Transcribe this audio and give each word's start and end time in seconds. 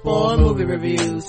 AIDS. 0.00 0.06
Spoil 0.06 0.38
movie 0.38 0.64
reviews. 0.64 1.28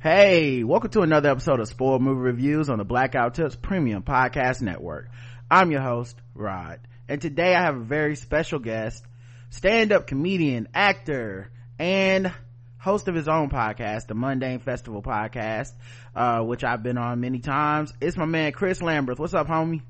Hey, 0.00 0.64
welcome 0.64 0.90
to 0.90 1.02
another 1.02 1.30
episode 1.30 1.60
of 1.60 1.68
Spoiled 1.68 2.02
Movie 2.02 2.20
Reviews 2.20 2.68
on 2.68 2.78
the 2.78 2.84
Black 2.84 3.12
Guy 3.12 3.24
Who 3.24 3.30
Tips 3.30 3.56
Premium 3.56 4.02
Podcast 4.02 4.62
Network. 4.62 5.10
I'm 5.48 5.70
your 5.70 5.80
host, 5.80 6.16
Rod, 6.34 6.80
and 7.08 7.20
today 7.20 7.54
I 7.54 7.62
have 7.62 7.76
a 7.76 7.84
very 7.84 8.16
special 8.16 8.58
guest, 8.58 9.04
stand-up 9.50 10.08
comedian, 10.08 10.66
actor, 10.74 11.52
and 11.78 12.32
host 12.78 13.06
of 13.06 13.14
his 13.14 13.28
own 13.28 13.48
podcast, 13.48 14.08
the 14.08 14.14
Mundane 14.14 14.58
Festival 14.58 15.02
Podcast, 15.02 15.70
uh, 16.16 16.40
which 16.40 16.64
I've 16.64 16.82
been 16.82 16.98
on 16.98 17.20
many 17.20 17.38
times. 17.38 17.92
It's 18.00 18.16
my 18.16 18.24
man 18.26 18.50
Chris 18.50 18.80
Lamberth. 18.80 19.20
What's 19.20 19.34
up, 19.34 19.46
homie? 19.46 19.82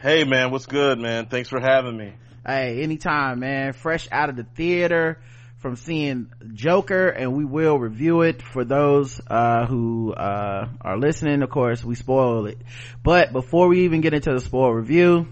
Hey 0.00 0.24
man, 0.24 0.50
what's 0.50 0.66
good, 0.66 0.98
man? 0.98 1.26
Thanks 1.26 1.50
for 1.50 1.60
having 1.60 1.96
me. 1.96 2.14
Hey, 2.48 2.82
anytime, 2.82 3.40
man. 3.40 3.74
Fresh 3.74 4.08
out 4.10 4.30
of 4.30 4.36
the 4.36 4.42
theater 4.42 5.20
from 5.58 5.76
seeing 5.76 6.30
Joker, 6.54 7.10
and 7.10 7.34
we 7.34 7.44
will 7.44 7.78
review 7.78 8.22
it 8.22 8.40
for 8.40 8.64
those 8.64 9.20
uh, 9.26 9.66
who 9.66 10.14
uh, 10.14 10.66
are 10.80 10.96
listening. 10.98 11.42
Of 11.42 11.50
course, 11.50 11.84
we 11.84 11.94
spoil 11.94 12.46
it, 12.46 12.56
but 13.02 13.34
before 13.34 13.68
we 13.68 13.82
even 13.84 14.00
get 14.00 14.14
into 14.14 14.32
the 14.32 14.40
spoil 14.40 14.72
review, 14.72 15.28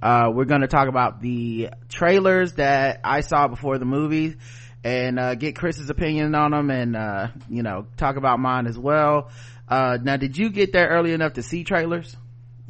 uh, 0.00 0.30
we're 0.32 0.44
going 0.44 0.60
to 0.60 0.68
talk 0.68 0.86
about 0.86 1.20
the 1.20 1.70
trailers 1.88 2.52
that 2.52 3.00
I 3.02 3.22
saw 3.22 3.48
before 3.48 3.78
the 3.78 3.84
movie 3.84 4.36
and 4.84 5.18
uh, 5.18 5.34
get 5.34 5.56
Chris's 5.56 5.90
opinion 5.90 6.36
on 6.36 6.52
them, 6.52 6.70
and 6.70 6.94
uh, 6.94 7.28
you 7.48 7.64
know 7.64 7.88
talk 7.96 8.14
about 8.14 8.38
mine 8.38 8.68
as 8.68 8.78
well. 8.78 9.32
Uh, 9.66 9.98
now, 10.00 10.16
did 10.16 10.38
you 10.38 10.50
get 10.50 10.72
there 10.72 10.86
early 10.86 11.14
enough 11.14 11.32
to 11.32 11.42
see 11.42 11.64
trailers? 11.64 12.16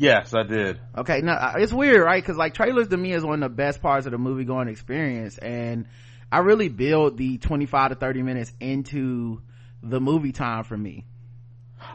Yes, 0.01 0.33
I 0.33 0.45
did. 0.45 0.81
Okay, 0.97 1.21
now 1.21 1.57
it's 1.57 1.75
weird, 1.75 2.03
right? 2.03 2.23
Because 2.23 2.39
like 2.39 2.55
trailers 2.55 2.89
to 2.89 2.97
me 2.97 3.13
is 3.13 3.23
one 3.23 3.43
of 3.43 3.51
the 3.51 3.55
best 3.55 3.83
parts 3.83 4.07
of 4.07 4.13
the 4.13 4.19
movie 4.19 4.45
going 4.45 4.67
experience, 4.69 5.37
and 5.37 5.85
I 6.33 6.39
really 6.39 6.71
build 6.71 7.19
the 7.19 7.37
25 7.37 7.91
to 7.91 7.95
30 7.97 8.23
minutes 8.23 8.51
into 8.61 9.43
the 9.83 10.01
movie 10.01 10.33
time 10.33 10.65
for 10.65 10.75
me. 10.75 11.05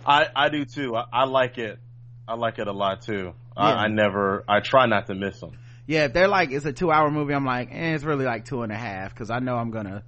I 0.06 0.28
I 0.36 0.50
do 0.50 0.66
too. 0.66 0.96
I, 0.96 1.06
I 1.12 1.26
like 1.26 1.58
it. 1.58 1.80
I 2.28 2.36
like 2.36 2.60
it 2.60 2.68
a 2.68 2.72
lot 2.72 3.02
too. 3.02 3.34
I, 3.58 3.72
I 3.72 3.88
never. 3.88 4.44
I 4.48 4.60
try 4.60 4.86
not 4.86 5.08
to 5.08 5.16
miss 5.16 5.40
them. 5.40 5.58
Yeah, 5.88 6.06
if 6.06 6.14
they're 6.14 6.28
like 6.28 6.52
it's 6.52 6.66
a 6.66 6.74
two 6.74 6.92
hour 6.92 7.10
movie, 7.10 7.34
I'm 7.34 7.46
like, 7.46 7.70
eh, 7.72 7.96
it's 7.96 8.04
really 8.04 8.26
like 8.26 8.46
two 8.46 8.62
and 8.62 8.72
a 8.72 8.78
half 8.78 9.16
because 9.16 9.32
I 9.32 9.40
know 9.40 9.56
I'm 9.56 9.72
gonna 9.72 10.04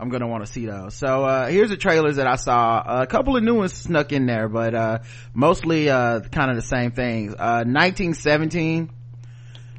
I'm 0.00 0.10
gonna 0.10 0.28
want 0.28 0.46
to 0.46 0.52
see 0.52 0.66
those. 0.66 0.94
So 0.94 1.24
uh 1.24 1.46
here's 1.48 1.70
the 1.70 1.76
trailers 1.76 2.16
that 2.16 2.26
I 2.26 2.36
saw. 2.36 3.02
a 3.02 3.06
couple 3.06 3.36
of 3.36 3.42
new 3.42 3.56
ones 3.56 3.72
snuck 3.72 4.12
in 4.12 4.26
there, 4.26 4.48
but 4.48 4.74
uh 4.74 4.98
mostly 5.34 5.90
uh 5.90 6.20
kind 6.20 6.50
of 6.50 6.56
the 6.56 6.62
same 6.62 6.92
things. 6.92 7.32
Uh 7.34 7.64
1917. 7.66 8.90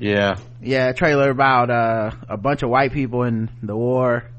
Yeah. 0.02 0.38
yeah 0.62 0.94
trailer 0.94 1.30
about 1.30 1.70
uh 1.70 2.12
a 2.30 2.38
bunch 2.38 2.64
of 2.64 2.70
white 2.70 2.94
people 2.94 3.24
in 3.24 3.50
the 3.62 3.76
war 3.76 4.30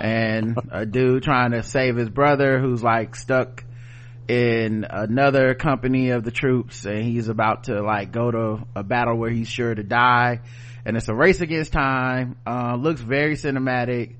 and 0.00 0.58
a 0.70 0.86
dude 0.86 1.22
trying 1.22 1.50
to 1.52 1.62
save 1.62 1.96
his 1.96 2.08
brother 2.08 2.58
who's 2.58 2.82
like 2.82 3.14
stuck 3.14 3.62
in 4.28 4.86
another 4.88 5.54
company 5.54 6.10
of 6.10 6.24
the 6.24 6.30
troops 6.30 6.86
and 6.86 7.02
he's 7.04 7.28
about 7.28 7.64
to 7.64 7.82
like 7.82 8.12
go 8.12 8.30
to 8.30 8.66
a 8.74 8.82
battle 8.82 9.16
where 9.18 9.30
he's 9.30 9.48
sure 9.48 9.74
to 9.74 9.82
die 9.82 10.40
and 10.86 10.96
it's 10.96 11.08
a 11.08 11.14
race 11.14 11.40
against 11.40 11.72
time 11.72 12.36
uh 12.46 12.74
looks 12.76 13.00
very 13.00 13.34
cinematic 13.34 14.14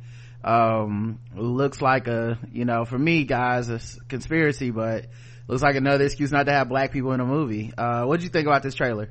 um 0.44 1.18
looks 1.36 1.80
like 1.80 2.08
a 2.08 2.38
you 2.50 2.64
know 2.64 2.84
for 2.84 2.98
me 2.98 3.24
guys 3.24 3.68
a 3.68 3.80
conspiracy 4.08 4.70
but 4.70 5.06
looks 5.46 5.62
like 5.62 5.76
another 5.76 6.04
excuse 6.04 6.32
not 6.32 6.46
to 6.46 6.52
have 6.52 6.68
black 6.68 6.92
people 6.92 7.12
in 7.12 7.20
a 7.20 7.24
movie 7.26 7.72
uh 7.78 8.04
what 8.04 8.18
do 8.18 8.24
you 8.24 8.30
think 8.30 8.46
about 8.46 8.62
this 8.62 8.74
trailer 8.74 9.08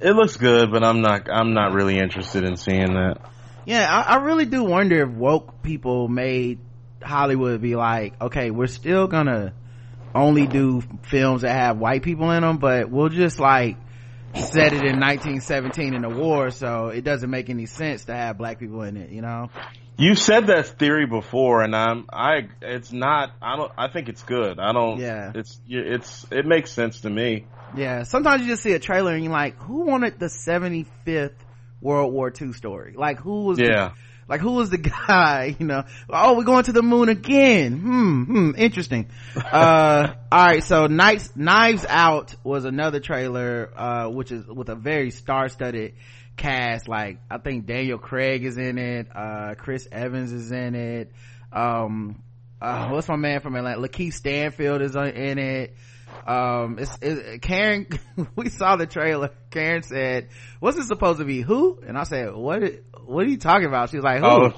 It 0.00 0.10
looks 0.10 0.36
good, 0.36 0.70
but 0.72 0.82
I'm 0.82 1.00
not. 1.00 1.28
I'm 1.30 1.54
not 1.54 1.72
really 1.72 1.98
interested 1.98 2.44
in 2.44 2.56
seeing 2.56 2.94
that. 2.94 3.18
Yeah, 3.64 3.86
I, 3.88 4.14
I 4.14 4.24
really 4.24 4.44
do 4.44 4.64
wonder 4.64 5.02
if 5.02 5.08
woke 5.08 5.62
people 5.62 6.08
made 6.08 6.58
Hollywood 7.00 7.62
be 7.62 7.76
like, 7.76 8.20
okay, 8.20 8.50
we're 8.50 8.66
still 8.66 9.06
gonna 9.06 9.54
only 10.14 10.46
do 10.46 10.82
films 11.04 11.42
that 11.42 11.52
have 11.52 11.78
white 11.78 12.02
people 12.02 12.30
in 12.32 12.42
them, 12.42 12.58
but 12.58 12.90
we'll 12.90 13.08
just 13.08 13.38
like 13.38 13.76
set 14.34 14.72
it 14.72 14.84
in 14.84 15.00
1917 15.00 15.94
in 15.94 16.02
the 16.02 16.08
war, 16.08 16.50
so 16.50 16.88
it 16.88 17.04
doesn't 17.04 17.30
make 17.30 17.50
any 17.50 17.66
sense 17.66 18.06
to 18.06 18.14
have 18.14 18.38
black 18.38 18.58
people 18.58 18.82
in 18.82 18.96
it, 18.96 19.10
you 19.10 19.22
know? 19.22 19.50
You 19.96 20.16
said 20.16 20.48
that 20.48 20.66
theory 20.66 21.06
before, 21.06 21.62
and 21.62 21.74
I'm. 21.74 22.06
I. 22.12 22.48
It's 22.60 22.90
not. 22.90 23.30
I 23.40 23.56
don't. 23.56 23.70
I 23.78 23.86
think 23.86 24.08
it's 24.08 24.24
good. 24.24 24.58
I 24.58 24.72
don't. 24.72 24.98
Yeah. 24.98 25.30
It's. 25.36 25.60
It's. 25.68 26.26
It 26.32 26.46
makes 26.46 26.72
sense 26.72 27.02
to 27.02 27.10
me. 27.10 27.46
Yeah, 27.76 28.02
sometimes 28.02 28.42
you 28.42 28.48
just 28.48 28.62
see 28.62 28.72
a 28.72 28.80
trailer 28.80 29.14
and 29.14 29.22
you're 29.22 29.32
like, 29.32 29.56
who 29.56 29.82
wanted 29.82 30.18
the 30.18 30.26
75th 30.26 31.34
World 31.80 32.12
War 32.12 32.32
II 32.40 32.52
story? 32.52 32.94
Like, 32.96 33.20
who 33.20 33.44
was 33.44 33.58
the 33.58 33.66
Yeah. 33.66 33.92
Like 34.28 34.40
who 34.40 34.52
was 34.52 34.70
the 34.70 34.78
guy 35.06 35.56
you 35.58 35.66
know? 35.66 35.84
Oh 36.08 36.36
we're 36.36 36.44
going 36.44 36.64
to 36.64 36.72
the 36.72 36.82
moon 36.82 37.08
again. 37.08 37.78
Hmm 37.78 38.24
hmm 38.24 38.50
interesting. 38.56 39.10
Uh 39.36 40.14
all 40.32 40.44
right 40.46 40.62
so 40.64 40.86
knives 40.86 41.30
knives 41.36 41.84
out 41.88 42.34
was 42.42 42.64
another 42.64 43.00
trailer 43.00 43.70
uh 43.76 44.08
which 44.08 44.32
is 44.32 44.46
with 44.46 44.68
a 44.68 44.74
very 44.74 45.10
star-studded 45.10 45.94
cast. 46.36 46.88
Like 46.88 47.18
i 47.30 47.38
think 47.38 47.66
daniel 47.66 47.98
craig 47.98 48.44
is 48.44 48.56
in 48.56 48.78
it 48.78 49.08
uh 49.14 49.54
chris 49.56 49.86
evans 49.90 50.32
is 50.32 50.50
in 50.50 50.74
it. 50.74 51.12
Um 51.52 52.22
uh, 52.60 52.88
what's 52.88 53.08
my 53.08 53.16
man 53.16 53.40
from 53.40 53.56
atlanta? 53.56 53.80
Lakeith 53.80 54.14
stanfield 54.14 54.80
is 54.80 54.96
in 54.96 55.38
it 55.38 55.76
um 56.26 56.78
it's, 56.78 56.96
it's 57.02 57.44
karen 57.44 57.86
we 58.36 58.48
saw 58.48 58.76
the 58.76 58.86
trailer. 58.86 59.30
Karen 59.50 59.82
said 59.82 60.28
what's 60.60 60.78
it 60.78 60.84
supposed 60.86 61.18
to 61.18 61.24
be? 61.24 61.40
Who? 61.42 61.80
And 61.86 61.96
i 61.98 62.04
said 62.04 62.34
what 62.34 62.62
what 63.04 63.26
are 63.26 63.28
you 63.28 63.36
talking 63.38 63.66
about? 63.66 63.90
She 63.90 63.96
was 63.96 64.04
like 64.04 64.20
who? 64.20 64.26
Oh. 64.26 64.52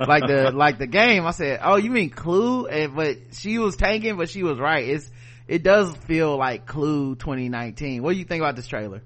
like 0.06 0.26
the 0.26 0.52
like 0.52 0.78
the 0.78 0.86
game. 0.86 1.26
I 1.26 1.32
said 1.32 1.60
oh 1.62 1.76
you 1.76 1.90
mean 1.90 2.10
clue? 2.10 2.66
And 2.66 2.94
but 2.94 3.16
she 3.32 3.58
was 3.58 3.76
tanking 3.76 4.16
but 4.16 4.28
she 4.30 4.42
was 4.42 4.58
right. 4.58 4.86
It's 4.88 5.10
it 5.48 5.62
does 5.62 5.94
feel 6.06 6.36
like 6.36 6.66
clue 6.66 7.16
2019 7.16 8.02
what 8.02 8.12
do 8.12 8.18
you 8.18 8.24
think 8.24 8.42
about 8.42 8.54
this 8.56 8.66
trailer? 8.68 9.02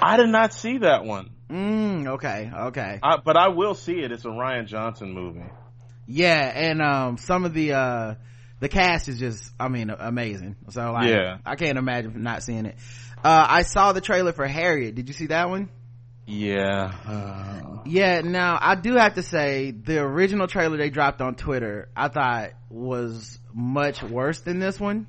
I 0.00 0.16
did 0.16 0.28
not 0.28 0.52
see 0.52 0.78
that 0.78 1.04
one. 1.04 1.30
mm 1.50 2.06
okay 2.14 2.50
okay. 2.54 3.00
I, 3.02 3.16
but 3.16 3.36
I 3.36 3.48
will 3.48 3.74
see 3.74 3.94
it. 4.00 4.12
It's 4.12 4.24
a 4.24 4.28
Rian 4.28 4.66
Johnson 4.66 5.12
movie. 5.12 5.44
yeah 6.06 6.52
and 6.54 6.80
um 6.80 7.16
some 7.18 7.44
of 7.44 7.52
the 7.52 7.72
uh 7.72 8.14
the 8.60 8.68
cast 8.68 9.08
is 9.08 9.18
just 9.18 9.52
i 9.58 9.68
mean 9.68 9.90
amazing 9.90 10.56
so 10.70 10.92
like 10.92 11.08
Yeah. 11.08 11.38
i 11.44 11.56
can't 11.56 11.78
imagine 11.78 12.22
not 12.22 12.42
seeing 12.42 12.66
it 12.66 12.76
uh 13.24 13.46
i 13.48 13.62
saw 13.62 13.92
the 13.92 14.00
trailer 14.00 14.32
for 14.32 14.46
harriet 14.46 14.94
did 14.94 15.08
you 15.08 15.14
see 15.14 15.26
that 15.26 15.48
one 15.48 15.68
Yeah. 16.26 16.92
Uh, 17.06 17.82
yeah 17.86 18.20
now 18.20 18.58
i 18.60 18.74
do 18.74 18.94
have 18.96 19.14
to 19.14 19.22
say 19.22 19.70
the 19.70 19.98
original 20.00 20.46
trailer 20.46 20.76
they 20.76 20.90
dropped 20.90 21.20
on 21.20 21.34
twitter 21.34 21.88
i 21.96 22.08
thought 22.08 22.50
was 22.70 23.38
much 23.54 24.02
worse 24.02 24.40
than 24.40 24.58
this 24.58 24.78
one 24.78 25.06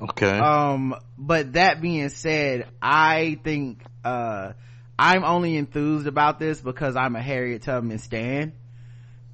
okay. 0.00 0.38
um 0.38 0.94
but 1.18 1.52
that 1.54 1.80
being 1.80 2.08
said 2.08 2.66
i 2.82 3.38
think 3.44 3.82
uh 4.04 4.52
i'm 4.98 5.24
only 5.24 5.56
enthused 5.56 6.06
about 6.06 6.38
this 6.38 6.60
because 6.60 6.96
i'm 6.96 7.14
a 7.16 7.22
harriet 7.22 7.62
tubman 7.62 7.98
stan 7.98 8.52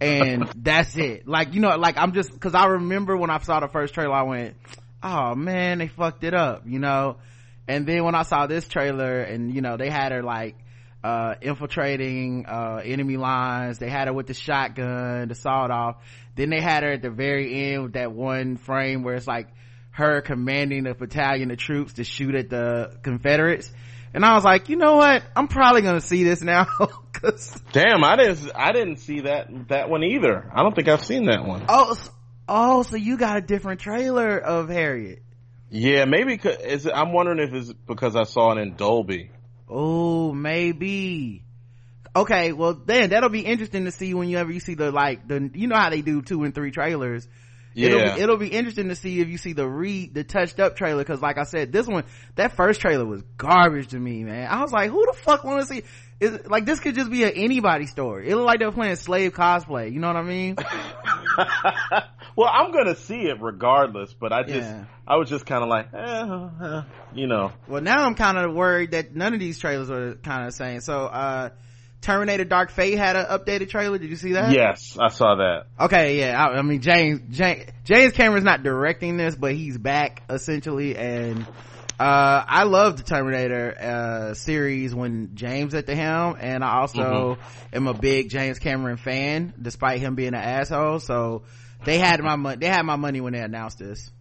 and 0.00 0.50
that's 0.56 0.96
it. 0.96 1.26
Like 1.26 1.54
you 1.54 1.60
know 1.60 1.76
like 1.76 1.96
i'm 1.98 2.12
just 2.12 2.32
because 2.32 2.54
i 2.54 2.66
remember 2.66 3.16
when 3.16 3.30
i 3.30 3.38
saw 3.38 3.60
the 3.60 3.68
first 3.68 3.94
trailer 3.94 4.12
i 4.12 4.22
went 4.22 4.56
oh 5.02 5.34
man 5.34 5.78
they 5.78 5.88
fucked 5.88 6.24
it 6.24 6.34
up 6.34 6.62
you 6.66 6.78
know? 6.78 7.16
And 7.68 7.86
then 7.86 8.04
when 8.04 8.14
i 8.14 8.22
saw 8.22 8.46
this 8.46 8.68
trailer 8.68 9.20
and 9.20 9.54
you 9.54 9.60
know 9.60 9.76
they 9.76 9.90
had 9.90 10.12
her 10.12 10.22
like 10.22 10.56
uh 11.02 11.34
infiltrating 11.40 12.46
uh 12.46 12.80
enemy 12.84 13.16
lines 13.16 13.78
they 13.78 13.88
had 13.88 14.08
her 14.08 14.14
with 14.14 14.26
the 14.26 14.34
shotgun 14.34 15.28
the 15.28 15.34
sawed 15.34 15.70
off. 15.70 15.96
Then 16.34 16.50
they 16.50 16.60
had 16.60 16.82
her 16.82 16.92
at 16.92 17.02
the 17.02 17.10
very 17.10 17.72
end 17.72 17.84
with 17.84 17.92
that 17.94 18.12
one 18.12 18.56
frame 18.56 19.02
where 19.02 19.14
it's 19.14 19.26
like 19.26 19.48
her 19.90 20.20
commanding 20.20 20.84
the 20.84 20.94
battalion 20.94 21.50
of 21.50 21.56
troops 21.56 21.94
to 21.94 22.04
shoot 22.04 22.34
at 22.34 22.50
the 22.50 22.98
confederates 23.02 23.72
and 24.16 24.24
i 24.24 24.34
was 24.34 24.42
like 24.42 24.68
you 24.68 24.74
know 24.76 24.96
what 24.96 25.22
i'm 25.36 25.46
probably 25.46 25.82
gonna 25.82 26.00
see 26.00 26.24
this 26.24 26.42
now 26.42 26.66
because 27.12 27.50
Damn, 27.72 28.02
I 28.04 28.16
didn't. 28.16 28.50
I 28.54 28.72
didn't 28.72 28.96
see 28.96 29.20
that 29.20 29.48
that 29.68 29.88
one 29.88 30.02
either. 30.04 30.50
I 30.54 30.62
don't 30.62 30.74
think 30.74 30.88
I've 30.88 31.04
seen 31.04 31.26
that 31.26 31.44
one. 31.46 31.64
oh 31.68 31.96
oh 32.48 32.82
so 32.82 32.96
you 32.96 33.16
got 33.16 33.36
a 33.38 33.40
different 33.40 33.80
trailer 33.80 34.38
of 34.38 34.68
harriet 34.68 35.22
Yeah, 35.70 36.04
maybe. 36.04 36.34
is 36.34 36.86
I'm 36.86 37.12
wondering 37.12 37.38
if 37.38 37.54
it's 37.54 37.72
because 37.72 38.16
I 38.16 38.24
saw 38.24 38.52
it 38.52 38.58
in 38.60 38.74
Dolby. 38.76 39.30
oh 39.68 40.32
maybe 40.32 41.42
Okay, 42.14 42.52
well 42.52 42.72
then 42.72 43.10
that'll 43.10 43.28
be 43.28 43.40
interesting 43.44 43.84
to 43.84 43.90
see 43.90 44.14
whenever 44.14 44.50
you 44.50 44.60
see 44.60 44.74
the 44.74 44.90
like 44.90 45.28
the 45.28 45.50
you 45.52 45.66
know 45.66 45.76
how 45.76 45.90
they 45.90 46.00
do 46.00 46.22
two 46.22 46.44
and 46.44 46.54
three 46.54 46.70
trailers. 46.70 47.28
Yeah. 47.76 47.88
It'll 47.88 48.14
be, 48.14 48.20
it'll 48.22 48.36
be 48.38 48.48
interesting 48.48 48.88
to 48.88 48.96
see 48.96 49.20
if 49.20 49.28
you 49.28 49.36
see 49.36 49.52
the 49.52 49.68
re 49.68 50.08
the 50.08 50.24
touched 50.24 50.58
up 50.58 50.76
trailer 50.76 51.04
because 51.04 51.20
like 51.20 51.36
I 51.36 51.44
said, 51.44 51.72
this 51.72 51.86
one 51.86 52.04
that 52.36 52.56
first 52.56 52.80
trailer 52.80 53.04
was 53.04 53.22
garbage 53.36 53.88
to 53.88 53.98
me, 53.98 54.24
man. 54.24 54.48
I 54.50 54.62
was 54.62 54.72
like, 54.72 54.90
who 54.90 55.04
the 55.04 55.12
fuck 55.18 55.44
want 55.44 55.60
to 55.60 55.66
see? 55.66 55.82
Is 56.18 56.46
like 56.46 56.64
this 56.64 56.80
could 56.80 56.94
just 56.94 57.10
be 57.10 57.24
an 57.24 57.32
anybody 57.34 57.84
story. 57.86 58.30
It 58.30 58.34
looked 58.34 58.46
like 58.46 58.60
they 58.60 58.64
were 58.64 58.72
playing 58.72 58.96
slave 58.96 59.34
cosplay. 59.34 59.92
You 59.92 60.00
know 60.00 60.06
what 60.06 60.16
I 60.16 60.22
mean? 60.22 60.56
well, 62.36 62.48
I'm 62.50 62.72
gonna 62.72 62.96
see 62.96 63.22
it 63.26 63.42
regardless, 63.42 64.14
but 64.14 64.32
I 64.32 64.42
just, 64.42 64.54
Yeah. 64.56 64.84
I 65.06 65.16
was 65.16 65.28
just 65.28 65.44
kind 65.44 65.62
of 65.62 65.68
like, 65.68 65.92
eh, 65.92 66.66
eh, 66.66 66.82
you 67.14 67.26
know. 67.26 67.52
Well, 67.68 67.82
now 67.82 68.04
I'm 68.04 68.14
kind 68.14 68.38
of 68.38 68.54
worried 68.54 68.92
that 68.92 69.14
none 69.14 69.34
of 69.34 69.40
these 69.40 69.58
trailers 69.58 69.90
are 69.90 70.14
kind 70.14 70.42
of 70.46 70.48
the 70.52 70.56
same. 70.56 70.80
So, 70.80 71.04
uh, 71.04 71.50
Terminator 72.06 72.44
Dark 72.44 72.70
Fate 72.70 72.96
had 72.96 73.16
an 73.16 73.26
updated 73.26 73.68
trailer. 73.68 73.98
Did 73.98 74.10
you 74.10 74.16
see 74.16 74.34
that? 74.34 74.52
Yes, 74.52 74.96
I 74.96 75.08
saw 75.08 75.34
that. 75.34 75.66
Okay, 75.80 76.20
yeah. 76.20 76.40
I, 76.40 76.58
I 76.58 76.62
mean, 76.62 76.80
James, 76.80 77.36
James, 77.36 77.68
James 77.84 78.12
Cameron's 78.12 78.44
not 78.44 78.62
directing 78.62 79.16
this, 79.16 79.34
but 79.34 79.54
he's 79.54 79.76
back 79.76 80.22
essentially. 80.30 80.96
And, 80.96 81.44
uh, 81.98 82.44
I 82.46 82.62
love 82.62 82.96
the 82.96 83.02
Terminator, 83.02 83.74
uh, 83.76 84.34
series 84.34 84.94
when 84.94 85.34
James 85.34 85.74
at 85.74 85.86
the 85.86 85.96
helm. 85.96 86.36
And 86.38 86.62
I 86.62 86.78
also 86.78 87.38
am 87.72 87.88
a 87.88 87.94
big 87.94 88.30
James 88.30 88.60
Cameron 88.60 88.98
fan, 88.98 89.52
despite 89.60 89.98
him 89.98 90.14
being 90.14 90.28
an 90.28 90.34
asshole. 90.36 91.00
So 91.00 91.42
they 91.84 91.98
had 91.98 92.20
my 92.22 92.36
money, 92.36 92.58
they 92.58 92.68
had 92.68 92.82
my 92.82 92.96
money 92.96 93.20
when 93.20 93.32
they 93.32 93.40
announced 93.40 93.80
this. 93.80 94.12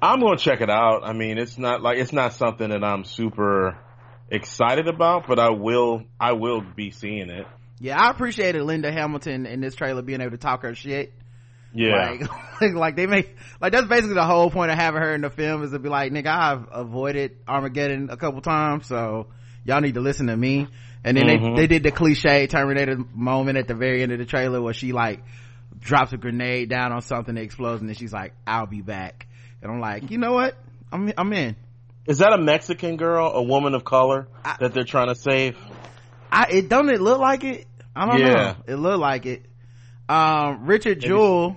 I'm 0.00 0.18
gonna 0.18 0.36
check 0.36 0.60
it 0.60 0.70
out. 0.70 1.02
I 1.04 1.12
mean, 1.12 1.38
it's 1.38 1.58
not 1.58 1.80
like 1.80 1.98
it's 1.98 2.12
not 2.12 2.32
something 2.32 2.70
that 2.70 2.82
I'm 2.82 3.04
super 3.04 3.78
excited 4.28 4.88
about, 4.88 5.26
but 5.26 5.38
I 5.38 5.50
will, 5.50 6.02
I 6.18 6.32
will 6.32 6.60
be 6.60 6.90
seeing 6.90 7.30
it. 7.30 7.46
Yeah, 7.80 8.00
I 8.00 8.10
appreciated 8.10 8.62
Linda 8.62 8.92
Hamilton 8.92 9.46
in 9.46 9.60
this 9.60 9.74
trailer 9.74 10.02
being 10.02 10.20
able 10.20 10.30
to 10.32 10.36
talk 10.38 10.62
her 10.62 10.74
shit. 10.74 11.12
Yeah, 11.74 12.16
Like, 12.60 12.74
like 12.74 12.96
they 12.96 13.06
make, 13.06 13.34
like 13.60 13.72
that's 13.72 13.86
basically 13.88 14.14
the 14.14 14.24
whole 14.26 14.50
point 14.50 14.70
of 14.70 14.78
having 14.78 15.00
her 15.00 15.14
in 15.14 15.22
the 15.22 15.30
film 15.30 15.62
is 15.64 15.70
to 15.72 15.78
be 15.78 15.88
like, 15.88 16.12
nigga, 16.12 16.26
I've 16.26 16.66
avoided 16.70 17.38
Armageddon 17.48 18.10
a 18.10 18.16
couple 18.16 18.40
times, 18.42 18.86
so 18.86 19.28
y'all 19.64 19.80
need 19.80 19.94
to 19.94 20.00
listen 20.00 20.26
to 20.26 20.36
me. 20.36 20.68
And 21.02 21.16
then 21.16 21.26
Mhm. 21.26 21.56
they, 21.56 21.62
they 21.62 21.66
did 21.66 21.82
the 21.82 21.90
cliche 21.90 22.46
Terminator 22.46 22.98
moment 23.14 23.58
at 23.58 23.66
the 23.66 23.74
very 23.74 24.02
end 24.02 24.12
of 24.12 24.18
the 24.18 24.26
trailer 24.26 24.60
where 24.62 24.74
she 24.74 24.92
like 24.92 25.24
drops 25.80 26.12
a 26.12 26.16
grenade 26.18 26.68
down 26.68 26.92
on 26.92 27.00
something 27.02 27.34
that 27.34 27.40
explodes 27.40 27.80
and 27.80 27.88
then 27.88 27.96
she's 27.96 28.12
like, 28.12 28.34
I'll 28.46 28.66
be 28.66 28.82
back. 28.82 29.26
And 29.62 29.72
I'm 29.72 29.80
like, 29.80 30.10
you 30.10 30.18
know 30.18 30.34
what? 30.34 30.54
I'm, 30.92 31.12
I'm 31.16 31.32
in. 31.32 31.56
Is 32.06 32.18
that 32.18 32.32
a 32.32 32.38
Mexican 32.38 32.96
girl, 32.96 33.26
a 33.32 33.42
woman 33.42 33.74
of 33.74 33.84
color 33.84 34.28
I- 34.44 34.56
that 34.60 34.74
they're 34.74 34.84
trying 34.84 35.08
to 35.08 35.14
save? 35.14 35.56
I, 36.30 36.46
it 36.50 36.68
don't 36.68 36.88
it 36.88 37.00
look 37.00 37.18
like 37.20 37.44
it? 37.44 37.66
I 37.94 38.06
don't 38.06 38.18
Yeah. 38.20 38.26
know. 38.34 38.56
It 38.66 38.76
looked 38.76 39.00
like 39.00 39.26
it. 39.26 39.46
Um, 40.08 40.66
Richard 40.66 41.00
Jewell, 41.00 41.56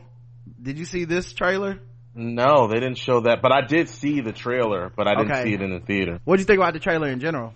did 0.61 0.77
you 0.77 0.85
see 0.85 1.05
this 1.05 1.33
trailer? 1.33 1.79
No, 2.13 2.67
they 2.67 2.75
didn't 2.75 2.97
show 2.97 3.21
that, 3.21 3.41
but 3.41 3.51
I 3.51 3.61
did 3.61 3.89
see 3.89 4.21
the 4.21 4.31
trailer, 4.31 4.91
but 4.95 5.07
I 5.07 5.15
didn't 5.15 5.31
Okay. 5.31 5.43
see 5.43 5.53
it 5.53 5.61
in 5.61 5.71
the 5.71 5.79
theater. 5.81 6.19
What 6.23 6.37
do 6.37 6.41
you 6.41 6.45
think 6.45 6.59
about 6.59 6.73
the 6.73 6.79
trailer 6.79 7.07
in 7.09 7.19
general? 7.19 7.53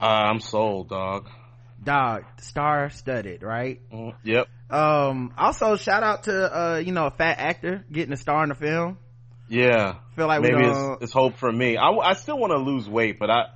Uh, 0.00 0.04
I'm 0.04 0.40
sold, 0.40 0.88
dog. 0.88 1.28
Dog, 1.82 2.24
star 2.40 2.90
studded, 2.90 3.42
right? 3.42 3.80
Mm, 3.92 4.14
Yep. 4.24 4.48
Um, 4.68 5.32
also 5.38 5.76
shout 5.76 6.02
out 6.02 6.24
to, 6.24 6.32
uh, 6.58 6.76
you 6.78 6.92
know, 6.92 7.06
a 7.06 7.10
fat 7.10 7.38
actor 7.38 7.84
getting 7.90 8.12
a 8.12 8.16
star 8.16 8.42
in 8.42 8.48
the 8.48 8.54
film. 8.54 8.98
Yeah. 9.48 9.96
Feel 10.16 10.26
like 10.26 10.42
Maybe 10.42 10.64
it's, 10.64 11.02
it's 11.02 11.12
hope 11.12 11.36
for 11.36 11.50
me. 11.50 11.76
I, 11.76 11.90
I 11.90 12.12
still 12.14 12.38
want 12.38 12.52
to 12.52 12.58
lose 12.58 12.88
weight, 12.88 13.18
but 13.18 13.30
I, 13.30 13.46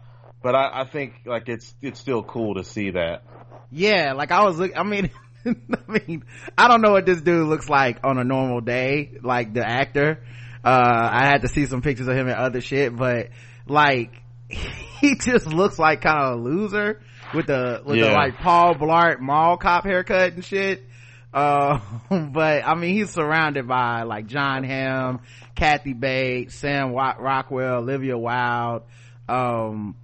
but 0.42 0.54
I, 0.54 0.82
I 0.82 0.84
think 0.84 1.22
like 1.26 1.48
it's 1.48 1.74
it's 1.82 2.00
still 2.00 2.22
cool 2.22 2.54
to 2.54 2.64
see 2.64 2.90
that. 2.90 3.22
Yeah, 3.70 4.14
like 4.14 4.30
I 4.30 4.44
was 4.44 4.58
look, 4.58 4.72
I 4.76 4.82
mean, 4.82 5.10
I 5.46 5.52
mean, 5.88 6.24
I 6.56 6.68
don't 6.68 6.80
know 6.80 6.92
what 6.92 7.06
this 7.06 7.20
dude 7.20 7.46
looks 7.46 7.68
like 7.68 7.98
on 8.04 8.18
a 8.18 8.24
normal 8.24 8.60
day, 8.60 9.18
like 9.22 9.54
the 9.54 9.66
actor. 9.66 10.22
Uh, 10.64 11.08
I 11.12 11.26
had 11.26 11.42
to 11.42 11.48
see 11.48 11.66
some 11.66 11.80
pictures 11.82 12.08
of 12.08 12.16
him 12.16 12.28
and 12.28 12.36
other 12.36 12.60
shit, 12.60 12.94
but 12.94 13.28
like, 13.66 14.12
he 14.48 15.16
just 15.16 15.46
looks 15.46 15.78
like 15.78 16.02
kind 16.02 16.18
of 16.18 16.38
a 16.38 16.42
loser 16.42 17.00
with 17.34 17.46
the, 17.46 17.82
with 17.84 17.98
the 17.98 18.10
like 18.10 18.38
Paul 18.38 18.74
Blart 18.74 19.20
mall 19.20 19.56
cop 19.56 19.84
haircut 19.84 20.34
and 20.34 20.44
shit. 20.44 20.84
Uh, 21.32 21.78
but 22.10 22.66
I 22.66 22.74
mean, 22.74 22.94
he's 22.94 23.10
surrounded 23.10 23.66
by 23.66 24.02
like 24.02 24.26
Jon 24.26 24.64
Hamm, 24.64 25.20
Kathy 25.60 25.92
Bates, 25.92 26.54
Sam 26.54 26.94
Rockwell, 26.94 27.80
Olivia 27.80 28.16
Wilde. 28.16 28.84
Um, 29.28 29.94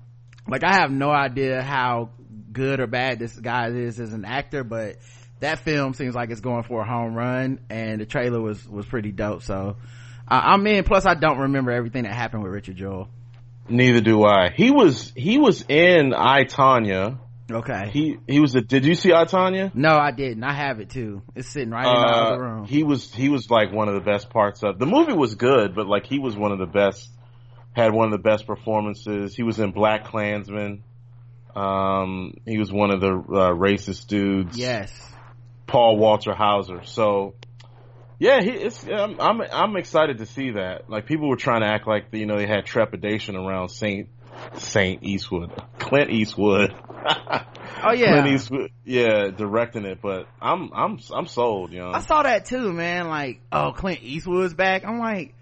like 0.47 0.63
I 0.63 0.75
have 0.75 0.91
no 0.91 1.11
idea 1.11 1.63
how 1.63 2.11
good 2.53 2.79
or 2.79 2.87
bad 2.87 3.19
this 3.19 3.35
guy 3.35 3.69
is 3.69 3.99
as 3.99 4.13
an 4.13 4.27
actor, 4.27 4.65
but 4.65 4.97
that 5.41 5.61
film 5.61 5.95
seems 5.95 6.15
like 6.15 6.29
it's 6.29 6.43
going 6.43 6.65
for 6.65 6.83
a 6.83 6.87
home 6.87 7.15
run 7.15 7.61
and 7.71 8.03
the 8.03 8.05
trailer 8.05 8.39
was, 8.39 8.69
was 8.69 8.85
pretty 8.85 9.13
dope. 9.13 9.45
So 9.45 9.79
uh, 10.29 10.41
I'm 10.45 10.67
in. 10.67 10.85
Plus 10.85 11.07
I 11.07 11.15
don't 11.15 11.39
remember 11.39 11.71
everything 11.71 12.03
that 12.03 12.13
happened 12.13 12.43
with 12.43 12.53
Richard 12.53 12.77
Jewell. 12.77 13.09
Neither 13.67 14.03
do 14.03 14.25
I. 14.27 14.51
He 14.55 14.71
was 14.71 15.11
he 15.17 15.39
was 15.39 15.65
in 15.71 16.13
I 16.13 16.45
Tonya. 16.45 17.19
Okay. 17.51 17.91
He 17.93 18.19
he 18.27 18.41
was. 18.41 18.55
A, 18.57 18.61
did 18.61 18.85
you 18.85 18.95
see 18.97 19.13
I 19.13 19.25
Tonya? 19.25 19.73
no, 19.75 19.91
I 19.97 20.11
didn't. 20.11 20.43
I 20.43 20.53
have 20.53 20.81
it 20.81 20.91
too. 20.91 21.23
It's 21.37 21.49
sitting 21.49 21.71
right 21.71 21.87
in 21.87 21.93
the 22.01 22.07
other 22.09 22.35
Uh, 22.35 22.39
room. 22.39 22.65
he 22.67 22.83
was 22.83 23.13
he 23.15 23.29
was 23.29 23.49
like 23.51 23.73
one 23.73 23.89
of 23.89 23.95
the 23.95 24.01
best 24.01 24.31
parts 24.31 24.63
of 24.65 24.79
the 24.81 24.87
movie 24.87 25.13
was 25.13 25.37
good, 25.37 25.75
but 25.75 25.87
like 25.87 26.07
he 26.07 26.19
was 26.19 26.37
one 26.37 26.51
of 26.53 26.59
the 26.59 26.67
best. 26.67 27.09
Had 27.73 27.93
one 27.93 28.07
of 28.07 28.13
the 28.13 28.19
best 28.31 28.47
performances. 28.47 29.37
He 29.37 29.43
was 29.43 29.61
in 29.61 29.73
BlacKkKlansman. 29.75 30.81
Um, 31.55 32.35
he 32.47 32.59
was 32.59 32.73
one 32.73 32.91
of 32.91 33.01
the 33.01 33.09
uh, 33.11 33.51
racist 33.55 34.07
dudes. 34.09 34.57
yes. 34.57 34.91
Paul 35.67 35.97
Walter 35.99 36.33
Hauser. 36.35 36.85
So, 36.85 37.35
yeah, 38.19 38.41
he, 38.41 38.51
it's, 38.51 38.85
I'm, 38.87 39.21
I'm, 39.21 39.41
I'm 39.53 39.77
excited 39.77 40.19
to 40.19 40.27
see 40.27 40.53
that. 40.53 40.89
Like 40.89 41.07
people 41.07 41.29
were 41.29 41.37
trying 41.37 41.63
to 41.63 41.67
act 41.67 41.87
like, 41.87 42.07
you 42.13 42.25
know, 42.27 42.37
they 42.39 42.47
had 42.47 42.65
trepidation 42.67 43.37
around 43.37 43.69
Saint, 43.71 44.09
Saint 44.59 45.03
Eastwood, 45.03 45.51
Clint 45.79 46.11
Eastwood. 46.11 46.75
Oh 47.85 47.93
yeah. 47.93 48.13
Clint 48.23 48.29
Eastwood, 48.29 48.71
yeah, 48.85 49.29
directing 49.31 49.85
it, 49.85 50.01
but 50.03 50.27
I'm, 50.41 50.71
I'm, 50.73 50.99
I'm 51.15 51.27
sold, 51.27 51.73
you 51.73 51.81
know. 51.81 51.91
I 51.93 52.01
saw 52.01 52.23
that 52.23 52.47
too, 52.47 52.73
man. 52.73 53.09
Like, 53.09 53.41
oh, 53.53 53.73
Clint 53.73 54.01
Eastwood's 54.03 54.55
back. 54.55 54.85
I'm 54.85 54.99
like, 54.99 55.35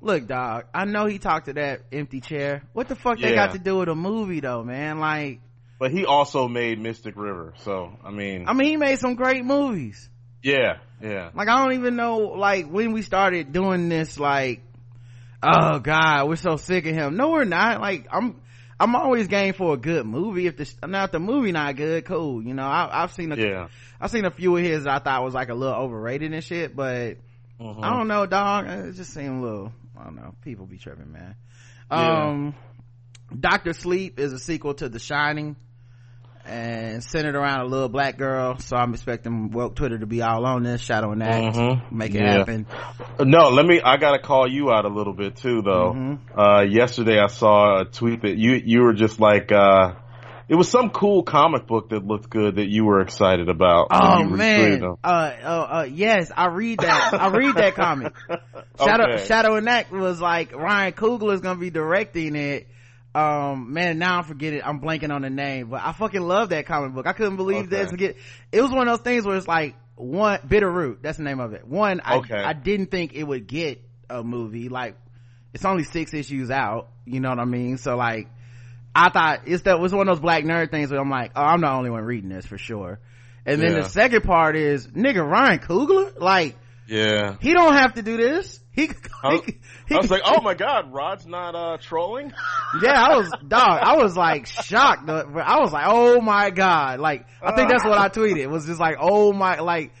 look, 0.00 0.26
dog. 0.26 0.64
I 0.72 0.84
know 0.84 1.06
he 1.06 1.18
talked 1.18 1.46
to 1.46 1.54
that 1.54 1.82
empty 1.92 2.20
chair. 2.20 2.62
What 2.72 2.88
the 2.88 2.96
fuck 2.96 3.18
they 3.18 3.34
got 3.34 3.52
to 3.52 3.58
do 3.58 3.78
with 3.78 3.88
a 3.88 3.94
movie 3.94 4.40
though, 4.40 4.62
man? 4.62 5.00
Like, 5.00 5.40
But 5.78 5.90
he 5.90 6.06
also 6.06 6.48
made 6.48 6.78
Mystic 6.78 7.16
River, 7.16 7.52
so 7.58 7.92
I 8.04 8.10
mean, 8.10 8.48
I 8.48 8.52
mean, 8.52 8.68
he 8.68 8.76
made 8.76 8.98
some 8.98 9.14
great 9.16 9.44
movies. 9.44 10.08
yeah, 10.42 10.78
yeah, 11.02 11.30
Like, 11.34 11.48
I 11.48 11.62
don't 11.64 11.74
even 11.74 11.96
know, 11.96 12.18
like, 12.18 12.70
when 12.70 12.92
we 12.92 13.02
started 13.02 13.52
doing 13.52 13.88
this, 13.88 14.18
like, 14.20 14.62
oh 15.42 15.78
god, 15.80 16.28
we're 16.28 16.36
so 16.36 16.56
sick 16.56 16.86
of 16.86 16.94
him. 16.94 17.16
No, 17.16 17.30
we're 17.30 17.44
not. 17.44 17.80
Like, 17.80 18.06
I'm, 18.10 18.40
I'm 18.78 18.94
always 18.96 19.28
game 19.28 19.54
for 19.54 19.74
a 19.74 19.76
good 19.76 20.06
movie. 20.06 20.46
If 20.46 20.56
the, 20.56 20.86
now 20.86 21.04
if 21.04 21.12
the 21.12 21.20
movie 21.20 21.52
not 21.52 21.76
good, 21.76 22.04
cool. 22.04 22.42
You 22.42 22.54
know, 22.54 22.64
I, 22.64 23.02
I've 23.02 23.12
seen 23.12 23.32
a, 23.32 23.36
yeah. 23.36 23.68
i've 24.00 24.10
seen 24.10 24.24
a 24.24 24.30
few 24.30 24.56
of 24.56 24.62
his 24.62 24.84
that 24.84 24.94
I 24.94 24.98
thought 25.04 25.22
was 25.24 25.34
like 25.34 25.48
a 25.48 25.54
little 25.54 25.74
overrated 25.76 26.32
and 26.32 26.42
shit, 26.42 26.74
but 26.74 27.16
Mhm. 27.60 27.84
I 27.84 27.96
don't 27.96 28.08
know, 28.08 28.26
dog. 28.26 28.66
It 28.66 28.94
just 28.94 29.14
seemed 29.14 29.38
a 29.38 29.46
little, 29.46 29.72
I 29.98 30.04
don't 30.04 30.16
know. 30.16 30.34
People 30.42 30.66
be 30.66 30.78
tripping, 30.78 31.12
man. 31.12 31.36
Yeah. 31.90 32.28
Um, 32.28 32.54
Doctor 33.38 33.72
Sleep 33.72 34.18
is 34.18 34.32
a 34.32 34.38
sequel 34.38 34.74
to 34.74 34.88
The 34.88 34.98
Shining 34.98 35.56
and 36.46 37.02
centered 37.04 37.34
around 37.36 37.60
a 37.60 37.64
little 37.66 37.88
black 37.88 38.16
girl. 38.18 38.58
So 38.58 38.76
I'm 38.76 38.92
expecting 38.94 39.50
woke 39.50 39.74
Twitter 39.76 39.98
to 39.98 40.06
be 40.06 40.22
all 40.22 40.44
on 40.44 40.62
this, 40.62 40.80
shadow 40.80 41.12
and 41.12 41.22
act, 41.22 41.56
Mhm. 41.56 41.92
make 41.92 42.14
it 42.14 42.22
Yeah. 42.22 42.38
happen. 42.38 42.66
No, 43.20 43.48
let 43.50 43.64
me. 43.66 43.80
I 43.82 43.96
gotta 43.96 44.18
call 44.18 44.46
you 44.48 44.70
out 44.72 44.84
a 44.84 44.88
little 44.88 45.12
bit 45.14 45.36
too, 45.36 45.62
though. 45.62 45.92
Mhm. 45.94 46.18
Uh, 46.36 46.62
yesterday 46.62 47.18
I 47.20 47.28
saw 47.28 47.80
a 47.80 47.84
tweet 47.84 48.22
that 48.22 48.36
you 48.36 48.60
you 48.64 48.82
were 48.82 48.92
just 48.94 49.20
like, 49.20 49.52
uh, 49.52 49.92
it 50.48 50.54
was 50.56 50.68
some 50.68 50.90
cool 50.90 51.22
comic 51.22 51.66
book 51.66 51.90
that 51.90 52.04
looked 52.04 52.28
good 52.28 52.56
that 52.56 52.68
you 52.68 52.84
were 52.84 53.00
excited 53.00 53.48
about. 53.48 53.88
Oh 53.90 54.24
man, 54.24 54.82
uh, 54.82 55.06
uh, 55.06 55.08
uh, 55.08 55.86
yes, 55.90 56.30
I 56.36 56.46
read 56.46 56.80
that. 56.80 57.14
I 57.14 57.28
read 57.28 57.54
that 57.56 57.74
comic. 57.74 58.12
Shadow, 58.78 59.04
Okay. 59.14 59.24
Shadow 59.26 59.54
and 59.56 59.68
Act 59.68 59.92
was 59.92 60.20
like 60.20 60.54
Ryan 60.54 60.92
Coogler 60.92 61.34
is 61.34 61.40
gonna 61.40 61.60
be 61.60 61.70
directing 61.70 62.34
it. 62.36 62.66
Um, 63.14 63.72
man, 63.74 63.98
now 63.98 64.18
I'm 64.18 64.24
forgetting. 64.24 64.62
I'm 64.64 64.80
blanking 64.80 65.12
on 65.12 65.22
the 65.22 65.30
name, 65.30 65.68
but 65.68 65.82
I 65.84 65.92
fucking 65.92 66.22
love 66.22 66.48
that 66.50 66.66
comic 66.66 66.94
book. 66.94 67.06
I 67.06 67.12
couldn't 67.12 67.36
believe 67.36 67.66
Okay. 67.66 67.84
this. 67.84 67.92
Get 67.92 68.16
it 68.52 68.62
was 68.62 68.70
one 68.70 68.88
of 68.88 68.98
those 68.98 69.04
things 69.04 69.26
where 69.26 69.36
it's 69.36 69.46
like 69.46 69.74
one 69.96 70.40
bitter 70.48 70.70
root. 70.70 71.00
That's 71.02 71.18
the 71.18 71.24
name 71.24 71.38
of 71.40 71.52
it. 71.52 71.66
One, 71.66 72.00
I 72.04 72.16
Okay. 72.18 72.34
I 72.42 72.54
didn't 72.54 72.90
think 72.90 73.12
it 73.14 73.24
would 73.24 73.46
get 73.46 73.82
a 74.08 74.22
movie. 74.22 74.68
Like 74.70 74.96
it's 75.52 75.64
only 75.64 75.84
six 75.84 76.14
issues 76.14 76.50
out. 76.50 76.88
You 77.04 77.20
know 77.20 77.28
what 77.28 77.38
I 77.38 77.44
mean? 77.44 77.76
So 77.76 77.96
like, 77.96 78.28
I 78.94 79.10
thought 79.10 79.40
it's 79.46 79.64
that 79.64 79.78
was 79.78 79.92
one 79.92 80.08
of 80.08 80.16
those 80.16 80.22
black 80.22 80.44
nerd 80.44 80.70
things 80.70 80.90
where 80.90 81.00
I'm 81.00 81.10
like, 81.10 81.32
oh, 81.36 81.42
I'm 81.42 81.60
the 81.60 81.70
only 81.70 81.90
one 81.90 82.04
reading 82.04 82.30
this 82.30 82.46
for 82.46 82.56
sure. 82.56 82.98
And 83.44 83.60
then 83.60 83.72
Yeah. 83.72 83.82
the 83.82 83.88
second 83.90 84.22
part 84.22 84.56
is 84.56 84.86
nigga 84.86 85.22
Ryan 85.28 85.58
Coogler, 85.58 86.18
like 86.18 86.56
Yeah. 86.92 87.36
He 87.40 87.54
don't 87.54 87.72
have 87.72 87.94
to 87.94 88.02
do 88.02 88.18
this. 88.18 88.60
He, 88.72 88.90
I, 89.22 89.36
he, 89.36 89.58
he 89.88 89.94
I 89.94 89.98
was 89.98 90.10
like, 90.10 90.22
oh 90.26 90.42
my 90.42 90.52
god, 90.52 90.92
Rod's 90.92 91.26
not 91.26 91.54
uh 91.54 91.78
trolling. 91.80 92.34
yeah, 92.82 93.02
I 93.02 93.16
was 93.16 93.30
dog. 93.48 93.80
I 93.82 93.96
was 93.96 94.14
like 94.14 94.46
shocked. 94.46 95.08
I 95.08 95.58
was 95.58 95.72
like, 95.72 95.86
oh 95.88 96.20
my 96.20 96.50
god. 96.50 97.00
Like, 97.00 97.24
I 97.42 97.54
think 97.56 97.70
that's 97.70 97.84
what 97.84 97.98
I 97.98 98.10
tweeted. 98.10 98.38
It 98.40 98.50
was 98.50 98.66
just 98.66 98.78
like, 98.78 98.96
oh 99.00 99.32
my, 99.32 99.60
like, 99.60 99.92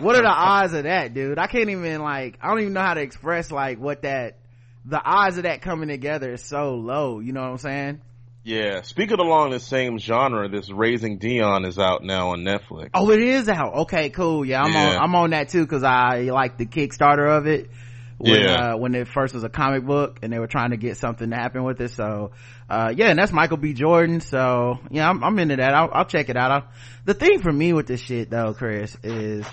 what 0.00 0.16
are 0.16 0.22
the 0.22 0.28
odds 0.28 0.72
of 0.72 0.84
that, 0.84 1.14
dude? 1.14 1.38
I 1.38 1.46
can't 1.46 1.70
even 1.70 2.00
like, 2.00 2.38
I 2.42 2.48
don't 2.48 2.60
even 2.60 2.72
know 2.72 2.80
how 2.80 2.94
to 2.94 3.00
express 3.00 3.52
like 3.52 3.78
what 3.78 4.02
that, 4.02 4.38
the 4.84 5.00
odds 5.00 5.36
of 5.36 5.44
that 5.44 5.62
coming 5.62 5.88
together 5.88 6.32
is 6.32 6.42
so 6.42 6.74
low. 6.74 7.20
You 7.20 7.32
know 7.32 7.42
what 7.42 7.50
I'm 7.50 7.58
saying? 7.58 8.00
Yeah. 8.42 8.82
Speaking 8.82 9.18
along 9.20 9.50
the 9.50 9.60
same 9.60 9.98
genre, 9.98 10.48
this 10.48 10.70
Raising 10.70 11.18
Dion 11.18 11.64
is 11.64 11.78
out 11.78 12.02
now 12.02 12.30
on 12.30 12.40
Netflix. 12.40 12.90
Oh, 12.94 13.10
it 13.10 13.20
is 13.20 13.48
out. 13.48 13.74
Okay, 13.82 14.10
cool. 14.10 14.44
Yeah, 14.44 14.62
I'm 14.62 14.72
Yeah. 14.72 14.96
on. 14.96 15.02
I'm 15.02 15.14
on 15.14 15.30
that 15.30 15.50
too 15.50 15.62
because 15.62 15.82
I 15.82 16.20
like 16.22 16.56
the 16.56 16.66
Kickstarter 16.66 17.36
of 17.36 17.46
it. 17.46 17.70
When, 18.16 18.38
Yeah. 18.42 18.72
uh, 18.72 18.76
when 18.76 18.94
it 18.94 19.08
first 19.08 19.32
was 19.32 19.44
a 19.44 19.48
comic 19.48 19.84
book 19.86 20.18
and 20.22 20.30
they 20.30 20.38
were 20.38 20.46
trying 20.46 20.72
to 20.72 20.76
get 20.76 20.98
something 20.98 21.30
to 21.30 21.36
happen 21.36 21.64
with 21.64 21.80
it. 21.80 21.90
So, 21.92 22.32
uh, 22.68 22.92
yeah, 22.94 23.08
and 23.08 23.18
that's 23.18 23.32
Michael 23.32 23.56
B. 23.56 23.72
Jordan. 23.72 24.20
So, 24.20 24.78
yeah, 24.90 25.08
I'm, 25.08 25.24
I'm 25.24 25.38
into 25.38 25.56
that. 25.56 25.72
I'll, 25.74 25.88
I'll 25.90 26.04
check 26.04 26.28
it 26.28 26.36
out. 26.36 26.50
I'll, 26.50 26.64
the 27.06 27.14
thing 27.14 27.40
for 27.40 27.50
me 27.50 27.72
with 27.72 27.86
this 27.86 28.00
shit 28.02 28.28
though, 28.28 28.52
Chris, 28.52 28.94
is 29.02 29.46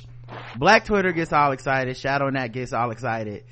Black 0.58 0.84
Twitter 0.84 1.14
gets 1.14 1.32
all 1.32 1.54
excited, 1.54 1.96
Shadow 1.96 2.28
and 2.28 2.38
Act 2.38 2.54
gets 2.54 2.74
all 2.74 2.92
excited, 2.92 3.46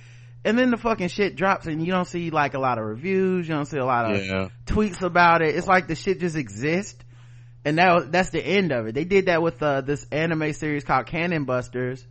and 0.46 0.58
then 0.58 0.70
the 0.70 0.78
fucking 0.78 1.10
shit 1.10 1.36
drops 1.36 1.66
and 1.66 1.86
you 1.86 1.92
don't 1.92 2.08
see 2.08 2.30
like 2.30 2.54
a 2.54 2.60
lot 2.60 2.78
of 2.78 2.86
reviews, 2.86 3.48
you 3.48 3.54
don't 3.56 3.66
see 3.66 3.78
a 3.78 3.86
lot 3.86 4.14
of 4.14 4.24
Yeah. 4.24 4.48
tweets 4.68 5.02
about 5.02 5.42
it. 5.42 5.56
It's 5.56 5.68
like 5.68 5.88
the 5.88 5.96
shit 5.96 6.20
just 6.22 6.38
exists. 6.38 7.04
And 7.66 7.80
that, 7.80 8.12
that's 8.12 8.30
the 8.30 8.46
end 8.46 8.72
of 8.72 8.86
it. 8.86 8.94
They 8.94 9.06
did 9.06 9.26
that 9.26 9.42
with, 9.42 9.62
uh, 9.64 9.82
this 9.82 10.06
anime 10.12 10.54
series 10.54 10.84
called 10.84 11.08
Cannon 11.08 11.46
Busters, 11.46 12.06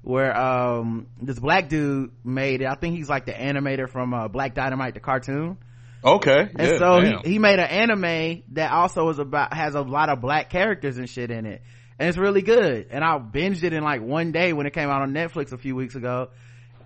where, 0.00 0.34
um, 0.34 1.08
this 1.20 1.38
black 1.38 1.68
dude 1.68 2.10
made 2.24 2.62
it. 2.62 2.68
I 2.68 2.74
think 2.74 2.96
he's 2.96 3.10
like 3.10 3.26
the 3.26 3.32
animator 3.32 3.86
from, 3.86 4.14
uh, 4.14 4.28
Black 4.28 4.54
Dynamite, 4.54 4.94
the 4.94 5.00
cartoon. 5.00 5.58
Okay. 6.02 6.48
And 6.56 6.68
yeah, 6.68 6.78
so 6.78 7.00
he, 7.02 7.32
he 7.32 7.38
made 7.38 7.58
an 7.58 7.68
anime 7.68 8.44
that 8.52 8.72
also 8.72 9.10
is 9.10 9.18
about, 9.18 9.52
has 9.52 9.74
a 9.74 9.82
lot 9.82 10.08
of 10.08 10.22
black 10.22 10.48
characters 10.48 10.96
and 10.96 11.06
shit 11.08 11.30
in 11.30 11.44
it. 11.44 11.60
And 11.98 12.08
it's 12.08 12.16
really 12.18 12.42
good. 12.42 12.86
And 12.90 13.04
I 13.04 13.18
binged 13.18 13.62
it 13.62 13.74
in 13.74 13.84
like 13.84 14.00
one 14.00 14.32
day 14.32 14.54
when 14.54 14.66
it 14.66 14.72
came 14.72 14.88
out 14.88 15.02
on 15.02 15.12
Netflix 15.12 15.52
a 15.52 15.58
few 15.58 15.76
weeks 15.76 15.94
ago. 15.96 16.30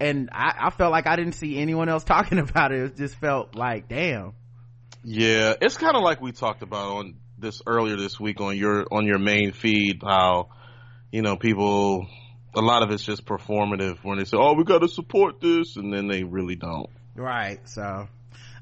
And 0.00 0.31
I, 0.33 0.55
I 0.67 0.71
felt 0.71 0.93
like 0.93 1.07
I 1.07 1.17
didn't 1.17 1.35
see 1.35 1.59
anyone 1.59 1.88
else 1.88 2.05
talking 2.14 2.38
about 2.38 2.73
it. 2.73 2.83
It 2.83 2.97
just 2.97 3.17
felt 3.17 3.55
like, 3.55 3.88
damn. 3.88 4.35
Yeah, 5.05 5.55
it's 5.61 5.76
kind 5.76 5.97
of 5.97 6.02
like 6.02 6.21
we 6.21 6.33
talked 6.33 6.62
about 6.62 6.97
on 6.97 7.14
this 7.38 7.62
earlier 7.67 7.97
this 7.97 8.19
week 8.19 8.40
on 8.40 8.57
your 8.57 8.87
on 8.90 9.07
your 9.07 9.19
main 9.19 9.52
feed. 9.52 10.00
How 10.02 10.49
you 11.12 11.23
know 11.23 11.37
people, 11.37 12.07
a 12.55 12.61
lot 12.61 12.83
of 12.83 12.90
it's 12.90 13.05
just 13.05 13.25
performative 13.25 13.99
when 14.02 14.19
they 14.19 14.25
say, 14.25 14.37
"Oh, 14.38 14.55
we 14.55 14.64
got 14.64 14.81
to 14.81 14.88
support 14.88 15.40
this," 15.40 15.76
and 15.76 15.93
then 15.93 16.09
they 16.09 16.25
really 16.25 16.57
don't. 16.57 16.90
Right. 17.14 17.61
So, 17.69 18.09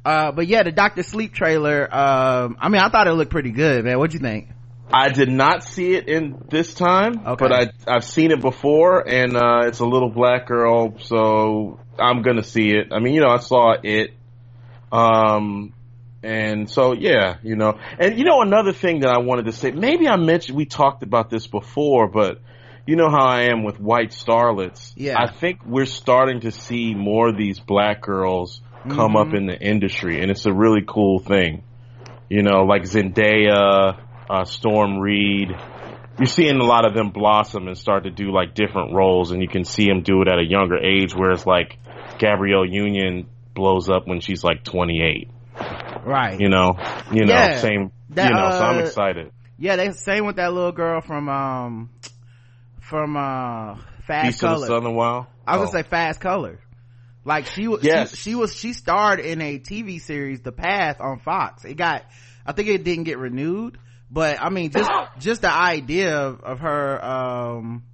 uh, 0.04 0.32
but 0.32 0.46
yeah, 0.46 0.62
the 0.62 0.72
Doctor 0.72 1.02
Sleep 1.02 1.32
trailer, 1.32 1.82
um, 1.92 2.56
I 2.60 2.68
mean, 2.68 2.80
I 2.80 2.90
thought 2.90 3.06
it 3.06 3.12
looked 3.12 3.30
pretty 3.30 3.50
good, 3.52 3.84
man. 3.84 3.98
What'd 3.98 4.14
you 4.14 4.20
think? 4.20 4.48
I 4.92 5.08
did 5.08 5.28
not 5.28 5.64
see 5.64 5.94
it 5.94 6.08
in 6.08 6.36
this 6.48 6.72
time, 6.74 7.20
Okay. 7.26 7.34
but 7.38 7.52
I 7.52 7.70
I've 7.88 8.04
seen 8.04 8.30
it 8.30 8.40
before, 8.40 9.06
and 9.06 9.36
uh, 9.36 9.62
it's 9.66 9.80
a 9.80 9.86
little 9.86 10.10
black 10.10 10.46
girl, 10.46 10.96
so 11.00 11.80
I'm 11.98 12.22
gonna 12.22 12.44
see 12.44 12.70
it. 12.70 12.92
I 12.92 13.00
mean, 13.00 13.14
you 13.14 13.20
know, 13.20 13.30
I 13.30 13.38
saw 13.38 13.74
it, 13.82 14.14
um, 14.92 15.72
and 16.22 16.70
so 16.70 16.92
yeah, 16.92 17.36
you 17.42 17.56
know, 17.56 17.78
and 17.98 18.18
you 18.18 18.24
know, 18.24 18.42
another 18.42 18.72
thing 18.72 19.00
that 19.00 19.10
I 19.10 19.18
wanted 19.18 19.46
to 19.46 19.52
say, 19.52 19.70
maybe 19.72 20.08
I 20.08 20.16
mentioned 20.16 20.56
we 20.56 20.66
talked 20.66 21.02
about 21.02 21.30
this 21.30 21.46
before, 21.46 22.08
but 22.08 22.40
you 22.86 22.94
know 22.96 23.10
how 23.10 23.26
I 23.26 23.42
am 23.50 23.64
with 23.64 23.80
white 23.80 24.10
starlets. 24.10 24.92
Yeah. 24.96 25.16
I 25.18 25.32
think 25.32 25.66
we're 25.66 25.86
starting 25.86 26.40
to 26.42 26.52
see 26.52 26.94
more 26.94 27.28
of 27.30 27.36
these 27.36 27.58
black 27.58 28.02
girls 28.02 28.60
come 28.88 29.16
up 29.16 29.34
in 29.34 29.46
the 29.46 29.58
industry, 29.60 30.22
and 30.22 30.30
it's 30.30 30.46
a 30.46 30.52
really 30.52 30.82
cool 30.86 31.18
thing. 31.18 31.64
You 32.28 32.42
know, 32.42 32.62
like 32.64 32.82
Zendaya, 32.82 34.00
uh, 34.30 34.44
Storm 34.44 34.98
Reid. 34.98 35.48
You're 36.18 36.26
seeing 36.26 36.56
a 36.56 36.64
lot 36.64 36.86
of 36.86 36.94
them 36.94 37.10
blossom 37.10 37.68
and 37.68 37.76
start 37.76 38.04
to 38.04 38.10
do 38.10 38.32
like 38.32 38.54
different 38.54 38.94
roles, 38.94 39.32
and 39.32 39.42
you 39.42 39.48
can 39.48 39.64
see 39.64 39.86
them 39.86 40.02
do 40.02 40.22
it 40.22 40.28
at 40.28 40.38
a 40.38 40.44
younger 40.44 40.78
age. 40.78 41.14
Whereas 41.14 41.46
like 41.46 41.78
Gabrielle 42.18 42.64
Union 42.66 43.26
blows 43.54 43.88
up 43.90 44.06
when 44.06 44.20
she's 44.20 44.42
like 44.42 44.64
28. 44.64 45.28
Right. 46.04 46.38
You 46.40 46.48
know, 46.48 46.76
you 47.12 47.24
know, 47.24 47.34
Yeah. 47.34 47.56
same. 47.58 47.90
That, 48.10 48.28
you 48.28 48.34
know, 48.34 48.50
so 48.50 48.64
I'm 48.64 48.78
uh, 48.78 48.82
excited. 48.82 49.32
Yeah, 49.58 49.76
they 49.76 49.90
same 49.92 50.26
with 50.26 50.36
that 50.36 50.52
little 50.52 50.72
girl 50.72 51.00
from, 51.00 51.28
um, 51.28 51.90
from, 52.80 53.16
uh, 53.16 53.76
Fast 54.06 54.40
Color. 54.40 54.60
the 54.60 54.66
Southern 54.66 54.94
Wild. 54.94 55.26
I 55.46 55.56
was 55.58 55.70
Oh. 55.70 55.72
gonna 55.72 55.84
say 55.84 55.88
Fast 55.88 56.20
Color. 56.20 56.60
Like 57.24 57.46
she 57.46 57.66
was, 57.66 57.82
Yes. 57.82 58.10
she, 58.10 58.16
she 58.30 58.34
was, 58.36 58.54
she 58.54 58.72
starred 58.72 59.18
in 59.18 59.40
a 59.42 59.58
TV 59.58 60.00
series, 60.00 60.40
The 60.42 60.52
Path 60.52 60.98
on 61.00 61.18
Fox. 61.18 61.64
It 61.64 61.76
got, 61.76 62.04
I 62.46 62.52
think 62.52 62.68
it 62.68 62.84
didn't 62.84 63.04
get 63.04 63.18
renewed, 63.18 63.78
but 64.10 64.40
I 64.40 64.50
mean, 64.50 64.70
just, 64.70 64.90
just 65.18 65.42
the 65.42 65.52
idea 65.52 66.16
of, 66.16 66.40
of 66.40 66.60
her, 66.60 67.04
um, 67.04 67.84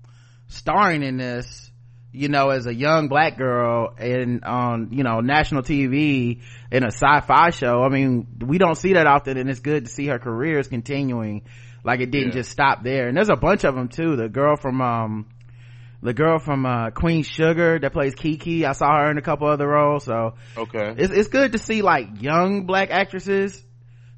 starring 0.49 1.03
in 1.03 1.17
this, 1.17 1.71
you 2.13 2.29
know, 2.29 2.51
as 2.51 2.67
a 2.67 2.75
young 2.75 3.09
black 3.09 3.39
girl 3.39 3.95
and 3.97 4.45
on, 4.45 4.89
you 4.93 5.03
know, 5.03 5.21
national 5.21 5.63
TV 5.63 6.43
in 6.71 6.85
a 6.85 6.89
sci-fi 6.89 7.51
show. 7.51 7.83
I 7.83 7.89
mean, 7.89 8.27
we 8.47 8.59
don't 8.59 8.75
see 8.77 8.93
that 8.93 9.07
often 9.07 9.39
and 9.39 9.49
it's 9.49 9.61
good 9.61 9.87
to 9.87 9.91
see 9.91 10.07
her 10.09 10.19
career 10.19 10.59
is 10.59 10.69
continuing. 10.69 11.43
Like 11.85 12.01
it 12.01 12.11
didn't 12.11 12.29
Yeah. 12.29 12.35
just 12.35 12.51
stop 12.51 12.83
there. 12.85 13.09
And 13.09 13.17
there's 13.17 13.31
a 13.31 13.37
bunch 13.37 13.65
of 13.65 13.75
them 13.75 13.89
too. 13.89 14.17
The 14.17 14.29
girl 14.29 14.57
from, 14.57 14.81
um, 14.83 15.27
the 16.03 16.13
girl 16.13 16.41
from 16.41 16.67
uh 16.67 16.91
queen 16.91 17.23
sugar 17.23 17.79
that 17.79 17.93
plays 17.93 18.17
kiki 18.17 18.67
i 18.67 18.73
saw 18.73 18.99
her 19.05 19.11
in 19.13 19.19
a 19.19 19.23
couple 19.23 19.47
other 19.47 19.69
roles 19.69 20.03
so 20.05 20.35
Okay. 20.57 20.97
it's, 20.99 21.13
it's 21.13 21.29
good 21.29 21.53
to 21.53 21.59
see 21.59 21.81
like 21.81 22.21
young 22.21 22.67
black 22.67 22.91
actresses 22.91 23.63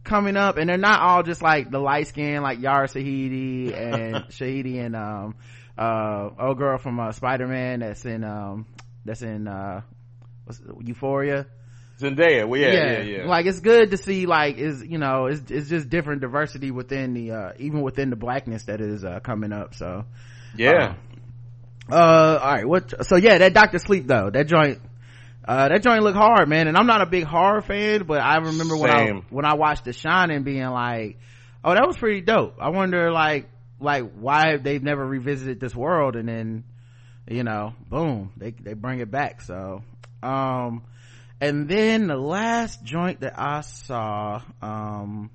coming 0.04 0.36
up 0.36 0.56
and 0.56 0.68
they're 0.68 0.76
not 0.76 1.00
all 1.00 1.22
just 1.22 1.42
like 1.42 1.70
the 1.70 1.78
light 1.78 2.06
skin 2.06 2.42
like 2.42 2.60
yara 2.60 2.86
shahidi 2.86 3.74
and 3.74 4.14
shahidi 4.28 4.84
and 4.84 4.94
um 4.94 5.34
uh 5.76 6.28
old 6.38 6.58
girl 6.58 6.78
from 6.78 7.00
uh 7.00 7.10
spider-man 7.10 7.80
that's 7.80 8.04
in 8.04 8.22
um 8.22 8.66
that's 9.04 9.22
in 9.22 9.48
uh 9.48 9.80
what's 10.44 10.60
euphoria 10.80 11.46
Zendaya. 11.96 12.48
Well, 12.48 12.60
yeah, 12.60 12.72
yeah, 12.72 13.02
yeah. 13.02 13.24
like 13.26 13.46
it's 13.46 13.60
good 13.60 13.92
to 13.92 13.96
see 13.96 14.26
like 14.26 14.56
is 14.56 14.82
you 14.82 14.98
know 14.98 15.26
it's 15.26 15.48
it's 15.48 15.68
just 15.68 15.88
different 15.88 16.22
diversity 16.22 16.72
within 16.72 17.14
the 17.14 17.30
uh 17.30 17.52
even 17.60 17.82
within 17.82 18.10
the 18.10 18.16
blackness 18.16 18.64
that 18.64 18.80
is 18.80 19.04
uh 19.04 19.20
coming 19.20 19.52
up 19.52 19.76
so 19.76 20.04
yeah. 20.56 20.94
uh, 21.90 21.94
all 21.96 22.54
right. 22.54 22.66
What? 22.66 23.06
So 23.06 23.16
yeah, 23.16 23.38
that 23.38 23.54
Doctor 23.54 23.78
Sleep 23.78 24.06
though. 24.06 24.30
That 24.30 24.46
joint. 24.46 24.80
Uh, 25.46 25.68
that 25.68 25.82
joint 25.82 26.02
look 26.02 26.14
hard, 26.16 26.48
man. 26.48 26.68
And 26.68 26.76
I'm 26.76 26.86
not 26.86 27.02
a 27.02 27.06
big 27.06 27.24
horror 27.24 27.60
fan, 27.60 28.04
but 28.04 28.20
I 28.20 28.36
remember 28.36 28.76
when 28.76 28.90
I 28.90 29.10
when 29.30 29.44
I 29.44 29.54
watched 29.54 29.84
The 29.84 29.92
Shining, 29.92 30.42
being 30.42 30.66
like, 30.66 31.18
"Oh, 31.62 31.74
that 31.74 31.86
was 31.86 31.96
pretty 31.98 32.22
dope." 32.22 32.56
I 32.60 32.70
wonder, 32.70 33.12
like, 33.12 33.50
like 33.78 34.10
why 34.14 34.56
they've 34.56 34.82
never 34.82 35.04
revisited 35.06 35.60
this 35.60 35.74
world, 35.74 36.16
and 36.16 36.28
then, 36.28 36.64
you 37.28 37.44
know, 37.44 37.74
boom, 37.90 38.32
they 38.38 38.52
they 38.52 38.72
bring 38.72 39.00
it 39.00 39.10
back. 39.10 39.42
So, 39.42 39.82
um, 40.22 40.84
and 41.40 41.68
then 41.68 42.06
the 42.06 42.16
last 42.16 42.82
joint 42.82 43.20
that 43.20 43.38
I 43.38 43.60
saw, 43.60 44.40
um, 44.62 45.30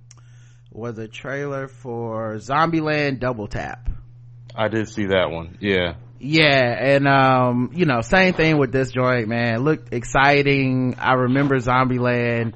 was 0.71 0.97
a 0.97 1.07
trailer 1.07 1.67
for 1.67 2.35
Zombieland 2.37 3.19
Double 3.19 3.47
Tap. 3.47 3.89
I 4.55 4.67
did 4.67 4.89
see 4.89 5.07
that 5.07 5.29
one. 5.31 5.57
Yeah. 5.61 5.95
Yeah, 6.19 6.75
and 6.77 7.07
um, 7.07 7.71
you 7.73 7.85
know, 7.85 8.01
same 8.01 8.33
thing 8.33 8.57
with 8.57 8.71
this 8.71 8.91
joint, 8.91 9.29
man. 9.29 9.55
It 9.55 9.59
looked 9.59 9.93
exciting. 9.93 10.95
I 10.99 11.13
remember 11.13 11.57
Zombieland. 11.57 12.55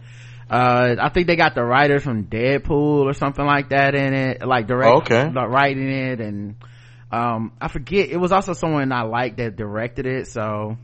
Uh, 0.49 0.95
I 1.01 1.09
think 1.09 1.27
they 1.27 1.37
got 1.37 1.55
the 1.55 1.63
writers 1.63 2.03
from 2.03 2.25
Deadpool 2.25 3.05
or 3.05 3.13
something 3.13 3.45
like 3.45 3.69
that 3.69 3.95
in 3.95 4.13
it, 4.13 4.45
like 4.45 4.67
direct, 4.67 5.11
Okay. 5.11 5.29
like, 5.31 5.49
writing 5.49 5.89
it, 5.89 6.19
and 6.19 6.55
um, 7.11 7.53
I 7.61 7.69
forget. 7.69 8.09
It 8.09 8.17
was 8.17 8.31
also 8.31 8.53
someone 8.53 8.91
I 8.91 9.03
liked 9.03 9.37
that 9.37 9.55
directed 9.55 10.05
it. 10.05 10.27
So, 10.27 10.77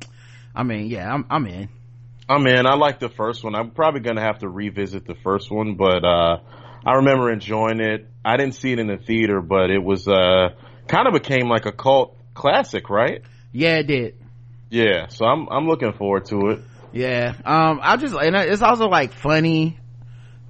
I 0.56 0.64
mean, 0.64 0.88
yeah, 0.88 1.14
I'm 1.14 1.26
I'm 1.30 1.46
in. 1.48 1.70
Oh 2.30 2.40
man, 2.40 2.66
I 2.66 2.76
like 2.76 3.00
the 3.00 3.10
first 3.10 3.44
one. 3.44 3.56
I'm 3.56 3.72
probably 3.72 4.02
gonna 4.02 4.22
have 4.22 4.40
to 4.40 4.48
revisit 4.48 5.06
the 5.06 5.16
first 5.16 5.52
one, 5.52 5.76
but 5.76 6.06
uh 6.06 6.40
I 6.86 6.94
remember 6.94 7.32
enjoying 7.32 7.80
it. 7.82 8.08
I 8.24 8.38
didn't 8.38 8.54
see 8.54 8.72
it 8.72 8.80
in 8.80 8.88
the 8.88 8.98
theater, 8.98 9.42
but 9.42 9.70
it 9.70 9.84
was 9.84 10.08
uh 10.08 10.50
kind 10.88 11.08
of 11.08 11.14
became 11.14 11.50
like 11.50 11.66
a 11.66 11.72
cult 11.72 12.16
classic, 12.40 12.90
right? 12.90 13.22
Yeah, 13.52 13.76
it 13.78 13.88
did. 13.88 14.16
Yeah, 14.70 15.08
so 15.10 15.26
I'm 15.26 15.48
I'm 15.50 15.68
looking 15.68 15.94
forward 15.94 16.26
to 16.26 16.50
it. 16.50 16.60
Yeah. 16.92 17.34
Um, 17.46 17.80
I 17.84 17.98
just, 17.98 18.16
and 18.16 18.36
it's 18.36 18.62
also 18.62 18.88
like 18.88 19.14
funny, 19.14 19.78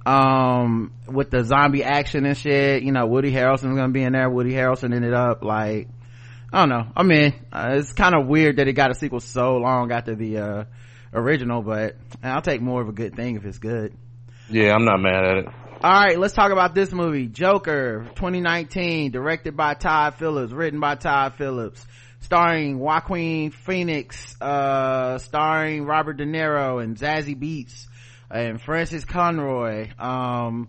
um, 0.06 0.92
with 1.06 1.30
the 1.30 1.44
zombie 1.44 1.84
action 1.84 2.24
and 2.24 2.36
shit. 2.36 2.82
You 2.82 2.92
know, 2.92 3.06
Woody 3.06 3.30
Harrelson's 3.30 3.76
gonna 3.76 3.88
be 3.90 4.02
in 4.02 4.12
there. 4.12 4.30
Woody 4.30 4.52
Harrelson 4.52 4.94
ended 4.94 5.12
up 5.12 5.44
like, 5.44 5.88
I 6.52 6.60
don't 6.60 6.68
know. 6.68 6.86
I 6.96 7.02
mean, 7.02 7.34
uh, 7.52 7.74
it's 7.74 7.92
kind 7.92 8.14
of 8.14 8.26
weird 8.26 8.56
that 8.56 8.68
it 8.68 8.72
got 8.72 8.90
a 8.90 8.94
sequel 8.94 9.20
so 9.20 9.56
long 9.56 9.92
after 9.92 10.14
the, 10.14 10.38
uh, 10.38 10.64
original, 11.12 11.62
but 11.62 11.96
I'll 12.22 12.42
take 12.42 12.60
more 12.60 12.80
of 12.80 12.88
a 12.88 12.92
good 12.92 13.14
thing 13.16 13.36
if 13.36 13.44
it's 13.44 13.58
good. 13.58 13.94
Yeah, 14.48 14.72
I'm 14.74 14.84
not 14.84 15.00
mad 15.00 15.24
at 15.24 15.36
it. 15.38 15.46
All 15.82 15.90
right, 15.90 16.18
let's 16.18 16.34
talk 16.34 16.52
about 16.52 16.74
this 16.74 16.92
movie, 16.92 17.26
Joker, 17.26 18.04
2019, 18.16 19.12
directed 19.12 19.56
by 19.56 19.72
Todd 19.72 20.16
Phillips, 20.16 20.52
written 20.52 20.78
by 20.78 20.94
Todd 20.94 21.36
Phillips, 21.38 21.86
starring 22.20 22.78
Joaquin 22.78 23.50
Phoenix, 23.50 24.38
uh, 24.42 25.16
starring 25.16 25.86
Robert 25.86 26.18
De 26.18 26.26
Niro 26.26 26.84
and 26.84 26.98
Zazie 26.98 27.34
Beetz 27.34 27.86
and 28.30 28.60
Frances 28.60 29.06
Conroy. 29.06 29.88
Um, 29.98 30.68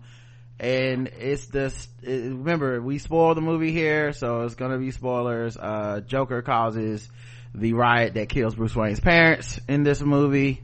and 0.61 1.09
it's 1.09 1.47
this, 1.47 1.89
it, 2.01 2.31
remember, 2.31 2.81
we 2.81 2.97
spoiled 2.97 3.35
the 3.35 3.41
movie 3.41 3.73
here, 3.73 4.13
so 4.13 4.43
it's 4.43 4.55
gonna 4.55 4.77
be 4.77 4.91
spoilers. 4.91 5.57
Uh, 5.57 5.99
Joker 6.07 6.41
causes 6.41 7.05
the 7.53 7.73
riot 7.73 8.13
that 8.13 8.29
kills 8.29 8.55
Bruce 8.55 8.77
Wayne's 8.77 9.01
parents 9.01 9.59
in 9.67 9.83
this 9.83 10.01
movie. 10.01 10.61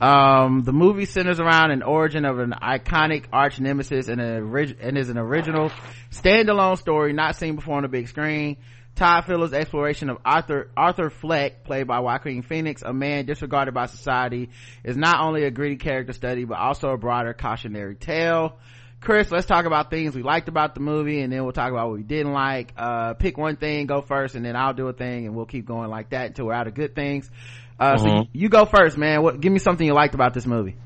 Um, 0.00 0.62
the 0.62 0.72
movie 0.72 1.06
centers 1.06 1.40
around 1.40 1.72
an 1.72 1.82
origin 1.82 2.24
of 2.24 2.38
an 2.38 2.52
iconic 2.52 3.24
arch 3.32 3.58
nemesis 3.58 4.08
and, 4.08 4.20
and 4.20 4.98
is 4.98 5.08
an 5.08 5.18
original 5.18 5.72
standalone 6.12 6.78
story 6.78 7.12
not 7.12 7.34
seen 7.34 7.56
before 7.56 7.76
on 7.76 7.82
the 7.82 7.88
big 7.88 8.08
screen. 8.08 8.58
Todd 8.94 9.26
Phillips' 9.26 9.52
exploration 9.52 10.10
of 10.10 10.18
Arthur, 10.24 10.70
Arthur 10.76 11.08
Fleck, 11.08 11.62
played 11.62 11.86
by 11.86 12.00
Joaquin 12.00 12.42
Phoenix, 12.42 12.82
a 12.82 12.92
man 12.92 13.26
disregarded 13.26 13.72
by 13.72 13.86
society, 13.86 14.50
is 14.82 14.96
not 14.96 15.20
only 15.20 15.44
a 15.44 15.52
gritty 15.52 15.76
character 15.76 16.12
study, 16.12 16.44
but 16.44 16.58
also 16.58 16.90
a 16.90 16.96
broader 16.96 17.32
cautionary 17.32 17.94
tale. 17.94 18.58
Chris, 19.00 19.30
let's 19.30 19.46
talk 19.46 19.64
about 19.64 19.90
things 19.90 20.16
we 20.16 20.22
liked 20.22 20.48
about 20.48 20.74
the 20.74 20.80
movie 20.80 21.20
and 21.20 21.32
then 21.32 21.44
we'll 21.44 21.52
talk 21.52 21.70
about 21.70 21.88
what 21.88 21.98
we 21.98 22.02
didn't 22.02 22.32
like. 22.32 22.72
Uh, 22.76 23.14
pick 23.14 23.38
one 23.38 23.56
thing, 23.56 23.86
go 23.86 24.00
first, 24.00 24.34
and 24.34 24.44
then 24.44 24.56
I'll 24.56 24.74
do 24.74 24.88
a 24.88 24.92
thing 24.92 25.26
and 25.26 25.36
we'll 25.36 25.46
keep 25.46 25.66
going 25.66 25.88
like 25.88 26.10
that 26.10 26.26
until 26.26 26.46
we're 26.46 26.54
out 26.54 26.66
of 26.66 26.74
good 26.74 26.96
things. 26.96 27.30
Uh, 27.78 27.96
so 27.96 28.06
Mhm. 28.06 28.28
you, 28.32 28.42
you 28.42 28.48
go 28.48 28.64
first, 28.64 28.98
man. 28.98 29.22
What, 29.22 29.40
give 29.40 29.52
me 29.52 29.58
something 29.58 29.86
you 29.86 29.94
liked 29.94 30.14
about 30.14 30.34
this 30.34 30.46
movie. 30.46 30.76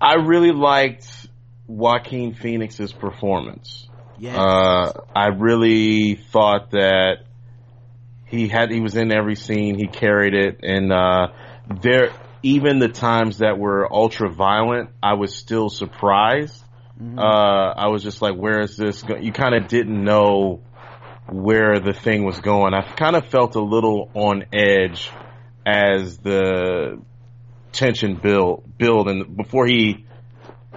I 0.00 0.14
really 0.14 0.52
liked 0.52 1.06
Joaquin 1.66 2.34
Phoenix's 2.34 2.92
performance. 2.92 3.88
Yeah. 4.18 4.36
Uh, 4.40 4.92
I 5.14 5.26
really 5.28 6.14
thought 6.14 6.70
that 6.70 7.18
he 8.26 8.48
had, 8.48 8.70
he 8.70 8.80
was 8.80 8.96
in 8.96 9.12
every 9.12 9.36
scene, 9.36 9.76
he 9.78 9.86
carried 9.86 10.34
it, 10.34 10.60
and, 10.62 10.92
uh, 10.92 11.28
there, 11.82 12.10
even 12.42 12.78
the 12.78 12.88
times 12.88 13.38
that 13.38 13.58
were 13.58 13.92
ultra 13.92 14.30
violent, 14.30 14.90
I 15.02 15.14
was 15.14 15.34
still 15.34 15.68
surprised. 15.68 16.64
Uh, 17.16 17.22
I 17.76 17.88
was 17.88 18.02
just 18.02 18.20
like, 18.22 18.34
where 18.34 18.60
is 18.60 18.76
this 18.76 19.02
go-? 19.02 19.16
You 19.16 19.30
kind 19.30 19.54
of 19.54 19.68
didn't 19.68 20.02
know 20.02 20.60
where 21.28 21.78
the 21.78 21.92
thing 21.92 22.24
was 22.24 22.40
going. 22.40 22.74
I 22.74 22.82
kind 22.96 23.14
of 23.14 23.26
felt 23.28 23.54
a 23.54 23.60
little 23.62 24.10
on 24.14 24.46
edge 24.52 25.08
as 25.68 26.18
the 26.18 27.02
tension 27.72 28.16
build, 28.16 28.64
build, 28.78 29.08
and 29.08 29.36
before 29.36 29.66
he, 29.66 30.06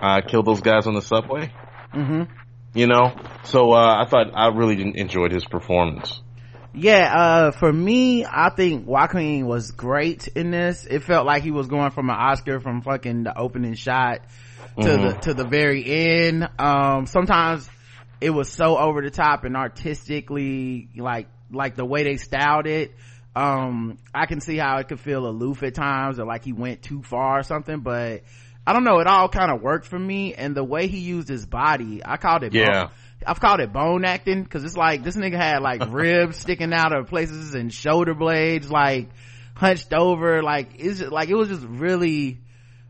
uh, 0.01 0.21
killed 0.27 0.45
those 0.45 0.61
guys 0.61 0.87
on 0.87 0.93
the 0.95 1.01
subway 1.01 1.51
hmm 1.91 2.23
you 2.73 2.87
know 2.87 3.13
so 3.43 3.71
uh 3.73 4.03
i 4.03 4.09
thought 4.09 4.27
i 4.33 4.47
really 4.47 4.81
enjoyed 4.97 5.31
his 5.31 5.45
performance 5.45 6.21
Yeah, 6.73 7.13
uh, 7.13 7.51
for 7.51 7.71
me, 7.71 8.25
I 8.25 8.49
think 8.49 8.87
Joaquin 8.87 9.45
was 9.45 9.71
great 9.71 10.29
in 10.29 10.51
this. 10.51 10.87
It 10.89 11.03
felt 11.03 11.25
like 11.25 11.43
he 11.43 11.51
was 11.51 11.67
going 11.67 11.91
from 11.91 12.09
an 12.09 12.15
Oscar 12.15 12.61
from 12.61 12.81
fucking 12.81 13.23
the 13.23 13.37
opening 13.37 13.73
shot 13.73 14.21
to 14.77 14.87
Mhm. 14.87 15.01
the, 15.15 15.19
to 15.19 15.33
the 15.33 15.43
very 15.43 15.83
end. 15.85 16.47
Um, 16.57 17.07
sometimes 17.07 17.69
it 18.21 18.29
was 18.29 18.47
so 18.47 18.77
over 18.77 19.01
the 19.01 19.09
top 19.11 19.43
and 19.43 19.57
artistically, 19.57 20.87
like, 20.95 21.27
like 21.51 21.75
the 21.75 21.83
way 21.83 22.03
they 22.03 22.15
styled 22.15 22.67
it. 22.67 22.95
Um, 23.35 23.97
I 24.13 24.25
can 24.25 24.41
see 24.41 24.57
how 24.57 24.77
it 24.79 24.87
could 24.89 24.99
feel 24.99 25.25
aloof 25.25 25.63
at 25.63 25.73
times 25.73 26.19
or 26.19 26.25
like 26.25 26.43
he 26.43 26.51
went 26.51 26.81
too 26.81 27.01
far 27.01 27.39
or 27.39 27.43
something, 27.43 27.79
but 27.79 28.23
I 28.67 28.73
don't 28.73 28.83
know, 28.83 28.99
it 28.99 29.07
all 29.07 29.29
kind 29.29 29.51
of 29.51 29.61
worked 29.61 29.85
for 29.87 29.97
me 29.97 30.33
and 30.33 30.53
the 30.55 30.63
way 30.63 30.87
he 30.87 30.99
used 30.99 31.29
his 31.29 31.45
body, 31.45 32.01
I 32.03 32.17
called 32.17 32.43
it 32.43 32.53
Yeah. 32.53 32.65
bone- 32.85 32.91
I've 33.25 33.39
called 33.39 33.59
it 33.59 33.71
bone 33.71 34.03
acting 34.03 34.43
because 34.43 34.63
it's 34.63 34.75
like 34.75 35.03
this 35.03 35.15
nigga 35.15 35.35
had 35.37 35.61
like 35.61 35.81
ribs 35.91 36.37
sticking 36.37 36.73
out 36.73 36.91
of 36.91 37.07
places 37.07 37.53
and 37.53 37.73
shoulder 37.73 38.13
blades 38.15 38.69
like 38.69 39.09
hunched 39.55 39.93
over 39.93 40.41
like 40.41 40.71
it's 40.79 40.99
just, 40.99 41.11
like 41.11 41.29
it 41.29 41.35
was 41.35 41.47
just 41.47 41.65
really 41.65 42.41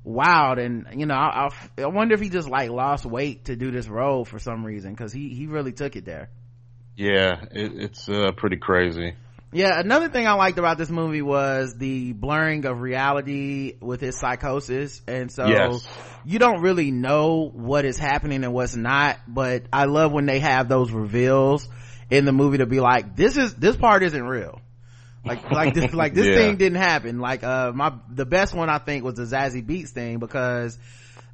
wild. 0.03 0.57
And 0.57 0.87
you 0.95 1.05
know 1.05 1.15
I, 1.15 1.49
I, 1.77 1.81
I 1.83 1.85
wonder 1.87 2.15
if 2.15 2.21
he 2.21 2.29
just 2.29 2.49
like 2.49 2.69
lost 2.69 3.05
weight 3.05 3.45
to 3.45 3.55
do 3.55 3.71
this 3.71 3.87
role 3.87 4.25
for 4.25 4.39
some 4.39 4.65
reason 4.65 4.91
because 4.91 5.13
he 5.13 5.29
he 5.35 5.45
really 5.47 5.73
took 5.73 5.95
it 5.95 6.05
there. 6.05 6.29
Yeah 6.95 7.43
it, 7.51 7.73
it's 7.75 8.09
uh 8.09 8.31
pretty 8.31 8.57
crazy 8.57 9.13
yeah 9.53 9.79
another 9.79 10.09
thing 10.09 10.27
i 10.27 10.33
liked 10.33 10.57
about 10.57 10.77
this 10.77 10.89
movie 10.89 11.21
was 11.21 11.75
the 11.77 12.13
blurring 12.13 12.65
of 12.65 12.81
reality 12.81 13.75
with 13.81 13.99
his 14.01 14.17
psychosis 14.17 15.01
and 15.07 15.31
so 15.31 15.47
Yes. 15.47 15.87
you 16.25 16.39
don't 16.39 16.61
really 16.61 16.91
know 16.91 17.49
what 17.53 17.85
is 17.85 17.97
happening 17.97 18.43
and 18.43 18.53
what's 18.53 18.75
not 18.75 19.17
but 19.27 19.63
i 19.73 19.85
love 19.85 20.11
when 20.11 20.25
they 20.25 20.39
have 20.39 20.69
those 20.69 20.91
reveals 20.91 21.67
in 22.09 22.25
the 22.25 22.31
movie 22.31 22.59
to 22.59 22.65
be 22.65 22.79
like 22.79 23.15
this 23.15 23.37
is 23.37 23.53
this 23.55 23.75
part 23.75 24.03
isn't 24.03 24.23
real 24.23 24.61
like 25.25 25.51
like 25.51 25.73
this 25.73 25.93
like 25.93 26.13
this 26.13 26.27
Yeah. 26.29 26.33
thing 26.35 26.57
didn't 26.57 26.79
happen 26.81 27.19
like 27.19 27.43
uh 27.43 27.71
my 27.73 27.93
the 28.09 28.25
best 28.25 28.53
one 28.53 28.69
i 28.69 28.77
think 28.79 29.03
was 29.03 29.15
the 29.15 29.23
zazie 29.23 29.65
beetz 29.65 29.89
thing 29.89 30.19
because 30.19 30.77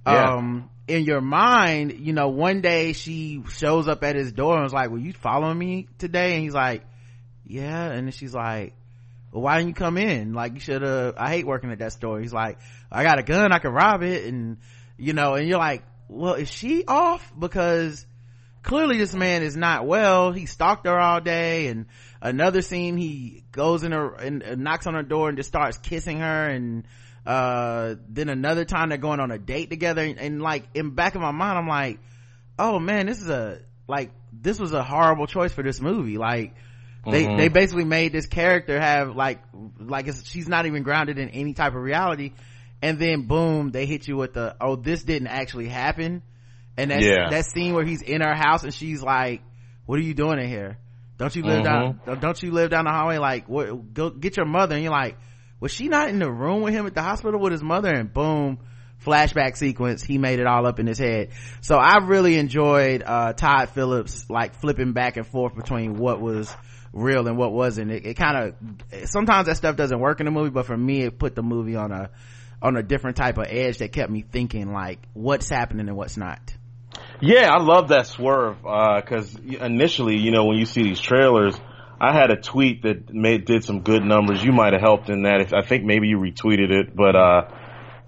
Yeah. 0.06 0.36
um 0.38 0.70
in 0.88 1.04
your 1.04 1.22
mind 1.22 1.94
you 2.00 2.14
know 2.14 2.30
one 2.30 2.62
day 2.62 2.94
she 2.94 3.44
shows 3.50 3.88
up 3.88 4.04
at 4.04 4.16
his 4.16 4.32
door 4.32 4.56
and 4.56 4.64
was 4.64 4.74
like 4.74 4.90
well 4.90 5.00
you 5.00 5.14
following 5.14 5.58
me 5.58 5.88
today 6.00 6.34
and 6.34 6.44
he's 6.44 6.54
like 6.54 6.84
yeah 7.48 7.92
and 7.92 8.08
then 8.08 8.12
she's 8.12 8.34
like 8.34 8.74
well, 9.32 9.44
why 9.44 9.58
didn't 9.58 9.70
you 9.70 9.74
come 9.74 9.98
in? 9.98 10.34
Like 10.34 10.54
you 10.54 10.60
should 10.60 10.82
have 10.82 11.16
i 11.18 11.30
hate 11.30 11.46
working 11.46 11.72
at 11.72 11.80
that 11.80 11.94
store. 11.94 12.20
He's 12.20 12.34
like 12.34 12.60
i 12.92 13.04
got 13.04 13.20
a 13.20 13.24
gun 13.24 13.52
i 13.52 13.60
can 13.60 13.72
rob 13.72 14.04
it 14.04 14.26
and 14.26 14.58
you 14.98 15.14
know 15.14 15.36
and 15.36 15.48
you're 15.48 15.58
like 15.58 15.84
well 16.08 16.36
is 16.36 16.50
she 16.50 16.86
off? 16.86 17.34
Because 17.38 18.06
clearly 18.64 18.98
this 18.98 19.14
man 19.14 19.44
is 19.44 19.56
not 19.56 19.86
well. 19.86 20.32
He 20.32 20.46
stalked 20.46 20.86
her 20.86 20.98
all 20.98 21.22
day 21.22 21.68
and 21.68 21.88
another 22.22 22.62
scene 22.62 22.98
he 22.98 23.44
goes 23.52 23.84
in 23.84 23.92
her 23.92 24.14
and 24.16 24.44
uh, 24.44 24.56
knocks 24.56 24.88
on 24.88 24.94
her 24.94 25.04
door 25.04 25.30
and 25.30 25.38
just 25.38 25.50
starts 25.50 25.78
kissing 25.78 26.20
her 26.20 26.50
and 26.50 26.86
uh 27.26 27.96
then 28.08 28.30
another 28.30 28.64
time 28.64 28.90
they're 28.90 28.98
going 28.98 29.20
on 29.20 29.32
a 29.32 29.38
date 29.38 29.70
together 29.70 30.02
and, 30.02 30.18
and 30.18 30.42
like 30.42 30.64
in 30.74 30.92
back 30.92 31.14
of 31.14 31.22
my 31.22 31.32
mind 31.32 31.58
i'm 31.58 31.68
like 31.68 32.00
oh 32.58 32.80
man 32.80 33.06
this 33.06 33.22
is 33.22 33.30
a 33.30 33.60
like 33.88 34.12
this 34.34 34.60
was 34.60 34.74
a 34.74 34.84
horrible 34.84 35.28
choice 35.28 35.54
for 35.54 35.64
this 35.64 35.80
movie. 35.80 36.18
Like 36.18 36.56
they 37.12 37.24
Mhm. 37.26 37.38
they 37.38 37.48
basically 37.48 37.86
made 37.86 38.12
this 38.12 38.26
character 38.28 38.80
have 38.80 39.16
like 39.16 39.42
like 39.80 40.08
it's, 40.08 40.28
she's 40.30 40.48
not 40.48 40.66
even 40.66 40.84
grounded 40.84 41.18
in 41.18 41.30
any 41.30 41.54
type 41.54 41.74
of 41.76 41.82
reality. 41.82 42.34
And 42.82 43.00
then 43.00 43.24
boom 43.28 43.72
they 43.72 43.86
hit 43.86 44.08
you 44.08 44.18
with 44.18 44.34
the 44.34 44.56
oh 44.62 44.76
this 44.76 45.04
didn't 45.04 45.28
actually 45.30 45.68
happen. 45.68 46.22
And 46.78 46.92
that 46.92 47.02
Yeah. 47.02 47.30
that 47.32 47.46
scene 47.46 47.74
where 47.74 47.86
he's 47.86 48.02
in 48.02 48.22
her 48.22 48.36
house 48.36 48.64
and 48.64 48.74
she's 48.74 49.02
like 49.02 49.42
what 49.86 49.98
are 50.00 50.04
you 50.04 50.14
doing 50.14 50.40
in 50.40 50.48
here? 50.48 50.78
Don't 51.18 51.36
you 51.36 51.44
live 51.44 51.64
down 51.64 52.00
don't 52.20 52.44
you 52.44 52.52
live 52.52 52.70
down 52.70 52.86
the 52.86 52.92
hallway? 52.92 53.18
Like 53.18 53.50
what 53.50 53.94
go 53.94 54.10
get 54.10 54.38
your 54.38 54.46
mother. 54.46 54.76
And 54.76 54.84
you're 54.84 54.92
like 54.92 55.18
was 55.60 55.72
she 55.72 55.88
not 55.88 56.10
in 56.10 56.20
the 56.20 56.32
room 56.32 56.62
with 56.62 56.74
him 56.74 56.86
at 56.86 56.94
the 56.94 57.02
hospital 57.02 57.40
with 57.40 57.52
his 57.52 57.64
mother? 57.64 57.92
And 57.92 58.14
boom 58.14 58.60
flashback 59.06 59.56
sequence. 59.58 60.04
He 60.04 60.18
made 60.18 60.40
it 60.40 60.48
all 60.48 60.66
up 60.66 60.80
in 60.80 60.88
his 60.88 60.98
head. 60.98 61.30
So 61.62 61.78
i 61.78 61.98
really 62.04 62.38
enjoyed 62.38 63.04
uh 63.06 63.34
todd 63.34 63.70
phillips 63.70 64.30
like 64.30 64.56
flipping 64.56 64.94
back 64.94 65.18
and 65.18 65.26
forth 65.26 65.56
between 65.56 65.98
what 65.98 66.20
was 66.22 66.54
real 66.94 67.28
and 67.28 67.38
what 67.38 67.52
wasn't. 67.52 67.92
It, 67.92 68.06
it 68.06 68.14
kind 68.16 68.38
of 68.38 69.10
sometimes 69.10 69.48
that 69.48 69.58
stuff 69.58 69.76
doesn't 69.76 70.00
work 70.00 70.20
in 70.20 70.26
the 70.26 70.32
movie 70.32 70.50
but 70.50 70.66
for 70.66 70.78
me 70.78 71.04
it 71.04 71.20
put 71.20 71.36
the 71.36 71.44
movie 71.44 71.76
on 71.76 71.92
a 71.92 72.10
on 72.62 72.76
a 72.76 72.84
different 72.84 73.18
type 73.18 73.38
of 73.38 73.46
edge 73.50 73.80
that 73.80 73.92
kept 73.92 74.12
me 74.12 74.24
thinking 74.24 74.72
like 74.72 75.00
what's 75.14 75.50
happening 75.50 75.88
and 75.88 75.98
what's 75.98 76.18
not. 76.18 76.40
Yeah 77.22 77.50
i 77.52 77.62
love 77.62 77.90
that 77.90 78.08
swerve 78.08 78.58
uh 78.66 79.00
because 79.00 79.36
initially 79.36 80.18
you 80.18 80.32
know 80.32 80.46
when 80.46 80.58
you 80.58 80.66
see 80.66 80.82
these 80.82 81.00
trailers 81.00 81.56
i 82.00 82.12
had 82.12 82.32
a 82.32 82.36
tweet 82.36 82.84
that 82.84 83.14
made 83.14 83.46
did 83.46 83.64
some 83.64 83.82
good 83.82 84.04
numbers. 84.04 84.44
You 84.44 84.52
might 84.52 84.74
have 84.74 84.82
helped 84.82 85.10
in 85.10 85.24
that. 85.24 85.42
If 85.42 85.54
i 85.54 85.62
think 85.62 85.84
maybe 85.84 86.08
you 86.08 86.18
retweeted 86.18 86.72
it 86.72 86.96
but 86.96 87.16
uh 87.16 87.42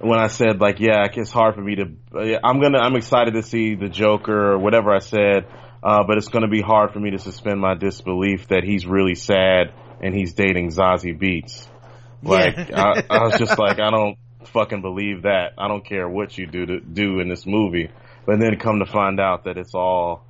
when 0.01 0.17
I 0.19 0.27
said 0.27 0.61
like, 0.61 0.79
yeah, 0.79 1.05
it's 1.11 1.31
hard 1.31 1.55
for 1.55 1.61
me 1.61 1.75
to, 1.75 1.83
uh, 2.15 2.39
I'm 2.43 2.61
gonna, 2.61 2.79
I'm 2.79 2.95
excited 2.95 3.33
to 3.33 3.43
see 3.43 3.75
the 3.75 3.89
Joker 3.89 4.53
or 4.53 4.57
whatever 4.57 4.93
I 4.93 4.99
said, 4.99 5.45
uh, 5.83 6.03
but 6.07 6.17
it's 6.17 6.27
gonna 6.27 6.47
be 6.47 6.61
hard 6.61 6.91
for 6.91 6.99
me 6.99 7.11
to 7.11 7.19
suspend 7.19 7.59
my 7.59 7.75
disbelief 7.75 8.47
that 8.49 8.63
he's 8.63 8.85
really 8.85 9.15
sad 9.15 9.73
and 10.01 10.15
he's 10.15 10.33
dating 10.33 10.69
Zazie 10.69 11.17
Beetz. 11.17 11.67
Like, 12.21 12.55
Yeah. 12.69 12.81
I, 12.81 13.03
I 13.09 13.23
was 13.23 13.39
just 13.39 13.57
like, 13.57 13.79
I 13.79 13.91
don't 13.91 14.17
fucking 14.45 14.81
believe 14.81 15.23
that. 15.23 15.53
I 15.57 15.67
don't 15.67 15.85
care 15.85 16.07
what 16.07 16.37
you 16.37 16.47
do 16.47 16.65
to 16.65 16.79
do 16.79 17.19
in 17.19 17.29
this 17.29 17.45
movie. 17.45 17.89
But 18.25 18.39
then 18.39 18.57
come 18.57 18.79
to 18.79 18.85
find 18.85 19.19
out 19.19 19.45
that 19.45 19.57
it's 19.57 19.73
all, 19.73 20.25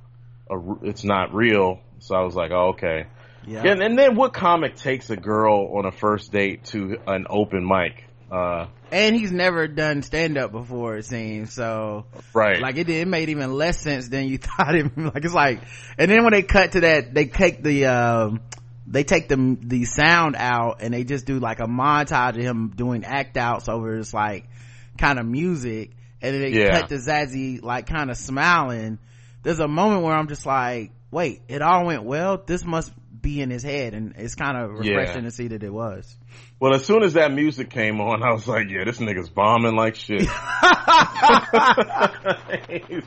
a, 0.50 0.56
it's 0.82 1.04
not 1.04 1.34
real. 1.34 1.80
So 1.98 2.14
I 2.14 2.22
was 2.22 2.34
like, 2.34 2.50
oh, 2.50 2.70
okay. 2.70 3.06
yeah 3.46 3.62
And, 3.64 3.82
and 3.82 3.98
then 3.98 4.16
what 4.16 4.32
comic 4.32 4.76
takes 4.76 5.10
a 5.10 5.16
girl 5.16 5.72
on 5.76 5.86
a 5.86 5.92
first 5.92 6.32
date 6.32 6.64
to 6.66 6.96
an 7.06 7.26
open 7.28 7.66
mic? 7.66 8.04
Uh, 8.30 8.66
and 8.92 9.16
he's 9.16 9.32
never 9.32 9.66
done 9.66 10.02
stand 10.02 10.38
up 10.38 10.52
before 10.52 10.96
it 10.96 11.04
seems 11.04 11.52
so 11.52 12.04
right. 12.32 12.60
like 12.60 12.76
it 12.76 12.86
did, 12.86 12.96
it 13.02 13.08
made 13.08 13.28
even 13.28 13.52
less 13.52 13.80
sense 13.80 14.08
than 14.08 14.26
you 14.28 14.38
thought 14.38 14.74
it 14.74 14.96
like 14.96 15.24
it's 15.24 15.34
like 15.34 15.60
and 15.98 16.10
then 16.10 16.22
when 16.22 16.32
they 16.32 16.42
cut 16.42 16.72
to 16.72 16.80
that 16.80 17.12
they 17.12 17.26
take 17.26 17.62
the 17.62 17.86
um 17.86 18.40
they 18.86 19.02
take 19.02 19.28
the 19.28 19.56
the 19.60 19.84
sound 19.84 20.36
out 20.36 20.80
and 20.80 20.94
they 20.94 21.02
just 21.02 21.26
do 21.26 21.40
like 21.40 21.58
a 21.58 21.66
montage 21.66 22.36
of 22.36 22.42
him 22.42 22.72
doing 22.74 23.04
act 23.04 23.36
outs 23.36 23.68
over 23.68 23.96
this 23.96 24.14
like 24.14 24.48
kind 24.96 25.18
of 25.18 25.26
music 25.26 25.90
and 26.22 26.34
then 26.34 26.40
they 26.40 26.50
Yeah. 26.50 26.80
cut 26.80 26.88
to 26.90 26.96
Zazie 26.96 27.60
like 27.62 27.86
kind 27.86 28.10
of 28.10 28.16
smiling 28.16 28.98
there's 29.42 29.58
a 29.60 29.68
moment 29.68 30.02
where 30.04 30.14
i'm 30.14 30.28
just 30.28 30.44
like 30.46 30.92
wait 31.10 31.40
it 31.48 31.62
all 31.62 31.86
went 31.86 32.04
well 32.04 32.40
this 32.44 32.64
must 32.64 32.92
be 33.20 33.40
in 33.40 33.50
his 33.50 33.62
head 33.62 33.94
and 33.94 34.14
it's 34.16 34.34
kind 34.34 34.56
of 34.56 34.70
refreshing 34.70 35.22
Yeah. 35.24 35.28
to 35.28 35.30
see 35.30 35.48
that 35.48 35.62
it 35.62 35.72
was 35.72 36.16
Well, 36.58 36.74
as 36.74 36.84
soon 36.84 37.02
as 37.02 37.14
that 37.14 37.32
music 37.32 37.70
came 37.70 38.00
on, 38.00 38.22
I 38.22 38.32
was 38.32 38.46
like, 38.46 38.68
yeah, 38.68 38.84
this 38.84 38.98
nigga's 38.98 39.30
bombing 39.30 39.76
like 39.76 39.96
shit. 39.96 40.22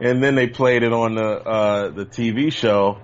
and 0.00 0.22
then 0.22 0.34
they 0.34 0.46
played 0.48 0.82
it 0.82 0.92
on 0.92 1.14
the, 1.14 1.22
uh, 1.22 1.90
the 1.90 2.06
TV 2.06 2.52
show. 2.52 2.98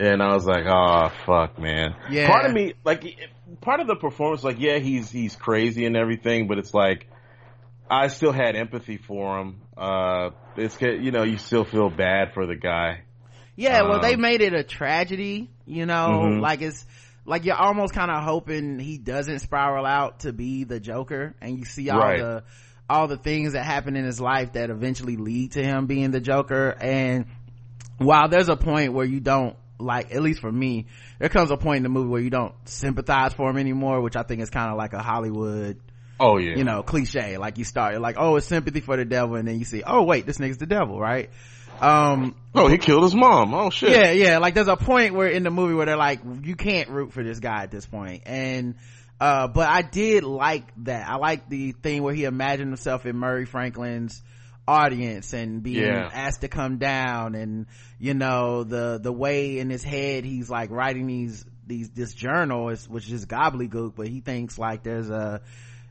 And 0.00 0.22
I 0.22 0.32
was 0.34 0.46
like, 0.46 0.64
oh, 0.68 1.10
fuck, 1.26 1.58
man. 1.58 1.94
Yeah. 2.08 2.28
Part 2.28 2.46
of 2.46 2.52
me, 2.52 2.74
like, 2.84 3.04
part 3.60 3.80
of 3.80 3.88
the 3.88 3.96
performance, 3.96 4.44
like, 4.44 4.60
yeah, 4.60 4.78
he's, 4.78 5.10
he's 5.10 5.34
crazy 5.34 5.86
and 5.86 5.96
everything, 5.96 6.46
but 6.46 6.58
it's 6.58 6.72
like, 6.72 7.08
I 7.90 8.06
still 8.08 8.30
had 8.32 8.54
empathy 8.54 8.96
for 8.96 9.40
him. 9.40 9.60
Uh, 9.76 10.30
it's, 10.56 10.80
you 10.80 11.10
know, 11.10 11.24
you 11.24 11.36
still 11.36 11.64
feel 11.64 11.90
bad 11.90 12.32
for 12.32 12.46
the 12.46 12.54
guy. 12.54 13.02
Yeah, 13.58 13.82
well, 13.82 14.00
they 14.00 14.14
Um, 14.14 14.20
made 14.20 14.40
it 14.40 14.54
a 14.54 14.62
tragedy, 14.62 15.50
you 15.66 15.84
know, 15.84 16.22
Mhm. 16.24 16.40
like 16.40 16.62
it's 16.62 16.86
like 17.26 17.44
you're 17.44 17.56
almost 17.56 17.92
kind 17.92 18.08
of 18.10 18.22
hoping 18.22 18.78
he 18.78 18.98
doesn't 18.98 19.40
spiral 19.40 19.84
out 19.84 20.20
to 20.20 20.32
be 20.32 20.62
the 20.62 20.78
Joker, 20.78 21.34
and 21.42 21.58
you 21.58 21.64
see 21.64 21.90
all 21.90 21.98
Right. 21.98 22.20
the 22.20 22.44
all 22.88 23.08
the 23.08 23.16
things 23.18 23.52
that 23.54 23.64
happen 23.64 23.96
in 23.96 24.04
his 24.04 24.20
life 24.20 24.52
that 24.52 24.70
eventually 24.70 25.16
lead 25.16 25.52
to 25.52 25.62
him 25.62 25.86
being 25.86 26.10
the 26.12 26.20
Joker. 26.20 26.74
And 26.80 27.26
while 27.98 28.28
there's 28.28 28.48
a 28.48 28.56
point 28.56 28.92
where 28.94 29.04
you 29.04 29.20
don't 29.20 29.56
like, 29.80 30.14
at 30.14 30.22
least 30.22 30.40
for 30.40 30.50
me, 30.50 30.86
there 31.18 31.28
comes 31.28 31.50
a 31.50 31.56
point 31.56 31.78
in 31.78 31.82
the 31.82 31.88
movie 31.88 32.08
where 32.08 32.20
you 32.22 32.30
don't 32.30 32.54
sympathize 32.64 33.34
for 33.34 33.50
him 33.50 33.58
anymore, 33.58 34.00
which 34.00 34.16
I 34.16 34.22
think 34.22 34.40
is 34.40 34.50
kind 34.50 34.70
of 34.70 34.76
like 34.78 34.92
a 34.94 35.02
Hollywood 35.02 35.78
Oh, 36.20 36.38
yeah. 36.38 36.56
you 36.56 36.64
know, 36.64 36.82
cliche. 36.82 37.36
Like 37.38 37.58
you 37.58 37.64
start, 37.64 38.00
like, 38.00 38.16
oh, 38.18 38.36
it's 38.36 38.46
sympathy 38.46 38.80
for 38.80 38.96
the 38.96 39.04
devil, 39.04 39.34
and 39.36 39.46
then 39.46 39.58
you 39.58 39.64
see, 39.64 39.82
oh 39.86 40.04
wait, 40.04 40.26
this 40.26 40.38
nigga's 40.38 40.56
the 40.58 40.66
devil, 40.66 40.98
right? 40.98 41.28
Um, 41.82 42.34
oh, 42.54 42.68
he 42.68 42.78
killed 42.78 43.04
his 43.04 43.14
mom. 43.14 43.54
Oh, 43.54 43.70
shit. 43.70 43.90
yeah, 43.90 44.10
yeah. 44.10 44.38
Like 44.38 44.54
there's 44.54 44.68
a 44.68 44.76
point 44.76 45.14
where 45.14 45.28
in 45.28 45.42
the 45.42 45.50
movie 45.50 45.74
where 45.74 45.86
they're 45.86 45.96
like, 45.96 46.20
you 46.42 46.56
can't 46.56 46.88
root 46.88 47.12
for 47.12 47.22
this 47.22 47.40
guy 47.40 47.62
at 47.62 47.70
this 47.70 47.86
point. 47.86 48.22
And, 48.26 48.74
uh, 49.20 49.48
but 49.48 49.68
I 49.68 49.82
did 49.82 50.24
like 50.24 50.64
that. 50.84 51.08
I 51.08 51.16
like 51.16 51.48
the 51.48 51.72
thing 51.72 52.02
where 52.02 52.14
he 52.14 52.24
imagined 52.24 52.68
himself 52.68 53.06
in 53.06 53.16
Murray 53.16 53.46
Franklin's 53.46 54.22
audience 54.66 55.32
and 55.32 55.62
being 55.62 55.84
Yeah. 55.84 56.10
asked 56.12 56.42
to 56.42 56.48
come 56.48 56.78
down 56.78 57.34
and, 57.34 57.66
you 57.98 58.14
know, 58.14 58.64
the, 58.64 59.00
the 59.02 59.12
way 59.12 59.58
in 59.58 59.70
his 59.70 59.82
head 59.82 60.24
he's 60.24 60.50
like 60.50 60.70
writing 60.70 61.06
these, 61.06 61.44
these, 61.66 61.90
this 61.90 62.12
journal 62.14 62.68
is, 62.68 62.88
which 62.88 63.10
is 63.10 63.24
gobbledygook, 63.26 63.94
but 63.96 64.08
he 64.08 64.20
thinks 64.20 64.58
like 64.58 64.82
there's 64.82 65.08
a, 65.10 65.40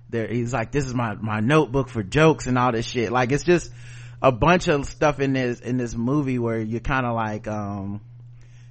there, 0.09 0.27
he's 0.27 0.53
like, 0.53 0.71
this 0.71 0.85
is 0.85 0.93
my, 0.93 1.15
my 1.15 1.39
notebook 1.39 1.89
for 1.89 2.03
jokes 2.03 2.45
and 2.47 2.57
all 2.57 2.71
this 2.71 2.85
shit. 2.87 3.11
Like 3.11 3.31
it's 3.31 3.43
just, 3.43 3.71
a 4.21 4.31
bunch 4.31 4.67
of 4.67 4.85
stuff 4.87 5.19
in 5.19 5.33
this 5.33 5.59
in 5.59 5.77
this 5.77 5.95
movie 5.95 6.39
where 6.39 6.59
you're 6.59 6.79
kind 6.79 7.05
of 7.05 7.15
like 7.15 7.47
um 7.47 8.01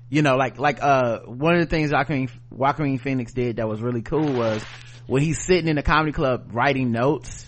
you 0.08 0.22
know 0.22 0.36
like 0.36 0.58
like 0.58 0.82
uh 0.82 1.20
one 1.20 1.54
of 1.54 1.60
the 1.60 1.66
things 1.66 1.92
Joaquin 1.92 2.28
Joaquin 2.50 2.98
Phoenix 2.98 3.32
did 3.32 3.56
that 3.56 3.68
was 3.68 3.80
really 3.80 4.02
cool 4.02 4.32
was 4.32 4.62
when 5.06 5.22
he's 5.22 5.40
sitting 5.40 5.68
in 5.68 5.78
a 5.78 5.82
comedy 5.82 6.12
club 6.12 6.50
writing 6.52 6.92
notes 6.92 7.44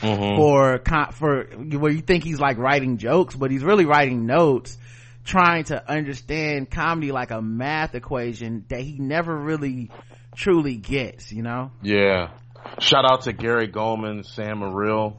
Mhm. 0.00 0.36
for 0.36 0.80
for 1.12 1.44
where 1.78 1.92
you 1.92 2.00
think 2.00 2.24
he's 2.24 2.40
like 2.40 2.56
writing 2.56 2.96
jokes 2.96 3.34
but 3.34 3.50
he's 3.50 3.62
really 3.62 3.84
writing 3.84 4.24
notes 4.24 4.78
trying 5.24 5.64
to 5.64 5.90
understand 5.90 6.70
comedy 6.70 7.12
like 7.12 7.30
a 7.30 7.42
math 7.42 7.94
equation 7.94 8.64
that 8.68 8.80
he 8.80 8.98
never 8.98 9.36
really 9.36 9.90
truly 10.34 10.76
gets 10.76 11.30
you 11.32 11.42
know 11.42 11.70
Yeah. 11.82 12.30
Shout 12.78 13.04
out 13.04 13.22
to 13.22 13.32
Gary 13.34 13.68
Gulman, 13.68 14.24
Sam 14.24 14.58
Morril, 14.60 15.16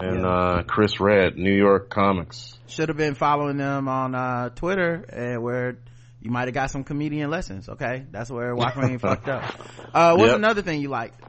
and 0.00 0.20
Yeah. 0.22 0.28
uh, 0.28 0.62
Chris 0.64 0.98
Redd, 1.00 1.36
New 1.36 1.54
York 1.54 1.90
Comics. 1.90 2.58
should 2.66 2.88
have 2.88 2.96
been 2.98 3.14
following 3.14 3.56
them 3.56 3.88
on 3.88 4.14
uh 4.14 4.48
twitter 4.50 5.04
uh, 5.36 5.40
where 5.40 5.78
you 6.20 6.30
might 6.30 6.46
have 6.46 6.54
got 6.54 6.70
some 6.70 6.84
comedian 6.84 7.30
lessons 7.30 7.68
okay 7.68 8.04
that's 8.10 8.30
where 8.30 8.54
Joaquin 8.54 8.98
fucked 9.06 9.28
up 9.28 9.42
uh 9.94 10.14
what's 10.16 10.28
Yep. 10.30 10.36
another 10.36 10.62
thing 10.62 10.80
you 10.80 10.88
liked 10.88 11.20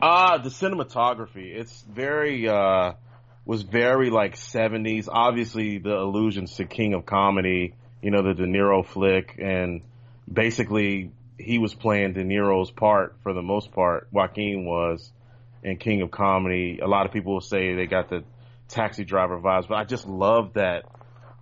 Ah, 0.00 0.38
the 0.38 0.48
cinematography. 0.48 1.56
It's 1.56 1.82
very 1.82 2.48
uh 2.48 2.92
was 3.44 3.62
very 3.62 4.10
like 4.10 4.36
70s. 4.36 5.08
Obviously 5.10 5.78
the 5.78 5.96
allusions 5.96 6.54
to 6.56 6.64
King 6.66 6.94
of 6.94 7.04
Comedy, 7.04 7.74
you 8.00 8.10
know, 8.12 8.22
the 8.22 8.34
De 8.34 8.46
Niro 8.46 8.86
flick 8.86 9.34
and 9.42 9.82
basically 10.32 11.10
he 11.38 11.58
was 11.58 11.74
playing 11.74 12.12
De 12.12 12.22
Niro's 12.24 12.70
part 12.70 13.16
for 13.22 13.32
the 13.32 13.42
most 13.42 13.72
part. 13.72 14.08
Joaquin 14.12 14.64
was 14.64 15.10
in 15.62 15.76
King 15.76 16.02
of 16.02 16.10
Comedy. 16.10 16.80
A 16.82 16.86
lot 16.86 17.06
of 17.06 17.12
people 17.12 17.34
will 17.34 17.40
say 17.40 17.74
they 17.74 17.86
got 17.86 18.08
the 18.08 18.24
taxi 18.68 19.04
driver 19.04 19.38
vibes, 19.38 19.68
but 19.68 19.76
I 19.76 19.84
just 19.84 20.06
love 20.06 20.54
that. 20.54 20.84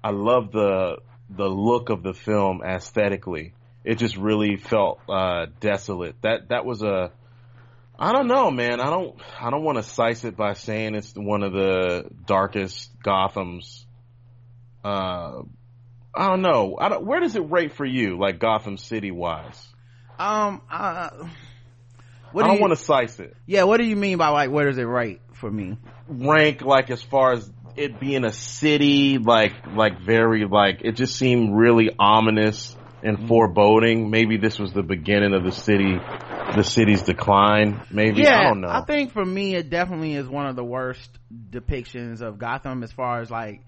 I 0.02 0.10
love 0.10 0.52
the 0.52 0.98
the 1.28 1.46
look 1.48 1.90
of 1.90 2.02
the 2.02 2.14
film 2.14 2.62
aesthetically. 2.62 3.54
It 3.84 3.98
just 3.98 4.16
really 4.16 4.56
felt 4.56 5.00
uh 5.08 5.46
desolate. 5.60 6.16
That 6.22 6.48
that 6.48 6.64
was 6.64 6.82
a 6.82 7.12
I 7.98 8.12
don't 8.12 8.26
know, 8.26 8.50
man. 8.50 8.80
I 8.80 8.90
don't. 8.90 9.18
I 9.40 9.48
don't 9.50 9.64
want 9.64 9.78
to 9.78 9.82
size 9.82 10.22
it 10.24 10.36
by 10.36 10.52
saying 10.52 10.94
it's 10.94 11.14
one 11.16 11.42
of 11.42 11.52
the 11.52 12.10
darkest 12.26 12.90
Gotham's. 13.02 13.86
Uh, 14.84 15.42
I 16.14 16.28
don't 16.28 16.42
know. 16.42 16.76
I 16.78 16.90
don't, 16.90 17.06
where 17.06 17.20
does 17.20 17.36
it 17.36 17.50
rate 17.50 17.72
for 17.72 17.86
you, 17.86 18.18
like 18.18 18.38
Gotham 18.38 18.76
City 18.76 19.10
wise? 19.10 19.66
um 20.18 20.62
uh 20.70 21.10
what 22.32 22.44
I 22.44 22.46
do 22.46 22.48
don't 22.48 22.56
you, 22.56 22.62
want 22.62 22.78
to 22.78 22.84
size 22.84 23.18
it. 23.20 23.36
yeah 23.46 23.64
what 23.64 23.78
do 23.78 23.84
you 23.84 23.96
mean 23.96 24.18
by 24.18 24.28
like 24.28 24.50
where 24.50 24.66
does 24.66 24.78
it 24.78 24.82
rate 24.82 25.20
for 25.32 25.50
me 25.50 25.76
Rank 26.08 26.62
like 26.62 26.90
as 26.90 27.02
far 27.02 27.32
as 27.32 27.50
it 27.76 28.00
being 28.00 28.24
a 28.24 28.32
city, 28.32 29.18
like 29.18 29.52
like 29.74 30.00
very 30.00 30.44
like 30.46 30.80
it 30.82 30.92
just 30.92 31.16
seemed 31.16 31.54
really 31.56 31.90
ominous 31.98 32.74
and 33.02 33.18
mm-hmm. 33.18 33.28
foreboding. 33.28 34.10
Maybe 34.10 34.38
this 34.38 34.58
was 34.58 34.72
the 34.72 34.82
beginning 34.82 35.34
of 35.34 35.44
the 35.44 35.52
city, 35.52 35.96
the 36.56 36.62
city's 36.62 37.02
decline. 37.02 37.82
Maybe 37.90 38.22
yeah 38.22 38.40
I 38.40 38.44
don't 38.44 38.60
know. 38.60 38.68
I 38.68 38.82
think 38.82 39.12
for 39.12 39.24
me 39.24 39.54
it 39.54 39.70
definitely 39.70 40.14
is 40.14 40.26
one 40.28 40.46
of 40.46 40.56
the 40.56 40.64
worst 40.64 41.10
depictions 41.50 42.22
of 42.22 42.38
gotham 42.38 42.82
as 42.82 42.92
far 42.92 43.20
as 43.20 43.30
like 43.30 43.60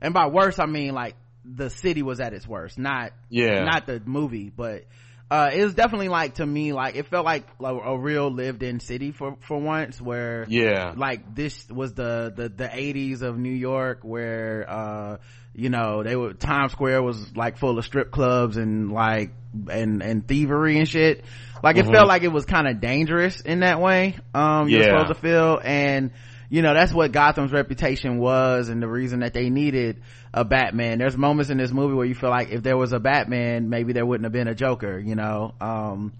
and 0.00 0.12
by 0.12 0.26
worst 0.26 0.60
i 0.60 0.66
mean 0.66 0.92
like 0.92 1.14
the 1.44 1.70
city 1.70 2.02
was 2.02 2.20
at 2.20 2.34
its 2.34 2.46
worst 2.46 2.78
not 2.78 3.12
yeah, 3.30 3.64
not 3.64 3.86
the 3.86 4.00
movie 4.04 4.52
but 4.54 4.84
uh 5.30 5.50
it 5.52 5.64
was 5.64 5.74
definitely 5.74 6.08
like 6.08 6.34
to 6.34 6.46
me 6.46 6.72
like 6.72 6.94
it 6.94 7.06
felt 7.06 7.24
like 7.24 7.46
a, 7.60 7.64
a 7.64 7.98
real 7.98 8.30
lived 8.30 8.62
in 8.62 8.78
city 8.80 9.10
for 9.10 9.36
for 9.40 9.58
once 9.58 10.00
where 10.00 10.44
yeah, 10.48 10.92
like 10.96 11.34
this 11.34 11.68
was 11.68 11.94
the 11.94 12.32
the 12.34 12.48
the 12.48 12.68
80s 12.68 13.22
of 13.22 13.36
new 13.36 13.50
york 13.50 14.00
where 14.02 14.64
uh 14.68 15.16
you 15.54 15.68
know 15.68 16.02
they 16.04 16.14
were 16.14 16.32
times 16.32 16.72
square 16.72 17.02
was 17.02 17.34
like 17.36 17.58
full 17.58 17.76
of 17.78 17.84
strip 17.84 18.10
clubs 18.12 18.56
and 18.56 18.92
like 18.92 19.32
and 19.70 20.02
and 20.02 20.28
thievery 20.28 20.78
and 20.78 20.88
shit 20.88 21.24
like 21.62 21.76
it 21.76 21.86
Mhm. 21.86 21.92
felt 21.92 22.06
like 22.08 22.22
it 22.22 22.28
was 22.32 22.44
kind 22.44 22.68
of 22.68 22.80
dangerous 22.80 23.40
in 23.40 23.60
that 23.60 23.80
way 23.80 24.16
um 24.34 24.68
you're 24.68 24.82
Yeah. 24.82 24.86
supposed 24.90 25.08
to 25.08 25.14
feel 25.20 25.60
and 25.64 26.12
you 26.48 26.62
know 26.62 26.74
that's 26.74 26.92
what 26.92 27.12
gotham's 27.12 27.52
reputation 27.52 28.18
was 28.18 28.68
and 28.68 28.82
the 28.82 28.88
reason 28.88 29.20
that 29.20 29.34
they 29.34 29.50
needed 29.50 30.02
a 30.32 30.44
batman 30.44 30.98
there's 30.98 31.16
moments 31.16 31.50
in 31.50 31.58
this 31.58 31.72
movie 31.72 31.94
where 31.94 32.06
you 32.06 32.14
feel 32.14 32.30
like 32.30 32.50
if 32.50 32.62
there 32.62 32.76
was 32.76 32.92
a 32.92 33.00
batman 33.00 33.68
maybe 33.68 33.92
there 33.92 34.06
wouldn't 34.06 34.24
have 34.24 34.32
been 34.32 34.48
a 34.48 34.54
joker 34.54 34.98
you 34.98 35.14
know 35.14 35.54
um 35.60 36.12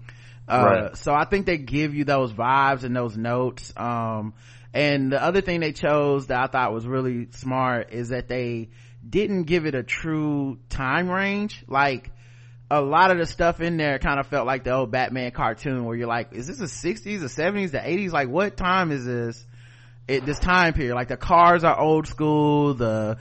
uh, 0.47 0.63
Right. 0.63 0.97
so 0.97 1.13
I 1.13 1.25
think 1.25 1.45
they 1.45 1.57
give 1.57 1.93
you 1.93 2.05
those 2.05 2.31
vibes 2.31 2.83
and 2.83 2.95
those 2.95 3.17
notes. 3.17 3.73
Um, 3.75 4.33
and 4.73 5.11
the 5.11 5.21
other 5.21 5.41
thing 5.41 5.59
they 5.59 5.73
chose 5.73 6.27
that 6.27 6.39
I 6.39 6.47
thought 6.47 6.73
was 6.73 6.85
really 6.85 7.27
smart 7.31 7.91
is 7.91 8.09
that 8.09 8.27
they 8.27 8.69
didn't 9.07 9.43
give 9.43 9.65
it 9.65 9.75
a 9.75 9.83
true 9.83 10.59
time 10.69 11.09
range. 11.09 11.63
Like, 11.67 12.11
a 12.69 12.81
lot 12.81 13.11
of 13.11 13.17
the 13.17 13.25
stuff 13.25 13.61
in 13.61 13.77
there 13.77 13.97
kind 13.99 14.19
of 14.19 14.27
felt 14.27 14.45
like 14.45 14.63
the 14.63 14.71
old 14.71 14.91
Batman 14.91 15.31
cartoon 15.31 15.85
where 15.85 15.95
you're 15.95 16.07
like, 16.07 16.33
is 16.33 16.47
this 16.47 16.57
the 16.57 16.65
60s, 16.65 17.03
the 17.03 17.27
70s, 17.27 17.71
the 17.71 17.79
80s? 17.79 18.11
Like, 18.11 18.29
what 18.29 18.57
time 18.57 18.91
is 18.91 19.05
this? 19.05 19.45
It, 20.07 20.25
this 20.25 20.39
time 20.39 20.73
period. 20.73 20.95
Like, 20.95 21.09
the 21.09 21.17
cars 21.17 21.63
are 21.63 21.77
old 21.79 22.07
school, 22.07 22.73
the 22.73 23.17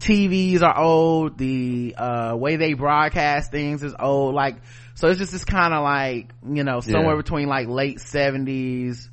TVs 0.00 0.62
are 0.62 0.78
old, 0.78 1.38
the, 1.38 1.94
uh, 1.96 2.36
way 2.36 2.56
they 2.56 2.74
broadcast 2.74 3.50
things 3.52 3.82
is 3.82 3.94
old. 3.98 4.34
Like, 4.34 4.56
so 4.94 5.08
it's 5.08 5.18
just 5.18 5.32
this 5.32 5.44
kind 5.44 5.72
of 5.72 5.82
like, 5.82 6.30
you 6.48 6.64
know, 6.64 6.80
somewhere 6.80 7.14
Yeah. 7.14 7.22
between 7.22 7.48
like 7.48 7.68
late 7.68 7.98
70s, 7.98 9.08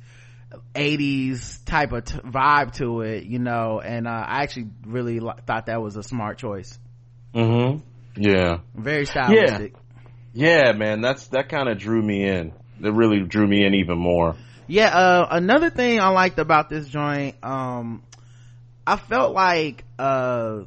80s 0.74 1.64
type 1.64 1.92
of 1.92 2.04
t- 2.04 2.18
vibe 2.18 2.72
to 2.74 3.00
it, 3.02 3.24
you 3.24 3.38
know, 3.38 3.80
and, 3.80 4.06
uh, 4.06 4.10
I 4.10 4.42
actually 4.42 4.68
really 4.86 5.20
thought 5.46 5.66
that 5.66 5.80
was 5.80 5.96
a 5.96 6.02
smart 6.02 6.38
choice. 6.38 6.78
mm-hmm. 7.34 7.78
Yeah. 8.16 8.58
Very 8.74 9.06
stylistic. 9.06 9.74
Yeah, 10.34 10.72
man, 10.72 11.00
that's 11.00 11.28
that 11.28 11.48
kind 11.48 11.68
of 11.68 11.78
drew 11.78 12.02
me 12.02 12.28
in. 12.28 12.52
It 12.82 12.92
really 12.92 13.20
drew 13.20 13.46
me 13.46 13.64
in 13.64 13.74
even 13.74 13.96
more. 13.98 14.34
Yeah, 14.66 14.88
uh, 14.88 15.28
another 15.30 15.70
thing 15.70 16.00
I 16.00 16.08
liked 16.08 16.38
about 16.38 16.70
this 16.70 16.88
joint, 16.88 17.36
um, 17.42 18.02
I 18.86 18.96
felt 18.96 19.34
like, 19.34 19.84
uh, 19.98 20.62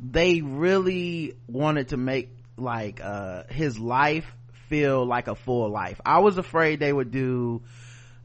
they 0.00 0.40
really 0.42 1.34
wanted 1.48 1.88
to 1.88 1.96
make, 1.96 2.30
like, 2.56 3.00
uh, 3.02 3.44
his 3.50 3.78
life 3.78 4.32
feel 4.68 5.04
like 5.04 5.28
a 5.28 5.34
full 5.34 5.70
life. 5.70 6.00
I 6.04 6.20
was 6.20 6.38
afraid 6.38 6.78
they 6.78 6.92
would 6.92 7.10
do 7.10 7.62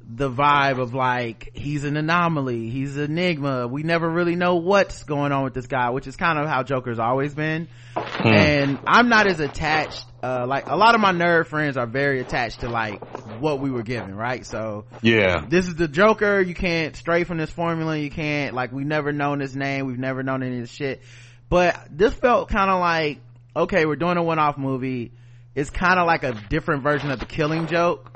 the 0.06 0.30
vibe 0.30 0.80
of 0.80 0.94
like 0.94 1.52
he's 1.54 1.86
an 1.86 1.96
anomaly 1.96 2.70
he's 2.70 2.98
an 2.98 3.04
enigma 3.06 3.68
we 3.68 3.84
never 3.84 4.10
really 4.10 4.36
know 4.36 4.56
what's 4.56 5.04
going 5.04 5.32
on 5.32 5.44
with 5.46 5.54
this 5.54 5.66
guy 5.68 5.92
which 5.92 6.08
is 6.08 6.18
kind 6.18 6.38
of 6.38 6.46
how 6.48 6.62
joker's 6.62 7.00
always 7.00 7.34
been. 7.34 7.68
Hmm. 7.96 8.28
and 8.28 8.80
i'm 8.86 9.08
not 9.08 9.28
as 9.28 9.40
attached 9.40 10.06
uh 10.22 10.46
like 10.46 10.68
a 10.68 10.76
lot 10.76 10.94
of 10.96 11.00
my 11.02 11.14
nerd 11.14 11.48
friends 11.48 11.78
are 11.78 11.88
very 11.88 12.20
attached 12.20 12.60
to 12.62 12.70
like 12.70 13.02
what 13.40 13.60
we 13.60 13.70
were 13.72 13.84
given 13.84 14.16
right? 14.16 14.46
So 14.46 14.86
Yeah. 15.02 15.46
this 15.48 15.68
is 15.68 15.76
the 15.76 15.88
joker 15.88 16.42
you 16.42 16.54
can't 16.54 16.96
stray 16.96 17.24
from 17.24 17.38
this 17.38 17.50
formula 17.50 17.98
you 17.98 18.10
can't 18.10 18.54
like 18.54 18.72
we've 18.72 18.86
never 18.86 19.12
known 19.12 19.40
his 19.40 19.56
name 19.56 19.86
we've 19.86 20.00
never 20.00 20.22
known 20.24 20.44
any 20.44 20.56
of 20.56 20.62
this 20.64 20.72
shit. 20.72 21.02
But 21.50 21.78
this 21.92 22.14
felt 22.14 22.50
kind 22.50 22.70
of 22.70 22.80
like 22.80 23.20
okay 23.56 23.86
we're 23.86 23.96
doing 23.96 24.18
a 24.18 24.24
one-off 24.24 24.58
movie. 24.58 25.12
It's 25.56 25.70
kind 25.70 26.00
of 26.00 26.08
like 26.08 26.24
a 26.24 26.34
different 26.50 26.84
version 26.84 27.12
of 27.12 27.20
the 27.20 27.26
killing 27.28 27.68
joke 27.68 28.13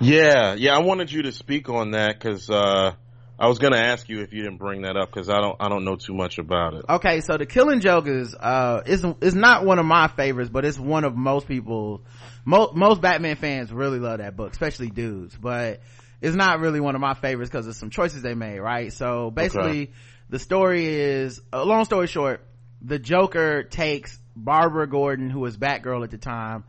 Yeah, 0.00 0.54
yeah. 0.54 0.76
I 0.76 0.80
wanted 0.80 1.10
you 1.10 1.22
to 1.22 1.32
speak 1.32 1.68
on 1.68 1.92
that 1.92 2.18
because 2.18 2.50
uh, 2.50 2.94
I 3.38 3.48
was 3.48 3.58
going 3.58 3.72
to 3.72 3.80
ask 3.80 4.08
you 4.08 4.20
if 4.20 4.32
you 4.32 4.42
didn't 4.42 4.58
bring 4.58 4.82
that 4.82 4.96
up 4.96 5.10
because 5.10 5.28
I 5.28 5.40
don't 5.40 5.56
I 5.58 5.68
don't 5.68 5.84
know 5.84 5.96
too 5.96 6.14
much 6.14 6.38
about 6.38 6.74
it. 6.74 6.84
okay 6.88 7.20
so 7.20 7.36
the 7.36 7.46
killing 7.46 7.80
joke 7.80 8.06
is 8.06 8.34
uh 8.34 8.82
is 8.86 9.04
is 9.20 9.34
not 9.34 9.64
one 9.64 9.78
of 9.78 9.86
my 9.86 10.06
favorites 10.08 10.50
but 10.50 10.64
it's 10.64 10.78
one 10.78 11.04
of 11.04 11.16
most 11.16 11.48
people 11.48 12.02
most 12.44 12.74
most 12.74 13.00
batman 13.00 13.36
fans 13.36 13.72
really 13.72 13.98
love 13.98 14.18
that 14.18 14.36
book 14.36 14.52
especially 14.52 14.88
dudes 14.88 15.36
but 15.36 15.80
it's 16.20 16.36
not 16.36 16.60
really 16.60 16.80
one 16.80 16.94
of 16.94 17.00
my 17.00 17.14
favorites 17.14 17.50
because 17.50 17.66
of 17.66 17.74
some 17.74 17.90
choices 17.90 18.22
they 18.22 18.34
made 18.34 18.60
right 18.60 18.92
so 18.92 19.30
basically 19.30 19.92
the 20.30 20.38
story 20.38 20.86
is 20.86 21.40
a 21.52 21.64
long 21.64 21.84
story 21.84 22.06
short 22.06 22.46
the 22.82 23.00
joker 23.00 23.64
takes 23.64 24.16
barbara 24.36 24.88
gordon 24.88 25.28
who 25.28 25.40
was 25.40 25.56
batgirl 25.56 26.04
at 26.04 26.10
the 26.10 26.18
time 26.18 26.62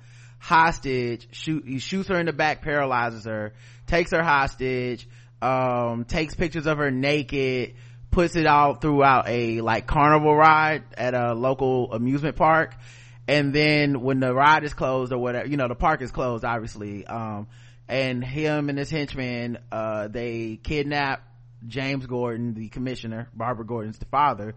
hostage 0.45 1.27
shoot 1.31 1.65
he 1.65 1.79
shoots 1.79 2.07
her 2.07 2.19
in 2.19 2.27
the 2.27 2.33
back 2.33 2.61
paralyzes 2.61 3.25
her 3.25 3.53
takes 3.87 4.11
her 4.11 4.21
hostage 4.23 5.07
um 5.41 6.05
takes 6.05 6.35
pictures 6.35 6.67
of 6.67 6.77
her 6.77 6.91
naked 6.91 7.73
puts 8.15 8.37
it 8.37 8.47
all 8.47 8.75
throughout 8.75 9.27
a 9.27 9.59
like 9.59 9.85
carnival 9.85 10.33
ride 10.33 10.83
at 10.97 11.13
a 11.13 11.33
local 11.33 11.91
amusement 11.91 12.37
park. 12.37 12.73
And 13.27 13.53
then 13.53 13.99
when 14.01 14.21
the 14.21 14.33
ride 14.33 14.63
is 14.63 14.73
closed 14.73 15.11
or 15.11 15.17
whatever 15.17 15.47
you 15.47 15.57
know 15.57 15.67
the 15.67 15.75
park 15.75 16.01
is 16.01 16.11
closed 16.11 16.45
obviously 16.45 17.05
um 17.05 17.47
and 17.89 18.23
him 18.23 18.69
and 18.69 18.77
his 18.77 18.89
henchmen 18.89 19.57
uh 19.71 20.07
they 20.07 20.59
kidnap 20.63 21.23
james 21.67 22.05
gordon 22.05 22.53
the 22.53 22.69
commissioner 22.69 23.27
barbara 23.33 23.65
gordon's 23.65 23.97
the 23.97 24.05
father 24.05 24.53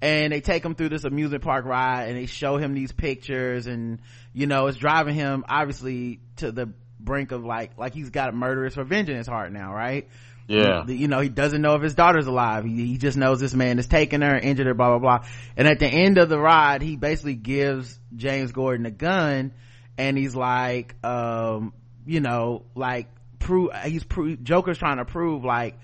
and 0.00 0.32
they 0.32 0.40
take 0.40 0.64
him 0.64 0.74
through 0.74 0.90
this 0.90 1.04
amusement 1.04 1.42
park 1.42 1.64
ride 1.64 2.08
and 2.08 2.16
they 2.16 2.26
show 2.26 2.56
him 2.56 2.74
these 2.74 2.92
pictures 2.92 3.66
and 3.66 4.00
you 4.32 4.46
know 4.46 4.66
it's 4.66 4.78
driving 4.78 5.14
him 5.14 5.44
obviously 5.48 6.20
to 6.36 6.52
the 6.52 6.72
brink 7.00 7.32
of 7.32 7.44
like 7.44 7.76
like 7.78 7.94
he's 7.94 8.10
got 8.10 8.28
a 8.28 8.32
murderous 8.32 8.76
revenge 8.76 9.08
in 9.08 9.16
his 9.16 9.26
heart 9.26 9.52
now 9.52 9.72
right? 9.74 10.08
Yeah. 10.46 10.86
you, 10.86 11.08
know 11.08 11.20
he 11.20 11.28
doesn't 11.28 11.60
know 11.60 11.74
if 11.74 11.82
his 11.82 11.94
daughter's 11.94 12.26
alive. 12.26 12.64
He, 12.64 12.86
he 12.86 12.96
just 12.96 13.18
knows 13.18 13.38
this 13.38 13.52
man 13.52 13.78
is 13.78 13.86
taking 13.86 14.22
her 14.22 14.34
injured 14.34 14.66
her 14.66 14.72
blah 14.72 14.98
blah 14.98 15.18
blah. 15.18 15.28
And 15.58 15.68
at 15.68 15.78
the 15.78 15.86
end 15.86 16.16
of 16.16 16.30
the 16.30 16.38
ride 16.38 16.80
he 16.82 16.96
basically 16.96 17.34
gives 17.34 17.98
james 18.16 18.52
gordon 18.52 18.86
a 18.86 18.90
gun 18.90 19.52
and 19.98 20.16
he's 20.16 20.34
like 20.34 20.94
um 21.04 21.74
you 22.06 22.20
know 22.20 22.64
like 22.74 23.08
prove 23.38 23.70
he's 23.84 24.04
pro- 24.04 24.36
joker's 24.36 24.78
trying 24.78 24.96
to 24.96 25.04
prove 25.04 25.44
like 25.44 25.78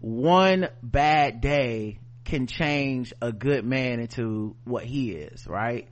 one 0.00 0.68
bad 0.82 1.40
day 1.40 1.98
can 2.24 2.46
change 2.46 3.12
a 3.20 3.32
good 3.32 3.64
man 3.64 4.00
into 4.00 4.54
what 4.64 4.84
he 4.84 5.10
is 5.12 5.46
right? 5.46 5.88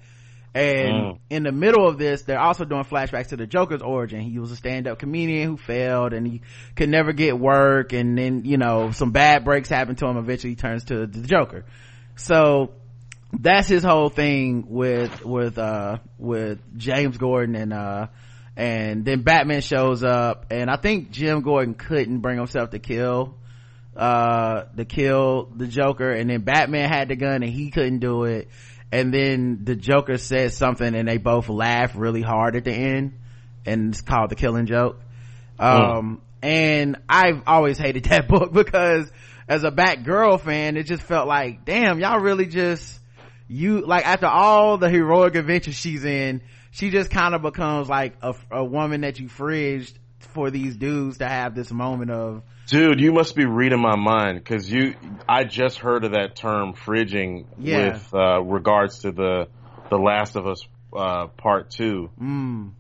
And 0.53 0.93
Mm. 0.93 1.19
in 1.31 1.43
the 1.45 1.53
middle 1.53 1.87
of 1.87 1.97
this 1.97 2.23
they're 2.23 2.41
also 2.41 2.65
doing 2.65 2.83
flashbacks 2.85 3.29
to 3.29 3.37
the 3.37 3.47
joker's 3.47 3.83
origin. 3.83 4.21
He 4.21 4.39
was 4.41 4.51
a 4.51 4.57
stand-up 4.57 4.99
comedian 4.99 5.49
who 5.49 5.57
failed 5.57 6.13
and 6.13 6.27
he 6.27 6.41
could 6.75 6.89
never 6.89 7.13
get 7.13 7.39
work 7.39 7.93
and 7.93 8.19
then 8.19 8.45
you 8.45 8.57
know 8.57 8.91
some 8.91 9.13
bad 9.13 9.45
breaks 9.45 9.69
happen 9.69 9.95
to 9.97 10.07
him. 10.07 10.17
Eventually 10.17 10.51
he 10.53 10.57
turns 10.57 10.85
to 10.87 11.07
the 11.07 11.21
joker. 11.27 11.65
So 12.17 12.73
that's 13.33 13.69
his 13.69 13.85
whole 13.85 14.09
thing 14.09 14.65
with 14.69 15.25
with 15.25 15.57
uh 15.57 15.99
with 16.19 16.59
james 16.77 17.17
gordon 17.17 17.55
and 17.55 17.73
uh 17.73 18.09
and 18.57 19.05
then 19.05 19.23
batman 19.23 19.61
shows 19.61 20.03
up 20.03 20.47
and 20.51 20.69
i 20.69 20.75
think 20.75 21.13
jim 21.13 21.41
gordon 21.41 21.75
couldn't 21.75 22.19
bring 22.19 22.37
himself 22.39 22.71
to 22.71 22.81
kill 22.81 23.37
uh 24.01 24.65
to 24.77 24.85
kill 24.87 25.51
the 25.55 25.67
joker 25.67 26.11
and 26.11 26.31
then 26.31 26.41
batman 26.41 26.89
had 26.89 27.09
the 27.09 27.17
gun 27.17 27.43
and 27.43 27.53
he 27.53 27.71
couldn't 27.71 27.99
do 27.99 28.25
it. 28.25 28.49
And 28.93 29.15
then 29.15 29.61
the 29.63 29.77
joker 29.77 30.17
says 30.17 30.57
something 30.57 30.95
and 30.95 31.07
they 31.07 31.19
both 31.19 31.49
laugh 31.49 31.93
really 31.95 32.23
hard 32.23 32.57
at 32.57 32.65
the 32.65 32.73
end 32.73 33.19
and 33.65 33.91
it's 33.91 34.01
called 34.01 34.31
the 34.31 34.35
killing 34.35 34.67
joke. 34.67 34.99
Um 35.59 36.23
and 36.43 36.97
i've 37.09 37.43
always 37.47 37.79
hated 37.79 38.05
that 38.07 38.27
book 38.27 38.53
because 38.53 39.11
as 39.49 39.65
a 39.65 39.71
batgirl 39.71 40.41
fan 40.41 40.77
it 40.77 40.85
just 40.85 41.03
felt 41.03 41.29
like 41.29 41.65
damn 41.65 41.99
y'all 42.01 42.21
really 42.21 42.47
just 42.47 42.99
you 43.49 43.85
like 43.85 44.07
after 44.07 44.27
all 44.27 44.79
the 44.79 44.89
heroic 44.89 45.35
adventures 45.35 45.75
she's 45.75 46.05
in 46.05 46.41
she 46.71 46.91
just 46.91 47.11
kind 47.11 47.35
of 47.35 47.43
becomes 47.43 47.89
like 47.89 48.15
a, 48.23 48.35
a 48.51 48.65
woman 48.65 49.03
that 49.03 49.19
you 49.19 49.29
fridged 49.29 49.93
for 50.31 50.51
these 50.51 50.77
dudes 50.77 51.19
to 51.19 51.29
have 51.29 51.55
this 51.55 51.71
moment 51.71 52.11
of 52.11 52.43
Dude, 52.67 53.01
you 53.01 53.13
must 53.13 53.35
be 53.35 53.45
reading 53.47 53.81
my 53.81 53.97
mind 53.97 54.39
because 54.39 54.71
you. 54.71 54.95
I 55.29 55.43
just 55.45 55.79
heard 55.79 56.05
of 56.05 56.13
that 56.13 56.37
term 56.37 56.75
fridging 56.75 57.47
Yeah. 57.59 57.95
with 57.95 58.15
uh, 58.15 58.41
regards 58.43 59.01
to 59.01 59.11
the 59.11 59.49
the 59.91 59.97
Last 59.97 60.37
of 60.37 60.47
Us 60.47 60.63
uh, 60.97 61.27
Part 61.37 61.71
Two, 61.71 62.11
mm, 62.21 62.71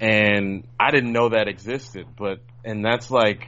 and 0.00 0.66
I 0.78 0.90
didn't 0.90 1.12
know 1.12 1.30
that 1.30 1.48
existed. 1.48 2.06
But 2.18 2.42
and 2.64 2.84
that's 2.84 3.10
like, 3.10 3.46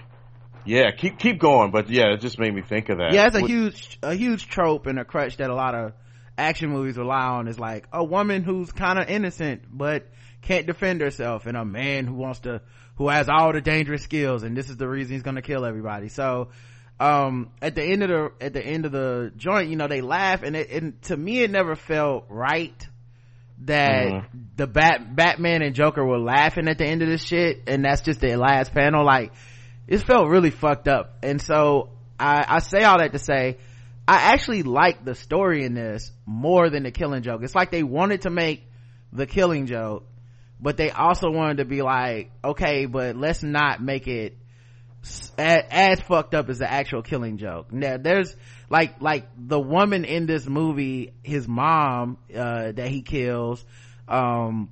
yeah, 0.64 0.90
keep 0.90 1.18
keep 1.18 1.38
going. 1.38 1.70
But 1.70 1.90
yeah, 1.90 2.14
it 2.14 2.20
just 2.22 2.38
made 2.38 2.54
me 2.54 2.62
think 2.62 2.88
of 2.88 2.96
that. 2.98 3.12
yeah 3.12 3.26
it's 3.26 3.36
a 3.36 3.40
What- 3.42 3.50
huge 3.50 3.98
a 4.02 4.14
huge 4.14 4.48
trope 4.48 4.86
and 4.86 4.98
a 4.98 5.04
crutch 5.04 5.36
that 5.36 5.50
a 5.50 5.54
lot 5.54 5.74
of 5.74 5.92
action 6.38 6.70
movies 6.70 6.96
rely 6.96 7.24
on 7.24 7.46
is 7.48 7.58
like 7.58 7.86
a 7.92 8.02
woman 8.02 8.42
who's 8.42 8.72
kind 8.72 8.98
of 8.98 9.10
innocent 9.10 9.64
but 9.70 10.08
can't 10.40 10.66
defend 10.66 11.02
herself 11.02 11.44
and 11.44 11.54
a 11.54 11.66
man 11.66 12.06
who 12.06 12.14
wants 12.14 12.40
to 12.40 12.62
who 13.00 13.08
has 13.08 13.30
all 13.30 13.50
the 13.50 13.62
dangerous 13.62 14.02
skills 14.02 14.42
and 14.42 14.54
this 14.54 14.68
is 14.68 14.76
the 14.76 14.86
reason 14.86 15.14
he's 15.14 15.22
gonna 15.22 15.40
kill 15.40 15.64
everybody. 15.64 16.08
So 16.08 16.48
um 17.00 17.50
at 17.62 17.74
the 17.74 17.82
end 17.82 18.02
of 18.02 18.10
the 18.10 18.44
at 18.44 18.52
the 18.52 18.62
end 18.62 18.84
of 18.84 18.92
the 18.92 19.32
joint 19.38 19.70
you 19.70 19.76
know 19.76 19.88
they 19.88 20.02
laugh 20.02 20.42
and 20.42 20.54
it 20.54 20.68
and 20.70 21.00
to 21.00 21.16
me 21.16 21.40
it 21.42 21.50
never 21.50 21.74
felt 21.74 22.26
right 22.28 22.86
that 23.60 24.04
Mhm. 24.06 24.24
the 24.56 24.66
bat 24.66 25.16
batman 25.16 25.62
and 25.62 25.74
joker 25.74 26.04
were 26.04 26.18
laughing 26.18 26.68
at 26.68 26.76
the 26.76 26.84
end 26.84 27.00
of 27.00 27.08
this 27.08 27.24
shit 27.24 27.62
and 27.66 27.82
that's 27.86 28.02
just 28.02 28.20
the 28.20 28.36
last 28.36 28.74
panel. 28.74 29.02
Like 29.02 29.32
it 29.88 30.02
felt 30.02 30.28
really 30.28 30.50
fucked 30.50 30.86
up. 30.86 31.16
And 31.22 31.40
so 31.40 31.88
i 32.18 32.44
i 32.46 32.58
say 32.58 32.82
all 32.82 32.98
that 32.98 33.12
to 33.12 33.18
say 33.18 33.56
i 34.06 34.32
actually 34.34 34.62
like 34.62 35.06
the 35.06 35.14
story 35.14 35.64
in 35.64 35.72
this 35.72 36.12
more 36.26 36.68
than 36.68 36.82
the 36.82 36.90
killing 36.90 37.22
joke. 37.22 37.42
It's 37.44 37.54
like 37.54 37.70
they 37.70 37.82
wanted 37.82 38.22
to 38.22 38.30
make 38.30 38.66
the 39.10 39.24
killing 39.24 39.64
joke 39.64 40.04
but 40.60 40.76
they 40.76 40.90
also 40.90 41.30
wanted 41.30 41.58
to 41.58 41.64
be 41.64 41.82
like 41.82 42.30
okay 42.44 42.86
but 42.86 43.16
let's 43.16 43.42
not 43.42 43.82
make 43.82 44.06
it 44.06 44.36
s- 45.02 45.32
a- 45.38 45.74
as 45.74 46.00
fucked 46.00 46.34
up 46.34 46.48
as 46.48 46.58
the 46.58 46.70
actual 46.70 47.02
killing 47.02 47.38
joke. 47.38 47.72
Now 47.72 47.96
there's 47.96 48.34
like 48.68 49.00
like 49.00 49.26
the 49.36 49.58
woman 49.58 50.04
in 50.04 50.26
this 50.26 50.46
movie 50.46 51.14
his 51.22 51.48
mom 51.48 52.18
uh 52.34 52.72
that 52.72 52.88
he 52.88 53.02
kills 53.02 53.64
um 54.08 54.68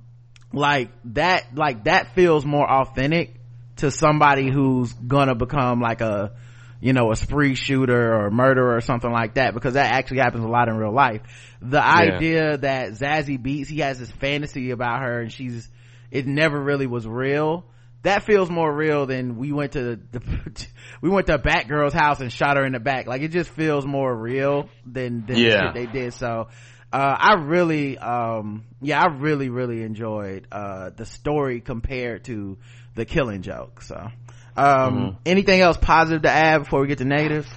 like 0.53 0.89
that 1.05 1.55
like 1.55 1.83
that 1.85 2.15
feels 2.15 2.45
more 2.45 2.69
authentic 2.69 3.35
to 3.77 3.91
somebody 3.91 4.51
who's 4.51 4.91
gonna 4.93 5.35
become 5.35 5.79
like 5.79 6.01
a 6.01 6.33
you 6.81 6.93
know 6.93 7.11
a 7.11 7.15
spree 7.15 7.55
shooter 7.55 8.13
or 8.15 8.31
murderer 8.31 8.75
or 8.75 8.81
something 8.81 9.11
like 9.11 9.35
that 9.35 9.53
because 9.53 9.73
that 9.73 9.93
actually 9.93 10.19
happens 10.19 10.43
a 10.43 10.47
lot 10.47 10.69
in 10.69 10.77
real 10.77 10.93
life. 10.93 11.21
The 11.61 11.81
idea 11.85 12.57
that 12.57 12.91
Zazie 12.91 13.37
Beetz 13.41 13.67
he 13.67 13.79
has 13.79 13.99
this 13.99 14.11
fantasy 14.11 14.71
about 14.71 15.01
her 15.01 15.19
and 15.21 15.31
she's 15.31 15.69
it 16.11 16.27
never 16.27 16.59
really 16.59 16.87
was 16.87 17.07
real. 17.07 17.65
That 18.03 18.23
feels 18.23 18.49
more 18.49 18.73
real 18.73 19.05
than 19.05 19.37
we 19.37 19.51
went 19.51 19.73
to 19.73 19.97
the, 19.97 20.67
we 21.01 21.09
went 21.09 21.27
to 21.27 21.37
Batgirl's 21.37 21.93
house 21.93 22.21
and 22.21 22.31
shot 22.31 22.55
her 22.57 22.65
in 22.65 22.71
the 22.73 22.79
back. 22.79 23.07
Like 23.07 23.21
it 23.21 23.29
just 23.29 23.49
feels 23.49 23.85
more 23.85 24.15
real 24.15 24.69
than 24.85 25.25
than 25.25 25.35
the 25.35 25.41
Yeah. 25.41 25.65
shit 25.65 25.73
they 25.73 25.85
did. 25.85 26.13
So 26.13 26.47
uh, 26.93 27.15
I 27.19 27.33
really 27.33 27.97
um 27.97 28.63
yeah 28.81 29.01
I 29.03 29.07
really 29.07 29.49
really 29.49 29.83
enjoyed 29.83 30.47
uh 30.51 30.91
the 30.95 31.05
story 31.05 31.59
compared 31.59 32.23
to 32.25 32.57
the 32.95 33.03
killing 33.05 33.41
joke. 33.41 33.81
So 33.81 34.09
um 34.55 35.17
anything 35.25 35.59
else 35.59 35.77
positive 35.77 36.21
to 36.21 36.29
add 36.31 36.59
before 36.59 36.81
we 36.81 36.87
get 36.87 36.99
to 36.99 37.05
negatives? 37.05 37.49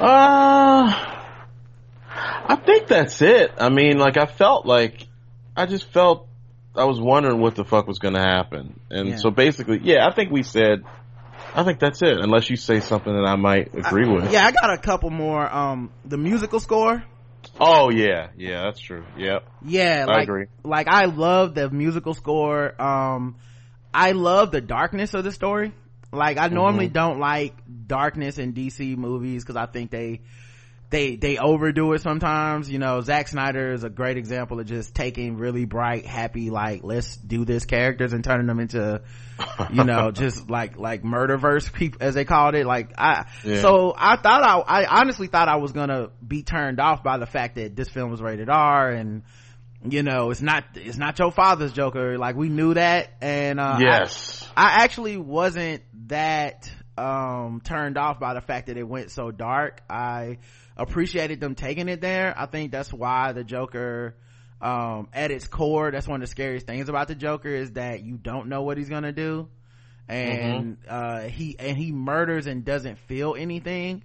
Uh, 0.00 0.92
I 2.46 2.56
think 2.56 2.88
that's 2.88 3.22
it. 3.22 3.52
I 3.58 3.68
mean, 3.68 3.98
like 3.98 4.16
I 4.16 4.26
felt 4.26 4.66
like 4.66 5.06
I 5.56 5.66
just 5.66 5.90
felt 5.92 6.28
I 6.76 6.84
was 6.84 7.00
wondering 7.00 7.40
what 7.40 7.54
the 7.54 7.64
fuck 7.64 7.86
was 7.86 7.98
going 7.98 8.14
to 8.14 8.20
happen, 8.20 8.80
and 8.90 9.10
Yeah. 9.10 9.16
so 9.16 9.30
basically, 9.30 9.80
yeah, 9.82 10.06
I 10.06 10.14
think 10.14 10.30
we 10.30 10.42
said. 10.42 10.82
I 11.56 11.62
think 11.62 11.78
that's 11.78 12.02
it. 12.02 12.18
Unless 12.18 12.50
you 12.50 12.56
say 12.56 12.80
something 12.80 13.12
that 13.12 13.24
I 13.24 13.36
might 13.36 13.74
agree 13.74 14.08
with. 14.08 14.32
yeah 14.32 14.44
I 14.44 14.50
got 14.50 14.72
a 14.72 14.78
couple 14.78 15.10
more 15.10 15.52
um 15.52 15.90
the 16.04 16.16
musical 16.16 16.58
score 16.58 17.04
Oh 17.60 17.90
yeah, 17.90 18.28
yeah, 18.36 18.62
that's 18.64 18.80
true. 18.80 19.04
Yep. 19.18 19.44
yeah 19.64 20.06
like, 20.06 20.16
I 20.16 20.22
agree. 20.22 20.46
like 20.64 20.88
i 20.88 21.04
love 21.04 21.54
the 21.54 21.68
musical 21.70 22.14
score 22.14 22.80
um 22.80 23.36
i 23.92 24.12
love 24.12 24.50
the 24.50 24.60
darkness 24.62 25.14
of 25.14 25.22
the 25.24 25.30
story 25.30 25.72
Like 26.14 26.38
I 26.38 26.48
normally 26.48 26.86
mm-hmm. 26.86 26.94
don't 26.94 27.18
like 27.18 27.54
darkness 27.86 28.38
in 28.38 28.52
DC 28.52 28.96
movies 28.96 29.42
because 29.42 29.56
I 29.56 29.66
think 29.66 29.90
they 29.90 30.20
they 30.94 31.16
they 31.16 31.38
overdo 31.38 31.92
it 31.92 32.02
sometimes. 32.02 32.70
You 32.70 32.78
know 32.78 33.00
Zack 33.00 33.26
Snyder 33.26 33.72
is 33.72 33.82
a 33.82 33.90
great 33.90 34.16
example 34.16 34.60
of 34.60 34.66
just 34.66 34.94
taking 34.94 35.36
really 35.36 35.64
bright 35.64 36.06
happy 36.06 36.50
like 36.50 36.84
let's 36.84 37.16
do 37.16 37.44
this 37.44 37.64
characters 37.64 38.12
and 38.12 38.22
turning 38.22 38.46
them 38.46 38.60
into 38.60 39.02
you 39.72 39.82
know 39.82 40.10
just 40.12 40.48
like 40.48 40.78
like 40.78 41.02
murderverse 41.02 41.72
people 41.72 42.00
as 42.00 42.14
they 42.14 42.24
called 42.24 42.54
it. 42.54 42.64
Like 42.64 42.92
i 42.96 43.26
yeah. 43.42 43.60
so 43.60 43.92
i 43.96 44.16
thought 44.16 44.44
I, 44.44 44.84
I 44.84 45.00
honestly 45.00 45.26
thought 45.26 45.48
i 45.48 45.56
was 45.56 45.72
gonna 45.72 46.10
be 46.24 46.44
turned 46.44 46.78
off 46.78 47.02
by 47.02 47.18
the 47.18 47.26
fact 47.26 47.56
that 47.56 47.74
this 47.74 47.88
film 47.88 48.12
was 48.12 48.22
rated 48.22 48.48
r 48.48 48.90
and 48.90 49.24
you 49.82 50.04
know 50.04 50.30
it's 50.30 50.42
not 50.42 50.64
it's 50.76 50.96
not 50.96 51.18
your 51.18 51.32
father's 51.32 51.72
joker. 51.72 52.16
Like 52.18 52.36
we 52.36 52.48
knew 52.48 52.74
that. 52.74 53.14
And 53.20 53.58
uh 53.58 53.78
yes. 53.80 54.48
I, 54.56 54.62
I 54.66 54.84
actually 54.84 55.16
wasn't 55.16 55.82
that 56.06 56.70
um 56.96 57.60
turned 57.64 57.98
off 57.98 58.20
by 58.20 58.34
the 58.34 58.40
fact 58.40 58.68
that 58.68 58.76
it 58.76 58.84
went 58.84 59.10
so 59.10 59.32
dark. 59.32 59.82
I 59.90 60.38
appreciated 60.76 61.40
them 61.40 61.54
taking 61.54 61.88
it 61.88 62.00
there. 62.00 62.34
I 62.36 62.46
think 62.46 62.72
that's 62.72 62.92
why 62.92 63.32
the 63.32 63.44
Joker, 63.44 64.14
um, 64.60 65.08
at 65.12 65.30
its 65.30 65.46
core, 65.46 65.90
that's 65.90 66.06
one 66.06 66.16
of 66.16 66.20
the 66.22 66.30
scariest 66.30 66.66
things 66.66 66.88
about 66.88 67.08
the 67.08 67.14
Joker 67.14 67.48
is 67.48 67.72
that 67.72 68.02
you 68.02 68.16
don't 68.16 68.48
know 68.48 68.62
what 68.62 68.78
he's 68.78 68.88
gonna 68.88 69.12
do. 69.12 69.48
And, 70.08 70.78
mm-hmm. 70.78 70.88
uh, 70.88 71.28
he, 71.28 71.56
and 71.58 71.78
he 71.78 71.92
murders 71.92 72.46
and 72.46 72.64
doesn't 72.64 72.98
feel 73.00 73.34
anything. 73.38 74.02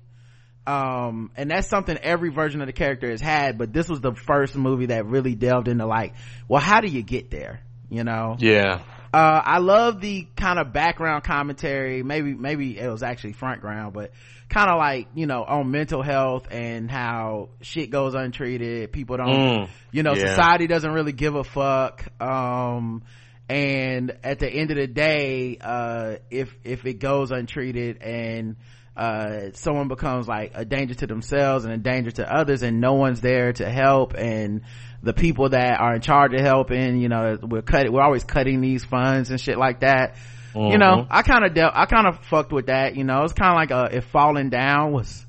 Um, 0.66 1.32
and 1.36 1.50
that's 1.50 1.68
something 1.68 1.98
every 1.98 2.30
version 2.30 2.62
of 2.62 2.68
the 2.68 2.74
character 2.74 3.10
has 3.10 3.22
had, 3.22 3.58
but 3.58 3.74
this 3.74 3.90
was 3.90 4.02
the 4.02 4.14
first 4.14 4.56
movie 4.56 4.88
that 4.88 5.06
really 5.06 5.34
delved 5.34 5.68
into 5.68 5.86
like, 5.88 6.14
well, 6.48 6.62
how 6.62 6.80
do 6.80 6.88
you 6.88 7.02
get 7.02 7.32
there? 7.32 7.62
You 7.90 8.04
know? 8.04 8.36
Yeah. 8.38 8.84
Uh, 9.14 9.42
I 9.44 9.58
love 9.58 10.02
the 10.02 10.28
kind 10.36 10.60
of 10.60 10.72
background 10.72 11.24
commentary. 11.24 12.04
Maybe, 12.04 12.34
maybe 12.34 12.78
it 12.78 12.90
was 12.90 13.02
actually 13.02 13.34
front 13.34 13.62
ground, 13.62 13.94
but 13.94 14.12
kind 14.50 14.70
of 14.70 14.78
like 14.78 15.08
you 15.14 15.28
know 15.28 15.44
on 15.44 15.70
mental 15.70 16.02
health 16.02 16.48
and 16.50 16.90
how 16.90 17.50
shit 17.62 17.92
goes 17.92 18.16
untreated 18.16 18.92
people 18.92 19.16
don't 19.16 19.28
mm, 19.28 19.70
you 19.92 20.02
know 20.02 20.14
yeah. 20.14 20.28
society 20.30 20.66
doesn't 20.66 20.92
really 20.92 21.12
give 21.12 21.36
a 21.36 21.44
fuck 21.44 22.04
um 22.20 23.04
and 23.48 24.18
at 24.24 24.40
the 24.40 24.50
end 24.50 24.72
of 24.72 24.78
the 24.78 24.88
day 24.88 25.58
uh 25.62 26.16
if 26.32 26.54
if 26.64 26.84
it 26.86 26.96
goes 26.96 27.30
untreated 27.30 28.02
and 28.02 28.56
uh 29.00 29.52
someone 29.54 29.88
becomes 29.88 30.28
like 30.28 30.52
a 30.56 30.66
danger 30.66 30.94
to 30.94 31.08
themselves 31.08 31.66
and 31.66 31.74
a 31.74 31.78
danger 31.78 32.12
to 32.12 32.32
others 32.32 32.64
and 32.64 32.82
no 32.82 32.94
one's 32.94 33.22
there 33.22 33.54
to 33.54 33.70
help 33.70 34.14
and 34.16 34.62
the 35.02 35.14
people 35.14 35.50
that 35.50 35.80
are 35.80 35.96
in 35.96 36.02
charge 36.02 36.34
of 36.34 36.42
helping 36.42 37.00
you 37.00 37.08
know 37.08 37.38
we're 37.42 37.62
cutting 37.62 37.92
we're 37.94 38.02
always 38.02 38.24
cutting 38.24 38.62
these 38.62 38.84
funds 38.84 39.30
and 39.30 39.40
shit 39.40 39.58
like 39.58 39.80
that 39.80 40.16
Mm-hmm. 40.54 40.72
You 40.72 40.78
know, 40.78 41.04
mm-hmm. 41.04 41.12
I 41.12 41.22
kind 41.22 41.46
of 41.46 41.54
dealt, 41.54 41.74
I 41.76 41.86
kind 41.86 42.08
of 42.08 42.20
fucked 42.26 42.52
with 42.52 42.68
that. 42.68 42.96
You 42.96 43.04
know, 43.04 43.24
it's 43.24 43.34
kind 43.34 43.52
of 43.52 43.56
like 43.56 43.72
a, 43.72 43.98
if 43.98 44.06
falling 44.06 44.50
down 44.50 44.92
was, 44.92 45.26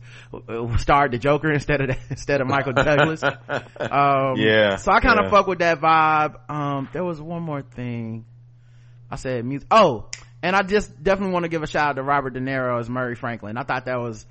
starred 0.78 1.12
the 1.12 1.18
Joker 1.18 1.52
instead 1.52 1.80
of 1.82 1.96
instead 2.10 2.40
of 2.40 2.46
Michael 2.46 2.72
Douglas. 2.72 3.22
Um, 3.80 4.34
yeah. 4.36 4.76
So 4.76 4.92
I 4.92 5.00
kind 5.00 5.18
of 5.18 5.26
yeah. 5.26 5.30
fuck 5.30 5.46
with 5.46 5.58
that 5.60 5.80
vibe. 5.80 6.36
Um, 6.48 6.88
there 6.92 7.02
was 7.02 7.20
one 7.20 7.42
more 7.42 7.62
thing. 7.62 8.24
I 9.10 9.16
said 9.16 9.44
music. 9.44 9.66
Oh, 9.70 10.08
and 10.42 10.56
I 10.56 10.62
just 10.62 11.02
definitely 11.02 11.32
want 11.32 11.44
to 11.44 11.48
give 11.48 11.62
a 11.62 11.66
shout 11.66 11.90
out 11.90 11.96
to 11.96 12.02
Robert 12.02 12.30
De 12.30 12.40
Niro 12.40 12.78
as 12.78 12.88
Murray 12.88 13.14
Franklin. 13.14 13.56
I 13.56 13.62
thought 13.62 13.86
that 13.86 13.98
was 13.98 14.26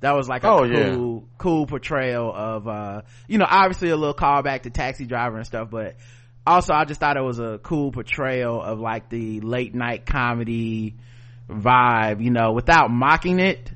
that 0.00 0.12
was 0.12 0.28
like 0.28 0.44
a 0.44 0.48
oh, 0.48 0.58
cool 0.60 0.68
yeah. 0.68 1.20
cool 1.38 1.66
portrayal 1.66 2.32
of 2.34 2.66
uh 2.66 3.02
you 3.28 3.38
know 3.38 3.46
obviously 3.48 3.90
a 3.90 3.96
little 3.96 4.14
callback 4.14 4.62
to 4.62 4.70
Taxi 4.70 5.06
Driver 5.06 5.36
and 5.36 5.46
stuff, 5.46 5.68
but 5.70 5.96
also 6.46 6.72
i 6.72 6.84
just 6.84 7.00
thought 7.00 7.16
it 7.16 7.22
was 7.22 7.38
a 7.38 7.58
cool 7.62 7.92
portrayal 7.92 8.60
of 8.62 8.80
like 8.80 9.08
the 9.08 9.40
late 9.40 9.74
night 9.74 10.06
comedy 10.06 10.94
vibe 11.48 12.22
you 12.22 12.30
know 12.30 12.52
without 12.52 12.90
mocking 12.90 13.38
it 13.38 13.70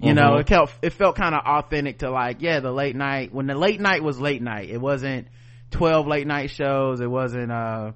you 0.00 0.12
mm-hmm. 0.12 0.16
know 0.16 0.36
it 0.36 0.48
felt 0.48 0.70
it 0.82 0.90
felt 0.90 1.16
kind 1.16 1.34
of 1.34 1.44
authentic 1.44 1.98
to 1.98 2.10
like 2.10 2.40
yeah 2.40 2.60
the 2.60 2.70
late 2.70 2.94
night 2.94 3.32
when 3.32 3.46
the 3.46 3.54
late 3.54 3.80
night 3.80 4.02
was 4.02 4.20
late 4.20 4.42
night 4.42 4.70
it 4.70 4.80
wasn't 4.80 5.26
12 5.72 6.06
late 6.06 6.26
night 6.26 6.50
shows 6.50 7.00
it 7.00 7.10
wasn't 7.10 7.50
uh 7.50 7.92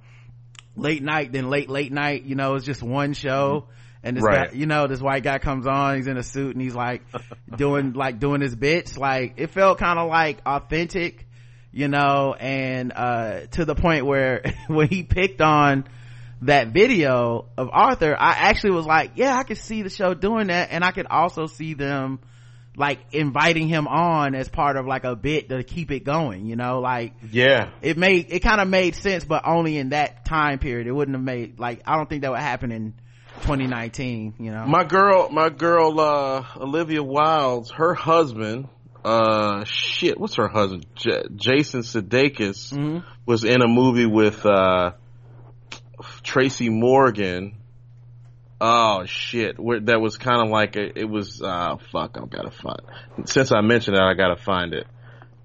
late 0.78 1.02
night 1.02 1.32
then 1.32 1.50
late 1.50 1.68
late 1.68 1.92
night 1.92 2.24
you 2.24 2.34
know 2.34 2.54
it's 2.54 2.64
just 2.64 2.82
one 2.82 3.12
show. 3.14 3.66
And 4.00 4.16
this 4.16 4.22
right. 4.22 4.50
guy 4.50 4.56
you 4.56 4.66
know 4.66 4.86
this 4.86 5.00
white 5.00 5.22
guy 5.22 5.38
comes 5.38 5.66
on 5.66 5.96
he's 5.96 6.06
in 6.06 6.16
a 6.16 6.22
suit 6.22 6.54
and 6.54 6.62
he's 6.62 6.74
like 6.74 7.02
doing 7.56 7.92
like 7.92 8.18
doing 8.18 8.40
his 8.40 8.54
bits. 8.54 8.96
Like 8.96 9.34
it 9.36 9.50
felt 9.50 9.78
kind 9.78 9.98
of 9.98 10.08
like 10.08 10.40
authentic 10.46 11.28
you 11.72 11.88
know 11.88 12.34
and 12.38 12.92
uh 12.94 13.40
to 13.52 13.64
the 13.64 13.74
point 13.74 14.06
where 14.06 14.42
when 14.68 14.88
he 14.88 15.02
picked 15.02 15.40
on 15.40 15.84
that 16.42 16.68
video 16.68 17.46
of 17.56 17.68
arthur 17.72 18.16
i 18.18 18.30
actually 18.30 18.70
was 18.70 18.86
like 18.86 19.12
yeah 19.16 19.36
i 19.36 19.42
could 19.42 19.58
see 19.58 19.82
the 19.82 19.90
show 19.90 20.14
doing 20.14 20.46
that 20.46 20.68
and 20.70 20.84
i 20.84 20.92
could 20.92 21.06
also 21.06 21.46
see 21.46 21.74
them 21.74 22.20
like 22.78 23.00
inviting 23.12 23.68
him 23.68 23.88
on 23.88 24.34
as 24.34 24.48
part 24.48 24.76
of 24.76 24.86
like 24.86 25.04
a 25.04 25.16
bit 25.16 25.48
to 25.48 25.62
keep 25.62 25.90
it 25.90 26.04
going 26.04 26.46
you 26.46 26.56
know? 26.56 26.80
Like 26.80 27.14
yeah. 27.30 27.70
it 27.82 27.98
made 27.98 28.26
it 28.30 28.40
kind 28.40 28.60
of 28.60 28.68
made 28.68 28.94
sense 28.94 29.24
but 29.24 29.46
only 29.46 29.76
in 29.76 29.90
that 29.90 30.24
time 30.24 30.58
period. 30.58 30.86
It 30.86 30.92
wouldn't 30.92 31.16
have 31.16 31.24
made 31.24 31.58
like 31.58 31.82
i 31.86 31.96
don't 31.96 32.08
think 32.08 32.22
that 32.22 32.30
would 32.30 32.40
happen 32.40 32.72
in 32.72 32.94
2019 33.42 34.34
you 34.38 34.50
know? 34.50 34.64
My 34.66 34.84
girl 34.84 35.28
my 35.30 35.48
girl 35.48 36.00
uh 36.00 36.44
olivia 36.56 37.02
wilde's 37.02 37.70
her 37.72 37.94
husband 37.94 38.68
uh 39.04 39.64
shit 39.64 40.18
what's 40.18 40.36
her 40.36 40.48
husband? 40.48 40.86
J- 40.94 41.24
jason 41.34 41.80
sudeikis 41.82 42.72
mm-hmm. 42.72 42.98
was 43.26 43.44
in 43.44 43.62
a 43.62 43.68
movie 43.68 44.06
with 44.06 44.44
uh 44.46 44.92
tracy 46.22 46.68
morgan 46.68 47.57
oh 48.60 49.04
shit. 49.06 49.58
Where, 49.58 49.80
that 49.80 50.00
was 50.00 50.16
kind 50.16 50.42
of 50.42 50.50
like 50.50 50.76
a, 50.76 50.98
it 50.98 51.08
was 51.08 51.42
uh 51.42 51.76
fuck 51.92 52.16
i 52.16 52.26
gotta 52.26 52.50
find 52.50 52.80
since 53.28 53.52
i 53.52 53.60
mentioned 53.60 53.96
it 53.96 54.02
i 54.02 54.14
gotta 54.14 54.40
find 54.40 54.74
it. 54.74 54.86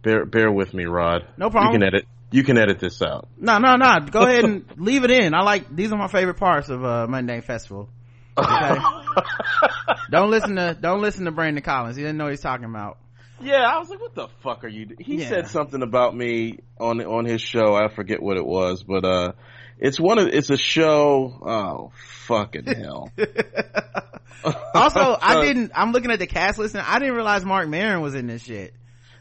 Bear 0.01 0.25
bear 0.25 0.51
with 0.51 0.73
me 0.73 0.85
rod. 0.85 1.27
No 1.37 1.49
problem 1.49 1.73
you 1.73 1.79
can 1.79 1.87
edit 1.87 2.05
you 2.31 2.43
can 2.43 2.57
edit 2.57 2.79
this 2.79 3.01
out. 3.01 3.27
No 3.37 3.59
no 3.59 3.75
no. 3.75 3.99
Go 4.09 4.21
ahead 4.27 4.43
and 4.43 4.65
leave 4.77 5.03
it 5.03 5.11
in. 5.11 5.33
I 5.33 5.41
like 5.43 5.73
these 5.73 5.91
are 5.91 5.97
my 5.97 6.07
favorite 6.07 6.37
parts 6.37 6.69
of 6.69 6.83
uh 6.83 7.07
Mundane 7.07 7.41
Festival. 7.41 7.89
Okay? 8.37 8.75
Don't 10.09 10.29
listen 10.29 10.55
to 10.55 10.77
don't 10.79 11.01
listen 11.01 11.25
to 11.25 11.31
brandon 11.31 11.63
collins. 11.63 11.95
He 11.95 12.03
didn't 12.03 12.17
know 12.17 12.25
what 12.25 12.33
he's 12.33 12.41
talking 12.41 12.65
about. 12.65 12.97
Yeah, 13.41 13.63
I 13.63 13.79
was 13.79 13.89
like, 13.89 13.99
"What 13.99 14.15
the 14.15 14.27
fuck 14.41 14.63
are 14.63 14.67
you?" 14.67 14.85
Do-? 14.85 14.95
He 14.99 15.17
yeah. 15.17 15.29
said 15.29 15.47
something 15.47 15.81
about 15.81 16.15
me 16.15 16.59
on 16.79 17.01
on 17.01 17.25
his 17.25 17.41
show. 17.41 17.75
I 17.75 17.93
forget 17.93 18.21
what 18.21 18.37
it 18.37 18.45
was, 18.45 18.83
but 18.83 19.03
uh, 19.03 19.31
it's 19.83 19.99
one 19.99 20.17
of 20.17 20.29
it's 20.29 20.49
a 20.49 20.57
show. 20.57 21.37
Oh 21.45 21.91
fucking 22.25 22.65
hell! 22.65 23.11
also, 24.73 25.17
I 25.21 25.41
didn't. 25.45 25.73
I'm 25.75 25.91
looking 25.91 26.09
at 26.09 26.19
the 26.19 26.25
cast 26.25 26.57
list, 26.57 26.73
and 26.73 26.83
I 26.87 26.99
didn't 26.99 27.15
realize 27.15 27.43
Marc 27.43 27.67
Maron 27.67 28.01
was 28.01 28.15
in 28.15 28.27
this 28.27 28.43
shit. 28.43 28.73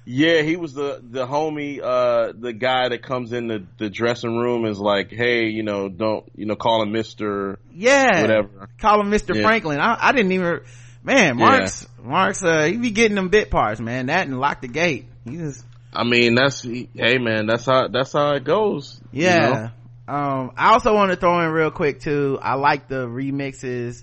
Yeah, 0.05 0.43
he 0.43 0.57
was 0.57 0.73
the 0.73 1.03
the 1.03 1.27
homie, 1.27 1.81
uh, 1.83 2.33
the 2.39 2.53
guy 2.53 2.89
that 2.89 3.03
comes 3.03 3.33
in 3.33 3.49
the, 3.49 3.67
the 3.79 3.91
dressing 3.91 4.37
room 4.37 4.65
is 4.65 4.79
like, 4.79 5.11
hey, 5.11 5.47
you 5.47 5.65
know, 5.65 5.89
don't 5.89 6.25
you 6.37 6.47
know, 6.47 6.55
call 6.55 6.83
him 6.83 6.93
Mister. 6.93 7.59
Yeah, 7.75 8.23
whatever. 8.23 8.69
Call 8.79 9.01
him 9.01 9.11
Mister 9.11 9.35
yeah. 9.35 9.43
Franklin. 9.43 9.81
I, 9.81 9.97
I 10.01 10.13
didn't 10.13 10.31
even 10.31 10.61
man 11.05 11.37
mark's 11.37 11.89
yeah. 11.99 12.09
mark's 12.09 12.45
uh 12.45 12.63
he 12.63 12.77
be 12.77 12.93
getting 12.93 13.17
them 13.17 13.29
bit 13.29 13.51
parts 13.51 13.81
man 13.81 14.07
that 14.07 14.29
and 14.29 14.39
lock 14.39 14.61
the 14.61 14.69
gate 14.69 15.05
he 15.25 15.37
just 15.37 15.65
i 15.93 16.05
mean 16.05 16.37
that's 16.37 16.63
hey 16.63 17.19
man 17.19 17.47
that's 17.47 17.67
how 17.67 17.89
that's 17.89 18.13
how 18.13 18.35
it 18.35 18.45
goes 18.45 19.01
yeah 19.11 19.49
you 19.49 19.55
know? 19.55 19.71
Um 20.09 20.53
i 20.57 20.73
also 20.73 20.95
want 20.95 21.11
to 21.11 21.17
throw 21.17 21.41
in 21.41 21.51
real 21.51 21.71
quick 21.71 22.01
too. 22.01 22.39
I 22.41 22.55
like 22.55 22.89
the 22.89 23.07
remixes 23.07 24.03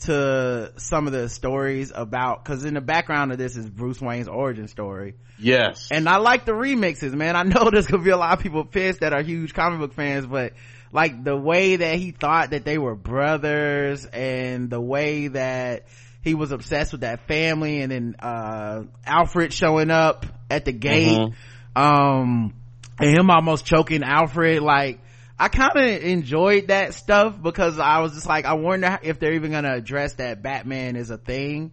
to 0.00 0.72
some 0.76 1.06
of 1.06 1.12
the 1.12 1.28
stories 1.28 1.90
about 1.94 2.44
because 2.44 2.64
in 2.64 2.74
the 2.74 2.80
background 2.80 3.32
of 3.32 3.38
this 3.38 3.56
is 3.56 3.68
bruce 3.68 4.00
wayne's 4.00 4.28
origin 4.28 4.68
story. 4.68 5.14
Yes. 5.38 5.88
And 5.90 6.08
i 6.08 6.16
like 6.16 6.44
the 6.44 6.52
remixes 6.52 7.12
man. 7.12 7.36
I 7.36 7.42
know 7.44 7.70
there's 7.70 7.86
gonna 7.86 8.02
be 8.02 8.10
a 8.10 8.16
lot 8.16 8.34
of 8.34 8.40
people 8.40 8.64
pissed 8.64 9.00
that 9.00 9.12
are 9.12 9.22
huge 9.22 9.54
comic 9.54 9.78
book 9.80 9.94
fans 9.94 10.26
but 10.26 10.52
like 10.92 11.24
the 11.24 11.36
way 11.36 11.76
that 11.76 11.98
he 11.98 12.10
thought 12.10 12.50
that 12.50 12.64
they 12.64 12.78
were 12.78 12.94
brothers 12.94 14.04
and 14.06 14.70
the 14.70 14.80
way 14.80 15.28
that 15.28 15.86
he 16.22 16.34
was 16.34 16.50
obsessed 16.50 16.92
with 16.92 17.02
that 17.02 17.26
family 17.28 17.80
and 17.80 17.92
then 17.92 18.16
uh, 18.18 18.82
alfred 19.04 19.52
showing 19.52 19.90
up 19.90 20.26
at 20.50 20.64
the 20.64 20.72
gate 20.72 21.18
mm-hmm. 21.18 21.80
um 21.80 22.52
and 22.98 23.16
him 23.16 23.30
almost 23.30 23.64
choking 23.64 24.02
alfred 24.02 24.60
like 24.62 25.00
i 25.38 25.48
kind 25.48 25.76
of 25.76 26.02
enjoyed 26.02 26.68
that 26.68 26.94
stuff 26.94 27.40
because 27.40 27.78
i 27.78 28.00
was 28.00 28.14
just 28.14 28.26
like 28.26 28.44
i 28.44 28.54
wonder 28.54 28.98
if 29.02 29.18
they're 29.18 29.34
even 29.34 29.50
gonna 29.50 29.74
address 29.74 30.14
that 30.14 30.42
batman 30.42 30.96
is 30.96 31.10
a 31.10 31.18
thing 31.18 31.72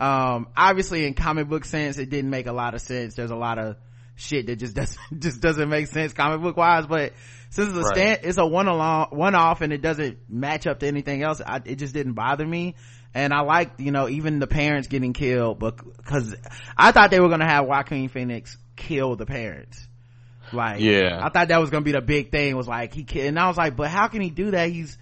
um 0.00 0.48
obviously 0.56 1.06
in 1.06 1.14
comic 1.14 1.48
book 1.48 1.64
sense 1.64 1.98
it 1.98 2.10
didn't 2.10 2.30
make 2.30 2.46
a 2.46 2.52
lot 2.52 2.74
of 2.74 2.80
sense 2.80 3.14
there's 3.14 3.30
a 3.30 3.36
lot 3.36 3.58
of 3.58 3.76
shit 4.16 4.46
that 4.46 4.56
just 4.56 4.74
doesn't 4.76 5.20
just 5.20 5.40
doesn't 5.40 5.68
make 5.68 5.86
sense 5.86 6.12
comic 6.12 6.40
book 6.40 6.56
wise 6.56 6.86
but 6.86 7.12
since 7.50 7.68
it's 7.68 7.78
a 7.78 7.82
right. 7.82 7.94
stand 7.94 8.20
it's 8.22 8.38
a 8.38 8.46
one 8.46 8.68
along 8.68 9.08
one 9.10 9.34
off 9.34 9.60
and 9.60 9.72
it 9.72 9.82
doesn't 9.82 10.18
match 10.28 10.66
up 10.66 10.80
to 10.80 10.86
anything 10.86 11.22
else 11.22 11.40
I, 11.44 11.60
it 11.64 11.76
just 11.76 11.94
didn't 11.94 12.14
bother 12.14 12.46
me 12.46 12.74
and 13.14 13.32
I 13.32 13.40
like 13.40 13.74
you 13.78 13.92
know 13.92 14.08
even 14.08 14.40
the 14.40 14.46
parents 14.46 14.88
getting 14.88 15.12
killed, 15.12 15.58
because 15.60 16.34
I 16.76 16.92
thought 16.92 17.10
they 17.10 17.20
were 17.20 17.28
gonna 17.28 17.48
have 17.48 17.66
Joaquin 17.66 18.08
Phoenix 18.08 18.58
kill 18.76 19.16
the 19.16 19.24
parents. 19.24 19.86
Like, 20.54 20.80
yeah, 20.80 21.20
I 21.22 21.28
thought 21.30 21.48
that 21.48 21.60
was 21.60 21.70
gonna 21.70 21.84
be 21.84 21.92
the 21.92 22.00
big 22.00 22.30
thing. 22.30 22.56
Was 22.56 22.68
like 22.68 22.94
he 22.94 23.20
and 23.20 23.38
I 23.38 23.48
was 23.48 23.56
like, 23.56 23.76
but 23.76 23.88
how 23.88 24.08
can 24.08 24.22
he 24.22 24.30
do 24.30 24.52
that? 24.52 24.70
He's 24.70 24.96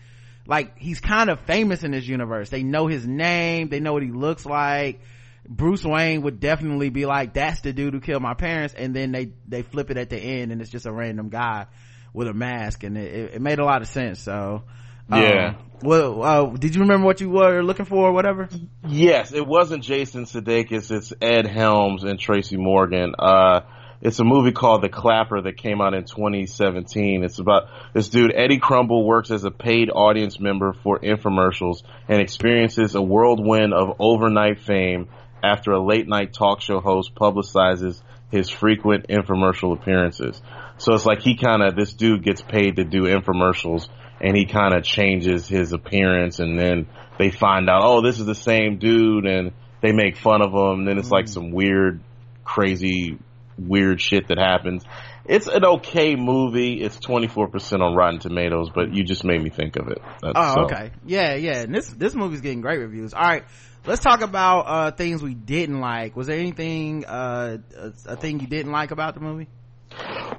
like 0.47 0.79
he's 0.79 1.01
kind 1.01 1.31
of 1.31 1.41
famous 1.41 1.83
in 1.83 1.93
this 1.93 2.07
universe 2.07 2.51
they 2.51 2.63
know 2.63 2.87
his 2.87 3.07
name 3.07 3.69
they 3.69 3.81
know 3.81 3.93
what 3.93 4.03
he 4.03 4.11
looks 4.11 4.45
like 4.45 5.01
bruce 5.49 5.85
wayne 5.85 6.23
would 6.23 6.41
definitely 6.41 6.89
be 6.89 7.07
like 7.07 7.33
that's 7.33 7.61
the 7.61 7.73
dude 7.73 7.95
who 7.95 8.01
killed 8.01 8.23
my 8.23 8.35
parents 8.35 8.75
and 8.75 8.95
then 8.95 9.13
they 9.13 9.33
they 9.47 9.63
flip 9.63 9.91
it 9.91 9.97
at 9.97 10.11
the 10.11 10.19
end 10.19 10.53
and 10.53 10.61
it's 10.61 10.71
just 10.71 10.87
a 10.87 10.93
random 10.93 11.29
guy 11.29 11.67
with 12.13 12.29
a 12.29 12.35
mask 12.35 12.83
and 12.85 12.99
it, 12.99 13.35
it 13.35 13.41
made 13.41 13.59
a 13.59 13.65
lot 13.65 13.83
of 13.83 13.89
sense 13.89 14.21
so 14.21 14.63
yeah. 15.11 15.49
Um, 15.49 15.57
well, 15.83 16.23
uh, 16.23 16.47
did 16.57 16.75
you 16.75 16.83
remember 16.83 17.07
what 17.07 17.21
you 17.21 17.29
were 17.29 17.63
looking 17.63 17.85
for 17.85 18.09
or 18.09 18.13
whatever? 18.13 18.49
Yes, 18.87 19.33
it 19.33 19.47
wasn't 19.47 19.83
Jason 19.83 20.25
Sudeikis. 20.25 20.91
It's 20.91 21.13
Ed 21.21 21.47
Helms 21.47 22.05
and 22.05 22.19
Tracy 22.19 22.57
Morgan. 22.57 23.15
Uh, 23.19 23.63
it's 24.03 24.19
a 24.19 24.25
movie 24.25 24.51
called 24.51 24.83
The 24.83 24.89
Clapper 24.89 25.43
that 25.43 25.57
came 25.57 25.81
out 25.81 25.95
in 25.95 26.05
2017. 26.05 27.23
It's 27.23 27.39
about 27.39 27.69
this 27.95 28.09
dude, 28.09 28.35
Eddie 28.35 28.59
Krumble, 28.59 29.07
works 29.07 29.31
as 29.31 29.45
a 29.45 29.51
paid 29.53 29.91
audience 29.91 30.41
member 30.41 30.73
for 30.83 30.99
infomercials 30.99 31.83
and 32.09 32.21
experiences 32.21 32.97
a 32.97 33.01
whirlwind 33.01 33.73
of 33.73 33.97
overnight 34.01 34.61
fame 34.61 35.09
after 35.43 35.71
a 35.71 35.81
late 35.81 36.09
night 36.09 36.33
talk 36.33 36.61
show 36.61 36.81
host 36.81 37.15
publicizes 37.15 38.03
his 38.33 38.51
frequent 38.51 39.07
infomercial 39.09 39.79
appearances. 39.81 40.43
So 40.79 40.95
it's 40.95 41.07
like 41.07 41.21
he 41.21 41.37
kind 41.37 41.63
of, 41.63 41.77
this 41.77 41.93
dude 41.93 42.25
gets 42.25 42.43
paid 42.43 42.77
to 42.77 42.85
do 42.85 43.03
infomercials 43.03 43.89
and 44.21 44.37
he 44.37 44.47
kind 44.47 44.75
of 44.75 44.83
changes 44.83 45.47
his 45.47 45.73
appearance 45.73 46.41
and 46.41 46.59
then 46.59 46.89
they 47.19 47.31
find 47.31 47.71
out, 47.71 47.83
oh, 47.85 48.03
this 48.03 48.19
is 48.19 48.27
the 48.27 48.35
same 48.35 48.79
dude 48.79 49.27
and 49.27 49.53
they 49.81 49.93
make 49.93 50.17
fun 50.17 50.43
of 50.43 50.53
him. 50.53 50.81
And 50.81 50.89
then 50.89 50.99
it's 50.99 51.11
like 51.11 51.27
mm. 51.27 51.35
some 51.35 51.53
weird, 51.53 52.01
crazy, 52.45 53.19
weird 53.59 54.01
shit 54.01 54.29
that 54.29 54.39
happens. 54.39 54.85
It's 55.25 55.47
an 55.47 55.65
okay 55.65 56.17
movie. 56.17 56.81
It's 56.83 56.97
24% 56.99 57.81
on 57.81 57.95
Rotten 57.95 58.19
Tomatoes, 58.19 58.71
but 58.75 58.93
you 58.95 59.05
just 59.05 59.25
made 59.25 59.41
me 59.41 59.51
think 59.51 59.77
of 59.77 59.89
it. 59.89 59.99
That's 60.21 60.33
Oh, 60.37 60.55
so. 60.55 60.61
okay. 60.65 60.91
Yeah, 61.07 61.35
yeah. 61.35 61.63
And 61.63 61.75
this, 61.75 61.89
this 61.89 62.15
movie's 62.15 62.41
getting 62.41 62.61
great 62.61 62.79
reviews. 62.81 63.15
All 63.15 63.23
right. 63.23 63.45
Let's 63.87 64.01
talk 64.01 64.21
about, 64.23 64.61
uh, 64.63 64.91
things 64.93 65.23
we 65.23 65.35
didn't 65.35 65.81
like. 65.81 66.17
Was 66.17 66.27
there 66.29 66.39
anything, 66.39 67.05
uh, 67.05 67.59
a, 67.77 67.93
a 68.13 68.17
thing 68.17 68.41
you 68.41 68.47
didn't 68.47 68.73
like 68.73 68.91
about 68.91 69.15
the 69.15 69.21
movie? 69.21 69.49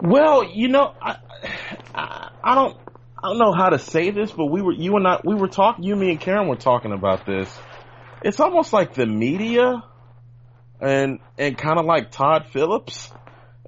Well, 0.01 0.43
you 0.53 0.67
know, 0.69 0.93
I, 1.01 1.17
I, 1.93 2.29
I 2.43 2.55
don't, 2.55 2.77
I 3.23 3.29
don't 3.29 3.37
know 3.37 3.53
how 3.53 3.69
to 3.69 3.79
say 3.79 4.11
this, 4.11 4.31
but 4.31 4.47
we 4.47 4.61
were, 4.61 4.73
you 4.73 4.95
and 4.97 5.07
I, 5.07 5.19
we 5.23 5.35
were 5.35 5.47
talking, 5.47 5.83
you, 5.85 5.95
me 5.95 6.09
and 6.11 6.19
Karen 6.19 6.47
were 6.47 6.55
talking 6.57 6.91
about 6.91 7.25
this. 7.25 7.49
It's 8.21 8.39
almost 8.39 8.73
like 8.73 8.93
the 8.93 9.05
media 9.05 9.83
and, 10.83 11.19
and 11.37 11.57
kind 11.57 11.79
of 11.79 11.85
like 11.85 12.11
Todd 12.11 12.47
Phillips, 12.51 13.11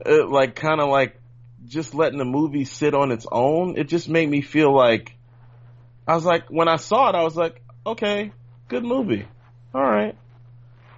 uh, 0.06 0.28
like 0.28 0.56
kind 0.56 0.82
of 0.82 0.90
like 0.90 1.20
just 1.66 1.96
letting 1.96 2.20
the 2.20 2.26
movie 2.26 2.66
sit 2.66 2.94
on 2.94 3.12
its 3.12 3.26
own. 3.32 3.78
It 3.78 3.86
just 3.86 4.10
made 4.10 4.30
me 4.30 4.42
feel 4.42 4.76
like, 4.76 5.16
I 6.08 6.14
was 6.16 6.26
like, 6.26 6.50
when 6.50 6.68
I 6.68 6.76
saw 6.76 7.10
it, 7.10 7.16
I 7.16 7.24
was 7.24 7.36
like, 7.36 7.62
okay, 7.86 8.32
good 8.68 8.84
movie. 8.84 9.26
All 9.74 9.82
right. 9.82 10.16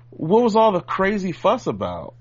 What 0.09 0.43
was 0.43 0.55
all 0.55 0.71
the 0.71 0.81
crazy 0.81 1.31
fuss 1.31 1.67
about? 1.67 2.15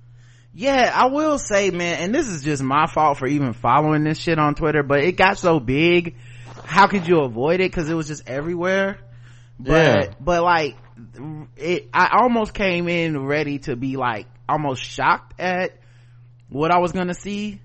Yeah, 0.55 0.91
I 0.95 1.07
will 1.07 1.39
say, 1.39 1.71
man, 1.71 1.99
and 2.01 2.15
this 2.15 2.29
is 2.29 2.43
just 2.43 2.63
my 2.63 2.87
fault 2.87 3.19
for 3.19 3.27
even 3.27 3.53
following 3.53 4.05
this 4.05 4.19
shit 4.19 4.39
on 4.39 4.55
Twitter, 4.55 4.83
but 4.83 5.01
it 5.01 5.13
got 5.17 5.39
so 5.39 5.61
big. 5.61 6.17
How 6.65 6.87
could 6.87 7.07
you 7.07 7.21
avoid 7.21 7.61
it? 7.61 7.73
Cause 7.73 7.91
it 7.91 7.95
was 7.95 8.07
just 8.07 8.29
everywhere. 8.29 8.99
But, 9.59 9.73
Yeah. 9.73 10.15
but 10.21 10.43
like, 10.43 10.77
it, 11.57 11.89
I 11.93 12.19
almost 12.21 12.55
came 12.55 12.89
in 12.89 13.27
ready 13.27 13.59
to 13.61 13.77
be 13.77 13.97
like, 13.97 14.27
almost 14.49 14.83
shocked 14.83 15.39
at 15.41 15.73
what 16.49 16.71
I 16.71 16.79
was 16.79 16.93
gonna 16.93 17.15
see. 17.15 17.61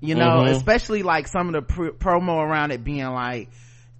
You 0.00 0.14
know, 0.16 0.42
Mhm. 0.44 0.50
especially 0.50 1.02
like 1.04 1.28
some 1.28 1.48
of 1.48 1.52
the 1.54 1.62
pr- 1.62 1.90
promo 1.90 2.38
around 2.42 2.72
it 2.72 2.82
being 2.82 3.06
like, 3.06 3.50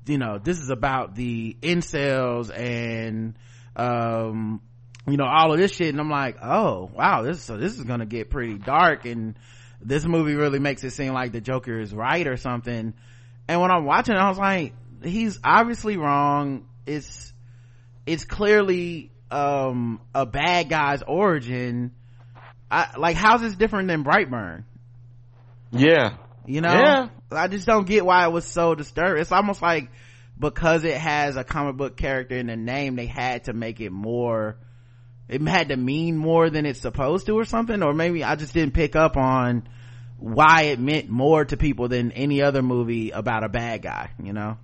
you 0.06 0.18
know, 0.18 0.38
this 0.38 0.58
is 0.58 0.68
about 0.70 1.14
the 1.14 1.56
incels 1.62 2.50
and, 2.56 3.34
um, 3.76 4.60
you 5.06 5.16
know, 5.16 5.26
all 5.26 5.52
of 5.52 5.58
this 5.58 5.74
shit. 5.74 5.88
And 5.90 6.00
I'm 6.00 6.10
like, 6.10 6.38
oh, 6.42 6.90
wow, 6.92 7.22
this, 7.22 7.42
so 7.42 7.56
this 7.56 7.78
is 7.78 7.84
gonna 7.84 8.06
get 8.06 8.30
pretty 8.30 8.58
dark. 8.58 9.04
And 9.04 9.36
this 9.80 10.04
movie 10.04 10.34
really 10.34 10.58
makes 10.58 10.82
it 10.82 10.90
seem 10.90 11.12
like 11.12 11.30
the 11.32 11.40
Joker 11.40 11.78
is 11.78 11.94
right 11.94 12.26
or 12.26 12.36
something. 12.36 12.94
And 13.46 13.60
when 13.60 13.70
I'm 13.70 13.84
watching 13.84 14.14
it, 14.16 14.18
I 14.18 14.28
was 14.28 14.38
like, 14.38 14.74
he's 15.04 15.38
obviously 15.44 15.96
wrong. 15.96 16.64
It's, 16.86 17.31
it's 18.06 18.24
clearly, 18.24 19.12
um, 19.30 20.00
a 20.14 20.26
bad 20.26 20.68
guy's 20.68 21.02
origin. 21.02 21.92
I, 22.70 22.96
like, 22.98 23.16
how's 23.16 23.40
this 23.40 23.54
different 23.54 23.88
than 23.88 24.04
Brightburn? 24.04 24.64
Yeah. 25.70 26.16
You 26.46 26.60
know? 26.60 26.72
Yeah. 26.72 27.08
I 27.30 27.48
just 27.48 27.66
don't 27.66 27.86
get 27.86 28.04
why 28.04 28.26
it 28.26 28.30
was 28.30 28.44
so 28.44 28.74
disturbed. 28.74 29.20
It's 29.20 29.32
almost 29.32 29.62
like 29.62 29.90
because 30.38 30.84
it 30.84 30.96
has 30.96 31.36
a 31.36 31.44
comic 31.44 31.76
book 31.76 31.96
character 31.96 32.36
in 32.36 32.46
the 32.48 32.56
name, 32.56 32.96
they 32.96 33.06
had 33.06 33.44
to 33.44 33.52
make 33.52 33.80
it 33.80 33.90
more, 33.90 34.56
it 35.28 35.40
had 35.42 35.68
to 35.68 35.76
mean 35.76 36.16
more 36.16 36.50
than 36.50 36.66
it's 36.66 36.80
supposed 36.80 37.26
to 37.26 37.38
or 37.38 37.44
something. 37.44 37.82
Or 37.82 37.94
maybe 37.94 38.24
I 38.24 38.36
just 38.36 38.52
didn't 38.52 38.74
pick 38.74 38.96
up 38.96 39.16
on 39.16 39.68
why 40.18 40.62
it 40.64 40.78
meant 40.78 41.08
more 41.08 41.44
to 41.44 41.56
people 41.56 41.88
than 41.88 42.12
any 42.12 42.42
other 42.42 42.62
movie 42.62 43.10
about 43.10 43.44
a 43.44 43.48
bad 43.48 43.82
guy, 43.82 44.10
you 44.22 44.32
know? 44.32 44.58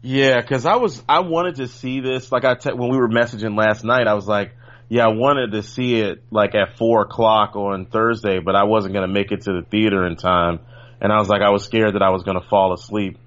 Yeah, 0.00 0.40
cause 0.42 0.64
I 0.64 0.76
was, 0.76 1.02
I 1.08 1.20
wanted 1.20 1.56
to 1.56 1.66
see 1.66 2.00
this, 2.00 2.30
like 2.30 2.44
I, 2.44 2.54
te- 2.54 2.72
when 2.72 2.90
we 2.90 2.96
were 2.96 3.08
messaging 3.08 3.58
last 3.58 3.84
night, 3.84 4.06
I 4.06 4.14
was 4.14 4.28
like, 4.28 4.54
yeah, 4.88 5.04
I 5.04 5.08
wanted 5.08 5.52
to 5.52 5.62
see 5.62 5.96
it 5.96 6.22
like 6.30 6.54
at 6.54 6.78
four 6.78 7.02
o'clock 7.02 7.56
on 7.56 7.86
Thursday, 7.86 8.38
but 8.38 8.54
I 8.54 8.64
wasn't 8.64 8.94
gonna 8.94 9.08
make 9.08 9.32
it 9.32 9.42
to 9.42 9.52
the 9.52 9.62
theater 9.68 10.06
in 10.06 10.16
time. 10.16 10.60
And 11.00 11.12
I 11.12 11.18
was 11.18 11.28
like, 11.28 11.42
I 11.42 11.50
was 11.50 11.64
scared 11.64 11.94
that 11.94 12.02
I 12.02 12.10
was 12.10 12.22
gonna 12.22 12.46
fall 12.48 12.72
asleep. 12.72 13.18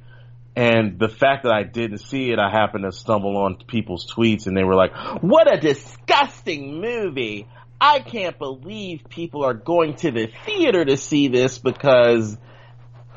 And 0.55 0.97
the 0.99 1.07
fact 1.07 1.43
that 1.43 1.53
I 1.53 1.63
didn't 1.63 1.99
see 1.99 2.32
it, 2.32 2.39
I 2.39 2.49
happened 2.49 2.84
to 2.84 2.91
stumble 2.91 3.38
on 3.38 3.57
people's 3.67 4.11
tweets 4.11 4.47
and 4.47 4.57
they 4.57 4.63
were 4.63 4.76
like, 4.76 4.91
what 5.22 5.53
a 5.53 5.59
disgusting 5.59 6.82
movie. 6.82 7.47
I 7.80 7.99
can't 7.99 8.38
believe 8.38 9.01
people 9.09 9.43
are 9.43 9.53
going 9.53 9.95
to 9.97 10.11
the 10.11 10.28
theater 10.45 10.86
to 10.86 10.97
see 10.97 11.30
this 11.30 11.57
because 11.57 12.38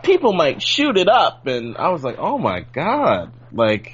people 0.05 0.33
might 0.33 0.63
shoot 0.63 0.97
it 0.97 1.09
up. 1.09 1.47
And 1.47 1.77
I 1.77 1.91
was 1.91 2.03
like, 2.05 2.17
oh 2.19 2.39
my 2.39 2.61
God. 2.61 3.33
Like, 3.53 3.93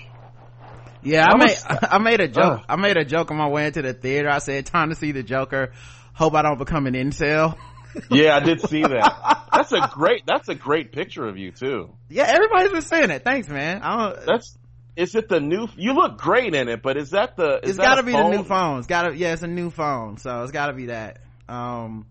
Yeah, 1.02 1.26
I 1.28 1.32
I 1.34 1.36
made, 1.38 1.44
was- 1.48 1.64
I 1.90 1.98
made 1.98 2.20
a 2.20 2.28
joke, 2.28 2.58
Ugh. 2.60 2.64
I 2.68 2.76
made 2.76 2.96
a 2.96 3.04
joke 3.04 3.30
on 3.30 3.36
my 3.38 3.48
way 3.48 3.66
into 3.66 3.82
the 3.82 3.94
theater. 3.94 4.28
I 4.28 4.38
said, 4.38 4.66
time 4.66 4.90
to 4.90 4.94
see 4.94 5.12
the 5.12 5.22
Joker. 5.22 5.72
Hope 6.12 6.34
I 6.34 6.42
don't 6.42 6.58
become 6.58 6.86
an 6.86 6.94
incel. 6.94 7.56
yeah, 8.10 8.36
I 8.36 8.40
did 8.40 8.60
see 8.60 8.82
that. 8.82 9.46
That's 9.52 9.72
a 9.72 9.88
great, 9.92 10.22
that's 10.26 10.48
a 10.48 10.54
great 10.54 10.92
picture 10.92 11.26
of 11.26 11.36
you 11.38 11.50
too. 11.50 11.90
Yeah, 12.08 12.24
everybody's 12.24 12.72
been 12.72 12.82
saying 12.82 13.10
it. 13.10 13.24
Thanks, 13.24 13.48
man. 13.48 13.82
I 13.82 13.96
don't, 14.12 14.26
That's, 14.26 14.56
is 14.96 15.14
it 15.14 15.28
the 15.28 15.40
new, 15.40 15.66
you 15.76 15.94
look 15.94 16.18
great 16.18 16.54
in 16.54 16.68
it, 16.68 16.82
but 16.82 16.96
is 16.96 17.10
that 17.10 17.36
the, 17.36 17.60
is 17.62 17.70
it's 17.70 17.78
gotta 17.78 18.00
a 18.02 18.04
be 18.04 18.12
the 18.12 18.28
new 18.28 18.44
phone. 18.44 18.78
It's 18.78 18.86
gotta, 18.86 19.16
yeah, 19.16 19.32
it's 19.32 19.42
a 19.42 19.46
new 19.48 19.70
phone. 19.70 20.18
So 20.18 20.42
it's 20.42 20.52
gotta 20.52 20.72
be 20.74 20.86
that. 20.86 21.18
Um, 21.48 22.06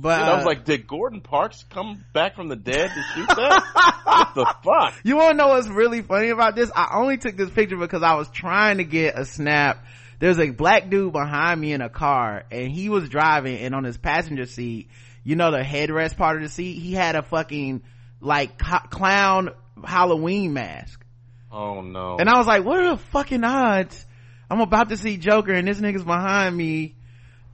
but, 0.00 0.20
And 0.20 0.30
I 0.30 0.34
was 0.34 0.44
uh, 0.44 0.48
like, 0.48 0.64
did 0.64 0.86
Gordon 0.86 1.20
Parks 1.20 1.64
come 1.70 2.04
back 2.12 2.36
from 2.36 2.48
the 2.48 2.56
dead 2.56 2.88
to 2.88 3.02
shoot 3.14 3.26
that? 3.26 4.02
what 4.04 4.34
the 4.34 4.54
fuck? 4.64 4.94
You 5.02 5.16
wanna 5.16 5.34
know 5.34 5.48
what's 5.48 5.68
really 5.68 6.02
funny 6.02 6.30
about 6.30 6.54
this? 6.54 6.70
I 6.74 6.96
only 6.98 7.18
took 7.18 7.36
this 7.36 7.50
picture 7.50 7.76
because 7.76 8.02
I 8.02 8.14
was 8.14 8.28
trying 8.28 8.78
to 8.78 8.84
get 8.84 9.18
a 9.18 9.24
snap. 9.24 9.84
There's 10.20 10.38
a 10.38 10.50
black 10.50 10.88
dude 10.88 11.12
behind 11.12 11.60
me 11.60 11.72
in 11.72 11.80
a 11.80 11.88
car 11.88 12.44
and 12.50 12.70
he 12.70 12.88
was 12.88 13.08
driving 13.08 13.58
and 13.58 13.74
on 13.74 13.84
his 13.84 13.96
passenger 13.96 14.46
seat, 14.46 14.88
you 15.24 15.36
know 15.36 15.50
the 15.50 15.58
headrest 15.58 16.16
part 16.16 16.36
of 16.36 16.42
the 16.42 16.48
seat, 16.48 16.78
he 16.78 16.92
had 16.92 17.16
a 17.16 17.22
fucking 17.22 17.82
like 18.20 18.58
co- 18.58 18.86
clown 18.90 19.50
Halloween 19.84 20.52
mask. 20.52 21.04
Oh 21.50 21.80
no. 21.80 22.18
And 22.18 22.28
I 22.28 22.38
was 22.38 22.46
like, 22.46 22.64
what 22.64 22.78
are 22.80 22.90
the 22.90 23.02
fucking 23.10 23.42
odds? 23.44 24.06
I'm 24.50 24.60
about 24.60 24.88
to 24.90 24.96
see 24.96 25.16
Joker 25.18 25.52
and 25.52 25.68
this 25.68 25.80
nigga's 25.80 26.04
behind 26.04 26.56
me, 26.56 26.94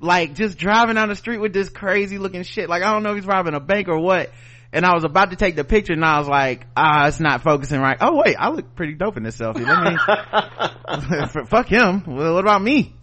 like 0.01 0.35
just 0.35 0.59
driving 0.59 0.97
down 0.97 1.09
the 1.09 1.17
street 1.17 1.39
with 1.39 1.53
this 1.53 1.69
crazy 1.69 2.19
looking 2.19 2.43
shit. 2.43 2.69
Like 2.69 2.83
I 2.83 2.93
don't 2.93 3.03
know 3.03 3.11
if 3.11 3.17
he's 3.17 3.27
robbing 3.27 3.55
a 3.55 3.61
bank 3.61 3.89
or 3.89 3.99
what. 4.01 4.31
And 4.73 4.85
I 4.85 4.93
was 4.95 5.05
about 5.05 5.31
to 5.31 5.37
take 5.37 5.55
the 5.55 5.63
picture 5.63 5.93
and 5.93 6.05
I 6.05 6.19
was 6.19 6.27
like, 6.27 6.67
ah, 6.77 7.07
it's 7.07 7.21
not 7.21 7.43
focusing 7.43 7.81
right. 7.81 7.97
Oh 8.01 8.21
wait, 8.25 8.35
I 8.37 8.49
look 8.51 8.75
pretty 8.75 8.95
dope 8.95 9.17
in 9.17 9.23
this 9.23 9.37
selfie. 9.39 9.65
Let 9.65 11.39
me, 11.43 11.45
fuck 11.47 11.69
him. 11.69 12.03
Well, 12.07 12.35
what 12.35 12.45
about 12.45 12.61
me? 12.61 12.95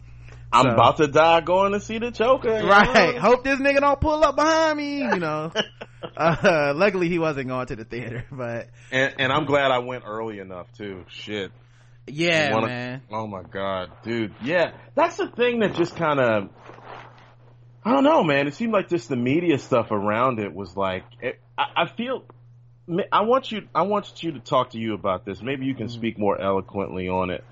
I'm 0.52 0.66
So- 0.66 0.72
about 0.72 0.98
to 0.98 1.08
die 1.08 1.40
going 1.40 1.72
to 1.72 1.80
see 1.80 1.98
the 1.98 2.12
choker. 2.12 2.50
Right. 2.50 3.16
know? 3.16 3.22
Hope 3.22 3.46
this 3.46 3.58
nigga 3.60 3.80
don't 3.80 4.02
pull 4.02 4.22
up 4.24 4.36
behind 4.36 4.78
me, 4.78 4.98
you 5.00 5.16
know. 5.16 5.52
uh, 6.18 6.74
luckily 6.76 7.08
he 7.08 7.20
wasn't 7.20 7.48
going 7.48 7.68
to 7.68 7.76
the 7.78 7.86
theater, 7.86 8.26
but 8.30 8.68
And, 8.92 9.14
and 9.18 9.32
I'm 9.32 9.46
glad 9.46 9.72
I 9.72 9.80
went 9.80 10.04
early 10.06 10.40
enough 10.40 10.68
too. 10.78 11.06
Shit. 11.08 11.54
yeah, 12.06 12.54
of- 12.58 12.66
man. 12.66 13.02
Oh 13.10 13.28
my 13.28 13.44
god, 13.44 13.92
dude. 14.04 14.34
Yeah, 14.44 14.72
that's 14.94 15.16
the 15.16 15.28
thing 15.30 15.62
that 15.62 15.76
just 15.76 15.96
kind 15.96 16.20
of. 16.20 16.50
I 17.84 17.92
don't 17.92 18.04
know, 18.04 18.24
man. 18.24 18.48
It 18.48 18.54
seemed 18.54 18.74
like 18.74 18.90
just 18.90 19.10
the 19.10 19.16
media 19.16 19.58
stuff 19.58 19.92
around 19.92 20.40
it 20.40 20.54
was 20.54 20.76
like. 20.78 21.04
It, 21.22 21.40
I, 21.58 21.84
I 21.84 21.86
feel. 21.88 22.24
I 23.12 23.22
want 23.22 23.52
you. 23.52 23.68
I 23.74 23.84
want 23.84 24.22
you 24.22 24.34
to 24.34 24.40
talk 24.40 24.72
to 24.72 24.78
you 24.78 24.94
about 24.94 25.26
this. 25.26 25.42
Maybe 25.42 25.66
you 25.66 25.74
can 25.74 25.88
mm-hmm. 25.88 25.96
speak 25.96 26.20
more 26.20 26.40
eloquently 26.40 27.08
on 27.08 27.32
it. 27.32 27.44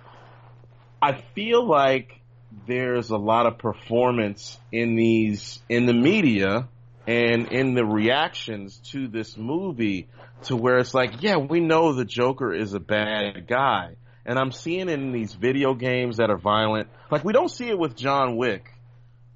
I 1.01 1.23
feel 1.33 1.67
like 1.67 2.19
there's 2.67 3.09
a 3.09 3.17
lot 3.17 3.45
of 3.45 3.57
performance 3.57 4.57
in 4.71 4.95
these 4.95 5.61
in 5.69 5.85
the 5.85 5.93
media 5.93 6.67
and 7.07 7.51
in 7.51 7.73
the 7.73 7.85
reactions 7.85 8.77
to 8.91 9.07
this 9.07 9.37
movie 9.37 10.09
to 10.43 10.55
where 10.55 10.77
it's 10.77 10.93
like, 10.93 11.21
yeah, 11.21 11.37
we 11.37 11.59
know 11.59 11.93
the 11.93 12.05
Joker 12.05 12.53
is 12.53 12.73
a 12.73 12.79
bad 12.79 13.47
guy. 13.47 13.95
and 14.25 14.37
I'm 14.37 14.51
seeing 14.51 14.89
it 14.89 14.99
in 14.99 15.11
these 15.11 15.33
video 15.33 15.73
games 15.73 16.17
that 16.17 16.29
are 16.29 16.37
violent. 16.37 16.87
Like 17.09 17.23
we 17.23 17.33
don't 17.33 17.49
see 17.49 17.67
it 17.67 17.79
with 17.79 17.95
John 17.95 18.37
Wick. 18.37 18.71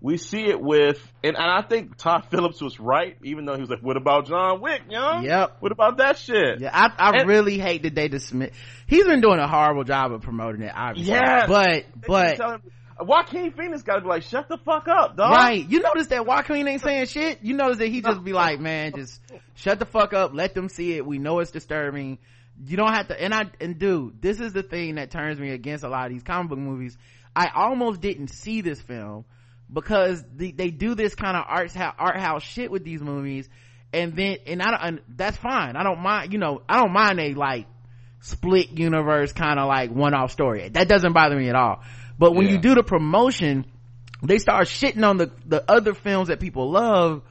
We 0.03 0.17
see 0.17 0.43
it 0.49 0.59
with, 0.59 0.99
and, 1.23 1.37
and 1.37 1.49
I 1.49 1.61
think 1.61 1.95
Todd 1.95 2.25
Phillips 2.29 2.61
was 2.61 2.77
right, 2.77 3.15
even 3.23 3.45
though 3.45 3.55
he 3.55 3.61
was 3.61 3.69
like, 3.69 3.79
"What 3.81 3.95
about 3.95 4.27
John 4.27 4.59
Wick, 4.59 4.81
young? 4.89 5.23
Yep. 5.23 5.57
What 5.61 5.71
about 5.71 5.97
that 5.99 6.17
shit?" 6.17 6.59
Yeah, 6.59 6.71
I, 6.73 6.89
I 6.97 7.19
And- 7.19 7.29
really 7.29 7.57
hate 7.57 7.83
that 7.83 7.95
they 7.95 8.09
dismiss. 8.09 8.49
He's 8.85 9.05
been 9.05 9.21
doing 9.21 9.39
a 9.39 9.47
horrible 9.47 9.85
job 9.85 10.11
of 10.11 10.21
promoting 10.21 10.61
it, 10.61 10.73
obviously. 10.75 11.13
Yes. 11.13 11.47
but 11.47 11.85
but 12.05 12.37
him- 12.37 12.61
Joaquin 12.99 13.53
Phoenix 13.53 13.83
got 13.83 13.95
to 13.95 14.01
be 14.01 14.07
like, 14.09 14.23
"Shut 14.23 14.49
the 14.49 14.57
fuck 14.57 14.89
up, 14.89 15.15
dog." 15.15 15.31
right, 15.37 15.65
you 15.69 15.79
notice 15.79 16.07
that 16.07 16.25
Joaquin 16.25 16.67
ain't 16.67 16.81
saying 16.81 17.05
shit. 17.05 17.39
You 17.41 17.53
notice 17.55 17.77
that 17.77 17.87
he 17.87 18.01
just 18.01 18.25
be 18.25 18.33
like, 18.33 18.59
man, 18.59 18.91
just 18.97 19.21
shut 19.55 19.79
the 19.79 19.85
fuck 19.85 20.13
up, 20.13 20.31
let 20.33 20.53
them 20.53 20.67
see 20.67 20.97
it. 20.97 21.05
We 21.05 21.17
know 21.17 21.39
it's 21.39 21.51
disturbing. 21.51 22.17
You 22.65 22.75
don't 22.75 22.93
have 22.93 23.07
to. 23.07 23.19
And 23.19 23.33
I 23.33 23.43
and 23.61 23.79
dude, 23.79 24.21
this 24.21 24.41
is 24.41 24.51
the 24.51 24.63
thing 24.63 24.95
that 24.95 25.11
turns 25.11 25.39
me 25.39 25.51
against 25.51 25.85
a 25.85 25.89
lot 25.89 26.07
of 26.07 26.11
these 26.11 26.23
comic 26.23 26.49
book 26.49 26.59
movies. 26.59 26.97
I 27.33 27.49
almost 27.55 28.01
didn't 28.01 28.27
see 28.27 28.59
this 28.59 28.81
film 28.81 29.23
because 29.74 30.24
the, 30.36 30.51
they 30.51 30.69
do 30.69 30.95
this 30.95 31.15
kind 31.15 31.36
of 31.36 31.45
art 31.47 31.76
art 31.78 32.19
house 32.19 32.43
shit 32.43 32.71
with 32.71 32.84
these 32.84 33.01
movies, 33.01 33.49
and 33.91 34.15
then 34.15 34.38
and 34.45 34.61
I 34.61 34.71
don't. 34.71 34.82
And 34.82 35.01
that's 35.09 35.38
fine. 35.38 35.76
I 35.76 35.84
don't 35.84 35.99
mind. 35.99 36.32
You 36.34 36.39
know, 36.39 36.61
I 36.69 36.80
don't 36.80 36.93
mind 36.93 37.19
a 37.19 37.34
like 37.34 37.65
split 38.21 38.71
universe 38.71 39.34
kind 39.34 39.59
of 39.59 39.67
like 39.67 39.91
one 39.91 40.13
off 40.13 40.32
story. 40.32 40.69
That 40.69 40.88
doesn't 40.88 41.13
bother 41.13 41.36
me 41.36 41.49
at 41.49 41.55
all. 41.55 41.82
But 42.17 42.34
when 42.36 42.45
Yeah. 42.45 42.53
you 42.53 42.57
do 42.59 42.76
the 42.76 42.84
promotion, 42.84 43.65
they 44.21 44.38
start 44.38 44.67
shitting 44.67 45.05
on 45.07 45.17
the 45.17 45.32
the 45.45 45.63
other 45.69 45.93
films 45.93 46.28
that 46.30 46.39
people 46.39 46.71
love 46.71 47.21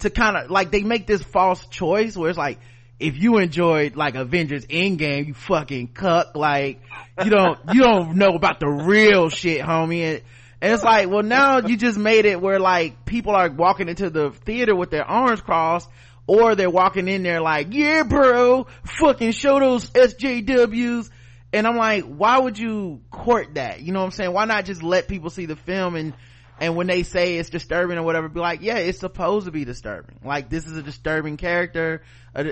to 0.00 0.10
kind 0.10 0.36
of 0.36 0.50
like 0.50 0.70
they 0.70 0.82
make 0.82 1.06
this 1.06 1.22
false 1.22 1.64
choice 1.68 2.16
where 2.16 2.28
it's 2.28 2.38
like 2.38 2.58
if 3.00 3.16
you 3.16 3.38
enjoyed 3.38 3.96
like 3.96 4.14
Avengers 4.14 4.66
Endgame, 4.66 5.28
you 5.28 5.34
fucking 5.34 5.88
cuck. 5.88 6.36
Like 6.36 6.80
you 7.24 7.30
don't 7.30 7.58
you 7.72 7.80
don't 7.80 8.16
know 8.16 8.34
about 8.34 8.60
the 8.60 8.68
real 8.68 9.28
shit, 9.30 9.62
homie. 9.62 10.22
And, 10.60 10.72
it's 10.72 10.84
like, 10.84 11.10
well, 11.10 11.22
now 11.22 11.58
you 11.58 11.76
just 11.76 11.98
made 11.98 12.24
it 12.24 12.40
where 12.40 12.58
like 12.58 13.04
people 13.04 13.34
are 13.34 13.50
walking 13.50 13.88
into 13.88 14.10
the 14.10 14.30
theater 14.30 14.74
with 14.74 14.90
their 14.90 15.04
arms 15.04 15.40
crossed, 15.40 15.88
or 16.26 16.54
they're 16.54 16.70
walking 16.70 17.06
in 17.08 17.22
there 17.22 17.40
like, 17.42 17.68
yeah, 17.70 18.02
bro, 18.02 18.66
fucking 18.98 19.32
show 19.32 19.58
those 19.60 19.90
SJWs. 19.90 21.10
And 21.52 21.66
I'm 21.66 21.76
like, 21.76 22.04
why 22.04 22.38
would 22.38 22.58
you 22.58 23.00
court 23.10 23.54
that? 23.54 23.80
You 23.82 23.92
know 23.92 24.00
what 24.00 24.06
I'm 24.06 24.10
saying? 24.12 24.32
Why 24.32 24.44
not 24.44 24.64
just 24.64 24.82
let 24.82 25.06
people 25.06 25.30
see 25.30 25.46
the 25.46 25.56
film 25.56 25.94
and 25.96 26.14
and 26.60 26.76
when 26.76 26.86
they 26.86 27.02
say 27.02 27.36
it's 27.38 27.50
disturbing 27.50 27.98
or 27.98 28.04
whatever, 28.04 28.28
be 28.28 28.38
like, 28.38 28.62
yeah, 28.62 28.76
it's 28.78 29.00
supposed 29.00 29.46
to 29.46 29.50
be 29.50 29.64
disturbing. 29.64 30.20
Like, 30.24 30.48
this 30.50 30.66
is 30.68 30.76
a 30.76 30.82
disturbing 30.84 31.36
character. 31.36 32.02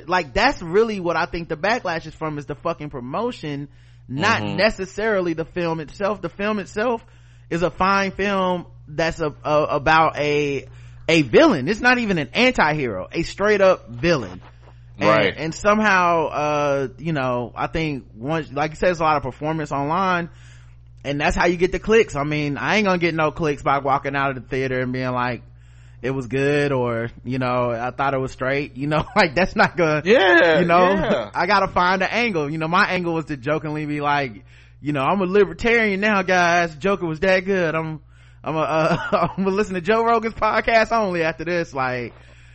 Like, 0.09 0.35
that's 0.35 0.61
really 0.61 0.99
what 0.99 1.17
I 1.17 1.27
think 1.27 1.49
the 1.49 1.57
backlash 1.57 2.05
is 2.07 2.13
from 2.13 2.37
is 2.37 2.47
the 2.47 2.57
fucking 2.57 2.91
promotion, 2.91 3.69
not 4.09 4.43
Mhm. 4.43 4.57
necessarily 4.57 5.35
the 5.35 5.45
film 5.45 5.79
itself. 5.79 6.21
The 6.21 6.29
film 6.29 6.59
itself 6.59 7.05
is 7.53 7.63
a 7.63 7.71
fine 7.71 8.11
film 8.13 8.67
that's 8.89 9.21
a, 9.21 9.35
a 9.45 9.63
about 9.65 10.19
a, 10.19 10.67
a 11.09 11.23
villain. 11.23 11.69
It's 11.69 11.81
not 11.81 11.99
even 11.99 12.19
an 12.19 12.31
anti-hero, 12.33 13.09
a 13.13 13.23
straight 13.23 13.61
up 13.61 13.89
villain. 13.91 14.41
And- 14.99 15.09
Right. 15.09 15.35
And, 15.37 15.55
somehow, 15.55 16.27
uh, 16.29 16.89
you 16.99 17.13
know, 17.13 17.53
I 17.57 17.67
think 17.67 18.07
once, 18.15 18.53
like 18.53 18.71
you 18.73 18.77
said, 18.77 18.87
there's 18.89 19.01
a 19.01 19.05
lot 19.05 19.17
of 19.17 19.23
performance 19.23 19.73
online 19.73 20.31
and 21.05 21.21
that's 21.21 21.35
how 21.37 21.47
you 21.47 21.57
get 21.57 21.73
the 21.73 21.79
clicks. 21.79 22.15
I 22.15 22.25
mean, 22.25 22.57
I 22.57 22.77
ain't 22.77 22.87
gonna 22.87 22.99
get 22.99 23.15
no 23.15 23.33
clicks 23.33 23.63
by 23.63 23.79
walking 23.81 24.15
out 24.15 24.31
of 24.31 24.37
the 24.43 24.49
theater 24.49 24.81
and 24.81 24.93
being 24.93 25.11
like, 25.11 25.43
it 26.03 26.11
was 26.11 26.27
good 26.27 26.73
or, 26.73 27.11
you 27.25 27.39
know, 27.39 27.71
I 27.71 27.91
thought 27.91 28.15
it 28.15 28.19
was 28.21 28.33
straight, 28.33 28.77
you 28.77 28.87
know, 28.87 29.05
like 29.17 29.35
that's 29.35 29.55
not 29.57 29.77
gonna, 29.77 30.03
Yeah, 30.05 30.61
you 30.61 30.67
know, 30.67 30.85
yeah. 30.89 31.31
I 31.35 31.47
gotta 31.47 31.69
find 31.69 32.03
an 32.03 32.09
angle. 32.11 32.51
You 32.51 32.59
know, 32.59 32.69
my 32.69 32.87
angle 32.91 33.15
was 33.15 33.25
to 33.27 33.37
jokingly 33.37 33.87
be 33.87 34.01
like, 34.01 34.45
you 34.83 34.93
know, 34.93 35.01
I'm 35.03 35.21
a 35.21 35.25
libertarian 35.25 36.01
now, 36.01 36.23
guys. 36.23 36.75
Joker 36.77 37.07
was 37.07 37.21
that 37.21 37.41
good. 37.47 37.75
I'm, 37.75 38.01
I'm 38.45 38.57
a, 38.57 38.61
uh, 38.61 39.29
I'm 39.37 39.45
gonna 39.45 39.57
listen 39.57 39.75
to 39.75 39.81
Joe 39.81 40.05
Rogan's 40.05 40.35
podcast 40.35 40.91
only 40.93 41.23
after 41.23 41.45
this, 41.45 41.73
like, 41.73 42.13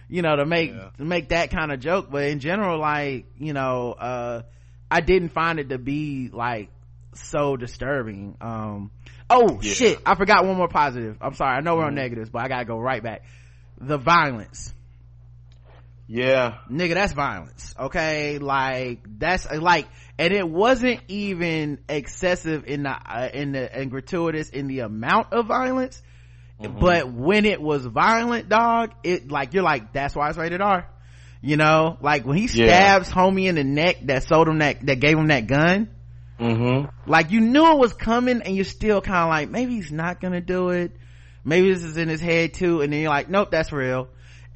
you 0.10 0.22
know, 0.22 0.36
to 0.36 0.46
make, 0.46 0.72
Yeah. 0.72 0.90
to 0.98 1.06
make 1.06 1.30
that 1.30 1.50
kind 1.52 1.72
of 1.72 1.80
joke. 1.80 2.10
But 2.12 2.26
in 2.26 2.40
general, 2.40 2.80
like, 2.80 3.26
you 3.40 3.54
know, 3.54 3.94
uh, 3.94 4.42
I 4.92 5.02
didn't 5.02 5.30
find 5.30 5.60
it 5.60 5.70
to 5.70 5.78
be 5.78 6.30
like 6.32 6.70
so 7.14 7.56
disturbing. 7.58 8.36
Um, 8.42 8.92
oh 9.30 9.60
Yeah. 9.62 9.74
shit, 9.74 10.00
I 10.06 10.16
forgot 10.16 10.46
one 10.46 10.58
more 10.58 10.68
positive. 10.68 11.18
I'm 11.22 11.34
sorry. 11.34 11.56
I 11.58 11.62
know 11.62 11.78
we're 11.78 11.86
on 11.86 11.94
Mhm. 11.94 11.96
negatives, 11.96 12.30
but 12.30 12.44
I 12.44 12.48
gotta 12.50 12.66
go 12.66 12.78
right 12.80 13.02
back. 13.02 13.24
The 13.80 13.98
violence 13.98 14.74
Yeah. 16.10 16.60
nigga 16.72 16.94
that's 16.94 17.12
violence 17.14 17.76
okay 17.78 18.38
like 18.40 19.06
that's 19.20 19.46
like 19.52 19.88
and 20.18 20.34
it 20.34 20.48
wasn't 20.48 21.02
even 21.10 21.80
excessive 21.90 22.64
in 22.66 22.84
the 22.84 22.90
uh, 22.92 23.30
in 23.34 23.52
the 23.52 23.76
and 23.78 23.92
gratuitous 23.92 24.50
in 24.50 24.68
the 24.68 24.80
amount 24.80 25.34
of 25.34 25.48
violence 25.48 26.02
Mhm. 26.62 26.80
but 26.80 27.12
when 27.12 27.46
it 27.46 27.62
was 27.62 27.86
violent 27.86 28.50
dog 28.50 28.92
it 29.04 29.30
like 29.30 29.54
you're 29.54 29.64
like 29.64 29.94
that's 29.94 30.16
why 30.16 30.30
it's 30.30 30.38
rated 30.40 30.62
r 30.62 30.88
you 31.42 31.56
know 31.58 31.98
like 32.02 32.26
when 32.26 32.38
he 32.38 32.44
Yeah. 32.46 32.68
stabs 32.68 33.12
homie 33.12 33.48
in 33.48 33.56
the 33.56 33.64
neck 33.64 33.98
that 34.06 34.24
sold 34.24 34.48
him 34.48 34.60
that 34.60 34.84
that 34.86 35.00
gave 35.00 35.18
him 35.18 35.28
that 35.28 35.46
gun 35.48 35.90
Mm-hmm. 36.40 37.10
like 37.10 37.32
you 37.32 37.42
knew 37.42 37.72
it 37.72 37.78
was 37.80 37.94
coming 37.94 38.42
and 38.44 38.56
you're 38.56 38.64
still 38.64 39.02
kind 39.02 39.24
of 39.24 39.30
like 39.30 39.50
maybe 39.50 39.74
he's 39.74 39.92
not 39.92 40.22
gonna 40.22 40.40
do 40.42 40.70
it 40.70 40.92
maybe 41.44 41.74
this 41.74 41.84
is 41.84 41.98
in 41.98 42.10
his 42.10 42.22
head 42.22 42.54
too 42.54 42.82
and 42.82 42.94
then 42.94 43.02
you're 43.02 43.10
like 43.10 43.28
nope 43.30 43.50
that's 43.52 43.72
real 43.72 44.08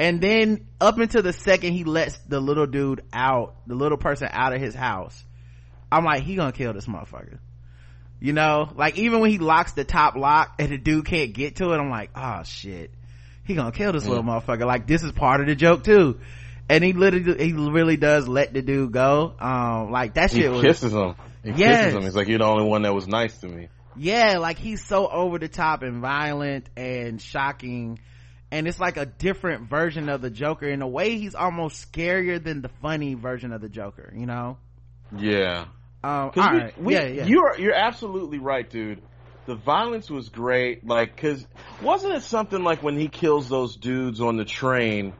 and 0.02 0.20
then 0.20 0.68
up 0.82 0.98
until 0.98 1.22
the 1.22 1.32
second 1.32 1.74
he 1.74 1.84
lets 1.84 2.18
the 2.28 2.40
little 2.40 2.66
dude 2.66 3.04
out 3.14 3.56
the 3.68 3.76
little 3.76 3.98
person 3.98 4.28
out 4.32 4.52
of 4.54 4.60
his 4.60 4.74
house 4.74 5.24
i'm 5.92 6.04
like 6.04 6.24
he 6.24 6.36
gonna 6.36 6.52
kill 6.52 6.74
this 6.74 6.88
motherfucker 6.88 7.38
you 8.20 8.34
know 8.34 8.70
like 8.76 8.98
even 8.98 9.20
when 9.20 9.30
he 9.30 9.38
locks 9.38 9.74
the 9.74 9.84
top 9.84 10.16
lock 10.16 10.56
and 10.60 10.72
the 10.72 10.78
dude 10.78 11.06
can't 11.06 11.34
get 11.34 11.58
to 11.58 11.72
it 11.72 11.78
i'm 11.78 11.90
like 11.90 12.10
oh 12.16 12.42
shit 12.44 12.92
he 13.46 13.54
gonna 13.56 13.72
kill 13.72 13.92
this 13.92 14.06
little 14.08 14.24
motherfucker 14.24 14.66
like 14.66 14.88
this 14.88 15.04
is 15.04 15.12
part 15.12 15.40
of 15.40 15.48
the 15.48 15.56
joke 15.56 15.84
too 15.84 16.20
and 16.68 16.84
he 16.84 16.94
literally 16.94 17.46
he 17.46 17.54
really 17.54 17.98
does 17.98 18.28
let 18.28 18.54
the 18.54 18.62
dude 18.62 18.92
go 18.92 19.34
um 19.40 19.92
like 19.92 20.16
that 20.16 20.32
He 20.32 20.42
shit 20.42 20.52
was 20.52 20.62
kisses 20.62 20.94
him. 20.94 21.16
He 21.44 21.52
Yes. 21.52 21.80
kisses 21.80 21.96
him. 21.96 22.04
He's 22.04 22.16
like, 22.16 22.28
"You're 22.28 22.38
the 22.38 22.46
only 22.46 22.66
one 22.66 22.84
that 22.84 22.94
was 22.94 23.08
nice 23.08 23.38
to 23.40 23.48
me." 23.48 23.68
yeah 23.98 24.38
like 24.38 24.58
he's 24.58 24.86
so 24.86 25.08
over 25.08 25.38
the 25.38 25.50
top 25.50 25.82
and 25.84 26.00
violent 26.02 26.70
and 26.78 27.22
shocking 27.22 28.00
and 28.52 28.68
it's 28.68 28.80
like 28.80 28.98
a 28.98 29.06
different 29.06 29.70
version 29.70 30.10
of 30.10 30.22
the 30.22 30.30
joker 30.30 30.68
in 30.68 30.82
a 30.82 30.88
way 30.88 31.18
he's 31.18 31.36
almost 31.36 31.92
scarier 31.92 32.44
than 32.44 32.62
the 32.62 32.70
funny 32.82 33.14
version 33.14 33.52
of 33.54 33.62
the 33.62 33.70
joker 33.70 34.14
you 34.16 34.26
know 34.26 34.58
Yeah. 35.18 35.66
um 36.04 36.32
'Cause 36.32 36.46
all 36.46 36.54
we- 36.54 36.60
right 36.60 36.82
we- 36.82 36.94
yeah 36.94 37.06
yeah 37.08 37.26
You're 37.26 37.60
you're 37.60 37.74
absolutely 37.76 38.40
right, 38.40 38.70
dude. 38.70 39.02
The 39.48 39.56
violence 39.56 40.10
was 40.10 40.30
great. 40.30 40.86
Like, 40.86 41.18
cause 41.18 41.46
wasn't 41.82 42.14
it 42.14 42.22
something 42.24 42.64
like 42.64 42.84
when 42.84 42.98
he 42.98 43.08
kills 43.08 43.50
those 43.50 43.76
dudes 43.76 44.22
on 44.22 44.38
the 44.38 44.46
train? 44.46 45.14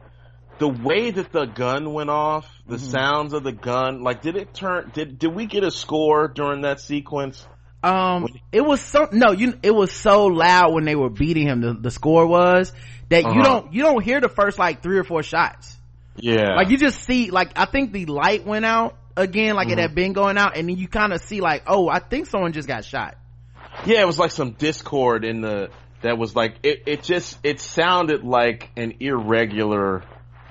The 0.58 0.68
way 0.68 1.10
that 1.10 1.32
the 1.32 1.44
gun 1.46 1.92
went 1.92 2.08
off, 2.08 2.46
the 2.68 2.76
Mm-hmm. 2.76 2.86
sounds 2.90 3.32
of 3.32 3.42
the 3.42 3.52
gun, 3.52 4.02
like, 4.04 4.22
did 4.22 4.36
it 4.36 4.54
turn? 4.54 4.90
Did 4.94 5.18
did 5.18 5.34
we 5.34 5.46
get 5.46 5.64
a 5.64 5.70
score 5.72 6.28
during 6.28 6.62
that 6.62 6.80
sequence? 6.80 7.46
Um 7.82 8.28
it 8.52 8.60
was 8.60 8.80
so 8.80 9.08
no 9.12 9.32
you 9.32 9.54
it 9.62 9.74
was 9.74 9.90
so 9.92 10.26
loud 10.26 10.72
when 10.72 10.84
they 10.84 10.94
were 10.94 11.10
beating 11.10 11.46
him 11.48 11.60
the, 11.60 11.74
the 11.74 11.90
score 11.90 12.26
was 12.26 12.72
that 13.08 13.22
you 13.24 13.30
Uh-huh. 13.30 13.42
don't 13.42 13.72
you 13.74 13.82
don't 13.82 14.02
hear 14.02 14.20
the 14.20 14.28
first 14.28 14.58
like 14.58 14.82
three 14.82 14.98
or 14.98 15.04
four 15.04 15.22
shots 15.22 15.76
Yeah. 16.16 16.54
like 16.54 16.68
you 16.70 16.76
just 16.78 17.00
see 17.04 17.30
like 17.30 17.52
i 17.56 17.64
think 17.64 17.92
the 17.92 18.06
light 18.06 18.46
went 18.46 18.64
out 18.64 18.96
again 19.16 19.54
like 19.56 19.68
it 19.68 19.72
Mm-hmm. 19.72 19.80
had 19.80 19.94
been 19.94 20.12
going 20.12 20.38
out 20.38 20.56
and 20.56 20.68
then 20.68 20.76
you 20.76 20.88
kind 20.88 21.12
of 21.12 21.20
see 21.22 21.40
like 21.40 21.64
oh 21.66 21.88
i 21.88 21.98
think 21.98 22.26
someone 22.26 22.52
just 22.52 22.68
got 22.68 22.84
shot 22.84 23.16
Yeah, 23.86 24.00
it 24.02 24.06
was 24.06 24.18
like 24.18 24.30
some 24.30 24.52
discord 24.52 25.24
in 25.24 25.40
the 25.40 25.70
that 26.02 26.18
was 26.18 26.34
like 26.36 26.56
it. 26.64 26.82
It 26.86 27.02
just 27.04 27.38
it 27.44 27.60
sounded 27.60 28.24
like 28.24 28.70
an 28.76 28.94
irregular 29.00 30.02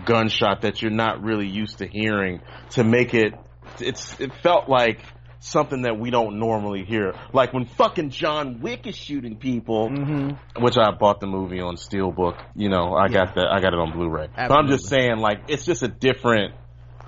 gunshot 0.05 0.61
that 0.61 0.81
you're 0.81 0.91
not 0.91 1.21
really 1.23 1.47
used 1.47 1.79
to 1.79 1.85
hearing 1.87 2.41
to 2.71 2.83
make 2.83 3.13
it. 3.13 3.33
It's 3.79 4.19
it 4.19 4.33
felt 4.41 4.69
like 4.69 5.01
something 5.41 5.81
that 5.81 5.99
we 5.99 6.09
don't 6.11 6.39
normally 6.39 6.85
hear, 6.85 7.13
like 7.33 7.51
when 7.53 7.65
fucking 7.65 8.11
John 8.11 8.61
Wick 8.61 8.87
is 8.87 8.95
shooting 8.95 9.35
people. 9.35 9.89
mm-hmm. 9.89 10.63
Which 10.63 10.77
I 10.77 10.91
bought 10.91 11.19
the 11.19 11.27
movie 11.27 11.59
on 11.59 11.75
Steelbook. 11.75 12.37
You 12.55 12.69
know, 12.69 12.93
I 12.93 13.09
got 13.09 13.35
that. 13.35 13.47
I 13.51 13.59
got 13.59 13.73
it 13.73 13.79
on 13.79 13.91
Blu-ray. 13.91 14.27
But 14.35 14.51
I'm 14.51 14.67
just 14.69 14.87
saying, 14.87 15.17
like, 15.17 15.41
it's 15.49 15.65
just 15.65 15.83
a 15.83 15.87
different. 15.87 16.53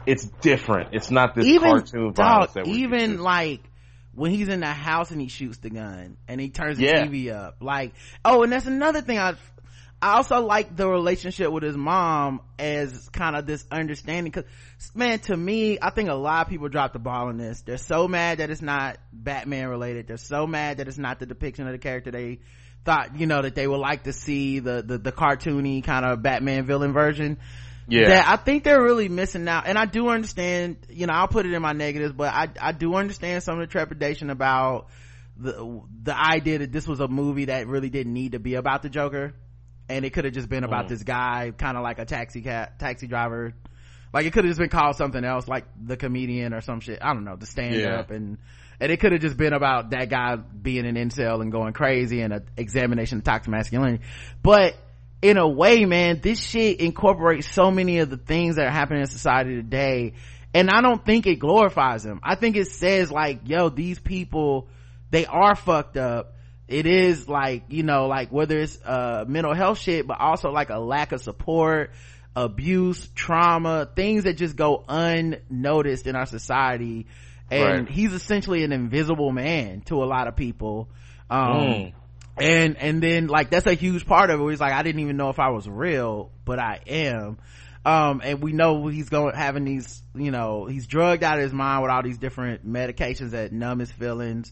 It's 0.05 0.25
different. 0.41 0.89
It's 0.93 1.09
not 1.09 1.33
this 1.33 1.45
even 1.45 1.69
cartoon 1.71 2.13
violence 2.13 2.51
that 2.53 2.65
we're 2.67 2.73
even 2.73 3.17
to. 3.17 3.23
like 3.23 3.61
when 4.15 4.31
he's 4.31 4.49
in 4.49 4.59
the 4.59 4.67
house 4.67 5.11
and 5.11 5.21
he 5.21 5.27
shoots 5.27 5.57
the 5.59 5.69
gun 5.69 6.17
and 6.27 6.41
he 6.41 6.49
turns 6.49 6.77
the 6.77 6.83
Yeah. 6.85 7.05
TV 7.05 7.31
up. 7.31 7.57
Like, 7.61 7.93
oh, 8.25 8.43
and 8.43 8.51
that's 8.51 8.65
another 8.65 9.01
thing 9.01 9.17
I, 9.17 9.35
I 10.03 10.15
also 10.17 10.41
like 10.41 10.75
the 10.75 10.85
relationship 10.85 11.49
with 11.49 11.63
his 11.63 11.77
mom 11.77 12.41
as 12.59 13.07
kind 13.07 13.37
of 13.37 13.45
this 13.45 13.65
understanding. 13.71 14.33
Cause 14.33 14.43
man, 14.93 15.19
to 15.19 15.37
me, 15.37 15.77
I 15.81 15.91
think 15.91 16.09
a 16.09 16.13
lot 16.13 16.45
of 16.45 16.49
people 16.49 16.67
drop 16.67 16.91
the 16.91 16.99
ball 16.99 17.29
on 17.29 17.37
this. 17.37 17.61
They're 17.61 17.77
so 17.77 18.09
mad 18.09 18.39
that 18.39 18.49
it's 18.49 18.61
not 18.61 18.97
Batman 19.13 19.69
related. 19.69 20.07
They're 20.07 20.17
so 20.17 20.45
mad 20.45 20.77
that 20.77 20.89
it's 20.89 20.97
not 20.97 21.19
the 21.19 21.25
depiction 21.25 21.67
of 21.67 21.71
the 21.71 21.77
character 21.77 22.11
they 22.11 22.39
thought, 22.83 23.17
you 23.17 23.27
know, 23.27 23.43
that 23.43 23.55
they 23.55 23.65
would 23.65 23.77
like 23.77 24.03
to 24.03 24.11
see 24.11 24.59
the, 24.59 24.83
the, 24.85 24.97
the 24.97 25.13
cartoony 25.13 25.81
kind 25.81 26.05
of 26.05 26.21
Batman 26.21 26.65
villain 26.65 26.91
version. 26.91 27.37
Yeah. 27.87 28.09
that 28.09 28.27
I 28.27 28.35
think 28.35 28.65
they're 28.65 28.83
really 28.83 29.07
missing 29.07 29.47
out. 29.47 29.67
And 29.67 29.77
I 29.77 29.85
do 29.85 30.09
understand, 30.09 30.85
you 30.89 31.07
know, 31.07 31.13
I'll 31.13 31.29
put 31.29 31.45
it 31.45 31.53
in 31.53 31.61
my 31.61 31.71
negatives, 31.71 32.11
but 32.11 32.33
I, 32.33 32.49
I 32.59 32.71
do 32.73 32.95
understand 32.95 33.41
some 33.41 33.57
of 33.57 33.61
the 33.61 33.71
trepidation 33.71 34.29
about 34.29 34.87
the, 35.37 35.81
the 36.03 36.17
idea 36.17 36.59
that 36.59 36.73
this 36.73 36.89
was 36.89 36.99
a 36.99 37.07
movie 37.07 37.45
that 37.45 37.67
really 37.67 37.89
didn't 37.89 38.13
need 38.13 38.33
to 38.33 38.39
be 38.39 38.55
about 38.55 38.83
the 38.83 38.89
Joker. 38.89 39.33
And 39.89 40.05
it 40.05 40.11
could 40.11 40.25
have 40.25 40.33
just 40.33 40.49
been 40.49 40.63
about 40.63 40.85
Mm. 40.85 40.89
this 40.89 41.03
guy, 41.03 41.51
kind 41.57 41.77
of 41.77 41.83
like 41.83 41.99
a 41.99 42.05
taxi 42.05 42.41
cat, 42.41 42.79
taxi 42.79 43.07
driver. 43.07 43.53
Like 44.13 44.25
it 44.25 44.33
could 44.33 44.43
have 44.45 44.49
just 44.51 44.59
been 44.59 44.69
called 44.69 44.95
something 44.95 45.23
else, 45.23 45.47
like 45.47 45.65
the 45.83 45.97
comedian 45.97 46.53
or 46.53 46.61
some 46.61 46.79
shit. 46.79 46.99
I 47.01 47.13
don't 47.13 47.25
know, 47.25 47.35
the 47.35 47.45
stand 47.45 47.75
Yeah. 47.75 47.99
up 47.99 48.11
and, 48.11 48.37
and 48.79 48.91
it 48.91 48.99
could 48.99 49.11
have 49.11 49.21
just 49.21 49.37
been 49.37 49.53
about 49.53 49.89
that 49.91 50.09
guy 50.09 50.35
being 50.35 50.85
an 50.85 50.95
incel 50.95 51.41
and 51.41 51.51
going 51.51 51.73
crazy 51.73 52.21
and 52.21 52.33
an 52.33 52.43
examination 52.57 53.19
of 53.19 53.23
toxic 53.23 53.51
masculinity. 53.51 54.03
But 54.41 54.75
in 55.21 55.37
a 55.37 55.47
way, 55.47 55.85
man, 55.85 56.19
this 56.21 56.39
shit 56.39 56.79
incorporates 56.79 57.47
so 57.47 57.71
many 57.71 57.99
of 57.99 58.09
the 58.09 58.17
things 58.17 58.55
that 58.57 58.67
are 58.67 58.71
happening 58.71 59.01
in 59.01 59.07
society 59.07 59.55
today. 59.55 60.13
And 60.53 60.69
I 60.69 60.81
don't 60.81 61.03
think 61.03 61.25
it 61.25 61.39
glorifies 61.39 62.03
them. 62.03 62.19
I 62.23 62.35
think 62.35 62.55
it 62.57 62.67
says 62.67 63.11
like, 63.11 63.39
yo, 63.45 63.69
these 63.69 63.99
people, 63.99 64.67
they 65.11 65.25
are 65.25 65.55
fucked 65.55 65.97
up. 65.97 66.32
It 66.73 66.85
is 66.87 67.29
like, 67.29 67.65
you 67.69 67.83
know, 67.83 68.07
like 68.07 68.31
whether 68.31 68.59
it's, 68.59 68.79
uh, 68.83 69.25
mental 69.27 69.53
health 69.53 69.79
shit, 69.79 70.07
but 70.07 70.19
also 70.19 70.49
like 70.51 70.69
a 70.71 70.79
lack 70.79 71.11
of 71.11 71.21
support, 71.21 71.91
abuse, 72.35 73.07
trauma, 73.13 73.87
things 73.95 74.23
that 74.23 74.37
just 74.37 74.55
go 74.55 74.83
unnoticed 74.89 76.07
in 76.07 76.15
our 76.15 76.25
society. 76.25 77.05
And 77.51 77.85
Right. 77.85 77.89
he's 77.89 78.13
essentially 78.13 78.63
an 78.63 78.71
invisible 78.71 79.31
man 79.31 79.81
to 79.81 80.03
a 80.03 80.05
lot 80.05 80.27
of 80.27 80.35
people. 80.35 80.89
Um, 81.29 81.49
Mm. 81.49 81.93
and 82.37 82.77
and 82.77 83.03
then 83.03 83.27
like 83.27 83.51
that's 83.51 83.67
a 83.67 83.75
huge 83.75 84.07
part 84.07 84.31
of 84.31 84.41
it 84.41 84.49
he's 84.49 84.59
like 84.59 84.73
i 84.73 84.81
didn't 84.81 85.01
even 85.01 85.17
know 85.17 85.29
if 85.29 85.37
i 85.37 85.49
was 85.49 85.69
real 85.69 86.31
but 86.45 86.57
i 86.57 86.79
am 86.87 87.37
um 87.85 88.21
and 88.23 88.41
we 88.41 88.53
know 88.53 88.87
he's 88.87 89.09
going 89.09 89.35
having 89.35 89.65
these 89.65 90.01
you 90.15 90.31
know 90.31 90.65
he's 90.65 90.87
drugged 90.87 91.23
out 91.23 91.37
of 91.37 91.43
his 91.43 91.53
mind 91.53 91.83
with 91.83 91.91
all 91.91 92.01
these 92.01 92.17
different 92.17 92.67
medications 92.67 93.31
that 93.31 93.51
numb 93.51 93.77
his 93.77 93.91
feelings 93.91 94.51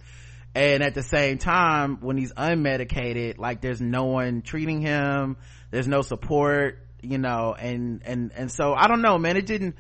and 0.54 0.84
at 0.84 0.94
the 0.94 1.04
same 1.04 1.38
time 1.38 1.98
when 2.02 2.18
he's 2.18 2.34
unmedicated 2.34 3.38
like 3.38 3.62
there's 3.62 3.82
no 3.82 4.06
one 4.06 4.42
treating 4.42 4.82
him 4.82 5.38
there's 5.70 5.88
no 5.88 6.02
support 6.02 6.80
you 7.02 7.18
know 7.18 7.56
and 7.58 8.02
and 8.06 8.32
and 8.36 8.52
so 8.52 8.74
i 8.74 8.88
don't 8.88 9.02
know 9.02 9.18
man 9.18 9.38
it 9.38 9.46
didn't 9.46 9.76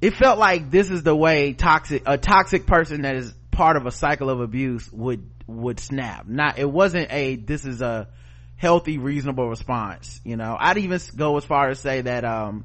it 0.00 0.14
felt 0.14 0.38
like 0.38 0.70
this 0.70 0.90
is 0.90 1.02
the 1.02 1.14
way 1.14 1.52
toxic 1.52 2.02
a 2.06 2.16
toxic 2.16 2.66
person 2.66 3.02
that 3.02 3.16
is 3.16 3.34
part 3.50 3.76
of 3.76 3.86
a 3.86 3.90
cycle 3.90 4.30
of 4.30 4.40
abuse 4.40 4.90
would 4.92 5.28
would 5.48 5.80
snap. 5.80 6.26
Not 6.28 6.58
it 6.58 6.70
wasn't 6.70 7.10
a 7.10 7.34
this 7.34 7.64
is 7.64 7.80
a 7.80 8.08
healthy 8.56 8.98
reasonable 8.98 9.48
response 9.48 10.20
you 10.24 10.36
know. 10.36 10.56
I'd 10.58 10.78
even 10.78 11.00
go 11.16 11.36
as 11.36 11.44
far 11.44 11.68
as 11.68 11.80
say 11.80 12.02
that 12.02 12.24
um 12.24 12.64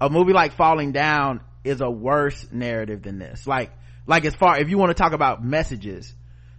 a 0.00 0.10
movie 0.10 0.32
like 0.32 0.52
falling 0.52 0.92
down 0.92 1.40
is 1.62 1.80
a 1.80 1.88
worse 1.88 2.48
narrative 2.50 3.02
than 3.02 3.18
this. 3.18 3.46
Like 3.46 3.70
like 4.06 4.24
as 4.24 4.34
far 4.34 4.58
if 4.58 4.68
you 4.70 4.78
want 4.78 4.90
to 4.90 4.94
talk 4.94 5.12
about 5.12 5.42
messages 5.44 6.14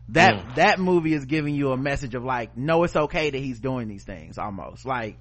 that 0.10 0.36
Mm. 0.36 0.56
that 0.56 0.80
movie 0.80 1.14
is 1.14 1.26
giving 1.26 1.54
you 1.56 1.72
a 1.72 1.78
message 1.78 2.16
of 2.16 2.24
like 2.24 2.56
no 2.58 2.84
it's 2.84 2.96
okay 2.96 3.30
that 3.30 3.38
he's 3.38 3.60
doing 3.60 3.88
these 3.88 4.04
things 4.04 4.38
almost 4.38 4.86
like 4.86 5.18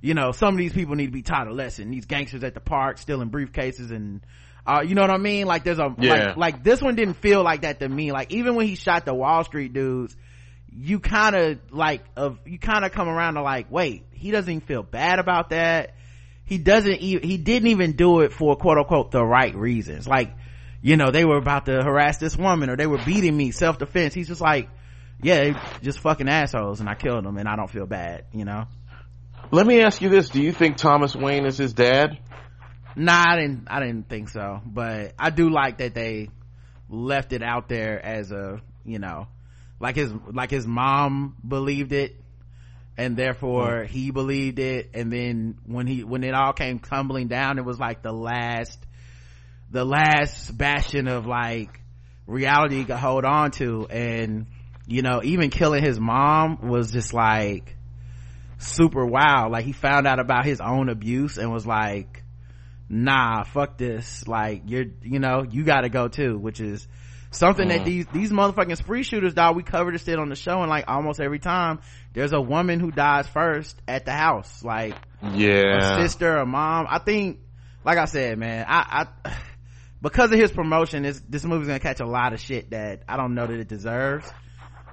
you 0.00 0.14
know 0.14 0.32
some 0.32 0.54
of 0.54 0.58
these 0.58 0.72
people 0.72 0.94
need 0.94 1.06
to 1.06 1.12
be 1.12 1.22
taught 1.22 1.46
a 1.46 1.52
lesson 1.52 1.90
these 1.90 2.06
gangsters 2.06 2.42
at 2.42 2.54
the 2.54 2.60
park 2.60 2.98
stealing 2.98 3.30
briefcases 3.30 3.90
and 3.90 4.20
uh, 4.66 4.80
you 4.80 4.94
know 4.94 5.02
what 5.02 5.10
I 5.10 5.18
mean? 5.18 5.46
Like 5.46 5.62
there's 5.62 5.78
a, 5.78 5.94
Yeah. 5.98 6.28
like, 6.28 6.36
like 6.38 6.64
this 6.64 6.80
one 6.80 6.94
didn't 6.94 7.18
feel 7.18 7.42
like 7.44 7.60
that 7.62 7.80
to 7.80 7.86
me. 7.86 8.12
Like 8.12 8.32
even 8.32 8.54
when 8.54 8.66
he 8.66 8.76
shot 8.76 9.04
the 9.04 9.12
Wall 9.12 9.44
Street 9.44 9.74
dudes, 9.74 10.16
you 10.74 11.00
kind 11.00 11.36
of 11.36 11.58
like, 11.70 12.02
of, 12.16 12.38
you 12.46 12.58
kind 12.58 12.82
of 12.86 12.90
come 12.92 13.06
around 13.06 13.34
to 13.34 13.42
like, 13.42 13.70
wait, 13.70 14.04
he 14.12 14.30
doesn't 14.30 14.50
even 14.50 14.66
feel 14.66 14.82
bad 14.82 15.18
about 15.18 15.50
that. 15.50 15.92
He 16.46 16.56
doesn't 16.56 16.94
even, 16.98 17.28
he 17.28 17.36
didn't 17.36 17.68
even 17.68 17.92
do 17.92 18.20
it 18.20 18.32
for 18.32 18.56
quote 18.56 18.78
unquote 18.78 19.10
the 19.10 19.22
right 19.22 19.54
reasons. 19.54 20.08
Like, 20.08 20.34
you 20.84 20.98
know, 20.98 21.10
they 21.10 21.24
were 21.24 21.38
about 21.38 21.64
to 21.64 21.82
harass 21.82 22.18
this 22.18 22.36
woman 22.36 22.68
or 22.68 22.76
they 22.76 22.86
were 22.86 23.02
beating 23.06 23.34
me, 23.34 23.52
self-defense. 23.52 24.12
He's 24.12 24.28
just 24.28 24.42
like, 24.42 24.68
yeah, 25.22 25.58
just 25.80 25.98
fucking 26.00 26.28
assholes 26.28 26.80
and 26.80 26.90
I 26.90 26.94
killed 26.94 27.24
them 27.24 27.38
and 27.38 27.48
I 27.48 27.56
don't 27.56 27.70
feel 27.70 27.86
bad, 27.86 28.26
you 28.34 28.44
know? 28.44 28.66
Let 29.50 29.66
me 29.66 29.80
ask 29.80 30.02
you 30.02 30.10
this: 30.10 30.28
Do 30.28 30.42
you 30.42 30.52
think 30.52 30.76
Thomas 30.76 31.16
Wayne 31.16 31.46
is 31.46 31.56
his 31.56 31.72
dad? 31.72 32.18
Nah, 32.96 33.24
I 33.26 33.36
didn't. 33.36 33.64
I 33.68 33.80
didn't 33.80 34.08
think 34.10 34.28
so. 34.28 34.60
But 34.64 35.14
I 35.18 35.30
do 35.30 35.48
like 35.48 35.78
that 35.78 35.94
they 35.94 36.28
left 36.90 37.32
it 37.32 37.42
out 37.42 37.68
there 37.68 38.04
as 38.04 38.30
a, 38.30 38.60
you 38.84 38.98
know, 38.98 39.26
like 39.80 39.96
his 39.96 40.12
like 40.32 40.50
his 40.50 40.66
mom 40.66 41.36
believed 41.46 41.92
it, 41.92 42.16
and 42.98 43.16
therefore 43.16 43.84
he 43.84 44.10
believed 44.10 44.58
it. 44.58 44.90
And 44.92 45.12
then 45.12 45.58
when 45.66 45.86
he 45.86 46.04
when 46.04 46.24
it 46.24 46.34
all 46.34 46.52
came 46.52 46.78
tumbling 46.78 47.28
down, 47.28 47.58
it 47.58 47.64
was 47.64 47.78
like 47.78 48.02
the 48.02 48.12
last, 48.12 48.78
the 49.74 49.84
last 49.84 50.56
bastion 50.56 51.08
of 51.08 51.26
like 51.26 51.80
reality 52.26 52.76
he 52.76 52.84
could 52.84 52.96
hold 52.96 53.24
on 53.24 53.50
to. 53.52 53.86
And 53.90 54.46
you 54.86 55.02
know, 55.02 55.20
even 55.22 55.50
killing 55.50 55.82
his 55.82 55.98
mom 55.98 56.68
was 56.68 56.92
just 56.92 57.12
like 57.12 57.76
super 58.58 59.04
wild. 59.04 59.52
Like 59.52 59.64
he 59.64 59.72
found 59.72 60.06
out 60.06 60.20
about 60.20 60.44
his 60.46 60.60
own 60.60 60.88
abuse 60.88 61.38
and 61.38 61.52
was 61.52 61.66
like 61.66 62.22
nah 62.86 63.44
fuck 63.44 63.78
this 63.78 64.28
like 64.28 64.62
you're 64.66 64.84
you 65.02 65.18
know 65.18 65.42
you 65.50 65.64
gotta 65.64 65.88
go 65.88 66.06
too 66.06 66.36
which 66.36 66.60
is 66.60 66.86
something 67.30 67.68
that 67.68 67.80
Mm. 67.80 67.84
these 67.86 68.06
these 68.12 68.30
motherfucking 68.30 68.76
spree 68.76 69.02
shooters 69.02 69.32
dog 69.32 69.56
we 69.56 69.62
covered 69.62 69.94
this 69.94 70.04
shit 70.04 70.18
on 70.18 70.28
the 70.28 70.36
show 70.36 70.60
and 70.60 70.68
like 70.68 70.84
almost 70.86 71.18
every 71.18 71.38
time 71.38 71.80
there's 72.12 72.34
a 72.34 72.40
woman 72.40 72.80
who 72.80 72.90
dies 72.90 73.26
first 73.26 73.74
at 73.88 74.04
the 74.04 74.12
house 74.12 74.62
like 74.62 74.94
Yeah. 75.32 75.96
a 75.98 76.02
sister 76.02 76.36
a 76.36 76.44
mom 76.44 76.86
i 76.90 76.98
think 76.98 77.38
like 77.86 77.96
i 77.96 78.04
said 78.04 78.36
man 78.38 78.66
i 78.68 79.06
i 79.24 79.36
because 80.04 80.30
of 80.32 80.38
his 80.38 80.52
promotion 80.52 81.02
this 81.02 81.20
this 81.28 81.44
movie's 81.44 81.66
gonna 81.66 81.80
catch 81.80 81.98
a 82.00 82.06
lot 82.06 82.32
of 82.32 82.38
shit 82.40 82.70
that 82.70 83.02
i 83.08 83.16
don't 83.16 83.34
know 83.34 83.46
that 83.46 83.58
it 83.58 83.66
deserves 83.68 84.30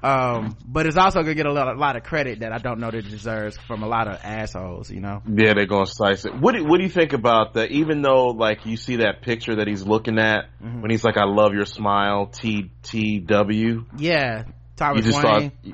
um 0.03 0.57
but 0.66 0.88
it's 0.88 0.97
also 0.97 1.22
gonna 1.22 1.36
get 1.36 1.45
a 1.45 1.53
lot, 1.53 1.68
a 1.76 1.78
lot 1.80 1.95
of 1.95 2.01
credit 2.03 2.39
that 2.39 2.51
i 2.51 2.57
don't 2.57 2.80
know 2.80 2.89
that 2.89 3.05
it 3.05 3.09
deserves 3.12 3.55
from 3.68 3.84
a 3.84 3.88
lot 3.88 4.07
of 4.07 4.20
assholes 4.24 4.89
you 4.89 4.99
know 4.99 5.22
Yeah, 5.28 5.53
they're 5.53 5.68
gonna 5.68 5.86
slice 5.86 6.26
it. 6.26 6.34
What 6.34 6.55
do, 6.55 6.66
what 6.66 6.78
do 6.78 6.84
you 6.84 6.89
think 6.89 7.14
about 7.14 7.53
that? 7.53 7.70
Even 7.70 8.01
though 8.01 8.30
like 8.30 8.66
you 8.66 8.78
see 8.78 8.95
that 8.97 9.22
picture 9.22 9.57
that 9.57 9.68
he's 9.68 9.84
looking 9.86 10.18
at 10.18 10.45
Mm-hmm. 10.64 10.82
when 10.82 10.89
he's 10.91 11.03
like, 11.03 11.18
"I 11.18 11.26
love 11.26 11.53
your 11.53 11.66
smile," 11.66 12.28
T 12.28 12.72
T 12.82 13.20
W. 13.20 13.86
yeah 13.97 14.45
You 14.47 14.53
Thomas 14.76 15.05
just 15.05 15.24
Wayne. 15.24 15.51
thought 15.51 15.74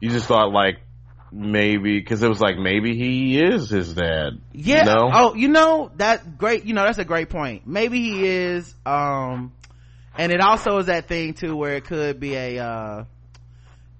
you 0.00 0.10
just 0.10 0.26
thought 0.26 0.52
like 0.52 0.80
maybe 1.32 1.98
because 1.98 2.22
it 2.22 2.28
was 2.28 2.40
like 2.40 2.58
maybe 2.58 2.94
he 2.96 3.38
is 3.40 3.68
his 3.70 3.94
dad. 3.94 4.40
Yeah. 4.52 4.80
You 4.80 4.84
know? 4.84 5.10
Oh, 5.12 5.34
you 5.34 5.48
know 5.48 5.90
that 5.96 6.38
great. 6.38 6.64
You 6.64 6.74
know 6.74 6.84
that's 6.84 6.98
a 6.98 7.04
great 7.04 7.30
point. 7.30 7.66
Maybe 7.66 8.02
he 8.02 8.26
is. 8.26 8.74
Um, 8.84 9.52
and 10.16 10.30
it 10.30 10.40
also 10.40 10.78
is 10.78 10.86
that 10.86 11.08
thing 11.08 11.34
too 11.34 11.56
where 11.56 11.76
it 11.76 11.84
could 11.84 12.20
be 12.20 12.34
a. 12.34 12.58
uh 12.58 13.04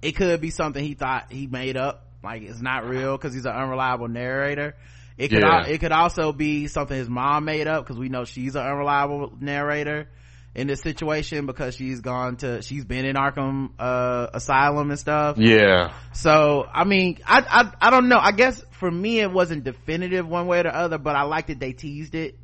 It 0.01 0.15
could 0.15 0.41
be 0.41 0.49
something 0.51 0.83
he 0.83 0.93
thought 0.93 1.31
he 1.31 1.47
made 1.47 1.75
up, 1.77 2.05
like 2.23 2.43
it's 2.43 2.61
not 2.61 2.87
real 2.87 3.17
because 3.17 3.33
he's 3.33 3.45
an 3.45 3.53
unreliable 3.55 4.07
narrator. 4.07 4.75
It 5.17 5.29
could. 5.29 5.41
Yeah. 5.41 5.59
al- 5.61 5.65
It 5.65 5.79
could 5.79 5.91
also 5.91 6.31
be 6.33 6.67
something 6.67 6.97
his 6.97 7.09
mom 7.09 7.45
made 7.45 7.67
up 7.67 7.83
because 7.85 7.97
we 7.97 8.09
know 8.09 8.25
she's 8.25 8.55
an 8.55 8.63
unreliable 8.65 9.33
narrator 9.39 10.07
in 10.55 10.67
this 10.67 10.81
situation 10.81 11.45
because 11.47 11.75
she's 11.75 11.99
gone 12.01 12.37
to 12.37 12.61
she's 12.61 12.85
been 12.85 13.05
in 13.05 13.15
Arkham 13.15 13.71
uh 13.79 14.27
asylum 14.33 14.89
and 14.91 14.99
stuff. 14.99 15.37
Yeah. 15.39 15.93
So, 16.13 16.65
I 16.71 16.83
mean, 16.83 17.19
I, 17.25 17.39
I, 17.41 17.87
I 17.87 17.89
don't 17.89 18.07
know. 18.07 18.19
I 18.19 18.31
guess 18.31 18.63
for 18.71 18.89
me 18.91 19.19
it 19.19 19.31
wasn't 19.31 19.63
definitive 19.63 20.27
one 20.27 20.47
way 20.47 20.59
or 20.59 20.63
the 20.63 20.75
other, 20.75 20.97
but 20.97 21.15
I 21.15 21.23
liked 21.23 21.47
that 21.47 21.59
they 21.59 21.73
teased 21.73 22.13
it. 22.15 22.37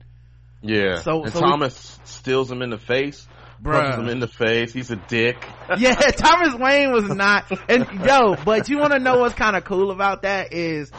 Yeah. 0.62 1.02
So- 1.02 1.24
and 1.24 1.32
so 1.34 1.40
we- 1.40 1.50
Thomas 1.50 2.00
steals 2.06 2.52
him 2.52 2.62
in 2.62 2.70
the 2.72 2.78
face. 2.80 3.28
Bruh. 3.62 4.00
Him 4.00 4.08
in 4.08 4.20
the 4.20 4.28
face. 4.28 4.72
He's 4.74 4.90
a 4.90 4.96
dick. 4.96 5.36
Yeah, 5.78 5.94
Thomas 5.96 6.56
Wayne 6.56 6.92
was 6.94 7.04
not, 7.10 7.52
and 7.70 7.86
yo, 8.06 8.36
but 8.44 8.70
you 8.70 8.80
want 8.80 8.94
to 8.94 9.00
know 9.00 9.20
what's 9.20 9.36
kind 9.36 9.56
of 9.56 9.66
cool 9.66 9.92
about 9.92 10.24
that 10.24 10.52
is 10.54 10.90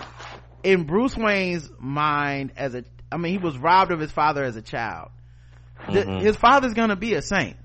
in 0.62 0.84
Bruce 0.84 1.16
Wayne's 1.16 1.68
mind 1.80 2.52
as 2.56 2.74
a, 2.74 2.84
I 3.10 3.16
mean, 3.16 3.32
he 3.32 3.38
was 3.38 3.58
robbed 3.58 3.90
of 3.90 3.98
his 3.98 4.12
father 4.12 4.44
as 4.44 4.54
a 4.56 4.62
child. 4.62 5.08
The- 5.88 6.04
Mhm. 6.04 6.20
his 6.20 6.36
father's 6.36 6.74
gonna 6.74 6.96
be 6.96 7.14
a 7.14 7.22
saint. 7.22 7.56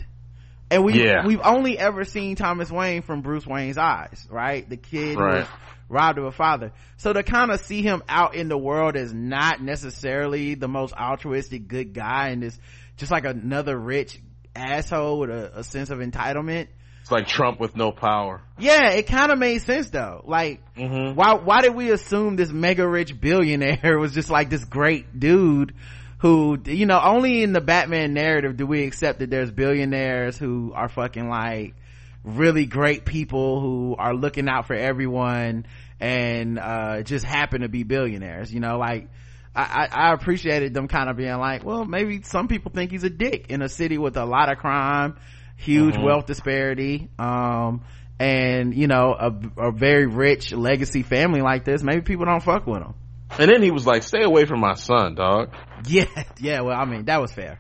And 0.72 0.84
we, 0.84 1.04
Yeah. 1.04 1.26
we've 1.28 1.42
only 1.44 1.78
ever 1.78 2.04
seen 2.06 2.36
Thomas 2.36 2.72
Wayne 2.72 3.04
from 3.04 3.22
Bruce 3.22 3.46
Wayne's 3.46 3.78
eyes, 3.78 4.28
right? 4.32 4.68
The 4.68 4.78
kid 4.78 5.18
Right. 5.18 5.40
was 5.40 5.48
robbed 5.90 6.18
of 6.18 6.26
a 6.26 6.32
father. 6.32 6.72
So 6.98 7.14
to 7.14 7.22
kind 7.22 7.52
of 7.52 7.60
see 7.60 7.84
him 7.84 8.02
out 8.10 8.34
in 8.34 8.48
the 8.50 8.58
world 8.58 8.96
as 8.96 9.14
not 9.14 9.62
necessarily 9.62 10.56
the 10.56 10.68
most 10.68 10.94
altruistic 10.96 11.68
good 11.68 11.94
guy 11.94 12.30
and 12.30 12.44
is 12.44 12.60
just 12.98 13.12
like 13.12 13.26
another 13.26 13.78
rich 13.78 14.20
asshole 14.56 15.20
with 15.20 15.30
a, 15.30 15.60
a 15.60 15.64
sense 15.64 15.92
of 15.92 16.00
entitlement. 16.00 16.68
It's 17.02 17.12
like 17.12 17.28
Trump 17.28 17.60
with 17.60 17.76
no 17.76 17.92
power. 17.92 18.42
Yeah, 18.58 18.90
it 18.90 19.06
kind 19.06 19.32
of 19.32 19.38
made 19.38 19.60
sense 19.62 19.92
though. 19.92 20.24
Like, 20.26 20.62
Mm-hmm. 20.76 21.14
why 21.16 21.36
why 21.36 21.62
did 21.62 21.76
we 21.76 21.92
assume 21.92 22.36
this 22.38 22.52
mega 22.52 22.88
rich 22.88 23.22
billionaire 23.22 24.00
was 24.00 24.14
just 24.16 24.32
like 24.32 24.50
this 24.50 24.66
great 24.66 25.20
dude 25.20 25.76
who 26.20 26.58
you 26.66 26.86
know 26.86 27.00
only 27.04 27.44
in 27.44 27.54
the 27.54 27.62
batman 27.62 28.14
narrative 28.14 28.58
do 28.58 28.66
we 28.66 28.84
accept 28.86 29.20
that 29.20 29.30
there's 29.30 29.52
billionaires 29.52 30.38
who 30.38 30.72
are 30.74 30.90
fucking 30.90 31.30
like 31.30 31.76
really 32.24 32.66
great 32.66 33.06
people 33.06 33.62
who 33.62 33.96
are 33.98 34.14
looking 34.14 34.48
out 34.50 34.66
for 34.66 34.74
everyone 34.76 35.66
and 36.00 36.58
uh 36.58 37.02
just 37.04 37.26
happen 37.26 37.62
to 37.62 37.70
be 37.70 37.84
billionaires 37.84 38.54
you 38.54 38.60
know 38.60 38.78
like 38.78 39.10
I, 39.56 39.88
I, 39.92 40.10
I 40.10 40.14
appreciated 40.14 40.74
them 40.74 40.88
kind 40.90 41.10
of 41.10 41.16
being 41.16 41.38
like, 41.38 41.64
well, 41.64 41.86
maybe 41.86 42.22
some 42.24 42.48
people 42.50 42.72
think 42.76 42.92
he's 42.92 43.06
a 43.06 43.10
dick 43.10 43.46
in 43.50 43.62
a 43.62 43.70
city 43.70 43.98
with 43.98 44.18
a 44.18 44.26
lot 44.26 44.52
of 44.52 44.58
crime, 44.58 45.16
huge 45.56 45.96
Mm-hmm. 45.96 46.04
wealth 46.04 46.26
disparity, 46.26 47.10
um, 47.18 47.84
and 48.20 48.74
you 48.76 48.88
know, 48.88 49.14
a, 49.18 49.68
a 49.68 49.72
very 49.72 50.08
rich 50.08 50.52
legacy 50.52 51.04
family 51.04 51.42
like 51.42 51.64
this. 51.64 51.82
Maybe 51.84 52.02
people 52.02 52.26
don't 52.26 52.44
fuck 52.44 52.68
with 52.68 52.82
him. 52.82 52.96
And 53.38 53.52
then 53.52 53.62
he 53.62 53.72
was 53.72 53.86
like, 53.86 54.04
"Stay 54.04 54.24
away 54.24 54.46
from 54.46 54.60
my 54.62 54.76
son, 54.76 55.16
dog." 55.16 55.54
Yeah, 55.88 56.06
yeah. 56.40 56.62
Well, 56.62 56.80
I 56.80 56.86
mean, 56.86 57.06
that 57.06 57.22
was 57.22 57.32
fair. 57.32 57.60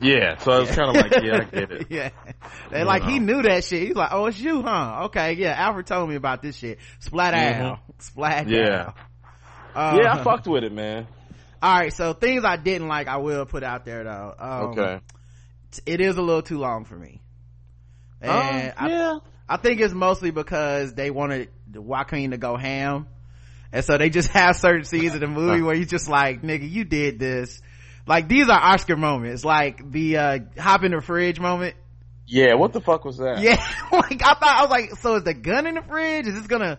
Yeah, 0.00 0.36
so 0.38 0.52
I 0.52 0.60
was 0.60 0.70
kind 0.70 0.90
of 0.90 0.96
like, 0.96 1.22
"Yeah, 1.24 1.38
I 1.40 1.44
get 1.44 1.72
it." 1.72 1.86
yeah. 1.90 2.10
They 2.70 2.84
like 2.84 3.02
he 3.04 3.18
knew 3.18 3.42
that 3.42 3.64
shit. 3.64 3.88
He's 3.88 3.96
like, 3.96 4.10
oh, 4.12 4.26
it's 4.26 4.38
you, 4.38 4.62
huh? 4.62 5.04
Okay, 5.06 5.32
yeah. 5.34 5.54
Alfred 5.56 5.86
told 5.86 6.08
me 6.08 6.16
about 6.16 6.42
this 6.42 6.56
shit. 6.56 6.78
Splat 7.00 7.34
out, 7.34 7.80
splat 7.98 8.46
Mm-hmm. 8.46 8.54
Yeah. 8.54 8.92
Uh, 9.74 9.98
Yeah, 10.00 10.14
I 10.14 10.22
fucked 10.22 10.46
with 10.46 10.64
it, 10.64 10.72
man. 10.72 11.06
All 11.62 11.78
right, 11.78 11.92
so 11.92 12.12
things 12.12 12.44
I 12.44 12.56
didn't 12.56 12.88
like, 12.88 13.08
I 13.08 13.16
will 13.16 13.46
put 13.46 13.62
out 13.62 13.84
there 13.84 14.04
though. 14.04 14.34
Um, 14.38 14.50
Okay. 14.70 15.00
it 15.86 16.00
is 16.00 16.16
a 16.16 16.22
little 16.22 16.42
too 16.42 16.58
long 16.58 16.84
for 16.84 16.96
me. 16.96 17.22
And 18.20 18.72
Um, 18.76 18.90
yeah. 18.90 19.18
I, 19.48 19.54
I 19.54 19.56
think 19.56 19.80
it's 19.80 19.94
mostly 19.94 20.30
because 20.30 20.92
they 20.94 21.10
wanted 21.10 21.48
Joaquin 21.72 22.32
to 22.32 22.38
go 22.38 22.56
ham. 22.56 23.06
And 23.76 23.84
so 23.84 23.98
they 23.98 24.08
just 24.08 24.28
have 24.32 24.56
certain 24.56 24.84
scenes 24.84 25.14
in 25.14 25.20
the 25.20 25.26
movie 25.26 25.60
where 25.60 25.74
you're 25.74 25.84
just 25.84 26.08
like, 26.08 26.40
nigga, 26.42 26.68
you 26.68 26.84
did 26.84 27.18
this. 27.18 27.60
Like 28.06 28.26
these 28.26 28.48
are 28.48 28.58
Oscar 28.58 28.96
moments, 28.96 29.44
like 29.44 29.90
the, 29.92 30.16
uh, 30.16 30.38
hop 30.58 30.82
in 30.84 30.92
the 30.92 31.02
fridge 31.02 31.38
moment. 31.38 31.74
Yeah, 32.26 32.54
what 32.54 32.72
the 32.72 32.80
fuck 32.80 33.04
was 33.04 33.18
that? 33.18 33.40
Yeah, 33.40 33.56
like 33.92 34.22
I 34.24 34.34
thought, 34.34 34.42
I 34.42 34.62
was 34.62 34.70
like, 34.70 34.90
so 34.96 35.16
is 35.16 35.24
the 35.24 35.34
gun 35.34 35.66
in 35.66 35.74
the 35.74 35.82
fridge? 35.82 36.26
Is 36.26 36.34
this 36.34 36.46
gonna 36.46 36.78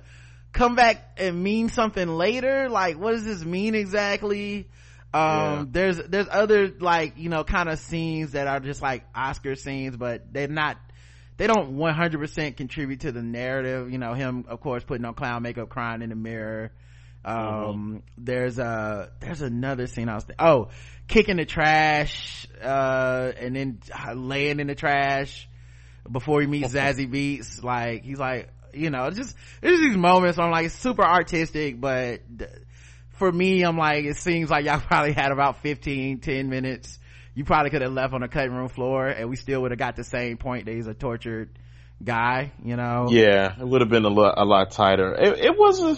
come 0.51 0.75
back 0.75 1.17
and 1.17 1.43
mean 1.43 1.69
something 1.69 2.07
later? 2.07 2.67
Like, 2.67 2.97
what 2.97 3.11
does 3.11 3.23
this 3.23 3.45
mean 3.45 3.75
exactly? 3.75 4.67
Um, 5.13 5.31
Yeah. 5.33 5.65
there's, 5.69 5.97
there's 5.97 6.27
other 6.31 6.69
like, 6.79 7.17
you 7.17 7.29
know, 7.29 7.43
kind 7.43 7.69
of 7.69 7.77
scenes 7.79 8.31
that 8.31 8.47
are 8.47 8.59
just 8.59 8.81
like 8.81 9.03
Oscar 9.13 9.55
scenes, 9.55 9.95
but 9.95 10.33
they're 10.33 10.47
not, 10.47 10.77
they 11.37 11.45
don't 11.45 11.75
100% 11.77 12.57
contribute 12.57 13.01
to 13.01 13.11
the 13.11 13.21
narrative. 13.21 13.91
You 13.91 13.99
know, 13.99 14.13
him, 14.13 14.45
of 14.47 14.59
course, 14.59 14.83
putting 14.83 15.05
on 15.05 15.13
clown 15.13 15.43
makeup, 15.43 15.69
crying 15.69 16.01
in 16.01 16.09
the 16.09 16.15
mirror. 16.15 16.71
Um, 17.27 18.03
there's 18.17 18.57
a, 18.57 19.11
there's 19.19 19.41
another 19.41 19.87
scene 19.87 20.07
I 20.07 20.15
was, 20.15 20.23
th- 20.23 20.37
oh, 20.39 20.69
kicking 21.07 21.37
the 21.37 21.45
trash, 21.45 22.47
uh, 22.61 23.31
and 23.37 23.55
then 23.55 23.79
laying 24.15 24.59
in 24.59 24.67
the 24.67 24.75
trash 24.75 25.47
before 26.09 26.41
he 26.41 26.47
meets 26.47 26.69
Zazie 26.73 27.11
Beetz. 27.11 27.63
Like, 27.63 28.03
he's 28.03 28.19
like, 28.19 28.49
you 28.73 28.89
know, 28.89 29.05
it's 29.05 29.17
just, 29.17 29.35
there's 29.61 29.79
these 29.79 29.97
moments 29.97 30.37
where 30.37 30.45
I'm 30.45 30.51
like, 30.51 30.69
super 30.71 31.03
artistic, 31.03 31.81
but 31.81 32.21
th- 32.37 32.51
for 33.17 33.31
me, 33.31 33.63
I'm 33.63 33.77
like, 33.77 34.05
it 34.05 34.17
seems 34.17 34.49
like 34.49 34.65
y'all 34.65 34.79
probably 34.87 35.13
had 35.13 35.31
about 35.31 35.61
15, 35.61 36.19
10 36.19 36.49
minutes. 36.49 36.99
You 37.33 37.43
probably 37.43 37.69
could 37.69 37.81
have 37.81 37.93
left 37.93 38.13
on 38.13 38.21
the 38.21 38.27
cutting 38.27 38.53
room 38.53 38.67
floor 38.67 39.07
and 39.07 39.29
we 39.29 39.35
still 39.35 39.61
would 39.61 39.71
have 39.71 39.77
got 39.77 39.95
the 39.95 40.03
same 40.03 40.37
point 40.37 40.65
that 40.65 40.73
he's 40.73 40.87
a 40.87 40.93
tortured 40.93 41.49
guy, 42.03 42.51
you 42.63 42.75
know? 42.75 43.07
Yeah, 43.09 43.53
it 43.59 43.67
would 43.67 43.81
have 43.81 43.89
been 43.89 44.05
a 44.05 44.09
lot, 44.09 44.35
a 44.37 44.45
lot 44.45 44.71
tighter. 44.71 45.13
It, 45.13 45.39
it 45.39 45.57
was 45.57 45.81
a, 45.81 45.97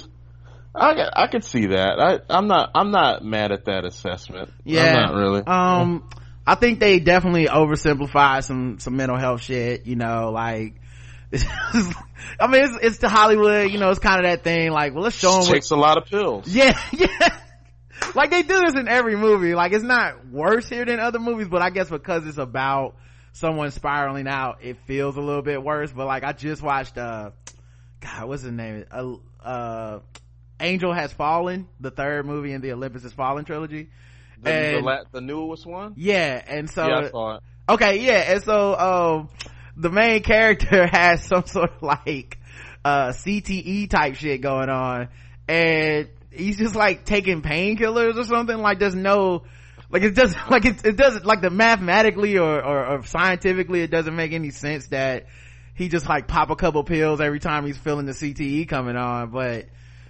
I, 0.75 1.09
I 1.13 1.27
could 1.27 1.43
see 1.43 1.67
that. 1.67 1.99
I, 1.99 2.19
I'm 2.29 2.47
not, 2.47 2.71
I'm 2.75 2.91
not 2.91 3.23
mad 3.23 3.51
at 3.51 3.65
that 3.65 3.85
assessment. 3.85 4.51
Yeah. 4.63 4.85
I'm 4.85 4.93
not 4.93 5.13
really. 5.15 5.41
Um, 5.45 6.09
I 6.45 6.55
think 6.55 6.79
they 6.79 6.99
definitely 6.99 7.47
oversimplified 7.47 8.43
some, 8.43 8.79
some 8.79 8.95
mental 8.95 9.17
health 9.17 9.41
shit, 9.41 9.85
you 9.85 9.95
know, 9.95 10.31
like, 10.31 10.75
I 11.33 12.47
mean, 12.47 12.63
it's, 12.63 12.77
it's 12.81 12.97
to 12.99 13.09
Hollywood, 13.09 13.71
you 13.71 13.77
know, 13.77 13.89
it's 13.89 13.99
kind 13.99 14.25
of 14.25 14.29
that 14.29 14.43
thing, 14.43 14.71
like, 14.71 14.93
well, 14.93 15.03
let's 15.03 15.15
show 15.15 15.31
them 15.31 15.41
what, 15.41 15.53
takes 15.53 15.71
a 15.71 15.75
lot 15.75 15.97
of 15.97 16.05
pills. 16.05 16.47
yeah, 16.53 16.79
yeah. 16.91 17.39
Like 18.15 18.31
they 18.31 18.41
do 18.41 18.59
this 18.59 18.75
in 18.75 18.87
every 18.87 19.15
movie. 19.15 19.53
Like 19.55 19.73
it's 19.73 19.83
not 19.83 20.27
worse 20.27 20.67
here 20.67 20.85
than 20.85 20.99
other 20.99 21.19
movies, 21.19 21.47
but 21.47 21.61
I 21.61 21.69
guess 21.69 21.89
because 21.89 22.25
it's 22.25 22.37
about 22.37 22.95
someone 23.33 23.71
spiraling 23.71 24.27
out, 24.27 24.59
it 24.61 24.77
feels 24.85 25.15
a 25.17 25.21
little 25.21 25.41
bit 25.41 25.61
worse. 25.63 25.91
But 25.91 26.07
like 26.07 26.23
I 26.23 26.33
just 26.33 26.61
watched, 26.61 26.97
uh, 26.97 27.31
God, 27.99 28.27
what's 28.27 28.43
his 28.43 28.51
name? 28.51 28.85
Uh, 28.91 29.15
uh, 29.43 29.99
Angel 30.59 30.93
Has 30.93 31.13
Fallen, 31.13 31.67
the 31.79 31.91
third 31.91 32.25
movie 32.25 32.53
in 32.53 32.61
the 32.61 32.71
Olympus 32.73 33.03
Has 33.03 33.13
Fallen 33.13 33.45
trilogy. 33.45 33.89
The, 34.37 34.43
the, 34.43 34.51
And- 34.77 34.85
la- 34.85 35.03
the 35.11 35.21
newest 35.21 35.65
one? 35.65 35.93
Yeah, 35.97 36.41
and 36.47 36.69
so 36.69 36.87
yeah, 36.87 36.97
I 36.99 37.09
saw 37.09 37.35
it. 37.35 37.43
okay 37.69 37.99
yeah 38.01 38.33
and 38.33 38.43
so 38.43 38.77
um 38.77 39.29
the 39.75 39.89
main 39.89 40.23
character 40.23 40.87
has 40.91 41.23
some 41.23 41.45
sort 41.45 41.71
of 41.75 41.81
like 41.83 42.39
uh 42.85 43.09
cte 43.09 43.89
type 43.89 44.15
shit 44.15 44.41
going 44.41 44.69
on 44.69 45.09
and 45.47 46.07
he's 46.31 46.57
just 46.57 46.75
like 46.75 47.05
taking 47.05 47.41
painkillers 47.41 48.15
or 48.17 48.23
something 48.23 48.57
like 48.57 48.79
there's 48.79 48.95
no 48.95 49.43
like 49.89 50.03
it 50.03 50.15
doesn't 50.15 50.39
like 50.49 50.65
it, 50.65 50.85
it 50.85 50.95
doesn't 50.95 51.25
like 51.25 51.41
the 51.41 51.49
mathematically 51.49 52.37
or, 52.37 52.63
or 52.63 52.85
or 52.87 53.03
scientifically 53.05 53.81
it 53.81 53.91
doesn't 53.91 54.15
make 54.15 54.31
any 54.31 54.49
sense 54.51 54.87
that 54.87 55.25
he 55.75 55.89
just 55.89 56.07
like 56.07 56.27
pop 56.27 56.49
a 56.49 56.55
couple 56.55 56.83
pills 56.83 57.19
every 57.21 57.39
time 57.39 57.65
he's 57.65 57.77
feeling 57.77 58.05
the 58.05 58.13
cte 58.13 58.67
coming 58.69 58.95
on 58.95 59.29
but 59.31 59.65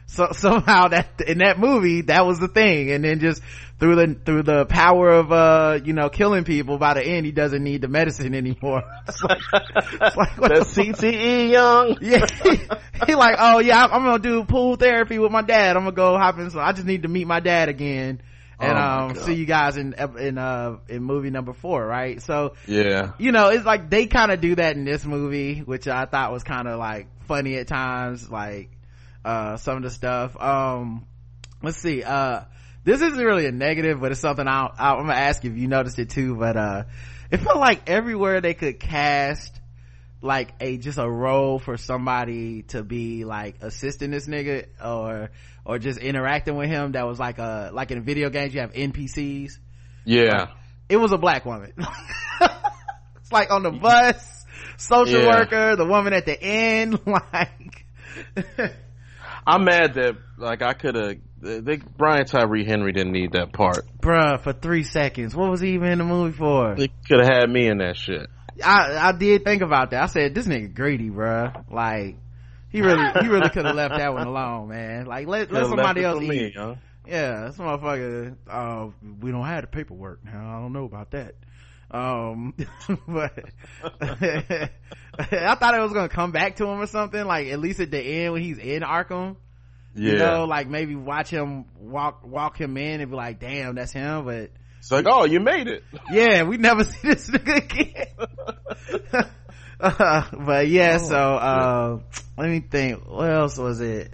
so 0.09 0.27
somehow 0.33 0.87
that 0.89 1.21
in 1.25 1.37
that 1.37 1.59
movie 1.59 2.01
that 2.01 2.25
was 2.25 2.39
the 2.39 2.47
thing 2.47 2.91
and 2.91 3.03
then 3.03 3.19
just 3.19 3.41
through 3.79 3.95
the 3.95 4.15
through 4.25 4.43
the 4.43 4.65
power 4.65 5.09
of 5.09 5.31
uh 5.31 5.79
you 5.83 5.93
know 5.93 6.09
killing 6.09 6.43
people 6.43 6.77
by 6.77 6.93
the 6.95 7.01
end 7.03 7.25
he 7.25 7.31
doesn't 7.31 7.63
need 7.63 7.81
the 7.81 7.87
medicine 7.87 8.33
anymore 8.35 8.83
it's 9.07 9.23
like, 9.23 9.39
it's 9.53 10.17
like 10.17 10.37
what 10.37 10.49
The? 10.53 10.61
CTE 10.61 11.49
young. 11.51 11.97
yeah 12.01 12.25
he, 12.43 12.59
he 13.07 13.15
like 13.15 13.35
oh 13.39 13.59
yeah 13.59 13.85
I'm, 13.85 13.93
I'm 13.93 14.03
gonna 14.03 14.19
do 14.19 14.43
pool 14.43 14.75
therapy 14.75 15.19
with 15.19 15.31
my 15.31 15.41
dad 15.43 15.77
i'm 15.77 15.83
gonna 15.83 15.95
go 15.95 16.17
hop 16.17 16.37
in 16.39 16.49
so 16.49 16.59
i 16.59 16.73
just 16.73 16.85
need 16.87 17.03
to 17.03 17.07
meet 17.07 17.27
my 17.27 17.39
dad 17.39 17.69
again 17.69 18.21
and 18.59 18.77
Oh 18.77 18.81
um 18.81 19.13
God. 19.13 19.23
see 19.25 19.35
you 19.35 19.45
guys 19.45 19.77
in 19.77 19.93
in 20.19 20.37
uh 20.37 20.77
in 20.89 21.01
movie 21.03 21.29
number 21.29 21.53
four 21.53 21.85
right 21.85 22.21
so 22.21 22.55
Yeah. 22.67 23.13
you 23.17 23.31
know, 23.31 23.49
it's 23.49 23.63
like 23.65 23.89
they 23.89 24.05
kind 24.07 24.31
of 24.31 24.41
do 24.41 24.55
that 24.55 24.75
in 24.75 24.83
this 24.83 25.05
movie, 25.05 25.59
which 25.59 25.87
I 25.87 26.03
thought 26.05 26.33
was 26.33 26.43
kind 26.43 26.67
of 26.67 26.77
like 26.77 27.07
funny 27.25 27.55
at 27.55 27.67
times, 27.67 28.29
like, 28.29 28.69
uh, 29.25 29.57
some 29.57 29.77
of 29.77 29.83
the 29.83 29.89
stuff. 29.89 30.39
Um, 30.41 31.05
let's 31.61 31.77
see, 31.77 32.03
uh, 32.03 32.41
this 32.83 33.01
isn't 33.01 33.17
really 33.23 33.45
a 33.45 33.51
negative, 33.51 33.99
but 33.99 34.11
it's 34.11 34.21
something 34.21 34.47
I'll, 34.47 34.73
I'll, 34.77 34.97
I'm 34.97 35.07
gonna 35.07 35.13
ask 35.19 35.43
if 35.45 35.55
you 35.57 35.67
noticed 35.67 35.99
it 35.99 36.09
too, 36.09 36.35
but, 36.35 36.55
uh, 36.57 36.83
it 37.31 37.37
felt 37.41 37.57
like 37.57 37.89
everywhere 37.89 38.41
they 38.41 38.53
could 38.55 38.79
cast, 38.79 39.59
like 40.21 40.53
a, 40.59 40.77
just 40.77 40.97
a 40.97 41.07
role 41.09 41.59
for 41.59 41.77
somebody 41.77 42.63
to 42.63 42.83
be 42.83 43.23
like 43.25 43.55
assisting 43.61 44.11
this 44.11 44.27
nigga 44.27 44.65
or, 44.83 45.29
or 45.63 45.79
just 45.79 45.99
interacting 45.99 46.55
with 46.55 46.69
him 46.69 46.93
that 46.93 47.05
was 47.05 47.19
like 47.19 47.37
a, 47.37 47.69
like 47.73 47.91
in 47.91 48.03
video 48.03 48.29
games 48.29 48.53
you 48.53 48.61
have 48.61 48.73
NPCs 48.73 49.59
Yeah. 50.05 50.47
it 50.89 50.97
was 50.97 51.11
a 51.11 51.17
black 51.17 51.45
woman. 51.45 51.73
it's 52.41 53.31
like 53.31 53.51
on 53.51 53.61
the 53.63 53.71
bus, 53.71 54.45
social 54.77 55.21
Yeah. 55.21 55.27
worker, 55.27 55.75
the 55.75 55.85
woman 55.85 56.13
at 56.13 56.25
the 56.25 56.41
end, 56.41 56.99
like, 57.05 57.85
I'm 59.45 59.63
mad 59.63 59.95
that, 59.95 60.15
like, 60.37 60.61
I 60.61 60.73
could 60.73 60.95
have, 60.95 61.17
they, 61.41 61.77
Brian 61.97 62.25
Tyree 62.25 62.65
Henry 62.65 62.91
didn't 62.91 63.13
need 63.13 63.31
that 63.33 63.53
part. 63.53 63.85
bruh, 63.99 64.39
for 64.41 64.53
three 64.53 64.83
seconds. 64.83 65.35
What 65.35 65.49
was 65.49 65.61
he 65.61 65.73
even 65.73 65.89
in 65.91 65.97
the 65.99 66.03
movie 66.03 66.35
for? 66.37 66.75
They 66.75 66.89
could 67.07 67.19
have 67.19 67.27
had 67.27 67.49
me 67.49 67.67
in 67.67 67.77
that 67.79 67.97
shit. 67.97 68.29
I, 68.63 69.09
I 69.09 69.11
did 69.13 69.43
think 69.45 69.61
about 69.61 69.91
that. 69.91 70.03
I 70.03 70.05
said, 70.07 70.35
this 70.35 70.47
nigga 70.47 70.73
greedy, 70.73 71.09
bruh. 71.09 71.71
Like, 71.71 72.17
he 72.71 72.81
really, 72.81 73.05
he 73.21 73.27
really 73.27 73.49
could 73.49 73.65
have 73.65 73.75
left 73.75 73.95
that 73.97 74.13
one 74.13 74.27
alone, 74.27 74.69
man. 74.69 75.05
Like, 75.05 75.27
let, 75.27 75.51
let 75.51 75.61
Coulda 75.63 75.75
somebody 75.77 76.03
else 76.03 76.23
eat. 76.23 76.29
me, 76.29 76.53
huh? 76.55 76.75
Yeah, 77.07 77.47
this 77.47 77.57
motherfucker, 77.57 78.35
uh, 78.47 78.89
we 79.21 79.31
don't 79.31 79.45
have 79.45 79.61
the 79.61 79.67
paperwork 79.67 80.23
now. 80.23 80.57
I 80.57 80.61
don't 80.61 80.73
know 80.73 80.85
about 80.85 81.11
that. 81.11 81.35
Um, 81.91 82.53
but 83.07 83.45
I 84.01 85.55
thought 85.55 85.75
it 85.75 85.81
was 85.81 85.93
gonna 85.93 86.09
come 86.09 86.31
back 86.31 86.57
to 86.57 86.65
him 86.65 86.79
or 86.79 86.85
something, 86.87 87.23
like 87.25 87.47
at 87.47 87.59
least 87.59 87.79
at 87.79 87.91
the 87.91 87.99
end 87.99 88.33
when 88.33 88.41
he's 88.41 88.57
in 88.57 88.81
Arkham. 88.83 89.35
Yeah. 89.95 90.11
You 90.11 90.17
know, 90.19 90.45
like 90.45 90.67
maybe 90.67 90.95
watch 90.95 91.29
him 91.29 91.65
walk, 91.79 92.25
walk 92.25 92.59
him 92.59 92.77
in 92.77 93.01
and 93.01 93.09
be 93.09 93.17
like, 93.17 93.39
damn, 93.39 93.75
that's 93.75 93.91
him. 93.91 94.23
But 94.25 94.51
It's 94.77 94.91
like, 94.91 95.05
oh, 95.09 95.25
you 95.25 95.39
made 95.39 95.67
it. 95.67 95.83
yeah, 96.11 96.43
we 96.43 96.57
never 96.57 96.83
see 96.83 97.07
this 97.07 97.29
nigga 97.29 97.57
again. 97.57 99.25
Uh, 99.81 100.25
but 100.33 100.67
yeah, 100.67 100.99
Oh, 101.01 101.07
so, 101.07 101.15
uh, 101.15 101.99
let 102.37 102.49
me 102.49 102.59
think. 102.59 103.07
What 103.07 103.31
else 103.31 103.57
was 103.57 103.79
it? 103.81 104.13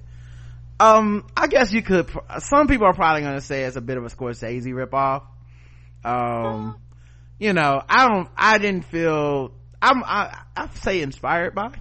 Um, 0.80 1.26
I 1.36 1.48
guess 1.48 1.72
you 1.74 1.82
could, 1.82 2.10
some 2.40 2.68
people 2.68 2.86
are 2.86 2.94
probably 2.94 3.24
gonna 3.24 3.42
say 3.42 3.64
it's 3.64 3.76
a 3.76 3.82
bit 3.82 3.98
of 3.98 4.04
a 4.06 4.10
Scorsese 4.10 4.68
ripoff. 4.68 5.24
Um, 6.04 6.78
you 7.40 7.54
know, 7.54 7.82
I 7.88 8.08
don't, 8.08 8.30
I 8.38 8.58
didn't 8.58 8.86
feel, 8.86 9.52
I'm, 9.82 10.04
I, 10.04 10.38
I 10.56 10.70
say 10.76 11.02
inspired 11.02 11.54
by. 11.56 11.72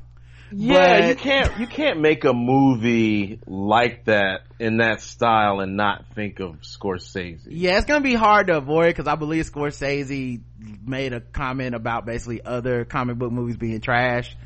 Yeah, 0.57 1.01
But- 1.01 1.09
you 1.09 1.15
can't 1.17 1.59
you 1.59 1.67
can't 1.67 2.01
make 2.01 2.25
a 2.25 2.33
movie 2.33 3.41
like 3.47 4.05
that 4.05 4.43
in 4.61 4.77
that 4.77 5.01
style 5.01 5.59
and 5.61 5.77
not 5.77 6.05
think 6.15 6.39
of 6.39 6.61
Scorsese. 6.61 7.41
Yeah, 7.49 7.77
it's 7.79 7.87
gonna 7.87 8.03
be 8.05 8.15
hard 8.15 8.47
to 8.49 8.59
avoid 8.59 8.89
because 8.89 9.09
I 9.09 9.17
believe 9.17 9.51
Scorsese 9.51 10.43
made 10.87 11.13
a 11.13 11.21
comment 11.21 11.75
about 11.75 12.07
basically 12.07 12.41
other 12.45 12.85
comic 12.85 13.19
book 13.19 13.33
movies 13.33 13.57
being 13.57 13.81
trash. 13.81 14.37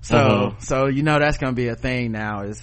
So, 0.00 0.16
Mhm. 0.16 0.62
so 0.62 0.86
you 0.86 1.02
know 1.02 1.18
that's 1.18 1.36
gonna 1.36 1.52
be 1.52 1.68
a 1.68 1.76
thing 1.76 2.12
now 2.12 2.42
is 2.42 2.62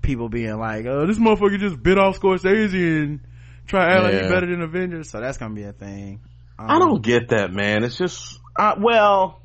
people 0.00 0.30
being 0.30 0.56
like, 0.58 0.86
"Oh, 0.86 1.06
this 1.06 1.18
motherfucker 1.18 1.58
just 1.58 1.82
bit 1.82 1.98
off 1.98 2.18
Scorsese 2.20 3.02
and 3.02 3.20
try 3.66 3.86
to 3.86 3.92
act 3.96 4.02
like 4.04 4.12
Yeah. 4.14 4.22
you 4.22 4.28
better 4.30 4.46
than 4.46 4.62
Avengers. 4.62 5.10
So 5.10 5.20
that's 5.20 5.36
gonna 5.36 5.54
be 5.54 5.64
a 5.64 5.72
thing. 5.72 6.20
Um, 6.64 6.70
I 6.70 6.78
don't 6.78 7.02
get 7.02 7.28
that, 7.28 7.52
man. 7.52 7.84
It's 7.84 7.96
just, 7.98 8.40
uh, 8.58 8.74
well, 8.78 9.40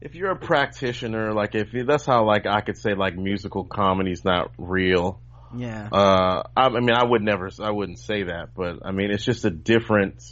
if 0.00 0.14
you're 0.14 0.30
a 0.30 0.36
practitioner, 0.36 1.32
like 1.32 1.54
if 1.54 1.72
you, 1.72 1.84
that's 1.84 2.06
how, 2.06 2.24
like, 2.24 2.46
I 2.46 2.60
could 2.60 2.78
say, 2.78 2.94
like, 2.94 3.16
musical 3.16 3.64
comedy's 3.64 4.24
not 4.24 4.52
real. 4.56 5.20
Yeah. 5.56 5.88
Uh, 5.90 6.42
I, 6.56 6.66
I 6.66 6.80
mean, 6.80 6.94
I 6.94 7.04
would 7.04 7.22
never, 7.22 7.50
I 7.60 7.70
wouldn't 7.70 7.98
say 7.98 8.24
that, 8.24 8.50
but 8.54 8.84
I 8.84 8.92
mean, 8.92 9.10
it's 9.10 9.24
just 9.24 9.44
a 9.44 9.50
different, 9.50 10.22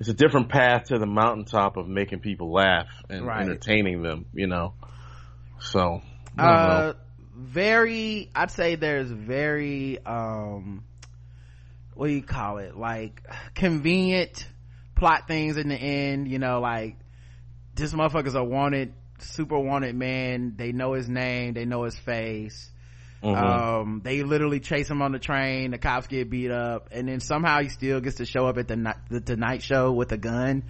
it's 0.00 0.08
a 0.08 0.14
different 0.14 0.48
path 0.50 0.84
to 0.84 0.98
the 0.98 1.06
mountaintop 1.06 1.76
of 1.76 1.88
making 1.88 2.20
people 2.20 2.52
laugh 2.52 2.88
and 3.08 3.26
Right. 3.26 3.42
entertaining 3.42 4.02
them, 4.02 4.26
you 4.34 4.46
know. 4.46 4.74
So, 5.60 6.02
uh 6.38 6.42
know. 6.42 6.94
very 7.36 8.28
i'd 8.34 8.50
say 8.50 8.74
there's 8.74 9.10
very 9.10 10.04
um 10.04 10.84
what 11.94 12.08
do 12.08 12.12
you 12.12 12.22
call 12.22 12.58
it 12.58 12.76
like 12.76 13.22
convenient 13.54 14.46
plot 14.94 15.26
things 15.26 15.56
in 15.56 15.68
the 15.68 15.74
end 15.76 16.28
you 16.28 16.38
know 16.38 16.60
like 16.60 16.96
this 17.74 17.92
motherfucker's 17.92 18.34
a 18.34 18.42
wanted 18.44 18.92
super 19.18 19.58
wanted 19.58 19.94
man 19.94 20.54
they 20.56 20.72
know 20.72 20.92
his 20.92 21.08
name 21.08 21.54
they 21.54 21.64
know 21.64 21.84
his 21.84 21.96
face 21.98 22.70
Mhm. 23.22 23.36
um 23.82 24.00
they 24.04 24.22
literally 24.22 24.60
chase 24.60 24.90
him 24.90 25.00
on 25.00 25.12
the 25.12 25.18
train 25.18 25.70
the 25.70 25.78
cops 25.78 26.06
get 26.08 26.28
beat 26.28 26.50
up 26.50 26.88
and 26.92 27.08
then 27.08 27.20
somehow 27.20 27.60
he 27.62 27.70
still 27.70 28.00
gets 28.00 28.16
to 28.16 28.26
show 28.26 28.46
up 28.46 28.58
at 28.58 28.68
the 28.68 28.76
night 28.76 28.96
the 29.08 29.20
tonight 29.20 29.62
show 29.62 29.92
with 29.92 30.12
a 30.12 30.18
gun 30.18 30.62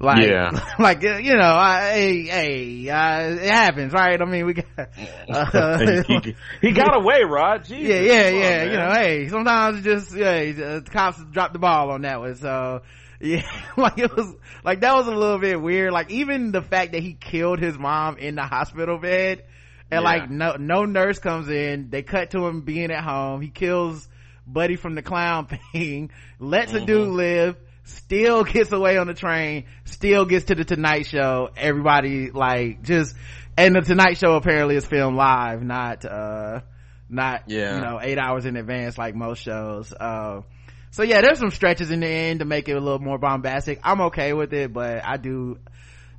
like 0.00 0.24
Yeah. 0.24 0.50
like 0.78 1.04
uh, 1.04 1.16
you 1.16 1.34
know 1.34 1.42
I, 1.56 1.90
hey 1.94 2.22
hey 2.22 2.88
uh, 2.88 3.20
it 3.34 3.50
happens 3.50 3.92
right 3.92 4.20
i 4.22 4.24
mean 4.26 4.46
we 4.46 4.54
got 4.54 4.66
uh, 5.28 6.02
he, 6.04 6.36
he 6.60 6.70
got 6.72 6.94
away, 6.96 7.22
Rod. 7.24 7.64
Jesus, 7.64 7.88
yeah, 8.06 8.28
yeah, 8.28 8.30
come 8.30 8.36
on, 8.36 8.40
yeah. 8.42 8.64
You 8.64 8.76
know, 8.76 8.92
hey, 8.92 9.28
sometimes 9.28 9.82
just 9.82 10.14
yeah, 10.14 10.52
the 10.52 10.84
cops 10.88 11.20
dropped 11.32 11.52
the 11.52 11.58
ball 11.58 11.90
on 11.90 12.02
that 12.02 12.20
one. 12.20 12.36
So 12.36 12.82
yeah, 13.20 13.42
like 13.76 13.98
it 13.98 14.14
was 14.14 14.34
like 14.64 14.80
that 14.80 14.94
was 14.94 15.06
a 15.06 15.14
little 15.14 15.38
bit 15.38 15.60
weird. 15.60 15.92
Like 15.92 16.10
even 16.10 16.52
the 16.52 16.62
fact 16.62 16.92
that 16.92 17.02
he 17.02 17.14
killed 17.14 17.58
his 17.58 17.78
mom 17.78 18.16
in 18.18 18.34
the 18.36 18.42
hospital 18.42 18.98
bed, 18.98 19.44
and 19.90 20.02
Yeah. 20.02 20.10
like 20.10 20.30
no 20.30 20.56
no 20.58 20.84
nurse 20.84 21.18
comes 21.18 21.48
in. 21.48 21.90
They 21.90 22.02
cut 22.02 22.30
to 22.32 22.46
him 22.46 22.62
being 22.62 22.90
at 22.90 23.02
home. 23.04 23.40
He 23.40 23.48
kills 23.48 24.08
Buddy 24.46 24.76
from 24.76 24.94
the 24.94 25.02
clown 25.02 25.46
thing, 25.72 26.10
lets 26.38 26.72
a 26.72 26.76
Mm-hmm. 26.76 26.86
dude 26.86 27.08
live. 27.08 27.56
Still 27.84 28.44
gets 28.44 28.70
away 28.70 28.98
on 28.98 29.06
the 29.06 29.14
train, 29.14 29.64
still 29.86 30.26
gets 30.26 30.44
to 30.46 30.54
the 30.54 30.64
Tonight 30.64 31.06
Show. 31.06 31.48
Everybody 31.56 32.30
like 32.30 32.82
just, 32.82 33.16
and 33.56 33.74
the 33.74 33.80
Tonight 33.80 34.18
Show 34.18 34.34
apparently 34.34 34.76
is 34.76 34.84
filmed 34.84 35.16
live, 35.16 35.62
not, 35.62 36.04
uh, 36.04 36.60
not, 37.08 37.44
Yeah. 37.46 37.76
you 37.76 37.80
know, 37.80 37.98
eight 38.02 38.18
hours 38.18 38.44
in 38.44 38.56
advance 38.56 38.98
like 38.98 39.14
most 39.14 39.42
shows. 39.42 39.90
Uh, 39.90 40.42
so 40.90 41.02
yeah, 41.02 41.20
there's 41.20 41.38
some 41.38 41.50
stretches 41.50 41.90
in 41.90 42.00
the 42.00 42.06
end 42.06 42.40
to 42.40 42.44
make 42.44 42.68
it 42.68 42.76
a 42.76 42.80
little 42.80 42.98
more 42.98 43.18
bombastic. 43.18 43.80
I'm 43.82 44.00
okay 44.02 44.32
with 44.32 44.52
it, 44.52 44.72
but 44.72 45.04
I 45.04 45.16
do, 45.16 45.58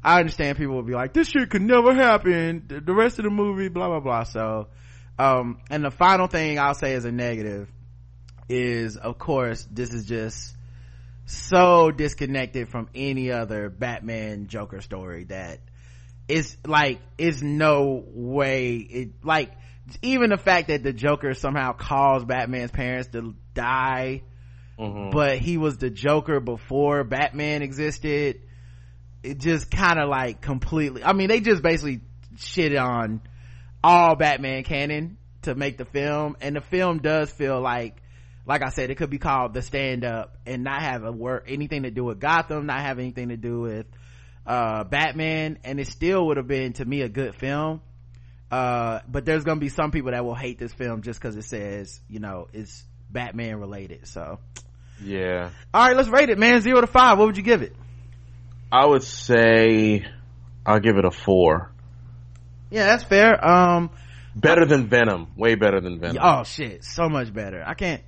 I 0.04 0.20
understand 0.20 0.58
people 0.58 0.76
will 0.76 0.84
be 0.84 0.94
like, 0.94 1.14
this 1.14 1.30
shit 1.30 1.50
could 1.50 1.62
never 1.62 1.94
happen. 1.94 2.66
The 2.68 2.94
rest 2.94 3.20
of 3.20 3.26
the 3.26 3.32
movie, 3.32 3.70
blah, 3.70 3.88
blah, 3.88 4.00
blah. 4.00 4.24
So, 4.24 4.68
um, 5.18 5.60
and 5.70 5.84
the 5.84 5.92
final 5.92 6.28
thing 6.28 6.60
I'll 6.60 6.74
say 6.74 6.94
as 6.94 7.06
a 7.06 7.12
negative 7.12 7.70
is, 8.48 8.98
of 8.98 9.18
course, 9.18 9.68
this 9.72 9.94
is 9.94 10.06
just 10.06 10.56
so 11.26 11.92
disconnected 11.92 12.70
from 12.70 12.90
any 12.96 13.32
other 13.32 13.70
Batman 13.70 14.48
Joker 14.48 14.82
story 14.82 15.26
that 15.26 15.60
it's 16.28 16.58
like, 16.66 17.00
it's 17.18 17.42
no 17.42 18.04
way, 18.08 18.78
it, 18.78 19.10
like, 19.24 19.52
even 20.02 20.30
the 20.30 20.38
fact 20.38 20.68
that 20.68 20.84
the 20.84 20.94
Joker 20.94 21.34
somehow 21.34 21.74
caused 21.74 22.28
Batman's 22.28 22.72
parents 22.72 23.10
to 23.10 23.36
die, 23.54 24.22
Mhm. 24.80 25.12
but 25.12 25.38
he 25.40 25.58
was 25.58 25.78
the 25.78 25.90
Joker 25.90 26.40
before 26.40 27.04
Batman 27.04 27.62
existed. 27.62 28.42
It 29.22 29.38
just 29.38 29.70
kind 29.70 30.00
of 30.00 30.08
like 30.08 30.42
completely, 30.42 31.04
I 31.04 31.12
mean, 31.14 31.28
they 31.28 31.42
just 31.42 31.62
basically 31.62 32.02
shit 32.38 32.76
on 32.76 33.22
all 33.84 34.16
Batman 34.16 34.64
canon 34.64 35.18
to 35.42 35.56
make 35.56 35.78
the 35.78 35.86
film. 35.86 36.38
And 36.40 36.56
the 36.56 36.62
film 36.62 37.00
does 37.00 37.30
feel 37.32 37.60
like, 37.60 38.02
like 38.46 38.64
I 38.64 38.70
said, 38.70 38.90
it 38.90 38.96
could 38.96 39.10
be 39.10 39.18
called 39.18 39.54
the 39.54 39.62
stand 39.62 40.06
up 40.06 40.38
and 40.46 40.64
not 40.64 40.82
have 40.82 41.04
a 41.04 41.12
work, 41.12 41.46
anything 41.50 41.84
to 41.84 41.92
do 41.92 42.06
with 42.06 42.20
Gotham, 42.20 42.66
not 42.66 42.80
have 42.80 43.00
anything 43.00 43.30
to 43.30 43.38
do 43.38 43.60
with, 43.60 43.86
uh, 44.46 44.86
Batman. 44.86 45.60
And 45.66 45.80
it 45.80 45.88
still 45.88 46.28
would 46.28 46.38
have 46.38 46.48
been 46.48 46.74
to 46.74 46.86
me 46.86 47.02
a 47.02 47.10
good 47.10 47.36
film. 47.36 47.82
Uh, 48.50 49.02
but 49.08 49.26
there's 49.26 49.44
gonna 49.44 49.60
be 49.60 49.70
some 49.70 49.92
people 49.92 50.12
that 50.12 50.24
will 50.24 50.36
hate 50.36 50.58
this 50.58 50.74
film 50.74 51.02
just 51.02 51.20
cause 51.22 51.36
it 51.36 51.44
says, 51.44 52.00
you 52.08 52.20
know, 52.20 52.48
it's 52.54 52.84
Batman 53.12 53.60
related. 53.60 54.08
So, 54.08 54.40
Yeah. 55.04 55.50
all 55.74 55.88
right, 55.88 55.96
let's 55.96 56.10
rate 56.10 56.30
it, 56.30 56.38
man. 56.38 56.62
Zero 56.62 56.82
to 56.82 56.88
five. 56.88 57.18
What 57.18 57.28
would 57.28 57.38
you 57.38 57.44
give 57.44 57.62
it? 57.62 57.76
I 58.72 58.86
would 58.86 59.04
say 59.04 60.06
I'll 60.66 60.80
give 60.80 60.98
it 60.98 61.06
a 61.06 61.12
four. 61.12 61.72
Yeah, 62.70 62.86
that's 62.86 63.04
fair. 63.04 63.44
Um, 63.44 63.90
Better 64.36 64.66
than 64.66 64.88
Venom. 64.88 65.28
Way 65.36 65.56
better 65.56 65.82
than 65.82 66.00
Venom. 66.00 66.18
oh 66.22 66.44
shit, 66.44 66.84
so 66.84 67.10
much 67.10 67.34
better. 67.34 67.64
I 67.66 67.74
can't. 67.74 68.04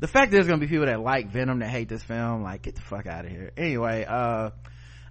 The 0.00 0.06
fact 0.08 0.30
there's 0.32 0.46
gonna 0.46 0.60
be 0.60 0.66
people 0.66 0.86
that 0.86 1.00
like 1.00 1.30
Venom 1.30 1.58
that 1.60 1.68
hate 1.68 1.88
this 1.88 2.02
film, 2.02 2.42
like 2.42 2.62
get 2.62 2.74
the 2.76 2.82
fuck 2.82 3.06
out 3.06 3.24
of 3.24 3.30
here. 3.30 3.50
Anyway, 3.56 4.04
uh, 4.08 4.50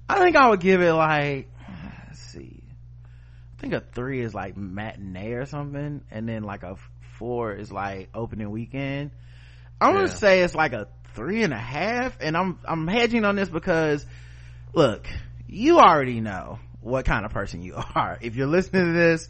I 0.08 0.20
think 0.20 0.36
I 0.36 0.50
would 0.50 0.60
give 0.62 0.82
it 0.82 0.94
like, 0.94 1.50
let's 2.08 2.20
see, 2.20 2.64
I 3.58 3.62
think 3.62 3.74
a 3.74 3.82
three 3.82 4.22
is 4.22 4.34
like 4.34 4.56
matinee 4.56 5.32
or 5.34 5.46
something, 5.46 6.02
and 6.12 6.30
then 6.30 6.44
like 6.44 6.64
a 6.64 6.76
four 7.18 7.54
is 7.54 7.72
like 7.72 8.10
opening 8.14 8.50
weekend. 8.52 9.12
I'm 9.82 9.94
gonna 9.94 10.08
say 10.08 10.42
it's 10.42 10.56
like 10.56 10.74
a 10.74 10.88
three 11.14 11.44
and 11.44 11.54
a 11.54 11.60
half, 11.60 12.18
and 12.22 12.36
I'm 12.36 12.60
I'm 12.66 12.88
hedging 12.88 13.26
on 13.26 13.36
this 13.36 13.50
because, 13.50 14.06
look, 14.74 15.08
you 15.48 15.80
already 15.80 16.20
know 16.20 16.60
what 16.82 17.06
kind 17.06 17.26
of 17.26 17.32
person 17.32 17.62
you 17.62 17.76
are. 17.96 18.18
If 18.22 18.36
you're 18.36 18.48
listening 18.48 18.88
to 18.88 18.94
this, 18.94 19.30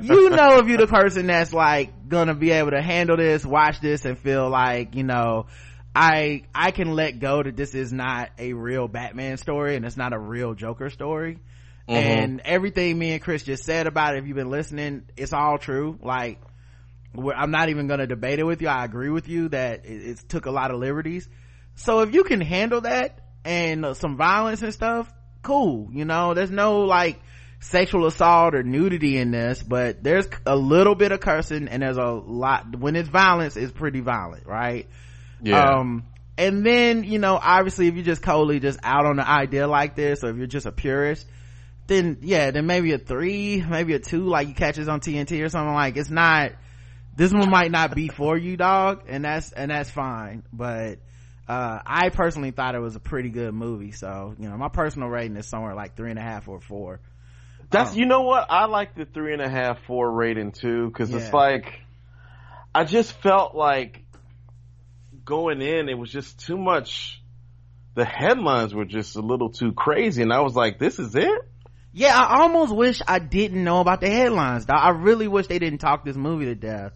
you 0.00 0.30
know 0.30 0.58
if 0.58 0.68
you're 0.68 0.78
the 0.78 0.86
person 0.86 1.26
that's 1.26 1.52
like 1.52 2.08
gonna 2.08 2.34
be 2.34 2.50
able 2.50 2.70
to 2.70 2.82
handle 2.82 3.16
this, 3.16 3.44
watch 3.44 3.80
this, 3.80 4.04
and 4.04 4.18
feel 4.18 4.48
like 4.48 4.94
you 4.94 5.04
know. 5.04 5.46
I 6.00 6.42
I 6.54 6.70
can 6.70 6.92
let 6.92 7.18
go 7.18 7.42
that 7.42 7.56
this 7.56 7.74
is 7.74 7.92
not 7.92 8.30
a 8.38 8.52
real 8.52 8.86
Batman 8.86 9.36
story 9.36 9.74
and 9.74 9.84
it's 9.84 9.96
not 9.96 10.12
a 10.12 10.18
real 10.18 10.54
Joker 10.54 10.90
story. 10.90 11.40
Mm-hmm. 11.88 11.96
And 11.96 12.40
everything 12.44 12.98
me 12.98 13.12
and 13.12 13.22
Chris 13.22 13.42
just 13.42 13.64
said 13.64 13.86
about 13.86 14.14
it, 14.14 14.18
if 14.18 14.26
you've 14.26 14.36
been 14.36 14.50
listening, 14.50 15.04
it's 15.16 15.32
all 15.32 15.56
true. 15.56 15.98
Like, 16.02 16.38
we're- 17.14 17.36
I'm 17.36 17.50
not 17.50 17.68
even 17.68 17.86
gonna 17.88 18.06
debate 18.06 18.38
it 18.38 18.44
with 18.44 18.62
you. 18.62 18.68
I 18.68 18.84
agree 18.84 19.10
with 19.10 19.28
you 19.28 19.48
that 19.50 19.84
it, 19.84 20.06
it 20.06 20.28
took 20.28 20.46
a 20.46 20.50
lot 20.50 20.70
of 20.70 20.78
liberties. 20.78 21.28
So 21.74 22.00
if 22.00 22.12
you 22.12 22.24
can 22.24 22.40
handle 22.40 22.80
that 22.82 23.20
and 23.44 23.84
uh, 23.84 23.94
some 23.94 24.16
violence 24.16 24.62
and 24.62 24.72
stuff, 24.72 25.12
cool. 25.42 25.88
You 25.92 26.04
know, 26.04 26.34
there's 26.34 26.50
no 26.50 26.80
like 26.80 27.20
sexual 27.60 28.06
assault 28.06 28.54
or 28.54 28.62
nudity 28.62 29.16
in 29.16 29.30
this, 29.30 29.62
but 29.62 30.02
there's 30.02 30.28
a 30.46 30.56
little 30.56 30.94
bit 30.94 31.12
of 31.12 31.20
cursing 31.20 31.68
and 31.68 31.82
there's 31.82 31.96
a 31.96 32.04
lot, 32.06 32.76
when 32.76 32.96
it's 32.96 33.08
violence, 33.08 33.56
it's 33.56 33.72
pretty 33.72 34.00
violent, 34.00 34.46
right? 34.46 34.88
Yeah. 35.42 35.78
Um, 35.78 36.04
and 36.36 36.64
then, 36.64 37.02
you 37.04 37.18
know, 37.18 37.38
obviously 37.40 37.88
if 37.88 37.94
you're 37.94 38.04
just 38.04 38.22
totally 38.22 38.60
just 38.60 38.78
out 38.84 39.06
on 39.06 39.16
the 39.16 39.28
idea 39.28 39.66
like 39.66 39.96
this, 39.96 40.22
or 40.22 40.30
if 40.30 40.36
you're 40.36 40.46
just 40.46 40.66
a 40.66 40.72
purist, 40.72 41.26
then 41.88 42.18
yeah, 42.20 42.50
then 42.50 42.66
maybe 42.66 42.92
a 42.92 42.98
three, 42.98 43.64
maybe 43.68 43.94
a 43.94 43.98
two, 43.98 44.24
like 44.24 44.46
you 44.46 44.54
catch 44.54 44.76
this 44.76 44.88
on 44.88 45.00
TNT 45.00 45.42
or 45.42 45.48
something 45.48 45.74
like, 45.74 45.96
it's 45.96 46.10
not, 46.10 46.52
this 47.18 47.32
one 47.32 47.50
might 47.50 47.70
not 47.70 47.94
be 47.94 48.08
for 48.08 48.38
you, 48.38 48.56
dog, 48.56 49.02
and 49.08 49.24
that's, 49.24 49.52
and 49.52 49.70
that's 49.70 49.90
fine, 49.90 50.42
but, 50.52 51.00
uh, 51.46 51.80
I 51.84 52.08
personally 52.10 52.50
thought 52.52 52.74
it 52.74 52.78
was 52.80 52.96
a 52.96 53.00
pretty 53.00 53.28
good 53.28 53.52
movie, 53.52 53.92
so, 53.92 54.34
you 54.38 54.48
know, 54.48 54.56
my 54.56 54.68
personal 54.68 55.08
rating 55.08 55.36
is 55.36 55.46
somewhere 55.46 55.74
like 55.74 55.96
three 55.96 56.10
and 56.10 56.18
a 56.18 56.22
half 56.22 56.48
or 56.48 56.60
four. 56.60 57.00
That's 57.70 57.92
Um, 57.92 57.98
you 57.98 58.06
know 58.06 58.22
what 58.22 58.46
I 58.48 58.64
like 58.64 58.94
the 58.94 59.04
three 59.04 59.34
and 59.34 59.42
a 59.42 59.48
half 59.50 59.78
four 59.86 60.10
rating 60.10 60.52
too 60.52 60.86
because 60.86 61.10
Yeah. 61.10 61.18
it's 61.18 61.32
like 61.34 61.80
I 62.74 62.84
just 62.84 63.12
felt 63.12 63.54
like 63.54 64.04
going 65.24 65.60
in 65.60 65.88
it 65.88 65.98
was 65.98 66.10
just 66.10 66.38
too 66.46 66.56
much. 66.56 67.22
The 67.94 68.04
headlines 68.06 68.74
were 68.74 68.84
just 68.84 69.16
a 69.16 69.20
little 69.20 69.50
too 69.50 69.72
crazy, 69.72 70.22
and 70.22 70.32
I 70.32 70.40
was 70.40 70.54
like, 70.54 70.78
"This 70.78 70.98
is 70.98 71.14
it." 71.14 71.42
Yeah, 71.92 72.16
I 72.16 72.40
almost 72.42 72.74
wish 72.74 73.02
I 73.06 73.18
didn't 73.18 73.64
know 73.64 73.80
about 73.80 74.00
the 74.00 74.08
headlines. 74.08 74.64
dog. 74.66 74.78
I 74.80 74.90
really 74.90 75.26
wish 75.28 75.48
they 75.48 75.58
didn't 75.58 75.80
talk 75.80 76.04
this 76.04 76.16
movie 76.16 76.46
to 76.46 76.54
death. 76.54 76.92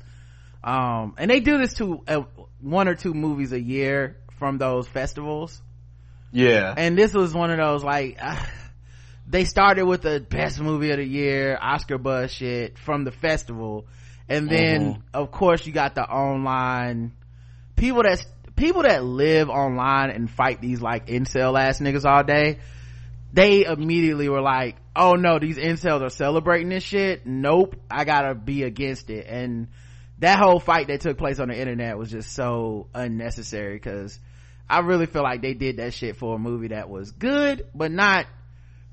Um, 0.64 1.14
and 1.18 1.30
they 1.30 1.40
do 1.40 1.58
this 1.58 1.74
to 1.74 2.02
uh, 2.06 2.22
one 2.60 2.88
or 2.88 2.94
two 2.94 3.14
movies 3.14 3.52
a 3.52 3.60
year 3.60 4.16
from 4.38 4.58
those 4.58 4.86
festivals. 4.88 5.60
Yeah, 6.34 6.72
And 6.76 6.96
this 6.96 7.12
was 7.12 7.34
one 7.34 7.50
of 7.50 7.58
those 7.58 7.84
like, 7.84 8.16
uh, 8.20 8.36
they 9.28 9.44
started 9.44 9.84
with 9.84 10.02
the 10.02 10.20
best 10.20 10.60
movie 10.60 10.90
of 10.90 10.96
the 10.96 11.04
year, 11.04 11.58
Oscar 11.60 11.98
buzz 11.98 12.32
shit 12.32 12.78
from 12.78 13.04
the 13.04 13.10
festival. 13.10 13.86
And 14.28 14.48
then, 14.48 14.94
Mhm. 14.94 15.02
of 15.12 15.30
course, 15.30 15.66
you 15.66 15.72
got 15.72 15.94
the 15.94 16.02
online 16.04 17.12
people 17.76 18.02
that, 18.04 18.24
people 18.56 18.82
that 18.82 19.04
live 19.04 19.50
online 19.50 20.10
and 20.10 20.30
fight 20.30 20.60
these 20.60 20.80
like 20.80 21.06
incel 21.08 21.58
ass 21.60 21.80
niggas 21.80 22.04
all 22.04 22.24
day. 22.24 22.58
They 23.34 23.64
immediately 23.64 24.28
were 24.28 24.42
like, 24.42 24.76
oh 24.94 25.14
no, 25.14 25.38
these 25.38 25.56
incels 25.58 26.02
are 26.02 26.10
celebrating 26.10 26.68
this 26.68 26.84
shit. 26.84 27.26
Nope. 27.26 27.76
I 27.90 28.04
gotta 28.04 28.34
be 28.34 28.62
against 28.62 29.10
it. 29.10 29.26
And 29.26 29.68
that 30.22 30.38
whole 30.38 30.60
fight 30.60 30.86
that 30.86 31.00
took 31.00 31.18
place 31.18 31.40
on 31.40 31.48
the 31.48 31.58
internet 31.58 31.98
was 31.98 32.10
just 32.10 32.32
so 32.32 32.86
unnecessary 32.94 33.74
because 33.74 34.18
I 34.70 34.78
really 34.80 35.06
feel 35.06 35.22
like 35.24 35.42
they 35.42 35.52
did 35.54 35.78
that 35.78 35.94
shit 35.94 36.16
for 36.16 36.36
a 36.36 36.38
movie 36.38 36.68
that 36.68 36.88
was 36.88 37.10
good, 37.10 37.66
but 37.74 37.90
not 37.90 38.26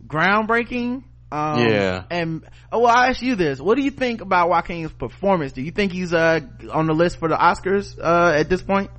groundbreaking. 0.05 1.03
Um, 1.31 1.67
Yeah. 1.67 2.03
And, 2.09 2.43
oh, 2.71 2.79
well, 2.79 2.95
I'll 2.95 3.09
ask 3.09 3.21
you 3.21 3.35
this. 3.35 3.61
What 3.61 3.77
do 3.77 3.83
you 3.83 3.91
think 3.91 4.21
about 4.21 4.49
Joaquin's 4.49 4.91
performance? 4.91 5.51
Do 5.53 5.61
you 5.61 5.69
think 5.69 5.91
he's, 5.91 6.13
uh, 6.13 6.39
on 6.71 6.87
the 6.87 6.93
list 6.93 7.19
for 7.19 7.29
the 7.29 7.35
Oscars, 7.35 7.95
uh, 8.01 8.33
at 8.35 8.49
this 8.49 8.63
point? 8.63 8.89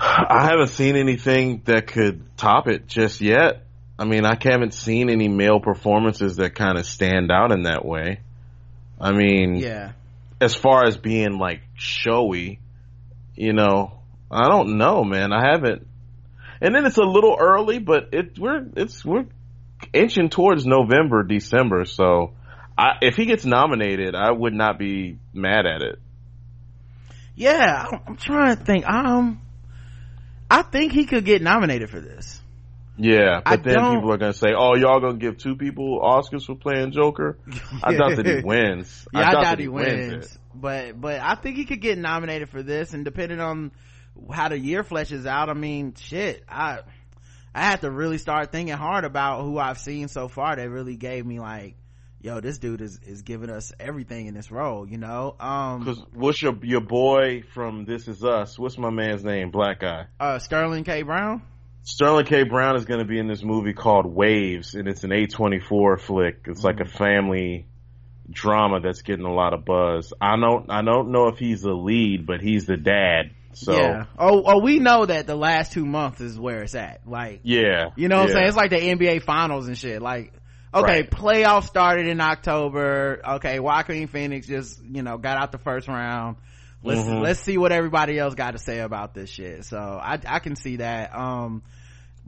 I 0.00 0.46
haven't 0.50 0.68
seen 0.68 0.96
anything 0.96 1.60
that 1.66 1.88
could 1.88 2.24
top 2.38 2.68
it 2.68 2.86
just 2.86 3.20
yet. 3.20 3.66
I 3.98 4.06
mean, 4.06 4.24
I 4.24 4.38
haven't 4.40 4.72
seen 4.72 5.10
any 5.10 5.28
male 5.28 5.60
performances 5.60 6.36
that 6.36 6.54
kind 6.54 6.78
of 6.78 6.86
stand 6.86 7.30
out 7.30 7.52
in 7.52 7.64
that 7.64 7.84
way. 7.84 8.20
I 8.98 9.12
mean, 9.12 9.56
Yeah. 9.56 9.92
As 10.40 10.54
far 10.54 10.84
as 10.84 10.96
being 10.96 11.38
like 11.38 11.62
showy, 11.74 12.60
you 13.34 13.52
know, 13.52 14.00
I 14.30 14.48
don't 14.48 14.78
know, 14.78 15.04
man. 15.04 15.32
I 15.32 15.50
haven't. 15.50 15.86
And 16.60 16.74
then 16.74 16.86
it's 16.86 16.98
a 16.98 17.04
little 17.04 17.36
early, 17.38 17.78
but 17.78 18.08
it 18.12 18.38
we're 18.38 18.66
it's 18.76 19.04
we're 19.04 19.26
inching 19.92 20.28
towards 20.28 20.66
November, 20.66 21.22
December. 21.22 21.84
So, 21.84 22.34
I, 22.76 22.98
if 23.02 23.16
he 23.16 23.26
gets 23.26 23.44
nominated, 23.44 24.14
I 24.14 24.30
would 24.32 24.54
not 24.54 24.78
be 24.78 25.18
mad 25.32 25.66
at 25.66 25.82
it. 25.82 25.98
Yeah, 27.34 27.86
I'm- 27.90 28.16
trying 28.16 28.56
to 28.56 28.64
think. 28.64 28.88
Um, 28.88 29.40
I 30.50 30.62
think 30.62 30.92
he 30.92 31.06
could 31.06 31.24
get 31.24 31.42
nominated 31.42 31.90
for 31.90 32.00
this. 32.00 32.37
Yeah, 32.98 33.40
I 33.46 33.56
but 33.56 33.64
then 33.64 33.74
don't- 33.74 33.94
people 33.94 34.12
are 34.12 34.18
gonna 34.18 34.32
say, 34.32 34.52
"Oh, 34.56 34.74
y'all 34.74 35.00
gonna 35.00 35.18
give 35.18 35.38
two 35.38 35.54
people 35.56 36.00
Oscars 36.00 36.44
for 36.44 36.56
playing 36.56 36.90
Joker?" 36.92 37.38
I 37.82 37.94
doubt 37.94 38.16
that 38.16 38.26
he 38.26 38.40
wins. 38.42 39.06
Yeah, 39.12 39.20
I, 39.20 39.22
doubt 39.22 39.32
doubt 39.32 39.42
that 39.44 39.58
he 39.60 39.68
wins. 39.68 40.26
it. 40.26 40.38
But 40.54 41.00
but 41.00 41.20
I 41.20 41.36
think 41.36 41.56
he 41.56 41.64
could 41.64 41.80
get 41.80 41.96
nominated 41.98 42.48
for 42.48 42.62
this, 42.62 42.92
and 42.94 43.04
depending 43.04 43.40
on 43.40 43.70
how 44.32 44.48
the 44.48 44.58
year 44.58 44.82
fleshes 44.82 45.26
out, 45.26 45.48
I 45.48 45.54
mean, 45.54 45.94
shit, 45.94 46.42
I 46.48 46.80
I 47.54 47.62
had 47.62 47.82
to 47.82 47.90
really 47.90 48.18
start 48.18 48.50
thinking 48.52 48.74
hard 48.76 49.04
about 49.04 49.42
who 49.44 49.58
I've 49.58 49.78
seen 49.78 50.08
so 50.08 50.26
far 50.28 50.56
that 50.56 50.68
really 50.68 50.96
gave 50.96 51.24
me 51.24 51.38
like, 51.40 51.76
yo, 52.20 52.40
this 52.40 52.58
dude 52.58 52.80
is 52.80 52.98
is 53.06 53.22
giving 53.22 53.48
us 53.50 53.72
everything 53.78 54.26
in 54.26 54.34
this 54.34 54.50
role, 54.50 54.88
you 54.88 54.98
know. 54.98 55.36
Um, 55.38 55.80
Because 55.84 56.04
what's 56.14 56.42
your 56.42 56.56
your 56.62 56.80
boy 56.80 57.42
from 57.54 57.84
This 57.84 58.08
Is 58.08 58.24
Us? 58.24 58.58
What's 58.58 58.76
my 58.76 58.90
man's 58.90 59.22
name? 59.22 59.50
Black 59.52 59.78
guy. 59.78 60.06
uh, 60.18 60.40
Sterling 60.40 60.82
K. 60.82 61.02
Brown. 61.02 61.42
Sterling 61.88 62.26
K. 62.26 62.42
Brown 62.42 62.76
is 62.76 62.84
going 62.84 63.00
to 63.00 63.06
be 63.06 63.18
in 63.18 63.28
this 63.28 63.42
movie 63.42 63.72
called 63.72 64.04
Waves, 64.04 64.74
and 64.74 64.86
it's 64.86 65.04
an 65.04 65.10
A24 65.10 65.98
flick. 65.98 66.40
It's 66.44 66.62
like 66.62 66.80
a 66.80 66.84
Mm. 66.84 66.90
family 66.90 67.66
drama 68.30 68.80
that's 68.80 69.00
getting 69.00 69.24
a 69.24 69.32
lot 69.32 69.54
of 69.54 69.64
buzz. 69.64 70.12
I 70.20 70.36
don't, 70.36 70.70
I 70.70 70.82
don't 70.82 71.10
know 71.12 71.28
if 71.28 71.38
he's 71.38 71.62
the 71.62 71.72
lead, 71.72 72.26
but 72.26 72.42
he's 72.42 72.66
the 72.66 72.76
dad. 72.76 73.30
So 73.54 73.72
yeah. 73.72 74.04
Oh, 74.18 74.42
oh, 74.44 74.58
we 74.60 74.78
know 74.80 75.06
that 75.06 75.26
the 75.26 75.34
last 75.34 75.72
two 75.72 75.86
months 75.86 76.20
is 76.20 76.38
where 76.38 76.62
it's 76.62 76.74
at. 76.74 77.00
Like, 77.08 77.40
yeah, 77.42 77.88
You 77.96 78.08
know 78.08 78.16
what 78.18 78.26
I'm 78.28 78.32
saying? 78.34 78.48
It's 78.48 78.56
like 78.56 78.70
the 78.70 78.76
NBA 78.80 79.22
finals 79.22 79.66
and 79.66 79.76
shit. 79.76 80.02
Like, 80.02 80.34
okay, 80.74 81.00
Right. 81.00 81.10
playoffs 81.10 81.64
started 81.64 82.06
in 82.06 82.20
October. 82.20 83.22
Okay, 83.36 83.60
Joaquin 83.60 84.08
Phoenix 84.08 84.46
just, 84.46 84.84
you 84.84 85.02
know, 85.02 85.16
got 85.16 85.38
out 85.38 85.52
the 85.52 85.58
first 85.58 85.88
round. 85.88 86.36
Let's, 86.84 87.00
Mhm. 87.00 87.22
let's 87.22 87.40
see 87.40 87.56
what 87.56 87.72
everybody 87.72 88.18
else 88.18 88.34
got 88.34 88.50
to 88.52 88.58
say 88.58 88.80
about 88.80 89.14
this 89.14 89.30
shit. 89.30 89.64
So 89.64 89.78
I, 89.78 90.18
I 90.26 90.38
can 90.38 90.54
see 90.54 90.76
that. 90.76 91.16
Um, 91.16 91.62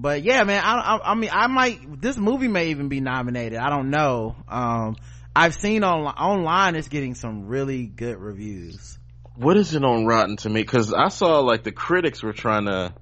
but 0.00 0.22
yeah, 0.22 0.44
man, 0.44 0.62
I, 0.64 0.78
I, 0.78 1.12
I 1.12 1.14
mean, 1.14 1.30
I 1.30 1.46
might, 1.46 2.00
this 2.00 2.16
movie 2.16 2.48
may 2.48 2.68
even 2.68 2.88
be 2.88 3.00
nominated. 3.00 3.58
I 3.58 3.68
don't 3.68 3.90
know. 3.90 4.34
Um, 4.48 4.96
I've 5.36 5.54
seen 5.54 5.84
on, 5.84 6.06
online 6.06 6.74
it's 6.74 6.88
getting 6.88 7.14
some 7.14 7.46
really 7.46 7.84
good 7.84 8.16
reviews. 8.16 8.98
What 9.36 9.58
is 9.58 9.74
it 9.74 9.84
on 9.84 10.06
Rotten 10.06 10.36
Tomatoes? 10.36 10.64
Because 10.64 10.94
I 10.94 11.08
saw 11.08 11.40
like 11.40 11.64
the 11.64 11.72
critics 11.72 12.22
were 12.22 12.32
trying 12.32 12.64
to, 12.64 12.94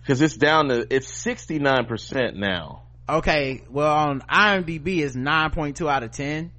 because 0.00 0.20
it's 0.20 0.36
down 0.36 0.68
to 0.68 0.86
it's 0.94 1.08
sixty 1.08 1.58
nine 1.58 1.86
percent 1.86 2.36
now. 2.36 2.82
Okay, 3.08 3.62
well 3.68 3.92
on 3.92 4.20
IMDb 4.20 5.00
it's 5.00 5.14
9.2 5.14 5.90
out 5.90 6.02
of 6.02 6.12
10. 6.12 6.52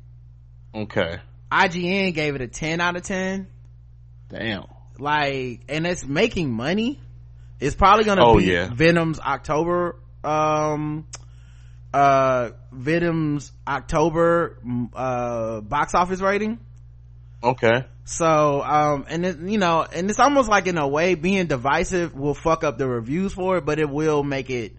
Okay, 0.75 1.19
IGN 1.51 2.13
gave 2.13 2.35
it 2.35 2.41
a 2.41 2.47
10 2.47 2.81
out 2.81 2.95
of 2.95 3.03
10. 3.03 3.47
damn. 4.29 4.65
like 4.99 5.61
and 5.69 5.87
it's 5.87 6.05
making 6.05 6.51
money 6.51 6.99
it's 7.59 7.75
probably 7.75 8.03
gonna 8.05 8.25
Oh, 8.25 8.37
be 8.37 8.45
yeah. 8.45 8.69
venom's 8.73 9.19
october 9.19 9.97
um 10.23 11.07
uh 11.93 12.49
venom's 12.71 13.51
october 13.67 14.57
mm, 14.65 14.89
uh 14.93 15.61
box 15.61 15.93
office 15.95 16.21
rating 16.21 16.59
Okay, 17.43 17.85
so 18.05 18.63
um 18.63 19.05
and 19.07 19.25
it, 19.25 19.39
you 19.39 19.57
know 19.59 19.85
and 19.93 20.09
it's 20.09 20.19
almost 20.19 20.49
like 20.49 20.65
in 20.67 20.77
a 20.79 20.87
way 20.87 21.13
being 21.15 21.45
divisive 21.45 22.15
will 22.15 22.33
fuck 22.33 22.63
up 22.63 22.77
the 22.79 22.87
reviews 22.87 23.33
for 23.33 23.57
it 23.57 23.65
but 23.65 23.77
it 23.77 23.87
will 23.89 24.23
make 24.23 24.49
it 24.49 24.75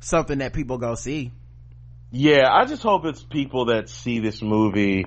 something 0.00 0.38
that 0.38 0.52
people 0.52 0.78
go 0.78 0.94
see 0.96 1.30
yeah. 2.10 2.48
I 2.50 2.64
just 2.64 2.82
hope 2.82 3.04
it's 3.04 3.22
people 3.22 3.66
that 3.66 3.90
see 3.90 4.18
this 4.20 4.40
movie 4.40 5.04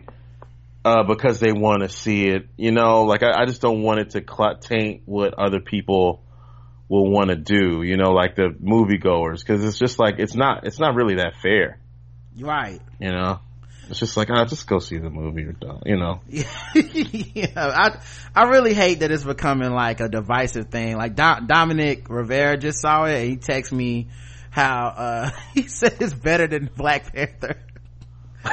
uh, 0.86 1.04
because 1.04 1.40
they 1.40 1.52
want 1.52 1.82
to 1.82 1.90
see 1.90 2.28
it. 2.28 2.48
You 2.58 2.72
know, 2.72 3.04
like 3.06 3.24
I, 3.24 3.42
I 3.42 3.46
just 3.46 3.60
don't 3.62 3.82
want 3.82 4.02
it 4.02 4.10
to 4.12 4.24
cl- 4.24 4.58
taint 4.60 5.02
what 5.06 5.34
other 5.34 5.60
people 5.60 6.22
will 6.92 7.10
want 7.10 7.30
to 7.30 7.38
do. 7.38 7.84
You 7.84 7.96
know, 7.96 8.12
like 8.12 8.36
the 8.36 8.54
moviegoers, 8.62 9.40
because 9.40 9.64
it's 9.64 9.80
just 9.80 9.98
like 9.98 10.16
it's 10.20 10.36
not 10.36 10.68
it's 10.68 10.80
not 10.80 10.96
really 10.96 11.16
that 11.16 11.36
fair. 11.42 11.80
Right 12.40 12.82
You 13.00 13.12
know, 13.12 13.40
it's 13.90 14.00
just 14.00 14.18
like 14.18 14.30
ah, 14.30 14.46
just 14.46 14.68
go 14.68 14.80
see 14.80 14.98
the 14.98 15.10
movie 15.10 15.46
or 15.46 15.54
don't. 15.54 15.84
You 15.86 15.98
know, 15.98 16.20
yeah, 16.28 17.48
I 17.56 18.02
I 18.36 18.44
really 18.50 18.74
hate 18.74 19.00
that 19.00 19.12
it's 19.12 19.24
becoming 19.24 19.72
like 19.72 20.02
a 20.02 20.10
divisive 20.10 20.68
thing. 20.68 20.98
Like 20.98 21.16
Do- 21.16 21.46
Dominic 21.48 22.10
Rivera 22.10 22.58
just 22.58 22.82
saw 22.82 23.06
it 23.06 23.22
and 23.22 23.30
he 23.30 23.38
texted 23.38 23.72
me 23.72 24.10
how 24.50 24.88
uh 24.88 25.30
he 25.54 25.68
said 25.68 25.96
it's 26.02 26.14
better 26.14 26.48
than 26.48 26.70
Black 26.76 27.14
Panther. 27.14 27.56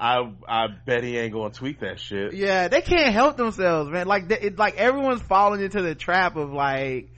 I 0.00 0.32
I 0.48 0.66
bet 0.68 1.04
he 1.04 1.18
ain't 1.18 1.32
gonna 1.32 1.52
tweet 1.52 1.80
that 1.80 2.00
shit. 2.00 2.32
Yeah, 2.34 2.68
they 2.68 2.80
can't 2.80 3.12
help 3.12 3.36
themselves, 3.36 3.90
man. 3.90 4.06
Like 4.06 4.28
they, 4.28 4.38
it, 4.38 4.58
like 4.58 4.76
everyone's 4.76 5.22
falling 5.22 5.60
into 5.60 5.82
the 5.82 5.94
trap 5.94 6.36
of 6.36 6.52
like 6.52 7.12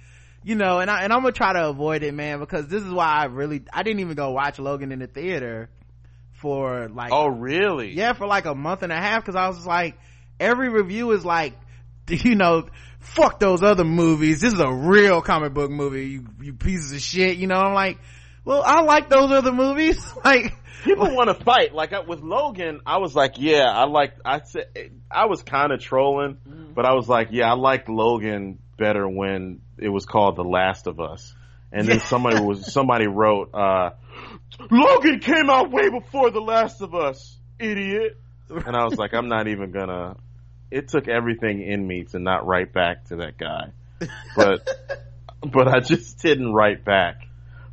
you 0.44 0.56
know, 0.56 0.80
and 0.80 0.90
I 0.90 1.04
and 1.04 1.12
I'm 1.12 1.20
gonna 1.20 1.32
try 1.32 1.52
to 1.52 1.68
avoid 1.68 2.02
it, 2.02 2.12
man, 2.12 2.40
because 2.40 2.66
this 2.66 2.82
is 2.82 2.92
why 2.92 3.06
I 3.06 3.26
really 3.26 3.62
I 3.72 3.82
didn't 3.84 4.00
even 4.00 4.16
go 4.16 4.32
watch 4.32 4.58
Logan 4.58 4.90
in 4.90 4.98
the 4.98 5.06
theater 5.06 5.70
for 6.42 6.88
like 6.88 7.12
Oh 7.12 7.28
really? 7.28 7.92
yeah 7.94 8.12
for 8.12 8.26
like 8.26 8.46
a 8.46 8.54
month 8.54 8.82
and 8.82 8.92
a 8.92 8.96
half 8.96 9.22
because 9.22 9.36
i 9.36 9.46
was 9.46 9.64
like 9.64 9.96
every 10.40 10.68
review 10.68 11.12
is 11.12 11.24
like 11.24 11.54
you 12.08 12.34
know 12.34 12.68
fuck 12.98 13.38
those 13.38 13.62
other 13.62 13.84
movies 13.84 14.40
this 14.40 14.52
is 14.52 14.60
a 14.60 14.70
real 14.70 15.22
comic 15.22 15.54
book 15.54 15.70
movie 15.70 16.06
you, 16.08 16.26
you 16.40 16.52
pieces 16.52 16.92
of 16.92 17.00
shit 17.00 17.36
you 17.38 17.46
know 17.46 17.54
i'm 17.54 17.74
like 17.74 17.98
well 18.44 18.62
i 18.66 18.82
like 18.82 19.08
those 19.08 19.30
other 19.30 19.52
movies 19.52 20.04
like 20.24 20.52
People 20.84 21.14
want 21.14 21.28
to 21.28 21.34
fight. 21.34 21.74
Like 21.74 21.92
I, 21.92 22.00
with 22.00 22.20
Logan, 22.20 22.80
I 22.84 22.98
was 22.98 23.14
like, 23.14 23.34
yeah, 23.36 23.70
I 23.70 23.84
like. 23.84 24.14
I 24.24 24.40
said 24.42 24.66
I 25.10 25.26
was 25.26 25.42
kind 25.42 25.72
of 25.72 25.80
trolling, 25.80 26.38
but 26.74 26.84
I 26.84 26.94
was 26.94 27.08
like, 27.08 27.28
yeah, 27.30 27.50
I 27.50 27.54
liked 27.54 27.88
Logan 27.88 28.58
better 28.76 29.08
when 29.08 29.60
it 29.78 29.88
was 29.88 30.06
called 30.06 30.36
The 30.36 30.44
Last 30.44 30.86
of 30.86 31.00
Us. 31.00 31.34
And 31.70 31.86
then 31.86 32.00
somebody 32.00 32.40
was 32.40 32.72
somebody 32.72 33.06
wrote, 33.06 33.54
uh, 33.54 33.90
Logan 34.70 35.20
came 35.20 35.48
out 35.48 35.70
way 35.70 35.88
before 35.88 36.30
The 36.30 36.40
Last 36.40 36.80
of 36.80 36.94
Us, 36.94 37.36
idiot. 37.58 38.18
And 38.48 38.76
I 38.76 38.84
was 38.84 38.98
like, 38.98 39.14
I'm 39.14 39.28
not 39.28 39.48
even 39.48 39.70
gonna. 39.70 40.16
It 40.70 40.88
took 40.88 41.08
everything 41.08 41.62
in 41.62 41.86
me 41.86 42.04
to 42.12 42.18
not 42.18 42.46
write 42.46 42.72
back 42.72 43.04
to 43.08 43.16
that 43.16 43.38
guy, 43.38 43.72
but 44.36 44.68
but 45.42 45.68
I 45.68 45.80
just 45.80 46.18
didn't 46.18 46.52
write 46.52 46.84
back. 46.84 47.26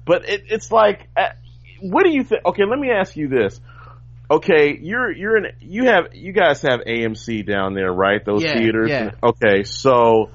But 0.05 0.27
it, 0.27 0.45
it's 0.47 0.71
like, 0.71 1.07
what 1.81 2.03
do 2.03 2.09
you 2.11 2.23
think? 2.23 2.45
Okay, 2.45 2.63
let 2.65 2.79
me 2.79 2.89
ask 2.91 3.15
you 3.15 3.27
this. 3.27 3.59
Okay, 4.31 4.77
you're 4.79 5.11
you're 5.11 5.37
in 5.37 5.45
you 5.59 5.85
have 5.85 6.13
you 6.13 6.31
guys 6.33 6.61
have 6.61 6.81
AMC 6.81 7.47
down 7.47 7.73
there, 7.73 7.91
right? 7.91 8.23
Those 8.23 8.43
Yeah, 8.43 8.53
theaters. 8.59 8.89
yeah. 8.89 9.11
Okay, 9.23 9.63
so 9.63 10.29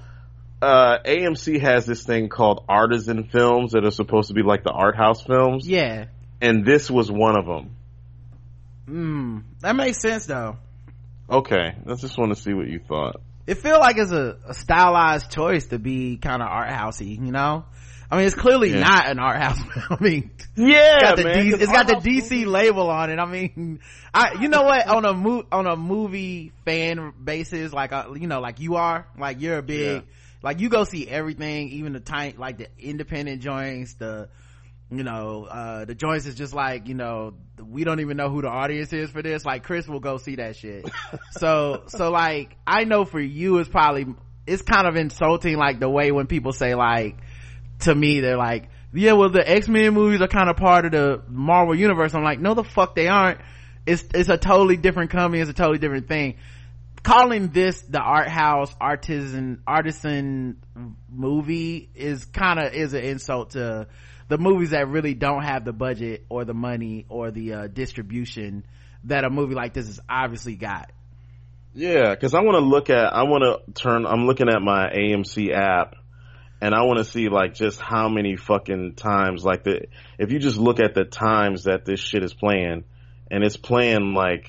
uh 0.60 0.98
AMC 1.04 1.60
has 1.60 1.86
this 1.86 2.02
thing 2.04 2.28
called 2.28 2.64
artisan 2.68 3.24
films 3.24 3.72
that 3.72 3.84
are 3.84 3.90
supposed 3.92 4.28
to 4.28 4.34
be 4.34 4.42
like 4.42 4.64
the 4.64 4.72
art 4.72 4.96
house 4.96 5.22
films, 5.22 5.68
yeah 5.68 6.06
and 6.40 6.64
this 6.64 6.90
was 6.90 7.10
one 7.10 7.38
of 7.38 7.46
them. 7.46 7.70
mm, 8.88 9.42
that 9.60 9.76
makes 9.76 10.00
sense 10.00 10.26
though 10.26 10.56
Okay, 11.30 11.74
I 11.88 11.94
just 11.94 12.18
want 12.18 12.34
to 12.34 12.40
see 12.40 12.52
what 12.52 12.66
you 12.68 12.80
thought. 12.80 13.20
it 13.46 13.56
feel 13.58 13.78
like 13.78 13.96
it's 13.96 14.12
a, 14.12 14.36
a 14.46 14.54
stylized 14.54 15.30
choice 15.30 15.66
to 15.68 15.78
be 15.78 16.16
kind 16.18 16.42
of 16.42 16.48
art 16.48 16.68
housey 16.70 17.16
you 17.18 17.32
know 17.32 17.64
i 18.14 18.18
mean 18.18 18.26
it's 18.26 18.34
clearly 18.36 18.70
Yeah. 18.70 18.80
not 18.80 19.06
an 19.08 19.18
art 19.18 19.40
house 19.42 19.58
i 19.90 19.96
mean 20.00 20.30
Yeah, 20.56 21.00
got 21.00 21.16
the 21.16 21.24
man. 21.24 21.42
D, 21.42 21.50
it's 21.50 21.72
got 21.72 21.88
the 21.88 21.94
DC 21.96 22.46
label 22.46 22.88
on 22.88 23.10
it. 23.10 23.18
I 23.18 23.24
mean, 23.26 23.80
I 24.14 24.40
you 24.40 24.48
know 24.48 24.62
what 24.62 24.86
on 24.86 25.04
a 25.04 25.12
mo- 25.12 25.44
on 25.50 25.66
a 25.66 25.74
movie 25.74 26.52
fan 26.64 27.12
basis, 27.24 27.72
like 27.72 27.92
uh, 27.92 28.14
you 28.14 28.28
know, 28.28 28.40
like 28.40 28.60
you 28.60 28.76
are, 28.76 29.04
like 29.18 29.40
you're 29.40 29.58
a 29.58 29.62
big, 29.62 30.02
Yeah. 30.02 30.08
like 30.42 30.60
you 30.60 30.68
go 30.68 30.84
see 30.84 31.08
everything, 31.08 31.70
even 31.70 31.92
the 31.92 31.98
tiny, 31.98 32.36
like 32.38 32.58
the 32.58 32.68
independent 32.78 33.42
joints, 33.42 33.94
the 33.94 34.28
you 34.92 35.02
know 35.02 35.44
uh 35.50 35.84
the 35.86 35.94
joints 35.96 36.26
is 36.26 36.36
just 36.36 36.54
like 36.54 36.86
you 36.86 36.94
know 36.94 37.34
we 37.60 37.82
don't 37.82 37.98
even 37.98 38.16
know 38.16 38.28
who 38.28 38.42
the 38.42 38.48
audience 38.48 38.92
is 38.92 39.10
for 39.10 39.22
this 39.22 39.44
like 39.44 39.64
chris 39.64 39.88
will 39.88 39.98
go 39.98 40.18
see 40.18 40.36
that 40.36 40.54
shit 40.56 40.88
so 41.32 41.84
so 41.88 42.10
like 42.10 42.54
i 42.66 42.84
know 42.84 43.06
for 43.06 43.18
you 43.18 43.58
it's 43.58 43.68
probably 43.68 44.04
it's 44.46 44.60
kind 44.62 44.86
of 44.86 44.94
insulting 44.94 45.56
like 45.56 45.80
the 45.80 45.88
way 45.88 46.12
when 46.12 46.26
people 46.26 46.52
say 46.52 46.74
like 46.74 47.16
to 47.84 47.94
me 47.94 48.20
they're 48.20 48.36
like 48.36 48.68
yeah 48.92 49.12
well 49.12 49.30
the 49.30 49.48
x-men 49.48 49.94
movies 49.94 50.20
are 50.20 50.28
kind 50.28 50.48
of 50.48 50.56
part 50.56 50.84
of 50.84 50.92
the 50.92 51.22
marvel 51.28 51.74
universe. 51.74 52.14
I'm 52.14 52.22
like 52.22 52.40
no 52.40 52.54
the 52.54 52.64
fuck 52.64 52.94
they 52.94 53.08
aren't. 53.08 53.40
It's 53.86 54.04
it's 54.14 54.28
a 54.28 54.38
totally 54.38 54.76
different 54.76 55.10
company. 55.10 55.40
It's 55.40 55.50
a 55.50 55.54
totally 55.54 55.78
different 55.78 56.08
thing. 56.08 56.36
Calling 57.02 57.48
this 57.48 57.82
the 57.82 58.00
art 58.00 58.28
house 58.28 58.74
artisan 58.80 59.62
artisan 59.66 60.56
movie 61.10 61.90
is 61.94 62.24
kind 62.24 62.58
of 62.58 62.72
is 62.72 62.94
an 62.94 63.04
insult 63.04 63.50
to 63.50 63.88
the 64.28 64.38
movies 64.38 64.70
that 64.70 64.88
really 64.88 65.14
don't 65.14 65.42
have 65.42 65.64
the 65.64 65.72
budget 65.72 66.24
or 66.30 66.44
the 66.44 66.54
money 66.54 67.04
or 67.08 67.30
the 67.30 67.52
uh, 67.52 67.66
distribution 67.66 68.64
that 69.04 69.24
a 69.24 69.30
movie 69.30 69.54
like 69.54 69.74
this 69.74 69.86
has 69.86 70.00
obviously 70.08 70.56
got. 70.56 70.90
Yeah, 71.74 72.10
because 72.10 72.34
I 72.34 72.40
want 72.40 72.54
to 72.54 72.64
look 72.64 72.88
at, 72.88 73.12
I 73.12 73.24
want 73.24 73.66
to 73.66 73.72
turn, 73.72 74.06
I'm 74.06 74.26
looking 74.26 74.48
at 74.48 74.62
my 74.62 74.88
AMC 74.90 75.52
app 75.52 75.96
and 76.64 76.74
I 76.74 76.84
want 76.84 76.96
to 76.96 77.04
see 77.04 77.28
like 77.28 77.52
just 77.52 77.78
how 77.78 78.08
many 78.08 78.36
fucking 78.36 78.94
times, 78.94 79.44
like 79.44 79.64
the, 79.64 79.82
if 80.18 80.32
you 80.32 80.38
just 80.38 80.56
look 80.56 80.80
at 80.80 80.94
the 80.94 81.04
times 81.04 81.64
that 81.64 81.84
this 81.84 82.00
shit 82.00 82.24
is 82.24 82.32
playing 82.32 82.84
and 83.30 83.44
it's 83.44 83.58
playing 83.58 84.14
like, 84.14 84.48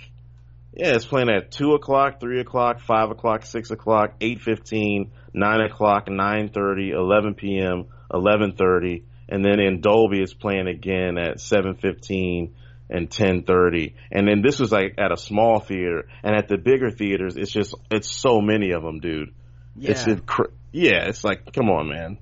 yeah, 0.74 0.96
it's 0.96 1.04
playing 1.04 1.28
at 1.30 1.52
2 1.52 1.74
o'clock, 1.74 2.22
3 2.22 2.40
o'clock, 2.40 2.80
5 2.80 3.12
o'clock, 3.12 3.46
6 3.46 3.70
o'clock, 3.70 4.14
eight 4.22 4.40
fifteen, 4.42 5.12
nine 5.34 5.60
o'clock, 5.60 6.10
nine 6.10 6.48
thirty, 6.48 6.92
eleven 6.92 7.34
p.m., 7.34 7.88
eleven 8.14 8.54
thirty, 8.54 9.04
and 9.28 9.44
then 9.44 9.60
in 9.60 9.82
Dolby 9.82 10.22
it's 10.22 10.34
playing 10.34 10.70
again 10.70 11.18
at 11.18 11.40
7.15 11.40 12.52
and 12.90 13.10
10.30. 13.10 13.94
And 14.10 14.26
then 14.26 14.42
this 14.42 14.60
was 14.60 14.72
like 14.72 14.96
at 15.00 15.12
a 15.12 15.18
small 15.18 15.60
theater, 15.60 16.08
and 16.24 16.34
at 16.34 16.48
the 16.48 16.58
bigger 16.58 16.92
theaters, 16.92 17.36
it's 17.36 17.52
just, 17.52 17.76
it's 17.92 18.10
so 18.10 18.40
many 18.40 18.72
of 18.72 18.84
them, 18.84 19.02
dude. 19.02 19.34
yeah 19.76 19.92
It's 19.92 20.06
cr- 20.26 20.54
yeah, 20.76 21.08
it's 21.08 21.24
like, 21.24 21.54
come 21.54 21.70
on, 21.70 21.90
man. 21.90 22.18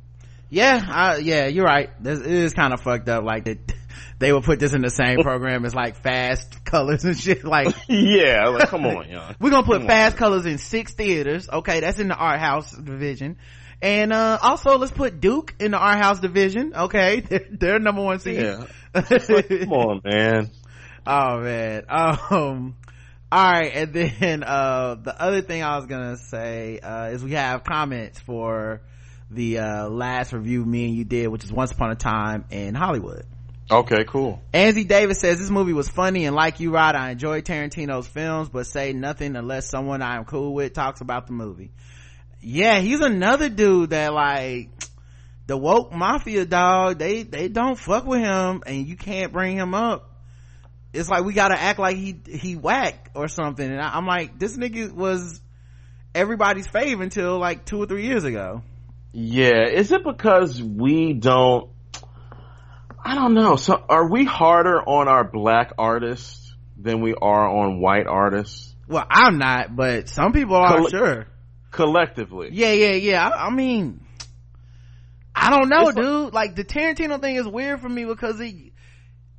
yeah 0.49 0.79
I, 0.87 1.17
yeah 1.17 1.47
you're 1.47 1.65
right 1.65 1.89
this 2.03 2.19
it 2.19 2.27
is 2.31 2.53
kind 2.53 2.73
of 2.73 2.81
fucked 2.81 3.09
up 3.09 3.23
like 3.23 3.45
that 3.45 3.57
they 4.19 4.31
would 4.31 4.43
put 4.43 4.59
this 4.59 4.73
in 4.73 4.81
the 4.81 4.89
same 4.91 5.19
program 5.23 5.65
as 5.65 5.73
like 5.73 5.95
fast 5.97 6.63
colors 6.63 7.03
and 7.03 7.17
shit 7.17 7.43
like 7.43 7.75
yeah, 7.89 8.47
like, 8.49 8.69
come 8.69 8.85
on, 8.85 9.09
y'all. 9.09 9.33
we're 9.39 9.49
gonna 9.49 9.63
put 9.65 9.73
Come 9.77 9.81
on. 9.83 9.87
fast 9.87 10.17
colors 10.17 10.45
in 10.45 10.57
six 10.59 10.93
theaters 10.93 11.49
okay 11.51 11.79
that's 11.79 11.99
in 11.99 12.07
the 12.07 12.15
art 12.15 12.39
house 12.39 12.71
division 12.71 13.37
and 13.81 14.13
uh 14.13 14.37
also 14.41 14.77
let's 14.77 14.91
put 14.91 15.19
duke 15.19 15.55
in 15.59 15.71
the 15.71 15.77
art 15.77 15.97
house 15.97 16.19
division 16.19 16.73
okay 16.75 17.19
they're, 17.21 17.47
they're 17.51 17.79
number 17.79 18.01
one 18.03 18.19
seed 18.19 18.39
Yeah. 18.39 18.65
Like, 18.93 19.49
come 19.49 19.73
on, 19.73 20.01
man. 20.05 20.51
oh 21.07 21.39
man 21.41 21.83
um 21.89 22.75
all 23.33 23.51
right 23.51 23.71
and 23.73 23.93
then 23.93 24.43
uh 24.47 24.95
the 24.95 25.19
other 25.19 25.41
thing 25.41 25.63
i 25.63 25.75
was 25.75 25.87
gonna 25.87 26.17
say 26.17 26.79
uh 26.79 27.07
is 27.07 27.23
we 27.23 27.31
have 27.31 27.63
comments 27.63 28.19
for 28.19 28.81
the 29.31 29.57
uh 29.57 29.89
last 29.89 30.33
review 30.33 30.63
me 30.63 30.85
and 30.85 30.95
you 30.95 31.03
did 31.03 31.27
which 31.29 31.43
is 31.43 31.51
once 31.51 31.71
upon 31.71 31.89
a 31.89 31.95
time 31.95 32.45
in 32.51 32.75
hollywood 32.75 33.25
Okay, 33.71 34.03
cool. 34.03 34.41
Angie 34.51 34.83
Davis 34.83 35.21
says 35.21 35.39
this 35.39 35.49
movie 35.49 35.71
was 35.71 35.87
funny 35.87 36.25
and 36.25 36.35
like 36.35 36.59
you 36.59 36.69
Rod, 36.69 36.95
I 36.95 37.11
enjoy 37.11 37.41
Tarantino's 37.41 38.05
films, 38.05 38.49
but 38.49 38.67
say 38.67 38.91
nothing 38.91 39.37
unless 39.37 39.69
someone 39.69 40.01
I 40.01 40.17
am 40.17 40.25
cool 40.25 40.53
with 40.53 40.73
talks 40.73 40.99
about 40.99 41.27
the 41.27 41.33
movie. 41.33 41.71
Yeah, 42.41 42.79
he's 42.79 42.99
another 42.99 43.47
dude 43.47 43.91
that 43.91 44.13
like 44.13 44.69
the 45.47 45.55
woke 45.55 45.93
mafia 45.93 46.45
dog, 46.45 46.99
they 46.99 47.23
they 47.23 47.47
don't 47.47 47.79
fuck 47.79 48.05
with 48.05 48.19
him 48.19 48.63
and 48.67 48.85
you 48.85 48.97
can't 48.97 49.31
bring 49.31 49.55
him 49.57 49.73
up. 49.73 50.12
It's 50.93 51.09
like 51.09 51.23
we 51.25 51.33
gotta 51.33 51.59
act 51.59 51.79
like 51.79 51.97
he 51.97 52.15
he 52.29 52.55
whack 52.55 53.09
or 53.15 53.27
something. 53.27 53.67
And 53.69 53.81
I, 53.81 53.95
I'm 53.97 54.05
like, 54.05 54.37
this 54.37 54.55
nigga 54.55 54.91
was 54.93 55.41
everybody's 56.13 56.67
fave 56.67 57.01
until 57.01 57.39
like 57.39 57.65
two 57.65 57.81
or 57.81 57.85
three 57.87 58.05
years 58.05 58.23
ago. 58.23 58.61
Yeah, 59.11 59.67
is 59.67 59.91
it 59.91 60.03
because 60.03 60.61
we 60.61 61.13
don't? 61.13 61.69
I 63.05 63.15
don't 63.15 63.33
know. 63.33 63.55
So, 63.57 63.83
are 63.89 64.07
we 64.09 64.23
harder 64.23 64.81
on 64.81 65.07
our 65.07 65.23
black 65.23 65.73
artists 65.77 66.53
than 66.77 67.01
we 67.01 67.13
are 67.13 67.47
on 67.49 67.79
white 67.81 68.07
artists 68.07 68.73
Well, 68.87 69.05
I'm 69.09 69.37
not, 69.37 69.75
but 69.75 70.09
some 70.09 70.31
people 70.33 70.55
are 70.55 70.89
sure. 70.89 71.27
collectively? 71.71 72.49
Yeah, 72.51 72.71
yeah, 72.71 72.93
yeah. 72.93 73.27
I, 73.27 73.47
I 73.47 73.49
mean, 73.49 74.05
I 75.35 75.49
don't 75.49 75.69
know, 75.69 75.87
It's 75.89 75.95
like- 75.97 76.05
dude. 76.05 76.33
Like 76.33 76.55
the 76.55 76.63
Tarantino 76.63 77.19
thing 77.21 77.35
is 77.35 77.47
weird 77.47 77.81
for 77.81 77.89
me 77.89 78.05
because 78.05 78.39
he, 78.39 78.72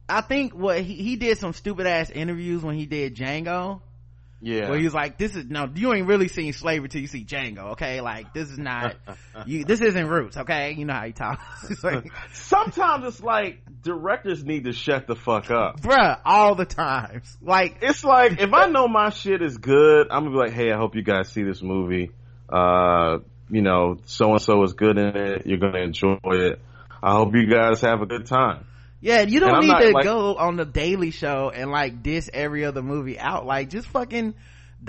I 0.09 0.21
think 0.21 0.53
what 0.55 0.81
he, 0.81 0.95
he 0.95 1.17
did 1.17 1.39
some 1.39 1.53
stupid 1.53 1.87
ass 1.87 2.11
interviews 2.11 2.63
when 2.63 2.77
he 2.77 2.85
did 2.87 3.17
Django, 3.17 3.81
Yeah. 4.43 4.69
where 4.69 4.79
he 4.79 4.85
was 4.85 4.93
like, 4.95 5.17
"This 5.17 5.35
is 5.35 5.47
no, 5.47 5.67
you 5.75 5.95
ain't 5.95 6.07
really 6.07 6.29
seen 6.29 6.53
slavery 6.53 6.89
till 6.91 7.01
you 7.01 7.07
see 7.07 7.25
Django, 7.25 7.73
okay? 7.73 8.01
Like 8.03 8.35
this 8.35 8.51
is 8.51 8.59
not, 8.59 8.97
you, 9.47 9.65
this 9.65 9.81
isn't 9.81 10.07
roots, 10.07 10.37
okay? 10.37 10.73
You 10.73 10.85
know 10.85 10.93
how 10.95 11.05
he 11.07 11.13
talks, 11.13 11.83
like, 11.85 12.05
Sometimes 12.35 13.05
it's 13.07 13.23
like 13.23 13.61
directors 13.83 14.45
need 14.45 14.65
to 14.65 14.73
shut 14.73 15.07
the 15.07 15.15
fuck 15.17 15.51
up. 15.51 15.81
bruh, 15.81 16.19
all 16.25 16.55
the 16.55 16.67
times, 16.67 17.37
like 17.41 17.79
It's 17.81 18.05
like 18.05 18.41
if 18.41 18.53
I 18.53 18.67
know 18.67 18.87
my 18.89 19.09
shit 19.11 19.41
is 19.41 19.57
good, 19.57 20.09
I'm 20.11 20.25
gonna 20.25 20.31
be 20.31 20.37
like, 20.37 20.53
hey, 20.53 20.71
I 20.71 20.77
hope 20.77 20.95
you 20.97 21.03
guys 21.03 21.29
see 21.31 21.43
this 21.45 21.63
movie. 21.63 22.11
Uh, 22.49 23.19
you 23.51 23.63
know, 23.63 23.99
so 24.05 24.31
and 24.33 24.41
so 24.41 24.63
is 24.65 24.75
good 24.75 24.99
in 24.99 25.17
it. 25.17 25.47
You're 25.47 25.59
gonna 25.59 25.81
enjoy 25.81 26.19
it. 26.25 26.61
I 27.03 27.13
hope 27.13 27.35
you 27.35 27.47
guys 27.47 27.81
have 27.81 28.01
a 28.03 28.07
good 28.07 28.27
time. 28.27 28.67
Yeah, 29.05 29.21
you 29.23 29.39
don't 29.39 29.61
need 29.61 29.69
not, 29.69 29.81
to 29.81 29.91
like- 29.91 30.05
go 30.05 30.35
on 30.37 30.57
the 30.57 30.65
Daily 30.65 31.11
Show 31.11 31.51
and 31.55 31.71
like 31.71 32.03
diss 32.03 32.31
every 32.33 32.65
other 32.65 32.83
movie 32.83 33.19
out. 33.19 33.45
Like, 33.45 33.69
just 33.69 33.87
fucking. 33.89 34.35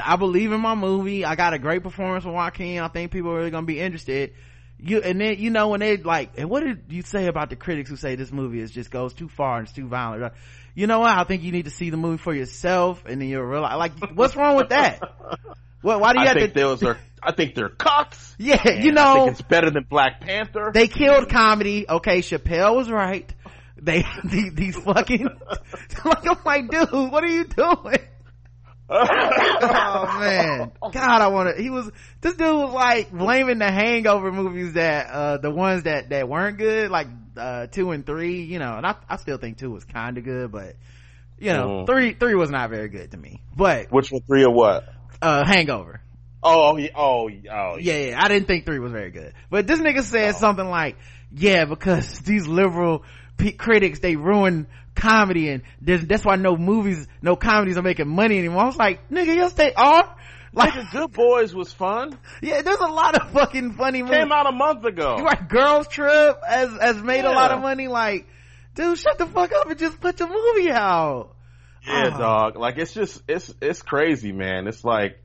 I 0.04 0.16
believe 0.16 0.52
in 0.54 0.62
my 0.62 0.74
movie. 0.76 1.24
I 1.26 1.36
got 1.36 1.54
a 1.54 1.60
great 1.60 1.84
performance 1.84 2.24
from 2.24 2.34
Joaquin. 2.34 2.80
I 2.80 2.88
think 2.88 3.12
people 3.12 3.32
are 3.32 3.38
really 3.38 3.52
gonna 3.52 3.66
be 3.66 3.80
interested. 3.80 4.34
You 4.80 5.02
and 5.02 5.20
then 5.20 5.38
you 5.40 5.50
know 5.50 5.68
when 5.70 5.82
they 5.82 5.98
like, 5.98 6.32
and 6.38 6.50
what 6.50 6.64
did 6.64 6.84
you 6.90 7.02
say 7.02 7.28
about 7.28 7.50
the 7.50 7.56
critics 7.58 7.90
who 7.90 7.96
say 7.98 8.16
this 8.16 8.32
movie 8.32 8.60
is 8.62 8.72
just 8.72 8.90
goes 8.90 9.14
too 9.14 9.28
far 9.30 9.58
and 9.58 9.68
it's 9.68 9.76
too 9.76 9.88
violent? 9.88 10.34
You 10.76 10.88
know 10.88 11.00
what? 11.00 11.18
I 11.18 11.24
think 11.26 11.44
you 11.44 11.52
need 11.52 11.66
to 11.66 11.72
see 11.72 11.90
the 11.90 11.98
movie 11.98 12.18
for 12.18 12.34
yourself, 12.34 13.04
and 13.06 13.20
then 13.22 13.28
you'll 13.30 13.44
realize 13.44 13.78
like, 13.78 14.12
what's 14.16 14.36
wrong 14.36 14.56
with 14.56 14.70
that? 14.70 15.02
What? 15.82 16.00
Why 16.00 16.14
do 16.14 16.20
you 16.22 16.26
I 16.26 16.30
have 16.30 16.38
think 16.38 16.54
to? 16.56 16.60
those 16.60 16.82
are. 16.84 16.98
I 17.22 17.32
think 17.32 17.54
they're 17.54 17.70
cocks. 17.70 18.36
yeah, 18.40 18.72
you 18.72 18.90
I 18.90 18.94
know, 18.94 19.14
think 19.26 19.32
it's 19.34 19.42
better 19.44 19.70
than 19.70 19.84
Black 19.88 20.20
Panther. 20.20 20.72
they 20.74 20.88
killed 20.88 21.30
comedy. 21.30 21.86
Okay, 21.88 22.22
Chappelle 22.22 22.76
was 22.76 22.90
right. 22.90 23.32
They 23.82 24.06
these, 24.24 24.54
these 24.54 24.76
fucking 24.78 25.28
like 26.06 26.28
I'm 26.28 26.38
like, 26.46 26.70
dude, 26.70 26.92
what 27.12 27.24
are 27.24 27.28
you 27.28 27.44
doing? 27.46 28.00
oh 28.88 30.18
man, 30.20 30.72
God, 30.82 31.22
I 31.22 31.28
want 31.28 31.56
to. 31.56 31.62
He 31.62 31.70
was 31.70 31.90
this 32.22 32.36
dude 32.36 32.56
was 32.56 32.74
like 32.74 33.12
blaming 33.12 33.58
the 33.60 33.72
Hangover 33.72 34.32
movies 34.32 34.74
that 34.74 35.08
uh 35.08 35.38
the 35.38 35.50
ones 35.52 35.84
that 35.84 36.10
that 36.10 36.30
weren't 36.30 36.58
good, 36.58 36.92
like 36.92 37.08
uh 37.38 37.68
two 37.68 37.92
and 37.92 38.06
three. 38.06 38.44
You 38.44 38.60
know, 38.60 38.76
and 38.78 38.86
I 38.86 38.96
I 39.10 39.18
still 39.18 39.38
think 39.38 39.58
two 39.58 39.72
was 39.72 39.84
kind 39.86 40.18
of 40.18 40.24
good, 40.24 40.52
but 40.52 40.76
you 41.40 41.52
know, 41.54 41.68
Mhm. 41.68 41.86
three 41.88 42.14
three 42.14 42.36
was 42.36 42.50
not 42.52 42.70
very 42.70 42.90
good 42.90 43.12
to 43.12 43.18
me. 43.18 43.42
But 43.56 43.92
Which 43.92 44.12
one? 44.12 44.22
Three 44.28 44.44
or 44.46 44.54
what? 44.54 44.88
uh 45.22 45.44
Hangover. 45.46 46.02
Oh, 46.48 46.78
yeah, 46.78 46.90
oh, 46.96 47.24
oh, 47.24 47.28
yeah. 47.28 47.78
yeah, 47.80 48.10
yeah, 48.10 48.24
I 48.24 48.28
didn't 48.28 48.46
think 48.48 48.68
three 48.68 48.78
was 48.78 48.92
very 48.92 49.10
good. 49.10 49.34
But 49.50 49.66
this 49.66 49.80
nigga 49.80 50.04
said 50.04 50.36
something 50.36 50.70
like, 50.70 50.96
yeah, 51.32 51.66
because 51.66 52.20
these 52.26 52.46
liberal 52.46 53.02
p- 53.38 53.52
critics, 53.54 54.00
they 54.00 54.16
ruin 54.16 54.68
comedy 54.96 55.50
and 55.50 55.64
there's- 55.82 56.06
that's 56.06 56.24
why 56.26 56.36
no 56.38 56.56
movies, 56.58 57.08
no 57.22 57.36
comedies 57.36 57.78
are 57.78 57.82
making 57.82 58.08
money 58.08 58.38
anymore. 58.40 58.64
I 58.64 58.66
was 58.66 58.78
like, 58.78 59.10
nigga, 59.10 59.36
yes 59.36 59.54
they 59.54 59.74
are. 59.74 60.16
Like, 60.54 60.72
Nigga, 60.72 60.92
Good 60.94 61.12
Boys 61.12 61.54
was 61.54 61.74
fun. 61.74 62.18
yeah, 62.42 62.62
there's 62.62 62.80
a 62.80 62.88
lot 62.88 63.14
of 63.22 63.30
fucking 63.32 63.74
funny 63.74 64.02
movies. 64.04 64.20
Came 64.20 64.32
out 64.32 64.48
a 64.48 64.54
month 64.54 64.86
ago. 64.86 65.18
Right, 65.18 65.50
Girls 65.50 65.86
Trip 65.90 66.38
has, 66.48 66.70
has 66.80 66.96
made 67.04 67.26
a 67.26 67.32
lot 67.32 67.52
of 67.52 67.60
money. 67.62 67.90
Like, 67.90 68.26
dude, 68.74 68.98
shut 68.98 69.18
the 69.18 69.26
fuck 69.26 69.52
up 69.52 69.70
and 69.70 69.78
just 69.78 70.00
put 70.00 70.18
your 70.18 70.30
movie 70.30 70.72
out. 70.72 71.36
Yeah, 71.86 72.12
Oh. 72.14 72.18
dog. 72.18 72.56
Like 72.56 72.78
it's 72.78 72.94
just 72.94 73.22
it's 73.28 73.54
it's 73.62 73.82
crazy, 73.82 74.32
man. 74.32 74.68
It's 74.68 74.86
like 74.86 75.20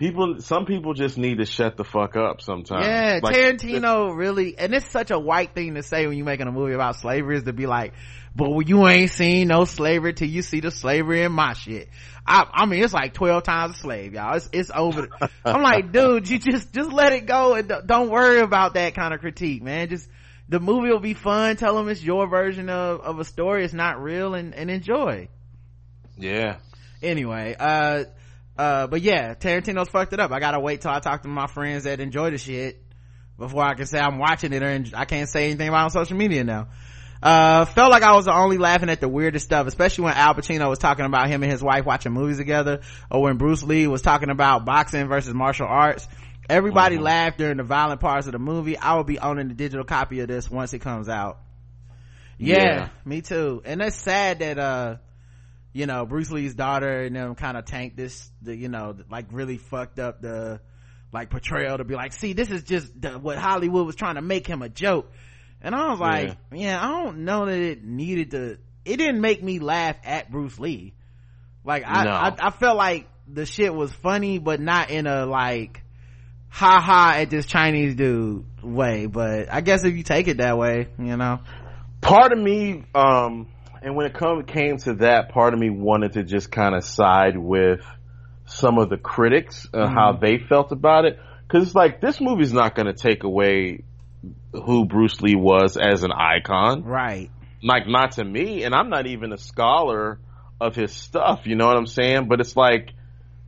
people. 0.00 0.40
Some 0.40 0.66
people 0.66 0.94
just 0.94 1.16
need 1.16 1.38
to 1.38 1.44
shut 1.46 1.76
the 1.76 1.84
fuck 1.84 2.16
up 2.16 2.40
sometimes. 2.42 2.84
Yeah, 2.84 3.20
Like, 3.22 3.36
Tarantino 3.36 4.16
really, 4.16 4.58
and 4.58 4.74
it's 4.74 4.90
such 4.90 5.12
a 5.12 5.18
white 5.18 5.54
thing 5.54 5.74
to 5.76 5.84
say 5.84 6.06
when 6.08 6.16
you're 6.16 6.26
making 6.26 6.48
a 6.48 6.52
movie 6.52 6.72
about 6.74 6.96
slavery 6.96 7.36
is 7.36 7.44
to 7.44 7.52
be 7.52 7.66
like, 7.66 7.92
but 8.34 8.48
you 8.68 8.86
ain't 8.88 9.10
seen 9.10 9.46
no 9.48 9.64
slavery 9.64 10.12
till 10.12 10.28
you 10.28 10.42
see 10.42 10.58
the 10.60 10.70
slavery 10.72 11.22
in 11.22 11.30
my 11.32 11.52
shit. 11.52 11.88
I, 12.26 12.44
I 12.52 12.66
mean, 12.66 12.82
it's 12.82 12.92
like 12.92 13.14
12 13.14 13.42
times 13.44 13.76
a 13.76 13.78
slave, 13.78 14.14
y'all. 14.14 14.36
It's, 14.36 14.48
it's 14.52 14.70
over. 14.74 15.08
I'm 15.44 15.62
like, 15.62 15.92
dude, 15.92 16.28
you 16.28 16.38
just, 16.38 16.72
just 16.72 16.92
let 16.92 17.12
it 17.12 17.26
go 17.26 17.54
and 17.54 17.68
don't- 17.68 17.86
don't 17.86 18.10
worry 18.10 18.40
about 18.40 18.74
that 18.74 18.94
kind 18.94 19.14
of 19.14 19.20
critique, 19.20 19.62
man. 19.62 19.88
Just, 19.88 20.08
the 20.48 20.58
movie 20.60 20.88
will 20.90 21.00
be 21.00 21.14
fun. 21.14 21.56
Tell 21.56 21.76
them 21.76 21.88
it's 21.88 22.02
your 22.02 22.28
version 22.28 22.68
of, 22.68 23.00
of 23.00 23.18
a 23.20 23.24
story. 23.24 23.64
It's 23.64 23.74
not 23.74 24.00
real 24.02 24.34
and, 24.34 24.54
and 24.54 24.70
enjoy 24.70 25.28
Yeah. 26.18 26.56
anyway 27.02 27.56
uh 27.58 28.04
uh 28.60 28.86
but 28.86 29.00
yeah 29.00 29.34
tarantino's 29.34 29.88
fucked 29.88 30.12
it 30.12 30.20
up 30.20 30.30
i 30.30 30.40
gotta 30.40 30.60
wait 30.60 30.80
till 30.80 30.90
i 30.90 31.00
talk 31.00 31.22
to 31.22 31.28
my 31.28 31.46
friends 31.46 31.84
that 31.84 32.00
enjoy 32.00 32.30
the 32.30 32.38
shit 32.38 32.82
before 33.38 33.62
i 33.62 33.74
can 33.74 33.86
say 33.86 33.98
i'm 33.98 34.18
watching 34.18 34.52
it 34.52 34.62
or 34.62 34.66
en- 34.66 34.92
i 34.94 35.04
can't 35.04 35.28
say 35.28 35.46
anything 35.46 35.68
about 35.68 35.80
it 35.80 35.84
on 35.84 35.90
social 35.90 36.16
media 36.16 36.44
now 36.44 36.68
Uh, 37.22 37.66
felt 37.66 37.90
like 37.90 38.02
I 38.02 38.14
was 38.14 38.26
only 38.28 38.56
laughing 38.56 38.88
at 38.88 39.02
the 39.02 39.08
weirdest 39.08 39.44
stuff, 39.44 39.66
especially 39.66 40.04
when 40.04 40.14
Al 40.14 40.34
Pacino 40.34 40.70
was 40.70 40.78
talking 40.78 41.04
about 41.04 41.28
him 41.28 41.42
and 41.42 41.52
his 41.52 41.62
wife 41.62 41.84
watching 41.84 42.12
movies 42.12 42.38
together, 42.38 42.80
or 43.10 43.20
when 43.20 43.36
Bruce 43.36 43.62
Lee 43.62 43.86
was 43.86 44.00
talking 44.00 44.30
about 44.30 44.64
boxing 44.64 45.06
versus 45.06 45.34
martial 45.34 45.66
arts. 45.66 46.08
Everybody 46.48 46.94
mm-hmm. 46.94 47.04
laughed 47.04 47.36
during 47.36 47.58
the 47.58 47.62
violent 47.62 48.00
parts 48.00 48.26
of 48.26 48.32
the 48.32 48.38
movie. 48.38 48.78
I 48.78 48.94
will 48.94 49.04
be 49.04 49.18
owning 49.18 49.48
the 49.48 49.54
digital 49.54 49.84
copy 49.84 50.20
of 50.20 50.28
this 50.28 50.50
once 50.50 50.72
it 50.72 50.78
comes 50.78 51.10
out. 51.10 51.40
Yeah, 52.38 52.56
yeah. 52.56 52.88
me 53.04 53.20
too. 53.20 53.60
And 53.66 53.82
it's 53.82 53.96
sad 53.96 54.38
that, 54.38 54.58
uh, 54.58 54.96
you 55.72 55.86
know, 55.86 56.06
Bruce 56.06 56.30
Lee's 56.30 56.54
daughter 56.54 57.02
and 57.02 57.14
them 57.14 57.34
kind 57.34 57.56
of 57.56 57.64
tanked 57.64 57.96
this, 57.96 58.30
the, 58.42 58.56
you 58.56 58.68
know, 58.68 58.96
like 59.10 59.26
really 59.30 59.56
fucked 59.56 59.98
up 59.98 60.20
the, 60.20 60.60
like 61.12 61.30
portrayal 61.30 61.78
to 61.78 61.84
be 61.84 61.94
like, 61.94 62.12
see, 62.12 62.32
this 62.32 62.50
is 62.50 62.62
just 62.62 63.00
the, 63.00 63.18
what 63.18 63.38
Hollywood 63.38 63.86
was 63.86 63.96
trying 63.96 64.14
to 64.14 64.22
make 64.22 64.46
him 64.46 64.62
a 64.62 64.68
joke 64.68 65.10
and 65.62 65.74
I 65.74 65.90
was 65.90 66.00
like, 66.00 66.36
yeah. 66.52 66.58
yeah, 66.58 66.84
I 66.84 67.02
don't 67.02 67.24
know 67.24 67.46
that 67.46 67.58
it 67.58 67.84
needed 67.84 68.30
to, 68.32 68.58
it 68.84 68.96
didn't 68.96 69.20
make 69.20 69.42
me 69.42 69.58
laugh 69.58 69.96
at 70.04 70.30
Bruce 70.30 70.58
Lee. 70.58 70.94
Like, 71.64 71.84
I, 71.86 72.04
no. 72.04 72.10
I, 72.10 72.36
I, 72.38 72.50
felt 72.50 72.76
like 72.76 73.06
the 73.28 73.44
shit 73.44 73.74
was 73.74 73.92
funny, 73.92 74.38
but 74.38 74.60
not 74.60 74.90
in 74.90 75.06
a 75.06 75.26
like, 75.26 75.82
ha 76.48 76.80
ha 76.80 77.14
at 77.16 77.28
this 77.28 77.44
Chinese 77.44 77.94
dude 77.94 78.46
way. 78.62 79.04
But 79.06 79.52
I 79.52 79.60
guess 79.60 79.84
if 79.84 79.94
you 79.94 80.02
take 80.02 80.28
it 80.28 80.38
that 80.38 80.56
way, 80.56 80.88
you 80.98 81.16
know. 81.16 81.40
Part 82.00 82.32
of 82.32 82.38
me, 82.38 82.86
um, 82.94 83.48
and 83.82 83.96
when 83.96 84.06
it 84.06 84.14
come, 84.14 84.44
came 84.44 84.78
to 84.78 84.94
that, 84.94 85.30
part 85.30 85.54
of 85.54 85.60
me 85.60 85.70
wanted 85.70 86.14
to 86.14 86.22
just 86.22 86.50
kind 86.50 86.74
of 86.74 86.84
side 86.84 87.36
with 87.36 87.80
some 88.46 88.78
of 88.78 88.88
the 88.90 88.96
critics, 88.96 89.66
uh, 89.72 89.78
mm-hmm. 89.78 89.94
how 89.94 90.12
they 90.20 90.38
felt 90.38 90.72
about 90.72 91.04
it. 91.04 91.18
Cause 91.48 91.64
it's 91.64 91.74
like, 91.74 92.00
this 92.00 92.20
movie's 92.20 92.52
not 92.52 92.74
gonna 92.74 92.94
take 92.94 93.24
away 93.24 93.84
who 94.52 94.84
Bruce 94.84 95.20
Lee 95.20 95.36
was 95.36 95.76
as 95.76 96.02
an 96.02 96.12
icon. 96.12 96.84
Right. 96.84 97.30
Like 97.62 97.86
not 97.86 98.12
to 98.12 98.24
me, 98.24 98.64
and 98.64 98.74
I'm 98.74 98.88
not 98.88 99.06
even 99.06 99.32
a 99.32 99.38
scholar 99.38 100.18
of 100.60 100.74
his 100.74 100.92
stuff, 100.92 101.40
you 101.44 101.56
know 101.56 101.66
what 101.66 101.76
I'm 101.76 101.86
saying? 101.86 102.28
But 102.28 102.40
it's 102.40 102.56
like 102.56 102.90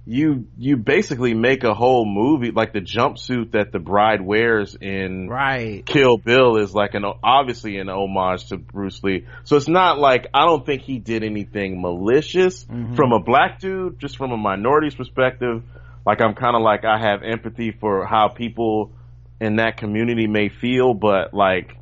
you 0.05 0.47
you 0.59 0.77
basically 0.77 1.33
make 1.33 1.63
a 1.63 1.75
whole 1.75 2.05
movie 2.05 2.51
like 2.51 2.73
the 2.73 2.81
jumpsuit 2.81 3.53
that 3.53 3.71
the 3.71 3.79
bride 3.79 4.21
wears 4.21 4.75
in 4.75 5.29
right 5.29 5.87
Kill 5.87 6.17
Bill 6.17 6.57
is 6.57 6.75
like 6.75 6.95
an 6.95 7.05
obviously 7.23 7.79
an 7.79 7.89
homage 7.89 8.49
to 8.49 8.57
Bruce 8.57 9.03
Lee. 9.05 9.27
So 9.45 9.57
it's 9.57 9.69
not 9.69 9.99
like 9.99 10.27
I 10.35 10.45
don't 10.45 10.67
think 10.67 10.83
he 10.83 10.99
did 10.99 11.23
anything 11.23 11.81
malicious 11.81 12.65
mm-hmm. 12.65 12.95
from 12.95 13.13
a 13.13 13.21
black 13.21 13.61
dude, 13.61 14.01
just 14.01 14.17
from 14.17 14.33
a 14.33 14.37
minority's 14.37 14.97
perspective. 14.97 15.63
Like 16.05 16.21
I'm 16.21 16.35
kind 16.35 16.57
of 16.57 16.63
like 16.63 16.85
I 16.85 16.99
have 16.99 17.23
empathy 17.23 17.71
for 17.71 18.05
how 18.05 18.29
people 18.29 18.93
in 19.41 19.57
that 19.57 19.77
community 19.77 20.27
may 20.27 20.49
feel, 20.49 20.95
but 20.95 21.33
like 21.33 21.77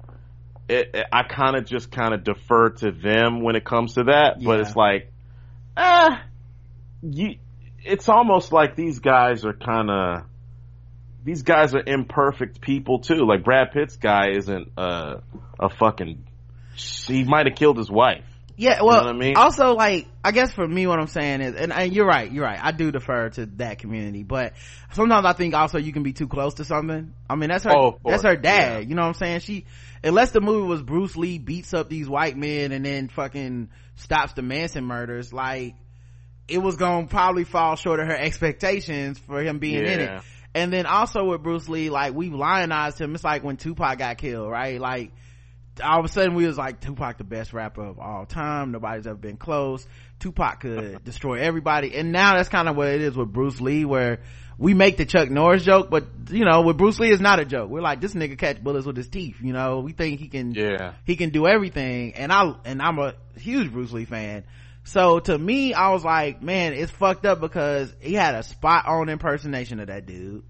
it, 0.69 0.91
it, 0.95 1.07
I 1.11 1.23
kind 1.23 1.57
of 1.57 1.65
just 1.65 1.91
kind 1.91 2.15
of 2.15 2.23
defer 2.23 2.71
to 2.71 2.93
them 2.93 3.43
when 3.43 3.57
it 3.57 3.65
comes 3.65 3.95
to 3.95 4.05
that. 4.05 4.41
Yeah. 4.41 4.47
But 4.47 4.61
it's 4.61 4.77
like, 4.77 5.11
ah, 5.77 6.23
you. 7.03 7.37
It's 7.85 8.09
almost 8.09 8.53
like 8.53 8.77
these 8.77 8.99
guys 8.99 9.45
are 9.45 9.53
kind 9.53 9.91
of 9.91 10.25
these 11.25 11.43
guys 11.43 11.75
are 11.75 11.83
imperfect 11.85 12.61
people 12.61 13.01
too. 13.01 13.27
Like 13.27 13.45
Brad 13.45 13.73
Pitt's 13.73 13.97
guy 13.97 14.31
isn't 14.37 14.73
a 14.77 15.23
a 15.59 15.69
fucking. 15.69 16.25
He 16.75 17.25
might 17.25 17.47
have 17.47 17.57
killed 17.57 17.77
his 17.77 17.91
wife. 17.91 18.25
Yeah, 18.61 18.83
well, 18.83 18.99
you 18.99 19.05
know 19.05 19.09
I 19.09 19.13
mean? 19.19 19.37
also 19.37 19.73
like, 19.75 20.07
I 20.23 20.33
guess 20.33 20.53
for 20.53 20.69
me, 20.69 20.87
what 20.87 21.01
I'm 21.01 21.07
saying 21.07 21.41
is, 21.41 21.55
and, 21.55 21.73
and, 21.73 21.95
you're 21.95 22.07
right, 22.07 22.31
you're 22.31 22.45
right. 22.45 22.61
I 22.63 22.73
do 22.73 22.93
defer 22.93 23.31
to 23.31 23.47
that 23.57 23.79
community, 23.79 24.23
but 24.23 24.53
sometimes 24.93 25.25
I 25.25 25.33
think 25.33 25.55
also 25.55 25.79
you 25.79 25.95
can 25.95 26.03
be 26.03 26.13
too 26.13 26.29
close 26.29 26.55
to 26.55 26.67
something. 26.67 27.15
I 27.29 27.37
mean, 27.37 27.49
that's 27.49 27.65
her, 27.65 27.75
oh, 27.75 27.99
that's 28.05 28.23
her 28.23 28.37
dad. 28.37 28.83
Yeah. 28.83 28.89
You 28.89 28.95
know 28.97 29.01
what 29.01 29.09
I'm 29.09 29.15
saying? 29.15 29.41
She, 29.41 29.65
unless 30.05 30.33
the 30.33 30.43
movie 30.43 30.67
was 30.67 30.83
Bruce 30.83 31.17
Lee 31.17 31.39
beats 31.39 31.73
up 31.73 31.89
these 31.89 32.07
white 32.07 32.37
men 32.37 32.73
and 32.73 32.85
then 32.85 33.09
fucking 33.09 33.71
stops 33.97 34.35
the 34.35 34.43
Manson 34.43 34.85
murders, 34.85 35.33
like, 35.33 35.75
it 36.51 36.59
was 36.59 36.77
gonna 36.77 37.07
probably 37.07 37.45
fall 37.45 37.77
short 37.77 38.01
of 38.01 38.07
her 38.07 38.17
expectations 38.17 39.19
for 39.19 39.43
him 39.43 39.59
being 39.59 39.85
yeah. 39.85 39.93
in 39.93 40.01
it. 40.01 40.23
And 40.55 40.73
then 40.73 40.87
also 40.87 41.27
with 41.27 41.43
Bruce 41.43 41.69
Lee, 41.69 41.91
like, 41.91 42.13
we've 42.13 42.35
lionized 42.35 43.01
him. 43.01 43.15
It's 43.15 43.23
like 43.23 43.45
when 43.45 43.57
Tupac 43.57 43.99
got 43.99 44.19
killed, 44.19 44.51
right? 44.51 44.81
Like, 44.81 45.13
all 45.83 46.01
of 46.01 46.05
a 46.05 46.09
sudden 46.09 46.35
we 46.35 46.47
was 46.47 46.59
like 46.59 46.81
Tupac 46.81 47.19
the 47.19 47.25
best 47.25 47.53
rapper 47.53 47.85
of 47.85 47.99
all 47.99 48.27
time. 48.27 48.73
Nobody's 48.73 49.07
ever 49.07 49.17
been 49.17 49.37
close. 49.37 49.87
Tupac 50.19 50.61
could 50.61 51.05
destroy 51.05 51.41
everybody. 51.41 51.95
And 51.95 52.13
now 52.13 52.37
that's 52.37 52.49
kind 52.49 52.69
of 52.69 52.77
what 52.77 52.89
it 52.89 53.01
is 53.01 53.17
with 53.17 53.33
Bruce 53.33 53.61
Lee 53.61 53.85
where 53.85 54.21
we 54.59 54.75
make 54.75 54.99
the 54.99 55.07
Chuck 55.07 55.31
Norris 55.31 55.65
joke, 55.65 55.89
but 55.89 56.07
you 56.31 56.45
know, 56.45 56.61
with 56.61 56.77
Bruce 56.77 56.99
Lee 56.99 57.11
is 57.11 57.21
not 57.21 57.41
a 57.41 57.47
joke. 57.47 57.71
We're 57.71 57.81
like, 57.81 58.03
this 58.03 58.13
nigga 58.13 58.37
catch 58.37 58.63
bullets 58.63 58.87
with 58.87 58.97
his 58.97 59.09
teeth, 59.09 59.37
you 59.41 59.55
know, 59.55 59.81
we 59.81 59.93
think 59.93 60.21
he 60.21 60.29
can, 60.29 60.53
yeah, 60.53 60.93
he 61.07 61.17
can 61.17 61.31
do 61.31 61.47
everything. 61.47 62.15
And 62.15 62.31
I, 62.31 62.55
and 62.67 62.83
I'm 62.83 62.99
a 62.99 63.15
huge 63.39 63.73
Bruce 63.73 63.91
Lee 63.91 64.05
fan. 64.05 64.45
So 64.91 65.21
to 65.21 65.39
me, 65.39 65.73
I 65.73 65.91
was 65.91 66.05
like, 66.05 66.43
man, 66.43 66.73
it's 66.73 66.91
fucked 66.91 67.25
up 67.25 67.41
because 67.41 67.95
he 68.01 68.15
had 68.15 68.35
a 68.35 68.43
spot 68.43 68.87
on 68.87 69.09
impersonation 69.09 69.79
of 69.79 69.87
that 69.87 70.05
dude. 70.05 70.43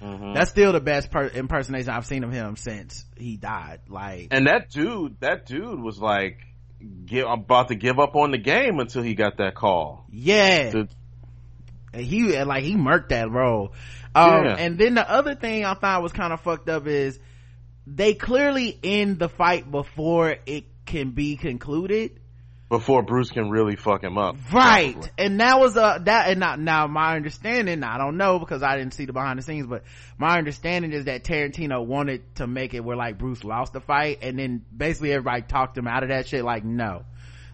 Mm-hmm. 0.00 0.32
That's 0.32 0.50
still 0.50 0.72
the 0.72 0.80
best 0.80 1.10
per- 1.10 1.26
impersonation 1.28 1.90
I've 1.90 2.06
seen 2.06 2.24
of 2.24 2.32
him 2.32 2.56
since 2.56 3.04
he 3.18 3.36
died. 3.36 3.80
Like, 3.88 4.28
and 4.30 4.46
that 4.46 4.70
dude, 4.70 5.20
that 5.20 5.44
dude 5.44 5.78
was 5.78 5.98
like, 5.98 6.40
give, 7.04 7.26
about 7.28 7.68
to 7.68 7.74
give 7.74 7.98
up 7.98 8.16
on 8.16 8.30
the 8.30 8.38
game 8.38 8.80
until 8.80 9.02
he 9.02 9.14
got 9.14 9.36
that 9.36 9.54
call. 9.54 10.06
Yeah. 10.10 10.70
To, 10.70 10.88
he 11.92 12.42
like 12.42 12.64
he 12.64 12.76
murked 12.76 13.10
that 13.10 13.30
role. 13.30 13.74
Um, 14.14 14.44
yeah. 14.44 14.56
and 14.58 14.78
then 14.78 14.94
the 14.94 15.08
other 15.08 15.34
thing 15.34 15.66
I 15.66 15.74
thought 15.74 16.02
was 16.02 16.12
kind 16.12 16.32
of 16.32 16.40
fucked 16.40 16.70
up 16.70 16.86
is 16.86 17.18
they 17.86 18.14
clearly 18.14 18.78
end 18.82 19.18
the 19.18 19.28
fight 19.28 19.70
before 19.70 20.36
it 20.46 20.64
can 20.86 21.10
be 21.10 21.36
concluded 21.36 22.21
before 22.72 23.02
Bruce 23.02 23.28
can 23.28 23.50
really 23.50 23.76
fuck 23.76 24.02
him 24.02 24.16
up. 24.16 24.34
Right. 24.50 24.94
Probably. 24.94 25.10
And 25.18 25.40
that 25.40 25.60
was 25.60 25.76
uh 25.76 25.98
that 26.04 26.30
and 26.30 26.40
now, 26.40 26.56
now 26.56 26.86
my 26.86 27.14
understanding, 27.16 27.84
I 27.84 27.98
don't 27.98 28.16
know 28.16 28.38
because 28.38 28.62
I 28.62 28.78
didn't 28.78 28.94
see 28.94 29.04
the 29.04 29.12
behind 29.12 29.38
the 29.38 29.42
scenes, 29.42 29.66
but 29.66 29.84
my 30.16 30.38
understanding 30.38 30.90
is 30.92 31.04
that 31.04 31.22
Tarantino 31.22 31.84
wanted 31.84 32.34
to 32.36 32.46
make 32.46 32.72
it 32.72 32.82
where 32.82 32.96
like 32.96 33.18
Bruce 33.18 33.44
lost 33.44 33.74
the 33.74 33.82
fight 33.82 34.20
and 34.22 34.38
then 34.38 34.64
basically 34.74 35.12
everybody 35.12 35.42
talked 35.42 35.76
him 35.76 35.86
out 35.86 36.02
of 36.02 36.08
that 36.08 36.26
shit 36.28 36.44
like 36.44 36.64
no. 36.64 37.04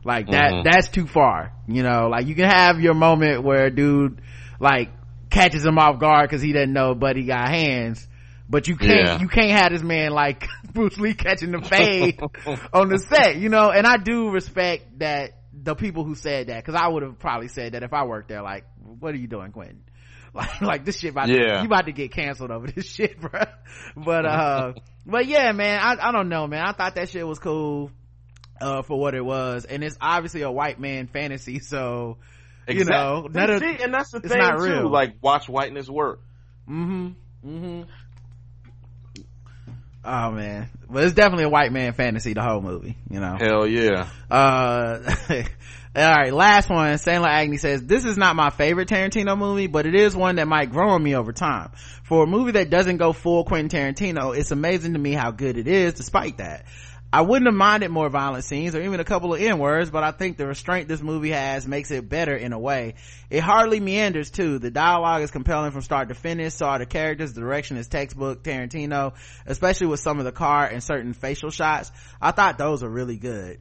Like 0.04 0.30
that 0.30 0.52
mm-hmm. 0.52 0.68
that's 0.70 0.88
too 0.88 1.08
far. 1.08 1.52
You 1.66 1.82
know, 1.82 2.06
like 2.08 2.28
you 2.28 2.36
can 2.36 2.48
have 2.48 2.80
your 2.80 2.94
moment 2.94 3.42
where 3.42 3.70
dude 3.70 4.22
like 4.60 4.90
catches 5.30 5.66
him 5.66 5.78
off 5.78 5.98
guard 5.98 6.30
cuz 6.30 6.40
he 6.42 6.52
doesn't 6.52 6.72
know 6.72 6.94
but 6.94 7.16
he 7.16 7.24
got 7.24 7.48
hands 7.48 8.06
but 8.48 8.66
you 8.66 8.76
can't 8.76 9.06
yeah. 9.06 9.20
you 9.20 9.28
can't 9.28 9.50
have 9.50 9.72
this 9.72 9.82
man 9.82 10.12
like 10.12 10.46
Bruce 10.78 10.96
Lee 10.98 11.14
catching 11.14 11.50
the 11.50 11.60
fade 11.60 12.20
on 12.72 12.88
the 12.88 12.98
set, 12.98 13.36
you 13.36 13.48
know. 13.48 13.70
And 13.70 13.84
I 13.84 13.96
do 13.96 14.30
respect 14.30 15.00
that 15.00 15.32
the 15.52 15.74
people 15.74 16.04
who 16.04 16.14
said 16.14 16.46
that 16.46 16.64
because 16.64 16.80
I 16.80 16.86
would 16.86 17.02
have 17.02 17.18
probably 17.18 17.48
said 17.48 17.72
that 17.72 17.82
if 17.82 17.92
I 17.92 18.04
worked 18.04 18.28
there. 18.28 18.42
Like, 18.42 18.64
what 18.76 19.12
are 19.12 19.18
you 19.18 19.26
doing, 19.26 19.52
Quentin? 19.52 19.82
Like, 20.34 20.60
like 20.60 20.84
this 20.84 21.00
shit 21.00 21.12
about 21.12 21.28
yeah. 21.30 21.36
to, 21.36 21.60
you 21.60 21.66
about 21.66 21.86
to 21.86 21.92
get 21.92 22.12
canceled 22.12 22.50
over 22.50 22.66
this 22.66 22.84
shit, 22.94 23.18
bro. 23.18 23.44
But 23.96 24.26
uh, 24.26 24.72
but 25.06 25.26
yeah, 25.26 25.50
man, 25.52 25.80
I 25.80 25.96
I 26.08 26.12
don't 26.12 26.28
know, 26.28 26.46
man. 26.46 26.62
I 26.64 26.72
thought 26.72 26.96
that 26.96 27.08
shit 27.08 27.26
was 27.26 27.38
cool 27.38 27.90
uh 28.60 28.82
for 28.82 29.00
what 29.00 29.14
it 29.14 29.24
was, 29.24 29.64
and 29.64 29.82
it's 29.82 29.96
obviously 30.00 30.42
a 30.42 30.50
white 30.50 30.78
man 30.78 31.08
fantasy, 31.08 31.60
so. 31.60 32.18
Exactly. 32.66 32.78
You 32.78 32.84
know, 32.84 33.28
that 33.32 33.58
See, 33.58 33.82
and 33.82 33.94
that's 33.94 34.10
the 34.10 34.20
thing 34.20 34.38
too. 34.38 34.62
Real. 34.62 34.90
Like, 34.90 35.14
watch 35.22 35.48
whiteness 35.48 35.88
work. 35.88 36.20
Mm-hmm. 36.68 37.48
Mm-hmm 37.48 37.82
oh 40.08 40.30
man. 40.32 40.70
But 40.90 41.04
it's 41.04 41.14
definitely 41.14 41.44
a 41.44 41.48
white 41.48 41.72
man 41.72 41.92
fantasy 41.92 42.32
the 42.32 42.42
whole 42.42 42.60
movie 42.60 42.96
you 43.10 43.20
know? 43.20 43.36
Hell 43.38 43.66
yeah. 43.66 44.08
Uh 44.30 45.14
all 45.96 46.02
right 46.02 46.32
last 46.32 46.70
one. 46.70 46.94
Sandler 46.94 47.28
Agnew 47.28 47.58
says 47.58 47.84
this 47.84 48.04
is 48.04 48.16
not 48.16 48.36
my 48.36 48.50
favorite 48.50 48.88
Tarantino 48.88 49.36
movie 49.36 49.66
but 49.66 49.86
it 49.86 49.94
is 49.94 50.16
one 50.16 50.36
that 50.36 50.48
might 50.48 50.70
grow 50.70 50.90
on 50.90 51.02
me 51.02 51.14
over 51.14 51.32
time. 51.32 51.70
For 52.04 52.24
a 52.24 52.26
movie 52.26 52.52
that 52.52 52.70
doesn't 52.70 52.96
go 52.96 53.12
full 53.12 53.44
Quentin 53.44 53.94
Tarantino 53.94 54.36
it's 54.36 54.50
amazing 54.50 54.94
to 54.94 54.98
me 54.98 55.12
how 55.12 55.30
good 55.30 55.58
it 55.58 55.68
is 55.68 55.94
despite 55.94 56.38
that 56.38 56.64
I 57.10 57.22
wouldn't 57.22 57.46
have 57.46 57.54
minded 57.54 57.90
more 57.90 58.10
violent 58.10 58.44
scenes 58.44 58.74
or 58.74 58.82
even 58.82 59.00
a 59.00 59.04
couple 59.04 59.32
of 59.32 59.40
N-words, 59.40 59.90
but 59.90 60.04
I 60.04 60.10
think 60.10 60.36
the 60.36 60.46
restraint 60.46 60.88
this 60.88 61.00
movie 61.00 61.30
has 61.30 61.66
makes 61.66 61.90
it 61.90 62.06
better 62.06 62.36
in 62.36 62.52
a 62.52 62.58
way. 62.58 62.94
It 63.30 63.40
hardly 63.40 63.80
meanders 63.80 64.30
too. 64.30 64.58
The 64.58 64.70
dialogue 64.70 65.22
is 65.22 65.30
compelling 65.30 65.70
from 65.70 65.80
start 65.80 66.08
to 66.08 66.14
finish, 66.14 66.54
so 66.54 66.66
are 66.66 66.78
the 66.78 66.84
characters, 66.84 67.32
the 67.32 67.40
direction 67.40 67.78
is 67.78 67.88
textbook 67.88 68.42
Tarantino, 68.42 69.14
especially 69.46 69.86
with 69.86 70.00
some 70.00 70.18
of 70.18 70.26
the 70.26 70.32
car 70.32 70.66
and 70.66 70.82
certain 70.82 71.14
facial 71.14 71.50
shots. 71.50 71.90
I 72.20 72.32
thought 72.32 72.58
those 72.58 72.82
were 72.82 72.90
really 72.90 73.16
good. 73.16 73.58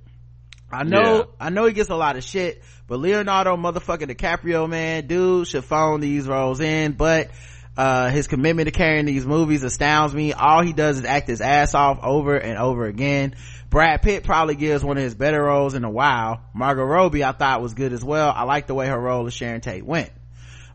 I 0.69 0.83
know, 0.83 1.17
yeah. 1.19 1.23
I 1.39 1.49
know 1.49 1.65
he 1.65 1.71
gets 1.71 1.89
a 1.89 1.95
lot 1.95 2.17
of 2.17 2.25
shit, 2.25 2.61
but 2.87 2.99
Leonardo 2.99 3.55
motherfucking 3.55 4.11
DiCaprio, 4.11 4.69
man, 4.69 5.07
dude 5.07 5.47
should 5.47 5.63
phone 5.63 6.01
these 6.01 6.27
roles 6.27 6.59
in, 6.59 6.91
but 6.91 7.29
uh, 7.77 8.09
his 8.09 8.27
commitment 8.27 8.65
to 8.65 8.71
carrying 8.71 9.05
these 9.05 9.25
movies 9.25 9.63
astounds 9.63 10.13
me. 10.13 10.33
All 10.33 10.63
he 10.63 10.73
does 10.73 10.99
is 10.99 11.05
act 11.05 11.27
his 11.27 11.41
ass 11.41 11.75
off 11.75 11.99
over 12.01 12.35
and 12.35 12.57
over 12.57 12.85
again. 12.85 13.35
Brad 13.69 14.01
Pitt 14.01 14.23
probably 14.23 14.55
gives 14.55 14.83
one 14.83 14.97
of 14.97 15.03
his 15.03 15.13
better 15.13 15.43
roles 15.43 15.75
in 15.75 15.83
a 15.83 15.89
while. 15.89 16.41
Margot 16.53 16.83
Robbie 16.83 17.23
I 17.23 17.33
thought 17.33 17.61
was 17.61 17.75
good 17.75 17.93
as 17.93 18.03
well. 18.03 18.33
I 18.35 18.43
like 18.43 18.65
the 18.65 18.73
way 18.73 18.87
her 18.87 18.99
role 18.99 19.27
as 19.27 19.33
Sharon 19.33 19.61
Tate 19.61 19.85
went. 19.85 20.11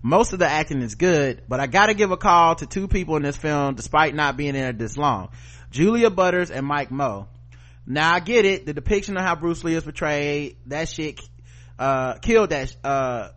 Most 0.00 0.32
of 0.32 0.38
the 0.38 0.46
acting 0.46 0.80
is 0.80 0.94
good, 0.94 1.42
but 1.48 1.58
I 1.60 1.66
gotta 1.66 1.94
give 1.94 2.10
a 2.12 2.16
call 2.16 2.54
to 2.56 2.66
two 2.66 2.86
people 2.86 3.16
in 3.16 3.22
this 3.22 3.36
film 3.36 3.74
despite 3.74 4.14
not 4.14 4.36
being 4.36 4.54
in 4.54 4.64
it 4.64 4.78
this 4.78 4.96
long. 4.96 5.30
Julia 5.70 6.10
Butters 6.10 6.50
and 6.50 6.66
Mike 6.66 6.90
Moh. 6.90 7.26
now 7.86 8.12
i 8.14 8.20
get 8.20 8.44
it 8.44 8.66
the 8.66 8.74
depiction 8.74 9.16
of 9.16 9.24
how 9.24 9.34
bruce 9.34 9.64
lee 9.64 9.74
is 9.74 9.82
portrayed 9.82 10.56
that 10.66 10.88
shit 10.88 11.20
uh 11.78 12.14
killed 12.14 12.50
that 12.50 12.76
uh 12.84 13.28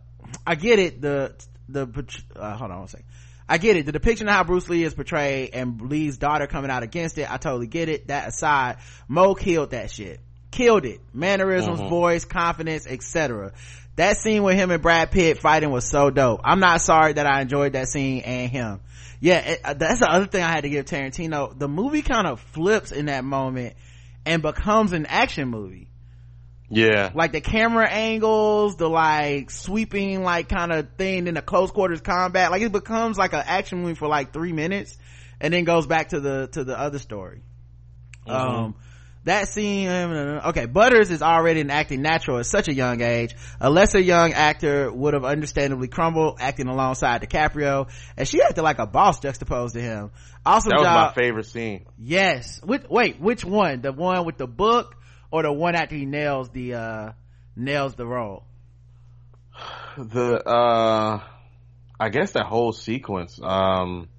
i 0.46 0.56
get 0.56 0.78
it 0.80 1.02
the 1.02 1.34
the 1.70 1.88
uh, 2.36 2.56
hold 2.58 2.72
on 2.72 2.80
one 2.80 2.88
second 2.88 3.06
I 3.48 3.58
get 3.60 3.78
it. 3.78 3.86
The 3.86 3.92
depiction 3.92 4.28
of 4.28 4.34
how 4.34 4.44
Bruce 4.44 4.68
Lee 4.70 4.84
is 4.84 4.94
portrayed 4.94 5.52
and 5.54 5.80
Lee's 5.82 6.18
daughter 6.18 6.48
coming 6.48 6.72
out 6.72 6.84
against 6.84 7.18
it, 7.18 7.32
I 7.32 7.38
totally 7.38 7.68
get 7.68 7.90
it. 7.90 8.08
That 8.08 8.30
aside, 8.30 8.78
Moh 9.08 9.36
killed 9.36 9.72
that 9.72 9.92
shit. 9.92 10.20
Killed 10.52 10.86
it. 10.86 11.00
Mannerisms, 11.14 11.80
Mhm. 11.80 11.90
voice, 11.90 12.26
confidence, 12.26 12.88
etc. 12.88 13.52
That 13.98 14.18
scene 14.18 14.42
with 14.44 14.56
him 14.56 14.72
and 14.72 14.82
Brad 14.82 15.12
Pitt 15.12 15.40
fighting 15.40 15.70
was 15.70 15.86
so 15.86 16.10
dope. 16.10 16.42
I'm 16.44 16.60
not 16.60 16.82
sorry 16.82 17.14
that 17.14 17.28
I 17.28 17.42
enjoyed 17.42 17.74
that 17.74 17.88
scene 17.88 18.22
and 18.22 18.52
him. 18.52 18.80
Yeah, 19.20 19.38
it, 19.40 19.62
uh, 19.64 19.74
that's 19.74 20.00
the 20.00 20.10
other 20.10 20.26
thing 20.26 20.44
I 20.44 20.50
had 20.50 20.62
to 20.62 20.70
give 20.70 20.86
Tarantino. 20.86 21.58
The 21.58 21.68
movie 21.68 22.02
kind 22.02 22.28
of 22.28 22.40
flips 22.40 22.92
in 22.92 23.06
that 23.06 23.24
moment 23.24 23.76
and 24.26 24.42
becomes 24.42 24.92
an 24.92 25.06
action 25.06 25.48
movie 25.50 25.88
Yeah. 26.70 27.12
like 27.14 27.32
the 27.32 27.42
camera 27.42 27.88
angles, 27.88 28.76
the 28.78 28.90
like 28.90 29.52
sweeping 29.52 30.24
like 30.24 30.50
kind 30.50 30.72
of 30.72 30.90
thing 30.98 31.28
in 31.28 31.36
the 31.36 31.42
close 31.42 31.72
quarters 31.72 32.02
combat, 32.02 32.52
like 32.52 32.62
it 32.62 32.72
becomes 32.72 33.18
like 33.18 33.34
an 33.34 33.44
action 33.46 33.82
movie 33.82 33.96
for 33.96 34.08
like 34.08 34.34
three 34.34 34.54
minutes 34.54 34.98
and 35.40 35.54
then 35.54 35.64
goes 35.64 35.86
back 35.86 36.10
to 36.10 36.20
the, 36.20 36.48
to 36.54 36.64
the 36.64 36.78
other 36.80 37.00
story. 37.00 37.42
Um, 38.28 38.76
that 39.26 39.48
scene, 39.48 39.90
okay, 39.90 40.66
Butters 40.68 41.10
is 41.10 41.22
already 41.22 41.60
an 41.62 41.72
acting 41.72 42.02
natural 42.04 42.38
at 42.38 42.46
such 42.46 42.68
a 42.68 42.74
young 42.74 43.02
age. 43.02 43.36
A 43.60 43.70
lesser 43.72 44.00
young 44.00 44.34
actor 44.34 44.92
would 44.92 45.16
have 45.16 45.26
understandably 45.26 45.88
crumbled 45.88 46.38
acting 46.40 46.68
alongside 46.68 47.22
DiCaprio, 47.22 47.90
and 48.18 48.28
she 48.28 48.42
acted 48.42 48.62
like 48.62 48.78
a 48.78 48.86
boss 48.86 49.20
juxtaposed 49.20 49.74
to 49.74 49.82
him. 49.82 50.12
Awesome 50.46 50.70
That 50.70 50.78
was 50.78 50.86
job. 50.86 51.16
my 51.16 51.22
favorite 51.22 51.48
scene. 51.48 51.86
Yes. 51.98 52.62
Which, 52.64 52.84
wait, 52.88 53.20
which 53.20 53.44
one? 53.44 53.82
The 53.82 53.92
one 53.92 54.26
with 54.26 54.38
the 54.38 54.48
book 54.48 54.96
or 55.31 55.43
the 55.43 55.52
one 55.52 55.76
after 55.76 55.95
he 55.95 56.06
nails 56.06 56.49
the, 56.49 56.73
uh, 56.73 57.11
nails 57.56 57.95
the 57.95 58.06
role? 58.06 58.43
The 59.97 60.43
uh 60.45 61.22
I 61.99 62.10
guess 62.10 62.34
that 62.34 62.45
whole 62.45 62.73
sequence, 62.73 63.39
um 63.41 64.10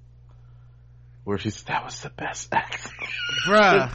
where 1.23 1.37
she's 1.37 1.61
that 1.63 1.85
was 1.85 1.99
the 2.01 2.09
best 2.09 2.47
act. 2.53 2.87
Bruh. 3.47 3.91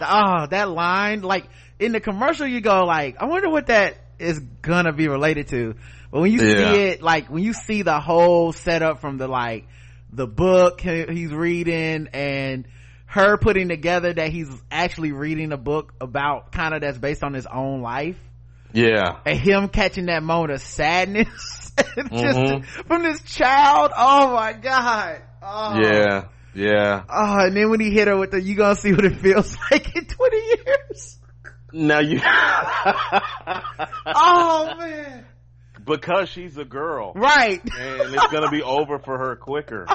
oh, 0.00 0.46
that 0.50 0.68
line, 0.68 1.22
like, 1.22 1.48
in 1.78 1.92
the 1.92 2.00
commercial 2.00 2.46
you 2.46 2.60
go 2.60 2.84
like, 2.84 3.16
I 3.20 3.26
wonder 3.26 3.48
what 3.48 3.68
that 3.68 3.98
is 4.18 4.38
gonna 4.40 4.92
be 4.92 5.08
related 5.08 5.48
to. 5.48 5.74
But 6.10 6.20
when 6.20 6.32
you 6.32 6.38
Yeah. 6.40 6.72
see 6.74 6.82
it, 6.88 7.02
like, 7.02 7.28
when 7.30 7.42
you 7.42 7.52
see 7.52 7.82
the 7.82 8.00
whole 8.00 8.52
setup 8.52 9.00
from 9.00 9.16
the, 9.16 9.28
like, 9.28 9.66
the 10.12 10.26
book 10.26 10.80
he's 10.80 11.32
reading 11.32 12.08
and 12.12 12.66
her 13.06 13.36
putting 13.38 13.68
together 13.68 14.12
that 14.12 14.30
he's 14.30 14.48
actually 14.70 15.12
reading 15.12 15.52
a 15.52 15.56
book 15.56 15.94
about 16.00 16.52
kind 16.52 16.74
of 16.74 16.80
that's 16.82 16.98
based 16.98 17.22
on 17.24 17.32
his 17.34 17.46
own 17.46 17.80
life. 17.82 18.16
yeah. 18.72 19.18
and 19.24 19.38
him 19.38 19.68
catching 19.68 20.06
that 20.06 20.22
moment 20.22 20.52
of 20.52 20.60
sadness 20.60 21.72
just 21.78 22.10
Mhm. 22.10 22.64
from 22.86 23.02
this 23.02 23.22
child 23.22 23.92
oh 23.96 24.34
my 24.34 24.52
god 24.54 25.22
oh. 25.42 25.80
Yeah. 25.82 26.24
Yeah. 26.54 27.02
oh 27.08 27.38
and 27.46 27.56
then 27.56 27.70
when 27.70 27.80
he 27.80 27.90
hit 27.90 28.08
her 28.08 28.16
with 28.16 28.30
the 28.32 28.40
you 28.42 28.54
gonna 28.56 28.74
see 28.74 28.92
what 28.92 29.04
it 29.04 29.16
feels 29.16 29.56
like 29.70 29.94
in 29.94 30.04
20 30.06 30.36
years 30.36 31.18
Now 31.72 32.00
you 32.00 32.20
oh 34.06 34.74
man 34.78 35.26
because 35.84 36.28
she's 36.30 36.56
a 36.58 36.64
girl. 36.64 37.12
right 37.14 37.60
And 37.62 38.14
it's 38.14 38.26
gonna 38.32 38.50
be 38.50 38.62
over 38.62 38.98
for 38.98 39.16
her 39.18 39.36
quicker. 39.36 39.86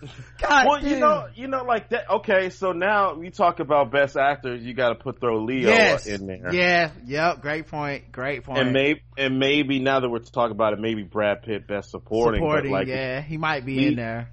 god 0.38 0.66
Well, 0.66 0.84
you 0.84 0.98
know, 0.98 1.28
you 1.34 1.48
know, 1.48 1.64
like 1.64 1.90
that. 1.90 2.10
Okay, 2.10 2.50
so 2.50 2.72
now 2.72 3.14
we 3.14 3.30
talk 3.30 3.60
about 3.60 3.90
best 3.90 4.16
actors. 4.16 4.62
You 4.62 4.74
got 4.74 4.90
to 4.90 4.94
put 4.94 5.20
throw 5.20 5.44
Leo 5.44 5.68
yes 5.68 6.06
in 6.06 6.26
there. 6.26 6.52
yeah 6.52 6.90
yep 7.04 7.40
great 7.40 7.66
point 7.66 8.10
great 8.10 8.44
point 8.44 8.58
And 8.58 8.72
maybe, 8.72 9.02
and 9.16 9.38
maybe 9.38 9.78
now 9.78 10.00
that 10.00 10.08
we're 10.08 10.20
talking 10.20 10.52
about 10.52 10.72
it, 10.72 10.80
maybe 10.80 11.02
Brad 11.02 11.42
Pitt 11.42 11.66
best 11.66 11.90
supporting. 11.90 12.40
supporting 12.40 12.72
like, 12.72 12.88
yeah 12.88 13.20
he 13.20 13.36
might 13.36 13.64
be 13.64 13.78
he- 13.78 13.86
in 13.88 13.96
there 13.96 14.30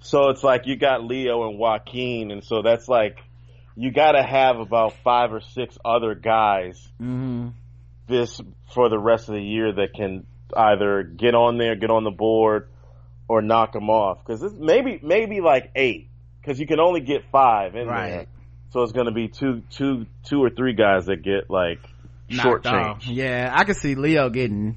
So 0.00 0.30
it's 0.30 0.42
like 0.42 0.66
you 0.66 0.76
got 0.76 1.04
Leo 1.04 1.48
and 1.48 1.58
Joaquin, 1.58 2.30
and 2.30 2.44
so 2.44 2.62
that's 2.62 2.88
like 2.88 3.18
you 3.76 3.92
got 3.92 4.12
to 4.12 4.22
have 4.22 4.58
about 4.58 4.94
five 5.04 5.32
or 5.32 5.40
six 5.40 5.78
other 5.84 6.14
guys 6.14 6.76
mm-hmm. 7.00 7.50
this 8.08 8.40
for 8.74 8.88
the 8.88 8.98
rest 8.98 9.28
of 9.28 9.36
the 9.36 9.42
year 9.42 9.72
that 9.72 9.94
can 9.94 10.26
either 10.56 11.02
get 11.04 11.34
on 11.34 11.58
there, 11.58 11.76
get 11.76 11.90
on 11.90 12.04
the 12.04 12.10
board, 12.10 12.68
or 13.28 13.42
knock 13.42 13.72
them 13.72 13.90
off. 13.90 14.18
Because 14.24 14.42
it's 14.42 14.54
maybe 14.58 14.98
maybe 15.02 15.40
like 15.40 15.70
eight, 15.76 16.08
because 16.40 16.58
you 16.58 16.66
can 16.66 16.80
only 16.80 17.00
get 17.00 17.22
five 17.30 17.76
in 17.76 17.86
Right. 17.86 18.08
there. 18.10 18.26
So 18.70 18.82
it's 18.82 18.92
going 18.92 19.06
to 19.06 19.12
be 19.12 19.28
two 19.28 19.62
two 19.70 20.06
two 20.24 20.42
or 20.42 20.50
three 20.50 20.74
guys 20.74 21.06
that 21.06 21.22
get 21.22 21.48
like 21.50 21.78
short 22.28 22.64
knocked 22.64 22.66
off. 22.66 23.00
change. 23.00 23.16
yeah 23.16 23.50
i 23.56 23.64
could 23.64 23.76
see 23.76 23.94
leo 23.94 24.28
getting 24.28 24.76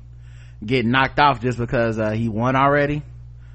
getting 0.65 0.89
knocked 0.91 1.19
off 1.19 1.41
just 1.41 1.57
because 1.57 1.99
uh, 1.99 2.11
he 2.11 2.29
won 2.29 2.55
already 2.55 3.03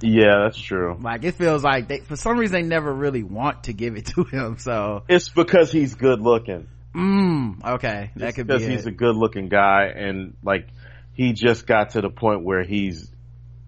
Yeah, 0.02 0.42
that's 0.44 0.60
true. 0.60 0.98
like 1.00 1.24
it 1.24 1.32
feels 1.36 1.64
like 1.64 1.88
they 1.88 2.00
for 2.00 2.14
some 2.16 2.36
reason 2.38 2.60
they 2.60 2.68
never 2.68 2.92
really 2.92 3.22
want 3.22 3.64
to 3.64 3.72
give 3.72 3.96
it 3.96 4.04
to 4.14 4.24
him 4.24 4.58
so 4.58 5.04
It's 5.08 5.30
because 5.30 5.72
he's 5.72 5.94
good 5.94 6.20
looking. 6.20 6.68
mm 6.94 7.64
okay 7.64 8.10
that 8.16 8.34
could 8.34 8.46
be 8.46 8.52
because 8.52 8.66
he's 8.66 8.84
it. 8.84 8.88
a 8.88 8.92
good 8.92 9.16
looking 9.16 9.48
guy 9.48 9.86
and 9.96 10.34
like 10.42 10.68
he 11.14 11.32
just 11.32 11.66
got 11.66 11.90
to 11.92 12.02
the 12.02 12.10
point 12.10 12.42
where 12.44 12.62
he's 12.64 13.10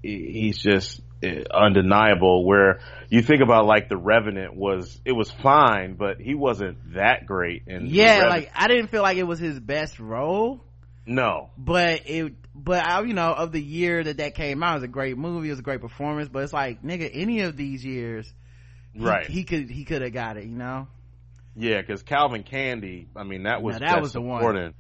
he's 0.02 0.59
just 0.59 1.00
Uh, 1.20 1.42
undeniable 1.52 2.44
where 2.44 2.78
you 3.08 3.22
think 3.22 3.42
about 3.42 3.66
like 3.66 3.88
the 3.88 3.96
revenant 3.96 4.54
was 4.54 5.00
it 5.04 5.10
was 5.10 5.28
fine 5.28 5.94
but 5.94 6.20
he 6.20 6.36
wasn't 6.36 6.94
that 6.94 7.26
great 7.26 7.64
and 7.66 7.88
yeah 7.88 8.28
like 8.28 8.52
i 8.54 8.68
didn't 8.68 8.86
feel 8.86 9.02
like 9.02 9.16
it 9.16 9.24
was 9.24 9.40
his 9.40 9.58
best 9.58 9.98
role. 9.98 10.62
No. 11.06 11.50
But 11.58 12.02
it 12.08 12.34
but 12.54 12.86
I, 12.86 13.00
you 13.02 13.14
know 13.14 13.32
of 13.32 13.50
the 13.50 13.60
year 13.60 14.04
that 14.04 14.18
that 14.18 14.36
came 14.36 14.62
out 14.62 14.72
it 14.72 14.74
was 14.74 14.82
a 14.84 14.88
great 14.88 15.18
movie 15.18 15.48
it 15.48 15.52
was 15.52 15.58
a 15.58 15.62
great 15.62 15.80
performance 15.80 16.28
but 16.28 16.44
it's 16.44 16.52
like 16.52 16.84
nigga 16.84 17.10
any 17.12 17.40
of 17.40 17.56
these 17.56 17.84
years 17.84 18.32
he- 18.92 19.04
right. 19.04 19.26
he 19.26 19.42
could 19.42 19.68
he 19.70 19.84
could 19.84 20.02
have 20.02 20.12
got 20.12 20.36
it 20.36 20.44
you 20.44 20.56
know? 20.56 20.86
Yeah 21.56 21.80
because 21.80 22.04
Calvin 22.04 22.44
Candie 22.44 23.08
i 23.16 23.24
mean 23.24 23.42
that 23.42 23.60
was 23.60 23.80
Now, 23.80 23.94
that 23.94 24.02
was 24.02 24.12
the 24.12 24.20
one. 24.20 24.72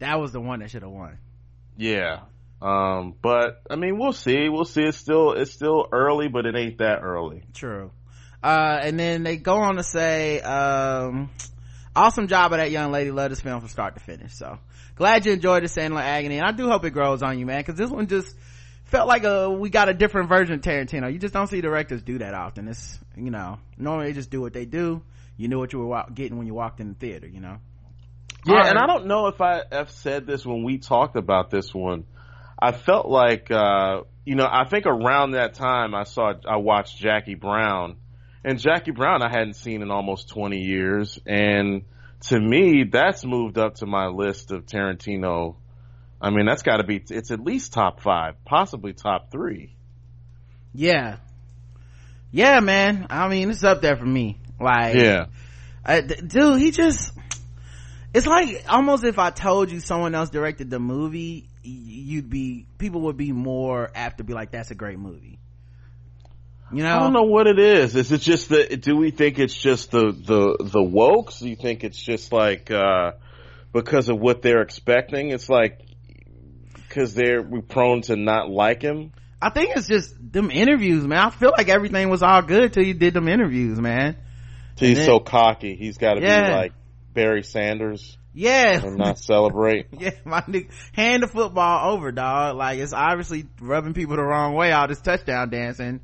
that 0.00 0.20
was 0.20 0.32
the 0.32 0.42
one 0.42 0.58
that 0.60 0.70
should 0.70 0.82
have 0.82 0.90
won. 0.92 1.16
Yeah 1.78 2.20
um 2.62 3.14
but 3.20 3.62
i 3.68 3.76
mean 3.76 3.98
we'll 3.98 4.12
see 4.12 4.48
we'll 4.48 4.64
see 4.64 4.82
it's 4.82 4.96
still 4.96 5.32
it's 5.32 5.52
still 5.52 5.86
early 5.92 6.28
but 6.28 6.46
it 6.46 6.56
ain't 6.56 6.78
that 6.78 7.00
early 7.02 7.42
True. 7.52 7.90
Uh, 8.46 8.78
and 8.80 8.96
then 8.96 9.24
they 9.24 9.36
go 9.36 9.56
on 9.56 9.74
to 9.74 9.82
say, 9.82 10.40
um, 10.40 11.30
awesome 11.96 12.28
job 12.28 12.52
of 12.52 12.58
that 12.58 12.70
young 12.70 12.92
lady. 12.92 13.10
Love 13.10 13.30
this 13.30 13.40
film 13.40 13.58
from 13.58 13.68
start 13.68 13.94
to 13.94 14.00
finish. 14.00 14.34
So 14.34 14.58
glad 14.94 15.26
you 15.26 15.32
enjoyed 15.32 15.64
the 15.64 15.68
Sandler 15.68 16.02
Agnew. 16.02 16.36
And 16.36 16.46
I 16.46 16.52
do 16.52 16.68
hope 16.68 16.84
it 16.84 16.90
grows 16.90 17.24
on 17.24 17.40
you, 17.40 17.46
man, 17.46 17.64
cause 17.64 17.74
this 17.74 17.90
one 17.90 18.06
just 18.06 18.36
felt 18.84 19.08
like 19.08 19.24
a, 19.24 19.50
we 19.50 19.68
got 19.68 19.88
a 19.88 19.94
different 19.94 20.28
version 20.28 20.54
of 20.54 20.60
Tarantino. 20.60 21.12
You 21.12 21.18
just 21.18 21.34
don't 21.34 21.48
see 21.48 21.60
directors 21.60 22.02
do 22.02 22.18
that 22.18 22.34
often. 22.34 22.68
It's, 22.68 22.98
you 23.16 23.32
know, 23.32 23.58
normally 23.76 24.08
they 24.08 24.12
just 24.12 24.30
do 24.30 24.40
what 24.40 24.52
they 24.52 24.64
do. 24.64 25.02
You 25.36 25.48
knew 25.48 25.58
what 25.58 25.72
you 25.72 25.80
were 25.80 26.04
getting 26.14 26.38
when 26.38 26.46
you 26.46 26.54
walked 26.54 26.78
in 26.78 26.90
the 26.90 26.94
theater, 26.94 27.26
you 27.26 27.40
know? 27.40 27.56
Yeah, 28.46 28.58
All 28.58 28.66
and. 28.66 28.78
I 28.78 28.86
don't 28.86 29.06
know 29.06 29.26
if 29.26 29.40
I 29.40 29.62
have 29.72 29.90
said 29.90 30.24
this 30.24 30.46
when 30.46 30.62
we 30.62 30.78
talked 30.78 31.16
about 31.16 31.50
this 31.50 31.74
one. 31.74 32.04
I 32.58 32.72
felt 32.72 33.06
like, 33.08 33.50
uh, 33.50 34.02
you 34.24 34.34
know, 34.34 34.48
I 34.50 34.64
think 34.64 34.86
around 34.86 35.32
that 35.32 35.54
time 35.54 35.94
I 35.94 36.04
saw, 36.04 36.32
I 36.48 36.56
watched 36.56 36.98
Jackie 36.98 37.34
Brown. 37.34 37.96
And 38.44 38.60
Jackie 38.60 38.92
Brown 38.92 39.22
I 39.22 39.28
hadn't 39.28 39.54
seen 39.54 39.82
in 39.82 39.90
almost 39.90 40.28
20 40.30 40.58
years. 40.58 41.18
And 41.26 41.82
to 42.28 42.40
me, 42.40 42.84
that's 42.84 43.24
moved 43.24 43.58
up 43.58 43.76
to 43.76 43.86
my 43.86 44.06
list 44.06 44.52
of 44.52 44.66
Tarantino. 44.66 45.56
I 46.20 46.30
mean, 46.30 46.46
that's 46.46 46.62
gotta 46.62 46.84
be, 46.84 47.02
it's 47.10 47.30
at 47.30 47.40
least 47.40 47.72
top 47.72 48.00
five, 48.00 48.42
possibly 48.44 48.92
top 48.92 49.30
three. 49.30 49.74
Yeah. 50.72 51.16
Yeah, 52.30 52.60
man. 52.60 53.06
I 53.10 53.28
mean, 53.28 53.50
it's 53.50 53.64
up 53.64 53.82
there 53.82 53.96
for 53.96 54.06
me. 54.06 54.38
Like, 54.60 54.94
Yeah. 54.96 55.26
D- 55.86 56.14
dude, 56.26 56.60
he 56.60 56.70
just, 56.70 57.12
it's 58.14 58.26
like 58.26 58.64
almost 58.68 59.04
if 59.04 59.18
I 59.18 59.30
told 59.30 59.70
you 59.70 59.80
someone 59.80 60.14
else 60.14 60.30
directed 60.30 60.70
the 60.70 60.78
movie, 60.78 61.48
you'd 61.66 62.30
be, 62.30 62.66
people 62.78 63.02
would 63.02 63.16
be 63.16 63.32
more 63.32 63.90
apt 63.94 64.18
to 64.18 64.24
be 64.24 64.32
like, 64.32 64.50
that's 64.50 64.70
a 64.70 64.74
great 64.74 64.98
movie. 64.98 65.38
You 66.72 66.82
know? 66.82 66.96
I 66.96 66.98
don't 66.98 67.12
know 67.12 67.22
what 67.22 67.46
it 67.46 67.58
is. 67.58 67.94
Is 67.94 68.10
it 68.10 68.20
just 68.22 68.48
that? 68.48 68.80
Do 68.82 68.96
we 68.96 69.10
think 69.12 69.38
it's 69.38 69.54
just 69.54 69.92
the 69.92 70.10
the 70.10 70.56
the 70.64 70.80
wokes? 70.80 71.38
Do 71.38 71.48
you 71.48 71.54
think 71.54 71.84
it's 71.84 72.00
just 72.00 72.32
like 72.32 72.72
uh 72.72 73.12
because 73.72 74.08
of 74.08 74.18
what 74.18 74.42
they're 74.42 74.62
expecting? 74.62 75.30
It's 75.30 75.48
like 75.48 75.80
because 76.74 77.14
they're 77.14 77.40
we're 77.40 77.62
prone 77.62 78.02
to 78.02 78.16
not 78.16 78.50
like 78.50 78.82
him. 78.82 79.12
I 79.40 79.50
think 79.50 79.76
it's 79.76 79.86
just 79.86 80.12
them 80.32 80.50
interviews, 80.50 81.06
man. 81.06 81.18
I 81.18 81.30
feel 81.30 81.52
like 81.56 81.68
everything 81.68 82.08
was 82.08 82.24
all 82.24 82.42
good 82.42 82.72
till 82.72 82.84
you 82.84 82.94
did 82.94 83.14
them 83.14 83.28
interviews, 83.28 83.78
man. 83.80 84.16
He's 84.76 84.96
then- 84.96 85.06
so 85.06 85.20
cocky. 85.20 85.76
He's 85.76 85.98
got 85.98 86.14
to 86.14 86.20
Yeah. 86.20 86.48
be 86.50 86.56
like 86.56 86.72
Barry 87.14 87.44
Sanders 87.44 88.18
Yeah. 88.36 88.84
and 88.84 88.96
not 88.98 89.18
celebrate. 89.18 89.86
yeah, 89.98 90.10
my 90.24 90.42
nigga, 90.42 90.70
hand 90.92 91.22
the 91.22 91.26
football 91.28 91.92
over, 91.94 92.12
dog. 92.12 92.56
Like 92.56 92.78
it's 92.78 92.92
obviously 92.92 93.46
rubbing 93.60 93.94
people 93.94 94.16
the 94.16 94.22
wrong 94.22 94.54
way. 94.54 94.70
All 94.72 94.86
this 94.86 95.00
touchdown 95.00 95.48
dancing. 95.50 96.00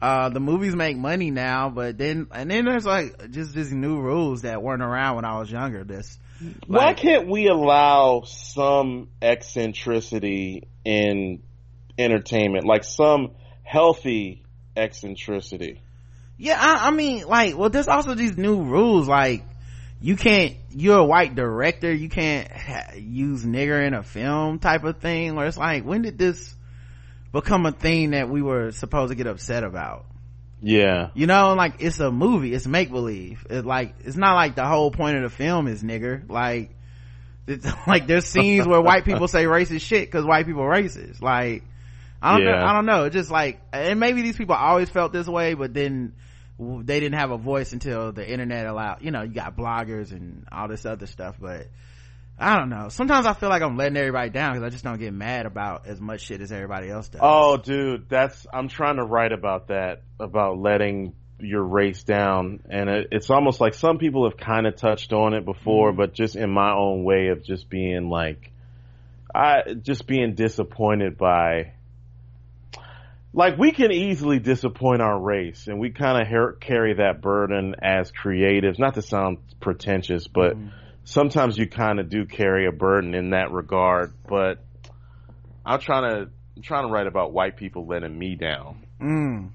uh 0.00 0.28
the 0.30 0.40
movies 0.40 0.74
make 0.74 0.96
money 0.96 1.30
now 1.30 1.70
but 1.70 1.96
then 1.98 2.26
and 2.32 2.50
then 2.50 2.64
there's 2.64 2.84
like 2.86 3.30
just 3.30 3.54
these 3.54 3.72
new 3.72 4.00
rules 4.00 4.42
that 4.42 4.60
weren't 4.62 4.82
around 4.82 5.14
when 5.16 5.24
i 5.24 5.38
was 5.38 5.48
younger 5.50 5.84
this 5.84 6.18
Why 6.66 6.92
can't 6.94 7.28
we 7.28 7.46
allow 7.46 8.22
some 8.22 9.08
eccentricity 9.20 10.66
in 10.84 11.42
entertainment, 11.98 12.66
like 12.66 12.82
some 12.84 13.32
healthy 13.62 14.42
eccentricity? 14.76 15.80
yeah 16.36 16.56
I, 16.58 16.88
I 16.88 16.90
mean 16.90 17.26
like 17.28 17.56
well 17.56 17.70
there's 17.70 17.86
also 17.88 18.14
these 18.14 18.36
new 18.36 18.62
rules 18.62 19.06
like 19.06 19.44
you 20.02 20.16
can't 20.16 20.56
you're 20.70 20.98
a 20.98 21.04
white 21.04 21.34
director 21.34 21.92
you 21.92 22.08
can't 22.08 22.50
ha- 22.50 22.92
use 22.96 23.44
nigger 23.44 23.86
in 23.86 23.94
a 23.94 24.02
film 24.02 24.58
type 24.58 24.84
of 24.84 24.98
thing 24.98 25.34
where 25.36 25.46
it's 25.46 25.56
like 25.56 25.84
when 25.84 26.02
did 26.02 26.18
this 26.18 26.54
become 27.32 27.66
a 27.66 27.72
thing 27.72 28.10
that 28.10 28.28
we 28.28 28.42
were 28.42 28.72
supposed 28.72 29.10
to 29.10 29.14
get 29.14 29.26
upset 29.26 29.64
about? 29.64 30.04
Yeah. 30.64 31.10
you 31.14 31.26
know 31.26 31.54
like 31.54 31.76
it's 31.80 31.98
a 31.98 32.10
movie 32.10 32.52
it's 32.54 32.66
make-believe. 32.66 33.46
It 33.50 33.64
like 33.64 33.94
it's 34.04 34.16
not 34.16 34.34
like 34.34 34.54
the 34.54 34.64
whole 34.64 34.90
point 34.90 35.16
of 35.16 35.22
the 35.22 35.30
film 35.30 35.66
is 35.66 35.82
nigger. 35.82 36.28
Like 36.28 36.70
it's 37.46 37.66
like 37.86 38.06
there's 38.06 38.26
scenes 38.26 38.66
where 38.66 38.80
white 38.80 39.04
people 39.04 39.28
say 39.28 39.44
racist 39.44 39.80
shit 39.82 40.06
because 40.08 40.24
white 40.24 40.46
people 40.46 40.62
racist. 40.62 41.22
Like 41.22 41.64
i 42.20 42.36
don't 42.36 42.44
know 42.44 42.54
i 42.54 42.72
don't 42.72 42.86
know. 42.86 43.04
It's 43.04 43.14
just 43.14 43.30
like 43.30 43.60
and 43.72 43.98
maybe 43.98 44.22
these 44.22 44.36
people 44.36 44.54
always 44.54 44.88
felt 44.88 45.12
this 45.12 45.26
way 45.26 45.54
but 45.54 45.74
then 45.74 46.14
they 46.58 47.00
didn't 47.00 47.18
have 47.18 47.30
a 47.30 47.38
voice 47.38 47.72
until 47.72 48.12
the 48.12 48.28
internet 48.28 48.66
allowed 48.66 48.98
you 49.02 49.10
know 49.10 49.22
you 49.22 49.32
got 49.32 49.56
bloggers 49.56 50.12
and 50.12 50.46
all 50.52 50.68
this 50.68 50.84
other 50.86 51.06
stuff 51.06 51.36
but 51.40 51.68
i 52.38 52.56
don't 52.58 52.68
know 52.68 52.88
sometimes 52.88 53.26
i 53.26 53.32
feel 53.32 53.48
like 53.48 53.62
i'm 53.62 53.76
letting 53.76 53.96
everybody 53.96 54.30
down 54.30 54.52
because 54.52 54.64
i 54.64 54.68
just 54.68 54.84
don't 54.84 54.98
get 54.98 55.12
mad 55.12 55.46
about 55.46 55.86
as 55.86 56.00
much 56.00 56.20
shit 56.20 56.40
as 56.40 56.52
everybody 56.52 56.88
else 56.88 57.08
does 57.08 57.20
Oh, 57.22 57.56
dude, 57.56 58.08
that's 58.08 58.46
I'm 58.52 58.68
trying 58.68 58.96
to 58.96 59.04
write 59.04 59.32
about 59.32 59.68
that 59.68 60.02
about 60.18 60.58
letting 60.58 61.14
your 61.42 61.62
race 61.62 62.02
down, 62.02 62.60
and 62.68 62.88
it, 62.88 63.08
it's 63.12 63.30
almost 63.30 63.60
like 63.60 63.74
some 63.74 63.98
people 63.98 64.28
have 64.28 64.38
kind 64.38 64.66
of 64.66 64.76
touched 64.76 65.12
on 65.12 65.34
it 65.34 65.44
before, 65.44 65.90
mm-hmm. 65.90 65.98
but 65.98 66.14
just 66.14 66.36
in 66.36 66.50
my 66.50 66.72
own 66.72 67.04
way 67.04 67.28
of 67.28 67.42
just 67.42 67.68
being 67.68 68.08
like, 68.08 68.50
I 69.34 69.74
just 69.80 70.06
being 70.06 70.34
disappointed 70.34 71.18
by. 71.18 71.72
Like 73.34 73.56
we 73.56 73.72
can 73.72 73.90
easily 73.92 74.38
disappoint 74.38 75.00
our 75.00 75.18
race, 75.18 75.66
and 75.66 75.78
we 75.80 75.90
kind 75.90 76.20
of 76.20 76.28
her- 76.28 76.52
carry 76.52 76.94
that 76.94 77.22
burden 77.22 77.76
as 77.82 78.12
creatives. 78.12 78.78
Not 78.78 78.94
to 78.94 79.02
sound 79.02 79.38
pretentious, 79.60 80.26
but 80.28 80.56
sometimes 81.04 81.56
you 81.56 81.66
kind 81.66 81.98
of 81.98 82.10
do 82.10 82.26
carry 82.26 82.66
a 82.66 82.72
burden 82.72 83.14
in 83.14 83.30
that 83.30 83.50
regard. 83.50 84.12
But 84.28 84.62
I'm 85.64 85.80
trying 85.80 86.02
to 86.02 86.30
I'm 86.56 86.62
trying 86.62 86.86
to 86.86 86.92
write 86.92 87.06
about 87.06 87.32
white 87.32 87.56
people 87.56 87.86
letting 87.86 88.16
me 88.16 88.34
down. 88.34 88.84
mm. 89.00 89.50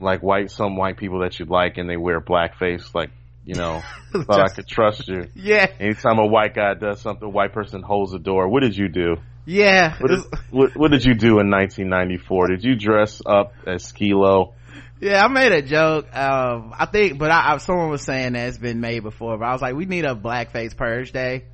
Like 0.00 0.22
white 0.22 0.50
some 0.50 0.76
white 0.76 0.96
people 0.96 1.20
that 1.20 1.38
you 1.38 1.44
like 1.44 1.78
and 1.78 1.88
they 1.88 1.96
wear 1.96 2.20
blackface 2.20 2.92
like, 2.94 3.10
you 3.44 3.54
know, 3.54 3.82
thought 4.12 4.40
I 4.40 4.48
could 4.54 4.66
trust 4.66 5.06
you. 5.08 5.28
yeah 5.34 5.66
Anytime 5.78 6.18
a 6.18 6.26
white 6.26 6.54
guy 6.54 6.74
does 6.74 7.00
something, 7.00 7.26
a 7.26 7.30
white 7.30 7.52
person 7.52 7.82
holds 7.82 8.12
the 8.12 8.18
door. 8.18 8.48
What 8.48 8.60
did 8.62 8.76
you 8.76 8.88
do? 8.88 9.16
yeah 9.46 9.96
What, 10.00 10.10
is, 10.10 10.26
what, 10.50 10.70
what 10.76 10.90
did 10.90 11.04
you 11.04 11.14
do 11.14 11.38
in 11.40 11.50
1994? 11.50 12.48
Did 12.48 12.64
you 12.64 12.76
dress 12.76 13.20
up 13.26 13.52
as 13.66 13.84
Skilo? 13.92 14.52
Yeah, 15.00 15.22
I 15.22 15.28
made 15.28 15.52
a 15.52 15.60
joke. 15.60 16.06
Um, 16.16 16.72
I 16.78 16.86
think, 16.86 17.18
but 17.18 17.30
I, 17.30 17.52
I, 17.54 17.56
someone 17.58 17.90
was 17.90 18.00
saying 18.02 18.32
that 18.32 18.48
it's 18.48 18.56
been 18.58 18.80
made 18.80 19.02
before. 19.02 19.36
But 19.36 19.44
I 19.44 19.52
was 19.52 19.60
like, 19.60 19.74
we 19.74 19.84
need 19.84 20.04
a 20.06 20.14
blackface 20.14 20.74
purge 20.74 21.12
day. 21.12 21.44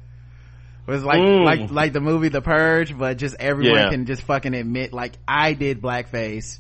It 0.87 0.91
was 0.91 1.05
like 1.05 1.21
Mm. 1.21 1.45
like 1.45 1.71
like 1.71 1.93
the 1.93 2.01
movie 2.01 2.29
The 2.31 2.41
Purge, 2.43 2.97
but 2.97 3.17
just 3.17 3.37
everyone 3.39 3.77
Yeah. 3.79 3.91
can 3.91 4.07
just 4.07 4.23
fucking 4.23 4.55
admit 4.55 4.93
like 4.93 5.13
I 5.27 5.53
did 5.55 5.81
blackface, 5.81 6.59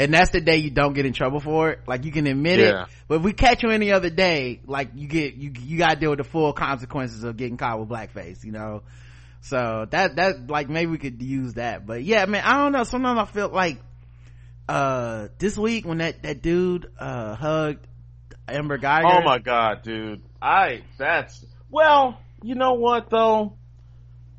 and 0.00 0.14
that's 0.14 0.30
the 0.30 0.40
day 0.40 0.56
you 0.56 0.70
don't 0.70 0.94
get 0.94 1.04
in 1.04 1.12
trouble 1.12 1.40
for 1.40 1.70
it. 1.70 1.80
Like 1.86 2.06
you 2.06 2.10
can 2.10 2.26
admit 2.26 2.58
Yeah. 2.58 2.84
it, 2.84 2.88
but 3.06 3.16
if 3.16 3.22
we 3.22 3.34
catch 3.34 3.62
you 3.62 3.68
any 3.70 3.92
other 3.92 4.08
day, 4.08 4.60
like 4.66 4.92
you 4.94 5.06
get 5.06 5.34
you 5.34 5.52
you 5.60 5.76
got 5.76 5.90
to 5.90 5.96
deal 6.00 6.10
with 6.10 6.18
the 6.18 6.24
full 6.24 6.54
consequences 6.54 7.22
of 7.22 7.36
getting 7.36 7.58
caught 7.58 7.78
with 7.78 7.88
blackface. 7.90 8.42
You 8.42 8.52
know. 8.52 8.82
So 9.42 9.86
that 9.90 10.16
that 10.16 10.48
like 10.48 10.70
maybe 10.70 10.90
we 10.90 10.96
could 10.98 11.20
use 11.20 11.54
that, 11.54 11.86
but 11.86 12.02
yeah, 12.02 12.24
man, 12.24 12.42
I 12.44 12.54
don't 12.62 12.72
know. 12.72 12.84
Sometimes 12.84 13.18
I 13.20 13.24
feel 13.26 13.50
like 13.50 13.78
uh 14.68 15.28
this 15.38 15.58
week 15.58 15.84
when 15.86 15.98
that 15.98 16.22
that 16.22 16.40
dude 16.40 16.90
uh 16.98 17.34
hugged 17.34 17.86
Amber 18.48 18.78
Geiger. 18.78 19.06
Oh 19.06 19.22
my 19.22 19.38
god, 19.38 19.82
dude. 19.82 20.22
I 20.40 20.82
that's 20.96 21.44
well, 21.70 22.18
you 22.42 22.54
know 22.54 22.72
what 22.72 23.10
though? 23.10 23.54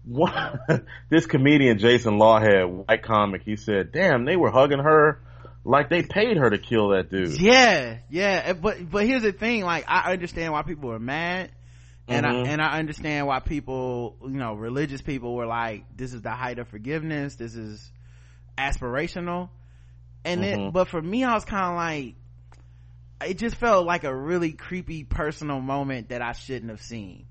What, 0.06 0.60
this 1.10 1.28
comedian 1.28 1.78
Jason 1.78 2.18
Lawhead, 2.18 2.88
white 2.88 3.04
comic, 3.04 3.44
he 3.44 3.56
said, 3.56 3.92
"Damn, 3.92 4.26
they 4.26 4.36
were 4.36 4.50
hugging 4.50 4.80
her 4.80 5.20
like 5.64 5.90
they 5.90 6.04
paid 6.04 6.38
her 6.38 6.50
to 6.50 6.58
kill 6.58 6.90
that 6.90 7.10
dude." 7.10 7.40
Yeah, 7.40 7.98
yeah, 8.10 8.42
eh, 8.46 8.54
but 8.54 8.90
but 8.90 9.06
here's 9.06 9.24
the 9.24 9.32
thing. 9.32 9.64
Like 9.64 9.86
I 9.88 10.12
understand 10.12 10.54
why 10.54 10.64
people 10.64 10.92
are 10.92 11.00
mad, 11.00 11.52
and 12.08 12.26
Mhm. 12.26 12.46
I 12.48 12.50
and 12.50 12.62
I 12.62 12.78
understand 12.80 13.28
why 13.28 13.40
people, 13.40 14.18
you 14.24 14.30
know, 14.30 14.54
religious 14.56 15.02
people 15.02 15.36
were 15.36 15.46
like, 15.46 15.86
"This 15.96 16.14
is 16.14 16.22
the 16.22 16.32
height 16.32 16.60
of 16.60 16.68
forgiveness. 16.68 17.36
This 17.36 17.56
is 17.56 17.92
aspirational." 18.58 19.50
And 20.24 20.44
then, 20.44 20.60
Mhm. 20.60 20.74
but 20.74 20.88
for 20.88 21.02
me, 21.02 21.24
I 21.24 21.34
was 21.34 21.46
kind 21.46 21.66
of 21.66 21.76
like, 21.76 22.16
it 23.28 23.40
just 23.40 23.56
felt 23.56 23.88
like 23.88 24.04
a 24.04 24.16
really 24.16 24.52
creepy 24.52 25.04
personal 25.04 25.60
moment 25.62 26.10
that 26.10 26.22
I 26.22 26.34
shouldn't 26.34 26.70
have 26.70 26.82
seen. 26.82 27.26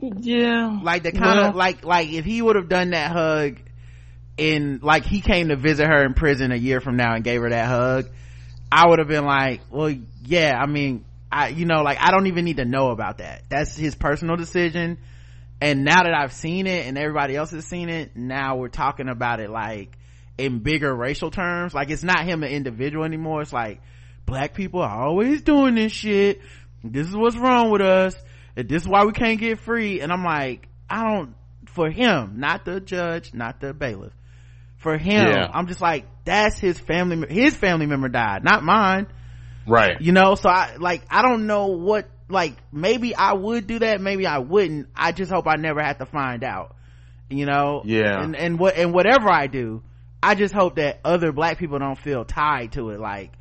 Yeah. 0.00 0.80
like 0.82 1.02
the 1.02 1.12
kind 1.12 1.38
of 1.38 1.44
Well- 1.46 1.54
like 1.54 1.84
like 1.84 2.08
if 2.12 2.24
he 2.24 2.42
would 2.42 2.56
have 2.56 2.68
done 2.68 2.90
that 2.90 3.10
hug 3.12 3.58
in 4.42 4.80
like 4.82 5.04
he 5.04 5.20
came 5.20 5.48
to 5.48 5.56
visit 5.56 5.86
her 5.86 6.04
in 6.04 6.14
prison 6.14 6.50
a 6.50 6.56
year 6.56 6.80
from 6.80 6.96
now 6.96 7.14
and 7.14 7.22
gave 7.22 7.40
her 7.40 7.48
that 7.48 7.68
hug 7.68 8.08
i 8.72 8.88
would 8.88 8.98
have 8.98 9.06
been 9.06 9.24
like 9.24 9.60
well 9.70 9.94
yeah 10.24 10.58
i 10.60 10.66
mean 10.66 11.04
i 11.30 11.48
you 11.48 11.64
know 11.64 11.82
like 11.82 11.98
i 12.00 12.10
don't 12.10 12.26
even 12.26 12.44
need 12.44 12.56
to 12.56 12.64
know 12.64 12.90
about 12.90 13.18
that. 13.18 13.44
That's 13.48 13.76
his 13.76 13.94
personal 13.94 14.36
decision. 14.36 14.98
And 15.60 15.84
now 15.84 16.02
that 16.02 16.12
i've 16.12 16.32
seen 16.32 16.66
it 16.66 16.86
and 16.86 16.98
everybody 16.98 17.36
else 17.36 17.52
has 17.52 17.64
seen 17.64 17.88
it 17.88 18.16
now 18.16 18.56
we're 18.56 18.68
talking 18.68 19.08
about 19.08 19.38
it 19.38 19.48
like 19.48 19.96
in 20.38 20.58
bigger 20.58 20.92
racial 20.92 21.30
terms. 21.30 21.72
Like 21.72 21.90
it's 21.90 22.02
not 22.02 22.24
him 22.24 22.42
an 22.42 22.50
individual 22.50 23.04
anymore. 23.04 23.42
It's 23.42 23.52
like 23.52 23.80
black 24.26 24.54
people 24.54 24.80
are 24.80 25.06
always 25.06 25.42
doing 25.42 25.76
this 25.76 25.92
shit. 25.92 26.40
This 26.82 27.06
is 27.06 27.14
what's 27.14 27.36
wrong 27.36 27.70
with 27.70 27.82
us. 27.82 28.16
This 28.56 28.82
is 28.82 28.88
why 28.88 29.04
we 29.04 29.12
can't 29.12 29.38
get 29.38 29.60
free. 29.60 30.00
And 30.00 30.10
i'm 30.10 30.24
like 30.24 30.68
i 30.90 31.04
don't 31.04 31.34
for 31.66 31.90
him 31.90 32.34
not 32.38 32.64
the 32.64 32.80
judge 32.80 33.32
not 33.32 33.60
the 33.60 33.72
bailiff 33.72 34.12
for 34.82 34.98
him 34.98 35.26
Yeah. 35.26 35.48
i'm 35.52 35.66
just 35.66 35.80
like 35.80 36.04
that's 36.24 36.58
his 36.58 36.78
family 36.78 37.26
his 37.32 37.56
family 37.56 37.86
member 37.86 38.08
died 38.08 38.44
not 38.44 38.62
mine 38.62 39.06
Right. 39.66 40.00
you 40.00 40.12
know 40.12 40.34
so 40.34 40.48
i 40.48 40.76
like 40.78 41.02
i 41.10 41.22
don't 41.22 41.46
know 41.46 41.68
what 41.68 42.08
like 42.28 42.56
maybe 42.72 43.14
i 43.14 43.32
would 43.32 43.66
do 43.66 43.78
that 43.78 44.00
maybe 44.00 44.26
i 44.26 44.38
wouldn't 44.38 44.88
i 44.96 45.12
just 45.12 45.30
hope 45.32 45.46
i 45.46 45.54
never 45.56 45.80
have 45.82 45.98
to 45.98 46.06
find 46.06 46.42
out 46.44 46.74
you 47.30 47.46
know 47.46 47.82
Yeah. 47.84 48.22
and 48.22 48.34
and 48.36 48.58
what 48.58 48.76
and 48.76 48.92
whatever 48.92 49.30
i 49.30 49.46
do 49.46 49.82
i 50.22 50.34
just 50.34 50.52
hope 50.52 50.76
that 50.76 51.00
other 51.04 51.30
black 51.32 51.58
people 51.58 51.78
don't 51.78 51.98
feel 51.98 52.24
tied 52.24 52.72
to 52.72 52.90
it 52.90 52.98
like 53.00 53.32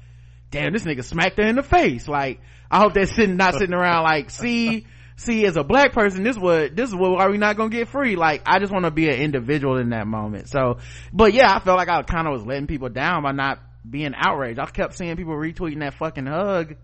damn 0.51 0.73
this 0.73 0.83
nigga 0.83 1.03
smacked 1.03 1.37
her 1.37 1.47
in 1.47 1.55
the 1.55 1.63
face 1.63 2.07
like 2.07 2.39
i 2.69 2.79
hope 2.79 2.93
they're 2.93 3.05
sitting 3.07 3.37
not 3.37 3.53
sitting 3.55 3.73
around 3.73 4.03
like 4.03 4.29
see 4.29 4.85
see 5.21 5.45
as 5.45 5.55
a 5.57 5.63
black 5.63 5.93
person 5.93 6.23
this 6.23 6.37
what 6.37 6.75
this 6.75 6.89
is 6.89 6.95
what 6.95 7.19
are 7.19 7.29
we 7.31 7.37
not 7.37 7.55
gonna 7.57 7.69
get 7.69 7.87
free 7.87 8.15
like 8.15 8.41
i 8.45 8.59
just 8.59 8.71
want 8.71 8.85
to 8.85 8.91
be 8.91 9.07
an 9.07 9.15
individual 9.15 9.77
in 9.77 9.89
that 9.89 10.07
moment 10.07 10.49
so 10.49 10.77
but 11.13 11.33
yeah 11.33 11.53
i 11.55 11.59
felt 11.59 11.77
like 11.77 11.89
i 11.89 12.01
kind 12.03 12.27
of 12.27 12.33
was 12.33 12.45
letting 12.45 12.67
people 12.67 12.89
down 12.89 13.23
by 13.23 13.31
not 13.31 13.59
being 13.89 14.13
outraged 14.15 14.59
i 14.59 14.65
kept 14.65 14.93
seeing 14.95 15.15
people 15.15 15.33
retweeting 15.33 15.79
that 15.79 15.93
fucking 15.95 16.25
hug 16.25 16.75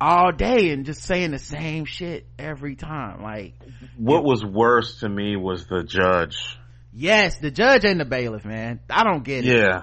all 0.00 0.30
day 0.32 0.70
and 0.70 0.84
just 0.84 1.02
saying 1.02 1.30
the 1.30 1.38
same 1.38 1.84
shit 1.86 2.26
every 2.38 2.76
time 2.76 3.22
like 3.22 3.54
What 3.96 4.24
was 4.24 4.44
worse 4.44 5.00
to 5.00 5.08
me 5.08 5.36
was 5.36 5.66
the 5.66 5.82
judge. 5.84 6.36
yes 6.92 7.38
the 7.38 7.50
judge 7.50 7.84
and 7.84 7.98
the 8.00 8.04
bailiff 8.04 8.44
man 8.44 8.80
i 8.90 9.04
don't 9.04 9.24
get 9.24 9.44
it 9.46 9.56
Yeah. 9.56 9.82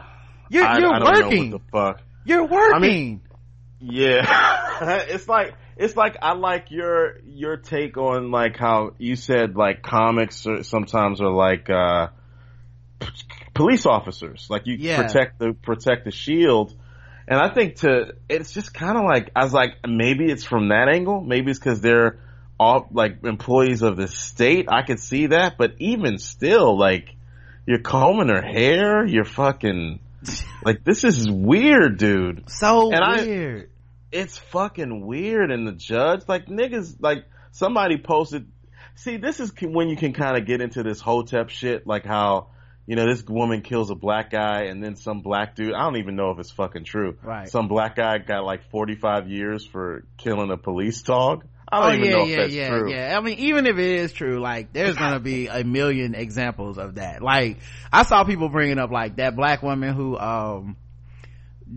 you're, 0.50 0.64
I, 0.66 0.78
you're 0.80 0.94
I 0.94 1.00
don't 1.00 1.24
working 1.24 1.50
know 1.50 1.58
what 1.58 1.62
the 1.72 1.98
fuck. 1.98 2.02
you're 2.26 2.46
working 2.48 2.76
I 2.76 2.80
mean, 2.80 3.22
Yeah. 3.80 5.02
it's 5.10 5.28
like 5.28 5.54
it's 5.78 5.96
like 5.96 6.18
I 6.22 6.34
like 6.34 6.72
your 6.72 7.18
your 7.26 7.58
take 7.58 7.98
on 7.98 8.32
like 8.32 8.58
how 8.58 8.94
you 8.98 9.16
said 9.16 9.56
like 9.56 9.82
comics 9.82 10.46
are, 10.48 10.64
sometimes 10.64 11.22
are 11.22 11.32
like 11.32 11.70
uh 11.70 12.08
p- 13.00 13.08
police 13.54 13.86
officers. 13.86 14.48
Like 14.50 14.64
you 14.66 14.76
Yeah. 14.80 15.02
protect 15.04 15.40
the 15.40 15.54
protect 15.54 16.06
the 16.06 16.12
shield. 16.12 16.74
And 17.28 17.40
I 17.40 17.54
think 17.54 17.78
to 17.78 18.16
it's 18.30 18.52
just 18.54 18.74
kind 18.74 18.98
of 18.98 19.04
like 19.06 19.32
I 19.36 19.44
was 19.44 19.54
like 19.54 19.76
maybe 19.88 20.26
it's 20.32 20.44
from 20.44 20.70
that 20.70 20.90
angle. 20.94 21.22
Maybe 21.22 21.52
it's 21.52 21.60
cuz 21.60 21.82
they're 21.82 22.20
all 22.60 22.88
like 22.92 23.24
employees 23.24 23.82
of 23.82 23.98
the 23.98 24.08
state. 24.08 24.68
I 24.70 24.84
could 24.84 25.00
see 25.00 25.28
that, 25.28 25.58
but 25.58 25.74
even 25.80 26.18
still 26.18 26.78
like 26.78 27.16
you're 27.66 27.80
combing 27.80 28.28
her 28.30 28.42
hair, 28.42 29.06
you're 29.06 29.24
fucking 29.26 30.00
like 30.64 30.84
this 30.84 31.04
is 31.04 31.30
weird, 31.30 31.98
dude 31.98 32.50
so 32.50 32.92
And 32.92 33.02
I- 33.04 33.26
weird 33.26 33.70
it's 34.14 34.38
fucking 34.38 35.06
weird 35.06 35.52
and 35.52 35.68
the 35.68 35.72
judge 35.72 36.22
like 36.28 36.48
niggas 36.48 36.96
like 37.00 37.26
somebody 37.52 37.98
posted 37.98 38.48
see 38.96 39.18
this 39.18 39.40
is 39.40 39.52
when 39.62 39.90
you 39.90 39.98
can 39.98 40.14
kind 40.14 40.38
of 40.38 40.46
get 40.46 40.62
into 40.62 40.84
this 40.84 41.00
hotep 41.02 41.50
shit 41.50 41.86
like 41.88 42.06
how 42.06 42.48
you 42.86 42.96
know, 42.96 43.08
this 43.08 43.24
woman 43.24 43.62
kills 43.62 43.90
a 43.90 43.96
black 43.96 44.30
guy 44.30 44.64
and 44.64 44.84
then 44.84 44.96
some 44.96 45.22
black 45.22 45.56
dude, 45.56 45.74
I 45.74 45.84
don't 45.84 45.98
even 45.98 46.16
know 46.16 46.32
if 46.32 46.40
it's 46.40 46.52
fucking 46.52 46.84
true. 46.84 47.18
Right. 47.24 47.50
Some 47.50 47.68
black 47.68 47.96
guy 47.96 48.18
got 48.18 48.44
like 48.44 48.70
45 48.72 49.30
years 49.30 49.66
for 49.66 50.04
killing 50.18 50.52
a 50.52 50.58
police 50.58 51.02
dog. 51.02 51.46
I 51.72 51.80
don't 51.80 51.90
oh 51.90 51.94
even 51.94 52.06
yeah, 52.06 52.12
know 52.12 52.24
if 52.24 52.30
yeah, 52.30 52.38
that's 52.38 52.54
yeah, 52.54 52.70
true. 52.70 52.92
yeah. 52.92 53.18
I 53.18 53.22
mean, 53.22 53.40
even 53.40 53.66
if 53.66 53.78
it 53.78 54.00
is 54.00 54.12
true, 54.12 54.40
like 54.40 54.74
there's 54.74 54.96
gonna 54.96 55.22
be 55.22 55.48
a 55.48 55.64
million 55.64 56.14
examples 56.14 56.78
of 56.78 56.96
that. 56.96 57.24
Like 57.24 57.58
I 57.92 58.04
saw 58.04 58.26
people 58.26 58.50
bringing 58.50 58.78
up 58.78 58.92
like 58.92 59.16
that 59.16 59.36
black 59.36 59.64
woman 59.64 59.96
who 59.96 60.18
um 60.18 60.76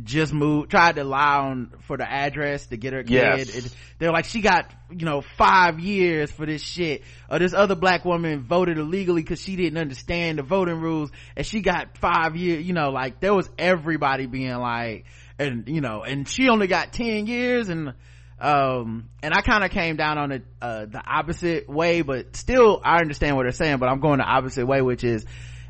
just 0.02 0.32
moved, 0.32 0.70
tried 0.70 0.96
to 0.96 1.04
lie 1.04 1.38
on 1.38 1.72
for 1.86 1.96
the 1.96 2.10
address 2.10 2.66
to 2.66 2.76
get 2.76 2.92
her 2.92 3.02
kid. 3.02 3.12
Yes. 3.12 3.74
They're 3.98 4.12
like, 4.12 4.26
she 4.26 4.40
got, 4.40 4.70
you 4.90 5.06
know, 5.06 5.22
five 5.38 5.80
years 5.80 6.30
for 6.30 6.44
this 6.44 6.62
shit. 6.62 7.02
Or 7.30 7.38
this 7.38 7.54
other 7.54 7.74
black 7.74 8.04
woman 8.04 8.42
voted 8.42 8.78
illegally 8.78 9.22
because 9.22 9.40
she 9.40 9.56
didn't 9.56 9.78
understand 9.78 10.38
the 10.38 10.42
voting 10.42 10.80
rules 10.80 11.10
and 11.36 11.46
she 11.46 11.60
got 11.60 11.96
five 11.98 12.36
years, 12.36 12.66
you 12.66 12.72
know, 12.72 12.90
like 12.90 13.20
there 13.20 13.34
was 13.34 13.48
everybody 13.58 14.26
being 14.26 14.56
like, 14.56 15.06
and, 15.38 15.68
you 15.68 15.80
know, 15.80 16.02
and 16.02 16.28
she 16.28 16.48
only 16.48 16.66
got 16.66 16.92
10 16.92 17.26
years 17.26 17.68
and, 17.68 17.94
um, 18.38 19.08
and 19.22 19.32
I 19.32 19.40
kind 19.40 19.64
of 19.64 19.70
came 19.70 19.96
down 19.96 20.18
on 20.18 20.32
it, 20.32 20.44
uh, 20.60 20.86
the 20.86 21.02
opposite 21.04 21.68
way, 21.68 22.02
but 22.02 22.36
still 22.36 22.80
I 22.84 23.00
understand 23.00 23.36
what 23.36 23.44
they're 23.44 23.52
saying, 23.52 23.78
but 23.78 23.88
I'm 23.88 24.00
going 24.00 24.18
the 24.18 24.24
opposite 24.24 24.66
way, 24.66 24.82
which 24.82 25.04
is, 25.04 25.24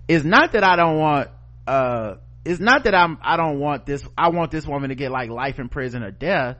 is 0.09 0.24
not 0.24 0.53
that 0.53 0.65
I 0.65 0.77
don't 0.77 0.98
want, 0.98 1.28
uh, 1.66 2.15
it's 2.47 2.60
not 2.60 2.85
that 2.85 2.94
I'm, 2.94 3.18
I 3.23 3.36
don't 3.36 3.59
want 3.59 3.86
this, 3.86 4.02
I 4.16 4.28
want 4.31 4.51
this 4.51 4.66
woman 4.66 4.90
to 4.90 4.94
get 4.94 5.10
like 5.10 5.31
life 5.31 5.59
in 5.59 5.68
prison 5.68 6.02
or 6.02 6.10
death. 6.10 6.56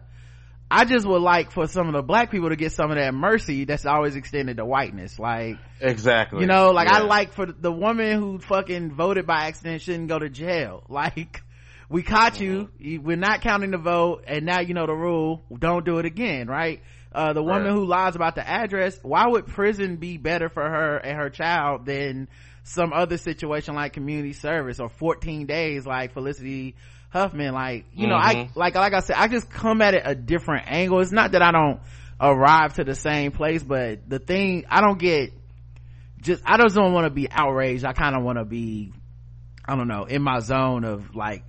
I 0.68 0.84
just 0.84 1.06
would 1.06 1.22
like 1.22 1.52
for 1.52 1.68
some 1.68 1.86
of 1.86 1.92
the 1.94 2.02
black 2.02 2.32
people 2.32 2.48
to 2.48 2.56
get 2.56 2.72
some 2.72 2.90
of 2.90 2.96
that 2.96 3.14
mercy 3.14 3.64
that's 3.66 3.86
always 3.86 4.16
extended 4.16 4.56
to 4.56 4.64
whiteness. 4.64 5.16
Like, 5.18 5.58
Exactly. 5.80 6.40
you 6.40 6.46
know, 6.48 6.70
like 6.72 6.88
I 6.88 7.02
like 7.02 7.32
for 7.34 7.46
the 7.46 7.70
woman 7.70 8.18
who 8.18 8.38
fucking 8.40 8.90
voted 8.92 9.26
by 9.28 9.44
accident 9.46 9.82
shouldn't 9.82 10.08
go 10.08 10.18
to 10.18 10.28
jail. 10.28 10.82
Like, 10.88 11.42
we 11.88 12.02
caught 12.02 12.40
you, 12.40 12.62
Mm-hmm. 12.64 12.84
you, 12.84 13.00
we're 13.00 13.16
not 13.16 13.42
counting 13.42 13.70
the 13.70 13.78
vote, 13.78 14.24
and 14.26 14.44
now 14.44 14.58
you 14.60 14.74
know 14.74 14.86
the 14.86 14.92
rule, 14.92 15.44
don't 15.56 15.84
do 15.84 15.98
it 15.98 16.04
again, 16.04 16.48
right? 16.48 16.82
Uh, 17.12 17.32
the 17.32 17.42
woman 17.44 17.62
Right. 17.66 17.72
who 17.72 17.84
lies 17.86 18.16
about 18.16 18.34
the 18.34 18.46
address, 18.46 18.98
why 19.04 19.24
would 19.28 19.46
prison 19.46 19.96
be 19.98 20.16
better 20.16 20.48
for 20.48 20.64
her 20.68 20.96
and 20.96 21.16
her 21.16 21.30
child 21.30 21.86
than 21.86 22.28
some 22.68 22.93
other 22.93 23.16
situation 23.16 23.74
like 23.76 23.93
community 23.93 24.32
service 24.32 24.80
or 24.80 24.88
14 24.88 25.47
days 25.47 25.86
like 25.86 26.12
Felicity 26.12 26.74
Huffman? 27.10 27.55
Like, 27.55 27.86
you 27.94 28.09
know, 28.09 28.16
I, 28.16 28.34
Mhm. 28.34 28.56
like, 28.56 28.74
like 28.74 28.93
I 28.93 29.01
said, 29.01 29.16
I 29.16 29.28
just 29.28 29.48
come 29.48 29.80
at 29.82 29.94
it 29.94 30.02
a 30.05 30.14
different 30.14 30.64
angle. 30.70 31.01
It's 31.01 31.12
not 31.12 31.32
that 31.32 31.43
I 31.43 31.52
don't 31.52 31.80
arrive 32.20 32.74
to 32.74 32.84
the 32.84 32.94
same 32.97 33.30
place, 33.30 33.62
but 33.62 34.09
the 34.09 34.18
thing, 34.18 34.64
I 34.68 34.80
don't 34.80 34.98
get, 34.98 35.32
just, 36.20 36.43
I 36.44 36.56
just 36.59 36.74
don't 36.74 36.93
want 36.93 37.05
to 37.06 37.10
be 37.10 37.30
outraged. 37.30 37.84
I 37.84 37.93
kind 37.93 38.16
of 38.16 38.24
want 38.24 38.38
to 38.38 38.44
be, 38.44 38.93
I 39.64 39.76
don't 39.76 39.86
know, 39.88 40.05
in 40.05 40.22
my 40.22 40.40
zone 40.40 40.84
of 40.84 41.14
like, 41.14 41.44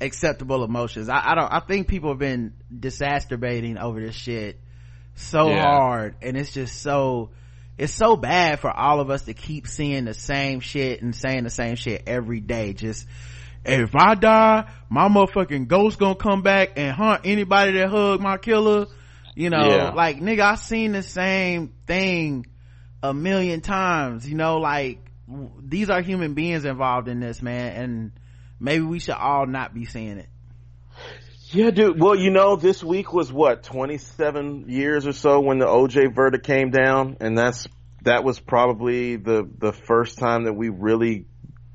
acceptable 0.00 0.64
emotions. 0.64 1.08
I, 1.08 1.32
I 1.32 1.34
don't, 1.34 1.52
I 1.52 1.60
think 1.60 1.86
people 1.86 2.10
have 2.10 2.18
been 2.18 2.54
disastrobating 2.74 3.80
over 3.80 4.00
this 4.00 4.14
shit 4.16 4.58
so 5.14 5.48
Yeah. 5.50 5.60
hard 5.60 6.16
and 6.22 6.36
it's 6.36 6.52
just 6.52 6.80
so, 6.82 7.30
it's 7.80 7.92
so 7.94 8.14
bad 8.16 8.60
for 8.60 8.70
all 8.70 9.00
of 9.00 9.08
us 9.08 9.22
to 9.22 9.32
keep 9.34 9.66
seeing 9.66 10.04
the 10.04 10.12
same 10.14 10.60
shit 10.60 11.00
and 11.00 11.14
saying 11.16 11.44
the 11.44 11.50
same 11.50 11.76
shit 11.76 12.02
every 12.06 12.40
day. 12.40 12.74
Just, 12.74 13.06
if 13.64 13.96
I 13.96 14.14
die, 14.14 14.68
my 14.90 15.08
motherfucking 15.08 15.66
ghost 15.66 15.98
gonna 15.98 16.14
come 16.14 16.42
back 16.42 16.72
and 16.76 16.94
hunt 16.94 17.22
anybody 17.24 17.72
that 17.72 17.88
hug 17.88 18.20
my 18.20 18.36
killer. 18.36 18.86
You 19.34 19.48
know, 19.48 19.64
Yeah. 19.64 19.90
like 19.92 20.20
nigga, 20.20 20.40
I've 20.40 20.58
seen 20.58 20.92
the 20.92 21.02
same 21.02 21.72
thing 21.86 22.46
a 23.02 23.14
million 23.14 23.62
times. 23.62 24.28
You 24.28 24.34
know, 24.36 24.58
like 24.58 24.98
w- 25.26 25.50
these 25.62 25.88
are 25.88 26.02
human 26.02 26.34
beings 26.34 26.66
involved 26.66 27.08
in 27.08 27.20
this, 27.20 27.40
man, 27.40 27.72
and 27.82 28.12
maybe 28.58 28.84
we 28.84 28.98
should 28.98 29.14
all 29.14 29.46
not 29.46 29.72
be 29.72 29.86
seeing 29.86 30.18
it. 30.18 30.28
Yeah, 31.52 31.70
dude. 31.70 32.00
Well, 32.00 32.14
you 32.14 32.30
know, 32.30 32.54
this 32.54 32.82
week 32.84 33.12
was 33.12 33.32
what, 33.32 33.64
27 33.64 34.66
years 34.68 35.04
or 35.04 35.12
so 35.12 35.40
when 35.40 35.58
the 35.58 35.66
OJ 35.66 36.14
verdict 36.14 36.46
came 36.46 36.70
down. 36.70 37.16
And 37.20 37.36
that's, 37.36 37.66
that 38.02 38.22
was 38.22 38.38
probably 38.38 39.16
the, 39.16 39.48
the 39.58 39.72
first 39.72 40.18
time 40.18 40.44
that 40.44 40.52
we 40.52 40.68
really 40.68 41.26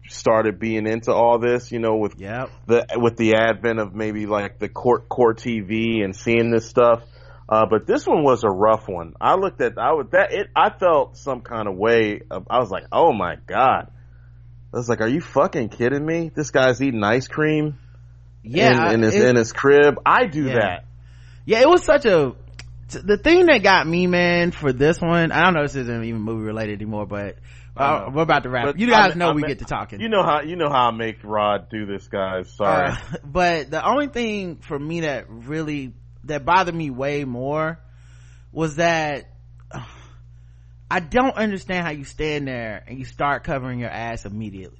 started 0.08 0.60
being 0.60 0.88
into 0.88 1.12
all 1.12 1.40
this, 1.40 1.74
you 1.74 1.80
know, 1.80 1.98
with 1.98 2.16
Yep. 2.18 2.52
the, 2.68 2.86
with 2.96 3.18
the 3.18 3.36
advent 3.36 3.80
of 3.80 3.94
maybe 3.94 4.28
like 4.28 4.60
the 4.60 4.70
court, 4.70 5.10
court 5.10 5.40
TV 5.40 6.06
and 6.06 6.16
seeing 6.16 6.52
this 6.52 6.70
stuff. 6.70 7.04
Uh, 7.50 7.66
but 7.70 7.86
this 7.86 8.08
one 8.08 8.24
was 8.24 8.46
a 8.46 8.50
rough 8.50 8.88
one. 8.88 9.14
I 9.20 9.36
looked 9.36 9.60
at, 9.60 9.78
I 9.78 9.92
would, 9.92 10.12
that, 10.12 10.32
it, 10.32 10.48
I 10.56 10.70
felt 10.70 11.18
some 11.18 11.42
kind 11.42 11.68
of 11.68 11.76
way 11.76 12.22
of, 12.32 12.48
I 12.50 12.60
was 12.60 12.72
like, 12.72 12.86
oh 12.94 13.12
my 13.12 13.36
God. 13.46 13.92
I 14.74 14.78
was 14.78 14.88
like, 14.88 15.02
are 15.02 15.08
you 15.08 15.20
fucking 15.20 15.70
kidding 15.70 16.06
me? 16.06 16.32
This 16.34 16.52
guy's 16.52 16.82
eating 16.82 17.04
ice 17.04 17.28
cream 17.28 17.78
Yeah. 18.46 18.88
in, 18.90 18.96
in 18.96 19.02
his 19.02 19.16
it- 19.16 19.24
in 19.30 19.36
his 19.36 19.52
crib. 19.54 19.96
I 20.06 20.26
do 20.28 20.46
Yeah. 20.46 20.54
that. 20.60 20.86
yeah, 21.46 21.62
it 21.62 21.70
was 21.70 21.84
such 21.84 22.06
a, 22.06 22.34
the 22.90 23.18
thing 23.18 23.48
that 23.48 23.64
got 23.64 23.88
me, 23.88 24.08
man, 24.08 24.52
for 24.52 24.72
this 24.72 25.00
one, 25.02 25.32
I 25.32 25.44
don't 25.44 25.54
know 25.54 25.62
if 25.64 25.72
this 25.74 25.82
isn't 25.84 26.04
even 26.04 26.22
movie 26.22 26.46
related 26.46 26.82
anymore, 26.82 27.06
but 27.06 27.38
uh, 27.78 28.10
we're 28.14 28.22
about 28.22 28.44
to 28.44 28.50
wrap. 28.50 28.66
But 28.66 28.80
you 28.80 28.88
guys 28.90 29.12
I- 29.14 29.16
know 29.16 29.30
I 29.30 29.34
we 29.34 29.42
mean- 29.42 29.50
get 29.50 29.60
to 29.60 29.66
talking. 29.66 30.00
You 30.00 30.10
know 30.10 30.24
how 30.24 30.42
you 30.42 30.56
know 30.56 30.70
how 30.70 30.90
I 30.90 30.92
make 30.92 31.18
Rod 31.24 31.70
do 31.70 31.86
this, 31.86 32.08
guys. 32.08 32.50
Sorry. 32.54 32.92
Uh, 32.92 32.98
but 33.26 33.70
the 33.72 33.86
only 33.86 34.08
thing 34.08 34.58
for 34.58 34.78
me 34.80 35.02
that 35.02 35.26
really 35.30 35.94
that 36.26 36.46
bothered 36.46 36.74
me 36.76 36.90
way 36.90 37.24
more 37.26 37.80
was 38.52 38.78
that 38.78 39.30
uh, 39.72 39.84
I 40.90 41.00
don't 41.00 41.36
understand 41.36 41.84
how 41.86 41.92
you 41.92 42.04
stand 42.06 42.48
there 42.48 42.84
and 42.88 42.98
you 43.00 43.06
start 43.06 43.44
covering 43.44 43.80
your 43.80 43.90
ass 43.90 44.24
immediately. 44.26 44.80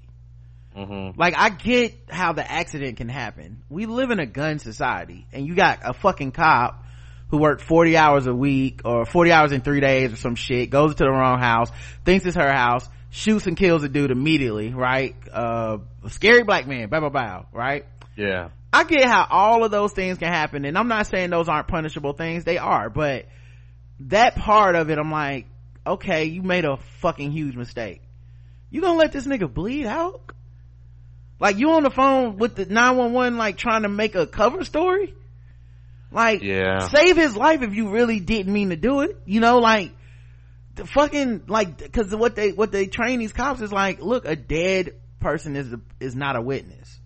Hmm 0.76 1.12
Like 1.18 1.36
I 1.38 1.50
get 1.50 1.96
how 2.10 2.34
the 2.34 2.50
accident 2.50 2.98
can 2.98 3.08
happen. 3.08 3.64
We 3.70 3.86
live 3.86 4.12
in 4.12 4.20
a 4.20 4.26
gun 4.26 4.60
society 4.60 5.26
and 5.32 5.48
you 5.48 5.56
got 5.56 5.80
a 5.84 5.94
fucking 5.94 6.34
cop 6.34 6.84
who 7.30 7.38
worked 7.38 7.62
40 7.62 7.98
hours 7.98 8.28
a 8.28 8.34
week 8.34 8.82
or 8.84 9.06
40 9.06 9.32
hours 9.32 9.52
in 9.52 9.62
three 9.62 9.80
days 9.80 10.12
or 10.14 10.18
some 10.18 10.36
shit, 10.36 10.70
goes 10.70 10.96
to 10.96 11.04
the 11.06 11.10
wrong 11.10 11.40
house, 11.40 11.72
thinks 12.04 12.26
it's 12.26 12.36
her 12.36 12.52
house, 12.52 12.88
shoots 13.10 13.48
and 13.48 13.58
kills 13.58 13.84
a 13.84 13.90
dude 13.90 14.12
immediately, 14.12 14.74
right? 14.74 15.16
Uh, 15.32 15.78
a 16.04 16.10
scary 16.10 16.44
black 16.44 16.68
man, 16.68 16.90
blah, 16.90 17.00
blah, 17.00 17.10
blah, 17.10 17.46
right? 17.52 17.86
Yeah. 18.16 18.50
I 18.72 18.84
get 18.84 19.06
how 19.06 19.26
all 19.30 19.64
of 19.64 19.72
those 19.72 19.94
things 19.94 20.18
can 20.18 20.28
happen 20.28 20.66
and 20.66 20.78
I'm 20.78 20.90
not 20.90 21.08
saying 21.08 21.30
those 21.30 21.48
aren't 21.48 21.70
punishable 21.70 22.14
things, 22.14 22.44
they 22.44 22.58
are, 22.58 22.90
but 22.90 23.26
that 24.02 24.36
part 24.36 24.76
of 24.76 24.90
it, 24.90 24.98
I'm 24.98 25.12
like, 25.12 25.48
okay, 25.88 26.26
you 26.26 26.44
made 26.44 26.66
a 26.66 26.78
fucking 27.00 27.32
huge 27.32 27.56
mistake. 27.56 28.02
You 28.70 28.82
gonna 28.82 28.98
let 28.98 29.14
this 29.14 29.26
nigga 29.26 29.52
bleed 29.52 29.86
out? 29.86 30.35
Like 31.40 31.58
you 31.58 31.72
on 31.72 31.84
the 31.84 31.90
phone 31.90 32.38
with 32.38 32.56
the 32.56 32.66
911 32.66 33.38
like 33.38 33.58
trying 33.58 33.84
to 33.84 33.90
make 33.90 34.16
a 34.16 34.26
cover 34.26 34.64
story? 34.64 35.14
Like, 36.12 36.42
Yeah. 36.44 36.88
save 36.88 37.18
his 37.18 37.36
life 37.36 37.62
if 37.62 37.74
you 37.76 37.90
really 37.90 38.20
didn't 38.22 38.54
mean 38.54 38.70
to 38.70 38.78
do 38.78 39.02
it. 39.02 39.18
You 39.26 39.42
know, 39.42 39.60
like, 39.60 39.92
the 40.76 40.86
fucking, 40.88 41.44
like, 41.48 41.92
cause 41.92 42.16
what 42.16 42.36
they, 42.36 42.52
what 42.52 42.72
they 42.72 42.88
train 42.88 43.20
these 43.20 43.34
cops 43.34 43.62
is 43.62 43.72
like, 43.72 44.00
look, 44.02 44.24
a 44.26 44.36
dead 44.36 44.94
person 45.20 45.56
is, 45.58 45.74
is 46.00 46.16
not 46.16 46.36
a 46.38 46.42
witness. 46.42 47.00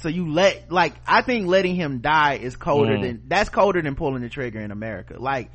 So 0.00 0.08
you 0.08 0.32
let, 0.32 0.70
like, 0.72 0.94
I 1.06 1.22
think 1.22 1.46
letting 1.46 1.76
him 1.76 2.00
die 2.00 2.34
is 2.34 2.56
colder 2.56 2.96
Mm. 2.96 3.02
than, 3.02 3.22
that's 3.28 3.50
colder 3.50 3.82
than 3.82 3.94
pulling 3.94 4.22
the 4.22 4.28
trigger 4.28 4.60
in 4.60 4.70
America. 4.72 5.16
Like, 5.18 5.50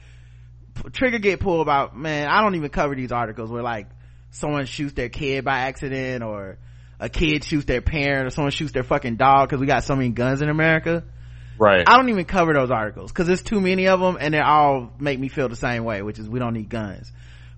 trigger 0.94 1.20
get 1.20 1.40
pulled 1.42 1.62
about, 1.62 1.98
man, 1.98 2.28
I 2.30 2.42
don't 2.42 2.56
even 2.56 2.70
cover 2.70 2.96
these 2.96 3.12
articles 3.12 3.50
where 3.52 3.64
like, 3.64 3.88
someone 4.32 4.66
shoots 4.68 4.94
their 4.94 5.10
kid 5.10 5.44
by 5.44 5.60
accident 5.60 6.24
or 6.24 6.58
a 7.04 7.10
kid 7.10 7.44
shoots 7.44 7.66
their 7.66 7.82
parent 7.82 8.28
or 8.28 8.30
someone 8.30 8.52
shoots 8.52 8.72
their 8.72 8.84
fucking 8.84 9.18
dog 9.18 9.50
cause 9.50 9.60
we 9.60 9.66
got 9.66 9.84
so 9.84 9.94
many 9.94 10.10
guns 10.10 10.42
in 10.42 10.50
America. 10.50 11.04
Right. 11.60 11.84
I 11.86 11.98
don't 11.98 12.08
even 12.08 12.24
cover 12.24 12.54
those 12.54 12.72
articles 12.72 13.12
because 13.12 13.28
there's 13.28 13.44
too 13.44 13.60
many 13.60 13.90
of 13.90 14.00
them 14.00 14.18
and 14.20 14.34
they 14.34 14.40
all 14.40 14.94
make 15.00 15.20
me 15.20 15.28
feel 15.28 15.50
the 15.50 15.58
same 15.58 15.84
way, 15.84 16.02
which 16.02 16.18
is 16.18 16.30
we 16.30 16.40
don't 16.40 16.54
need 16.54 16.70
guns. 16.70 17.12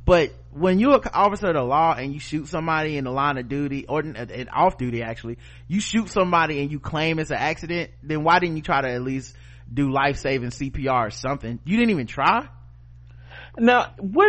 But 0.03 0.33
when 0.51 0.79
you're 0.79 0.95
an 0.95 1.01
officer 1.13 1.49
of 1.49 1.53
the 1.53 1.61
law 1.61 1.93
and 1.93 2.11
you 2.11 2.19
shoot 2.19 2.47
somebody 2.47 2.97
in 2.97 3.03
the 3.03 3.11
line 3.11 3.37
of 3.37 3.47
duty 3.47 3.85
or 3.85 3.99
in, 3.99 4.15
in 4.15 4.49
off 4.49 4.79
duty 4.79 5.03
actually, 5.03 5.37
you 5.67 5.79
shoot 5.79 6.09
somebody 6.09 6.61
and 6.61 6.71
you 6.71 6.79
claim 6.79 7.19
it's 7.19 7.29
an 7.29 7.37
accident, 7.37 7.91
then 8.01 8.23
why 8.23 8.39
didn't 8.39 8.57
you 8.57 8.63
try 8.63 8.81
to 8.81 8.89
at 8.89 9.03
least 9.03 9.35
do 9.71 9.91
life 9.91 10.17
saving 10.17 10.49
CPR 10.49 11.07
or 11.07 11.11
something? 11.11 11.59
You 11.65 11.77
didn't 11.77 11.91
even 11.91 12.07
try? 12.07 12.47
Now, 13.59 13.93
what 13.99 14.27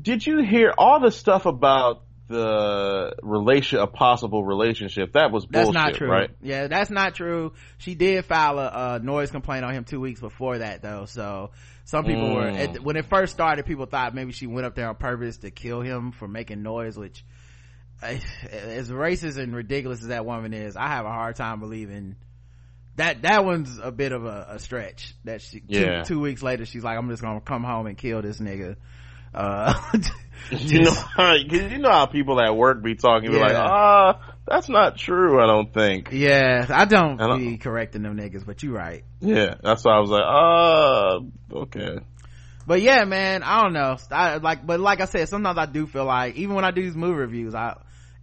did 0.00 0.26
you 0.26 0.42
hear? 0.42 0.72
All 0.76 1.00
the 1.00 1.10
stuff 1.10 1.46
about 1.46 2.02
the 2.30 3.12
relation, 3.22 3.78
a 3.80 3.86
possible 3.86 4.44
relationship. 4.44 5.12
That 5.12 5.30
was 5.32 5.44
bullshit, 5.46 5.74
That's 5.74 5.86
not 5.86 5.94
true. 5.94 6.08
right? 6.08 6.30
Yeah, 6.40 6.68
that's 6.68 6.88
not 6.90 7.14
true. 7.14 7.52
She 7.78 7.94
did 7.94 8.24
file 8.24 8.58
a, 8.58 8.66
uh 8.66 8.98
noise 9.02 9.30
complaint 9.30 9.64
on 9.64 9.74
him 9.74 9.84
two 9.84 10.00
weeks 10.00 10.20
before 10.20 10.58
that 10.58 10.80
though. 10.80 11.04
So 11.06 11.50
some 11.84 12.04
people 12.04 12.34
were, 12.34 12.44
Mm. 12.44 12.76
at, 12.76 12.80
when 12.82 12.96
it 12.96 13.06
first 13.06 13.32
started, 13.32 13.66
people 13.66 13.86
thought 13.86 14.14
maybe 14.14 14.32
she 14.32 14.46
went 14.46 14.64
up 14.66 14.74
there 14.76 14.88
on 14.88 14.94
purpose 14.94 15.38
to 15.38 15.50
kill 15.50 15.80
him 15.82 16.12
for 16.12 16.28
making 16.28 16.62
noise, 16.62 16.96
which 16.96 17.24
eh, 18.02 18.20
as 18.52 18.90
racist 18.90 19.36
and 19.36 19.54
ridiculous 19.54 20.00
as 20.02 20.08
that 20.08 20.24
woman 20.24 20.54
is, 20.54 20.76
I 20.76 20.86
have 20.86 21.04
a 21.04 21.10
hard 21.10 21.36
time 21.36 21.58
believing 21.60 22.16
that, 22.96 23.22
that 23.22 23.44
one's 23.44 23.78
a 23.82 23.90
bit 23.90 24.12
of 24.12 24.24
a, 24.24 24.46
a 24.50 24.58
stretch 24.58 25.14
that 25.24 25.42
she, 25.42 25.62
Yeah. 25.66 26.02
two, 26.04 26.14
two 26.14 26.20
weeks 26.20 26.42
later, 26.42 26.64
she's 26.64 26.84
like, 26.84 26.96
I'm 26.96 27.08
just 27.10 27.22
gonna 27.22 27.40
come 27.40 27.64
home 27.64 27.86
and 27.86 27.98
kill 27.98 28.22
this 28.22 28.38
nigga. 28.40 28.76
Uh, 29.34 29.74
you 30.50 30.82
know, 30.82 30.92
how, 30.92 31.34
you 31.34 31.78
know 31.78 31.90
how 31.90 32.06
people 32.06 32.40
at 32.40 32.56
work 32.56 32.82
be 32.82 32.94
talking, 32.94 33.30
be 33.30 33.36
Yeah. 33.36 33.42
like, 33.42 33.56
ah, 33.56 34.20
that's 34.46 34.68
not 34.68 34.96
true. 34.96 35.40
I 35.42 35.46
don't 35.46 35.72
think. 35.72 36.08
yeah 36.12 36.66
i 36.70 36.84
don't 36.84 37.20
I 37.20 37.26
don't- 37.28 37.38
be 37.38 37.56
correcting 37.58 38.02
them 38.02 38.16
niggas 38.16 38.44
but 38.44 38.62
you 38.62 38.74
right 38.74 39.04
Yeah, 39.20 39.54
that's 39.62 39.84
why 39.84 39.96
I 39.96 40.00
was 40.00 40.10
like, 40.10 40.24
ah, 40.24 41.18
okay. 41.52 41.98
but 42.66 42.80
yeah 42.82 43.04
man 43.04 43.42
i 43.42 43.62
don't 43.62 43.72
know 43.72 43.96
I, 44.10 44.36
like 44.36 44.66
but 44.66 44.80
like 44.80 45.00
i 45.00 45.04
said 45.06 45.28
sometimes 45.28 45.58
i 45.58 45.66
do 45.66 45.86
feel 45.86 46.04
like 46.04 46.36
even 46.36 46.54
when 46.54 46.64
i 46.64 46.70
do 46.70 46.82
these 46.82 46.96
movie 46.96 47.14
reviews 47.18 47.54
i 47.54 47.76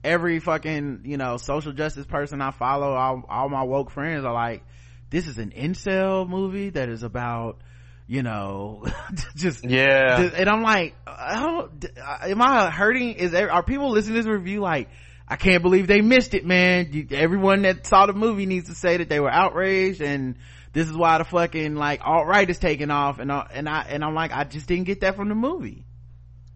every 0.04 0.40
fucking 0.40 1.02
you 1.06 1.18
know 1.18 1.38
social 1.38 1.74
justice 1.74 2.06
person 2.06 2.42
i 2.42 2.52
follow 2.52 2.94
all, 2.94 3.24
all 3.30 3.50
my 3.50 3.64
woke 3.64 3.90
friends 3.90 4.26
are 4.26 4.34
like 4.34 4.64
this 5.10 5.28
is 5.28 5.38
an 5.38 5.52
incel 5.52 6.28
movie 6.28 6.70
that 6.70 6.90
is 6.90 7.04
about 7.04 7.60
you 8.08 8.24
know 8.24 8.86
just 9.36 9.64
Yeah. 9.66 10.22
and 10.36 10.50
i'm 10.50 10.62
like 10.62 10.96
I 11.06 11.36
don't, 11.42 11.86
am 12.24 12.42
i 12.42 12.70
hurting 12.70 13.14
is 13.16 13.32
there 13.32 13.52
are 13.52 13.62
people 13.64 13.90
listening 13.92 14.16
to 14.16 14.22
this 14.24 14.30
review 14.32 14.62
like 14.62 14.90
i 15.28 15.36
can't 15.36 15.62
believe 15.62 15.88
they 15.88 16.02
missed 16.02 16.34
it 16.34 16.46
man 16.46 16.88
you, 16.94 17.08
everyone 17.12 17.64
that 17.64 17.86
saw 17.86 18.06
the 18.06 18.14
movie 18.14 18.46
needs 18.46 18.70
to 18.70 18.76
say 18.76 18.98
that 18.98 19.10
they 19.10 19.20
were 19.20 19.30
outraged 19.32 20.02
and 20.02 20.36
this 20.74 20.88
is 20.88 20.96
why 20.96 21.18
the 21.18 21.26
fucking 21.26 21.76
like 21.76 22.00
alt-right 22.06 22.50
is 22.50 22.60
taking 22.60 22.92
off 22.92 23.20
and, 23.20 23.32
I- 23.32 23.50
and 23.54 23.68
i 23.68 23.82
and 23.90 24.04
i'm 24.06 24.16
like 24.16 24.32
i 24.32 24.44
just 24.46 24.68
didn't 24.68 24.86
get 24.86 25.02
that 25.02 25.16
from 25.18 25.28
the 25.30 25.36
movie 25.36 25.84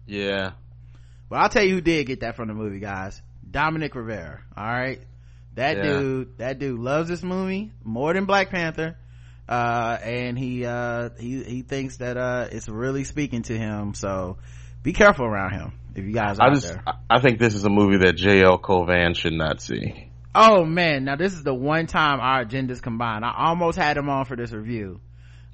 Yeah. 0.06 0.52
but 1.28 1.36
i'll 1.36 1.48
tell 1.50 1.64
you 1.64 1.74
who 1.74 1.80
did 1.82 2.06
get 2.06 2.20
that 2.20 2.34
from 2.36 2.48
the 2.48 2.54
movie 2.54 2.80
guys 2.80 3.20
dominic 3.50 3.94
rivera 3.94 4.40
all 4.56 4.64
right 4.64 5.00
that 5.54 5.76
Yeah. 5.76 5.82
dude 5.82 6.38
that 6.38 6.58
dude 6.58 6.78
loves 6.80 7.10
this 7.10 7.22
movie 7.22 7.72
more 7.84 8.14
than 8.14 8.24
black 8.24 8.48
panther 8.48 8.96
uh 9.52 9.98
and 10.02 10.38
he 10.38 10.64
uh 10.64 11.10
he 11.18 11.42
he 11.44 11.62
thinks 11.62 11.98
that 11.98 12.16
uh 12.16 12.48
it's 12.50 12.68
really 12.68 13.04
speaking 13.04 13.42
to 13.42 13.56
him 13.56 13.92
so 13.94 14.38
be 14.82 14.92
careful 14.94 15.26
around 15.26 15.52
him 15.52 15.72
if 15.94 16.04
you 16.04 16.12
guys 16.12 16.38
are 16.38 16.48
I 16.50 16.54
just, 16.54 16.68
there 16.68 16.82
I- 16.86 16.94
I 17.16 17.20
think 17.20 17.38
this 17.38 17.54
is 17.54 17.64
a 17.64 17.68
movie 17.70 17.98
that 17.98 18.14
J.L. 18.14 18.58
Cauvin 18.58 19.14
should 19.14 19.34
not 19.34 19.60
see. 19.60 20.08
oh 20.34 20.64
man 20.64 21.04
now 21.04 21.16
this 21.16 21.34
is 21.34 21.42
the 21.42 21.52
one 21.54 21.86
time 21.86 22.18
our 22.20 22.44
agendas 22.46 22.80
combined 22.80 23.24
i 23.26 23.32
almost 23.36 23.76
had 23.76 23.96
him 23.98 24.08
on 24.08 24.24
for 24.24 24.36
this 24.36 24.52
review 24.52 25.00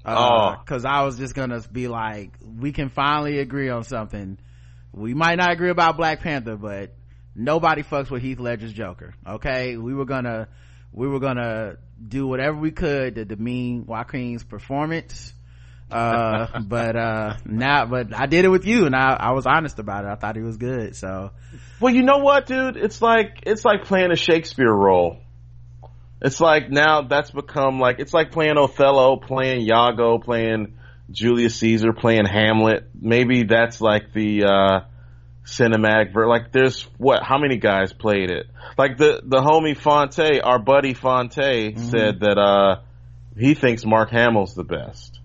Oh. 0.06 0.54
because 0.64 0.84
i 0.84 1.02
was 1.02 1.18
just 1.18 1.34
gonna 1.34 1.60
be 1.72 1.88
like 1.88 2.30
we 2.60 2.70
can 2.72 2.88
finally 2.88 3.40
agree 3.40 3.68
on 3.68 3.82
something 3.82 4.38
we 4.92 5.12
might 5.12 5.36
not 5.38 5.50
agree 5.50 5.70
about 5.70 5.96
black 5.96 6.20
panther 6.20 6.56
but 6.56 6.94
nobody 7.34 7.82
fucks 7.82 8.10
with 8.10 8.22
heath 8.22 8.38
ledger's 8.38 8.72
joker 8.72 9.12
okay 9.26 9.76
we 9.76 9.92
were 9.92 10.06
gonna 10.06 10.48
we 10.92 11.08
were 11.08 11.20
gonna 11.20 11.76
do 12.06 12.26
whatever 12.26 12.56
we 12.56 12.70
could 12.70 13.16
to 13.16 13.24
demean 13.24 13.84
joaquin's 13.86 14.44
performance 14.44 15.32
uh 15.90 16.60
but 16.66 16.96
uh 16.96 17.36
now 17.44 17.86
but 17.86 18.14
i 18.14 18.26
did 18.26 18.44
it 18.44 18.48
with 18.48 18.66
you 18.66 18.86
and 18.86 18.94
i 18.94 19.14
i 19.18 19.32
was 19.32 19.46
honest 19.46 19.78
about 19.78 20.04
it 20.04 20.08
i 20.08 20.14
thought 20.14 20.36
he 20.36 20.42
was 20.42 20.56
good 20.56 20.94
so 20.94 21.30
Well, 21.80 21.94
you 21.94 22.02
know 22.02 22.18
what, 22.18 22.46
dude? 22.46 22.76
It's 22.76 23.00
like 23.00 23.42
it's 23.46 23.64
like 23.64 23.84
playing 23.84 24.10
a 24.10 24.16
Shakespeare 24.16 24.72
role. 24.72 25.18
It's 26.20 26.40
like 26.40 26.70
now 26.70 27.02
that's 27.02 27.30
become 27.30 27.78
like 27.78 28.00
it's 28.00 28.12
like 28.12 28.32
playing 28.32 28.58
Othello, 28.58 29.16
playing 29.16 29.62
Iago, 29.62 30.18
playing 30.18 30.76
Julius 31.10 31.56
Caesar, 31.56 31.92
playing 31.92 32.26
Hamlet. 32.26 32.90
Maybe 33.00 33.44
that's 33.44 33.80
like 33.80 34.12
the 34.12 34.44
uh 34.44 34.80
cinematic 35.48 36.12
ver 36.12 36.26
like 36.28 36.52
there's 36.52 36.82
what 36.98 37.22
how 37.22 37.38
many 37.38 37.56
guys 37.56 37.92
played 37.92 38.30
it? 38.30 38.46
Like 38.76 38.98
the 38.98 39.20
the 39.24 39.38
homie 39.38 39.76
Fonte, 39.76 40.40
our 40.44 40.58
buddy 40.58 40.92
Fonte 40.94 41.78
said 41.78 42.20
that 42.20 42.36
uh 42.38 42.80
he 43.36 43.54
thinks 43.54 43.84
Mark 43.86 44.10
Hamill's 44.10 44.54
the 44.54 44.64
best. 44.64 45.20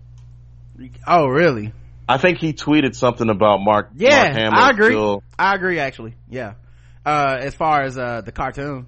oh 1.07 1.27
really 1.27 1.73
I 2.07 2.17
think 2.17 2.37
he 2.39 2.53
tweeted 2.53 2.95
something 2.95 3.29
about 3.29 3.59
Mark 3.61 3.91
Yeah, 3.95 4.23
Mark 4.23 4.33
Hamill 4.33 4.59
I 4.59 4.69
agree. 4.71 4.89
still- 4.91 5.23
I 5.39 5.55
agree 5.55 5.79
actually. 5.79 6.15
Yeah. 6.29 6.53
Uh, 7.05 7.37
as 7.39 7.53
far 7.55 7.83
as, 7.83 7.97
uh, 7.97 8.21
the 8.21 8.31
cartoon. 8.31 8.87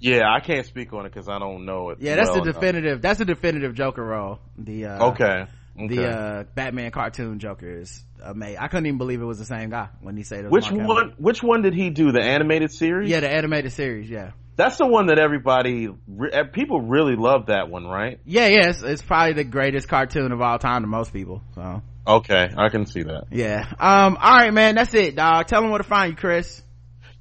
Yeah, 0.00 0.22
I 0.28 0.40
can't 0.40 0.64
speak 0.66 0.92
on 0.92 1.04
it 1.06 1.12
because 1.12 1.28
I 1.28 1.38
don't 1.38 1.64
know 1.64 1.90
it. 1.90 1.98
Yeah, 2.00 2.16
that's 2.16 2.28
well 2.30 2.36
the 2.36 2.42
enough. 2.50 2.54
definitive, 2.60 3.02
that's 3.02 3.18
the 3.20 3.24
definitive 3.24 3.74
Joker 3.74 4.04
role. 4.04 4.38
The, 4.58 4.86
uh, 4.86 5.08
Okay. 5.10 5.46
okay. 5.80 5.86
the, 5.96 6.08
uh, 6.08 6.44
Batman 6.56 6.90
cartoon 6.92 7.38
Joker 7.40 7.80
is 7.80 8.04
amazing. 8.24 8.58
I 8.58 8.68
couldn't 8.68 8.86
even 8.86 8.98
believe 8.98 9.20
it 9.20 9.24
was 9.24 9.38
the 9.38 9.44
same 9.44 9.70
guy 9.70 9.88
when 10.00 10.16
he 10.16 10.22
said 10.22 10.44
it 10.44 10.50
was 10.50 10.70
which 10.70 10.80
one? 10.80 11.14
Which 11.18 11.42
one 11.42 11.62
did 11.62 11.74
he 11.74 11.90
do? 11.90 12.12
The 12.12 12.22
animated 12.22 12.72
series? 12.72 13.10
Yeah, 13.10 13.20
the 13.20 13.28
animated 13.28 13.72
series, 13.72 14.08
yeah. 14.08 14.32
that's 14.56 14.76
the 14.78 14.86
one 14.86 15.06
that 15.06 15.18
everybody, 15.18 15.88
uh, 15.88 16.44
people 16.52 16.80
really 16.80 17.16
love 17.16 17.46
that 17.46 17.68
one, 17.68 17.84
right? 17.84 18.20
Yeah, 18.24 18.48
yeah, 18.48 18.68
it's, 18.68 18.82
it's 18.82 19.02
probably 19.02 19.34
the 19.34 19.44
greatest 19.44 19.88
cartoon 19.88 20.32
of 20.32 20.40
all 20.40 20.58
time 20.58 20.82
to 20.82 20.88
most 20.88 21.12
people, 21.12 21.42
so. 21.54 21.82
Okay, 22.06 22.50
I 22.56 22.68
can 22.68 22.86
see 22.86 23.02
that. 23.02 23.26
Yeah. 23.30 23.64
Um, 23.78 24.16
alright 24.16 24.52
man, 24.52 24.74
that's 24.74 24.92
it, 24.94 25.16
dog. 25.16 25.46
Tell 25.46 25.62
them 25.62 25.70
where 25.70 25.78
to 25.78 25.84
find 25.84 26.12
you, 26.12 26.16
Chris. 26.16 26.60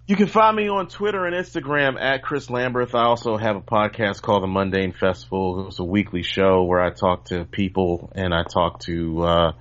You 0.07 0.15
can 0.15 0.27
find 0.27 0.57
me 0.57 0.67
on 0.67 0.87
Twitter 0.87 1.25
and 1.25 1.35
Instagram 1.35 2.01
at 2.01 2.23
Chris 2.23 2.47
Lamberth. 2.47 2.93
I 2.95 3.05
also 3.05 3.37
have 3.37 3.55
a 3.55 3.61
podcast 3.61 4.21
called 4.21 4.43
The 4.43 4.47
Mundane 4.47 4.91
Festival. 4.91 5.67
It's 5.67 5.79
a 5.79 5.85
weekly 5.85 6.23
show 6.23 6.63
where 6.63 6.81
I 6.81 6.89
talk 6.89 7.25
to 7.25 7.45
people 7.45 8.11
and 8.13 8.33
I 8.33 8.43
talk 8.43 8.79
to 8.81 9.21
uh, 9.21 9.51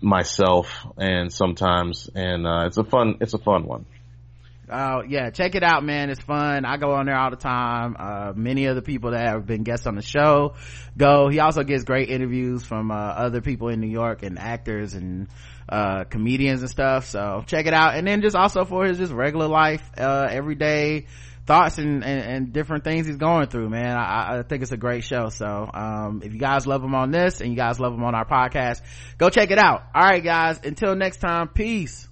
myself 0.00 0.86
and 0.96 1.32
sometimes, 1.32 2.08
and 2.14 2.46
uh, 2.46 2.66
it's 2.66 2.78
a 2.78 2.84
fun, 2.84 3.16
it's 3.20 3.34
a 3.34 3.38
fun 3.38 3.64
one. 3.66 3.86
uh 4.70 5.00
yeah 5.08 5.30
check 5.30 5.54
it 5.54 5.62
out 5.62 5.82
man. 5.82 6.10
It's 6.10 6.20
fun. 6.20 6.66
I 6.66 6.76
go 6.76 6.92
on 6.92 7.06
there 7.06 7.16
all 7.16 7.30
the 7.30 7.36
time. 7.36 7.96
Uh 7.98 8.32
many 8.36 8.66
of 8.66 8.76
the 8.76 8.82
people 8.82 9.12
that 9.12 9.26
have 9.26 9.46
been 9.46 9.62
guests 9.62 9.86
on 9.86 9.94
the 9.94 10.02
show 10.02 10.56
go. 10.96 11.28
He 11.28 11.40
also 11.40 11.62
gets 11.62 11.84
great 11.84 12.10
interviews 12.10 12.64
from 12.64 12.90
uh 12.90 12.94
other 12.94 13.40
people 13.40 13.68
in 13.68 13.80
new 13.80 13.88
york 13.88 14.22
and 14.22 14.38
actors 14.38 14.92
and 14.92 15.28
uh 15.70 16.04
comedians 16.04 16.60
and 16.60 16.70
stuff 16.70 17.06
so 17.06 17.44
check 17.46 17.66
it 17.66 17.72
out. 17.72 17.94
And 17.94 18.06
then 18.06 18.20
just 18.20 18.36
also 18.36 18.66
for 18.66 18.84
his 18.84 18.98
just 18.98 19.12
regular 19.12 19.48
life 19.48 19.82
uh 19.96 20.26
everyday 20.30 21.06
thoughts 21.48 21.78
and, 21.78 22.04
and, 22.04 22.20
and 22.20 22.52
different 22.52 22.84
things 22.84 23.06
he's 23.06 23.16
going 23.16 23.48
through 23.48 23.68
man. 23.70 23.96
I, 23.96 24.38
I 24.38 24.42
think 24.42 24.62
it's 24.62 24.72
a 24.72 24.76
great 24.76 25.02
show. 25.02 25.30
So 25.30 25.68
um 25.72 26.22
if 26.24 26.32
you 26.32 26.38
guys 26.38 26.66
love 26.66 26.84
him 26.84 26.94
on 26.94 27.10
this 27.10 27.40
and 27.40 27.50
you 27.50 27.56
guys 27.56 27.80
love 27.80 27.94
him 27.94 28.04
on 28.04 28.14
our 28.14 28.26
podcast 28.26 28.80
go 29.16 29.30
check 29.30 29.50
it 29.50 29.58
out. 29.58 29.82
All 29.94 30.02
right 30.02 30.22
guys. 30.22 30.60
Until 30.62 30.94
next 30.94 31.18
time 31.18 31.48
peace 31.48 32.07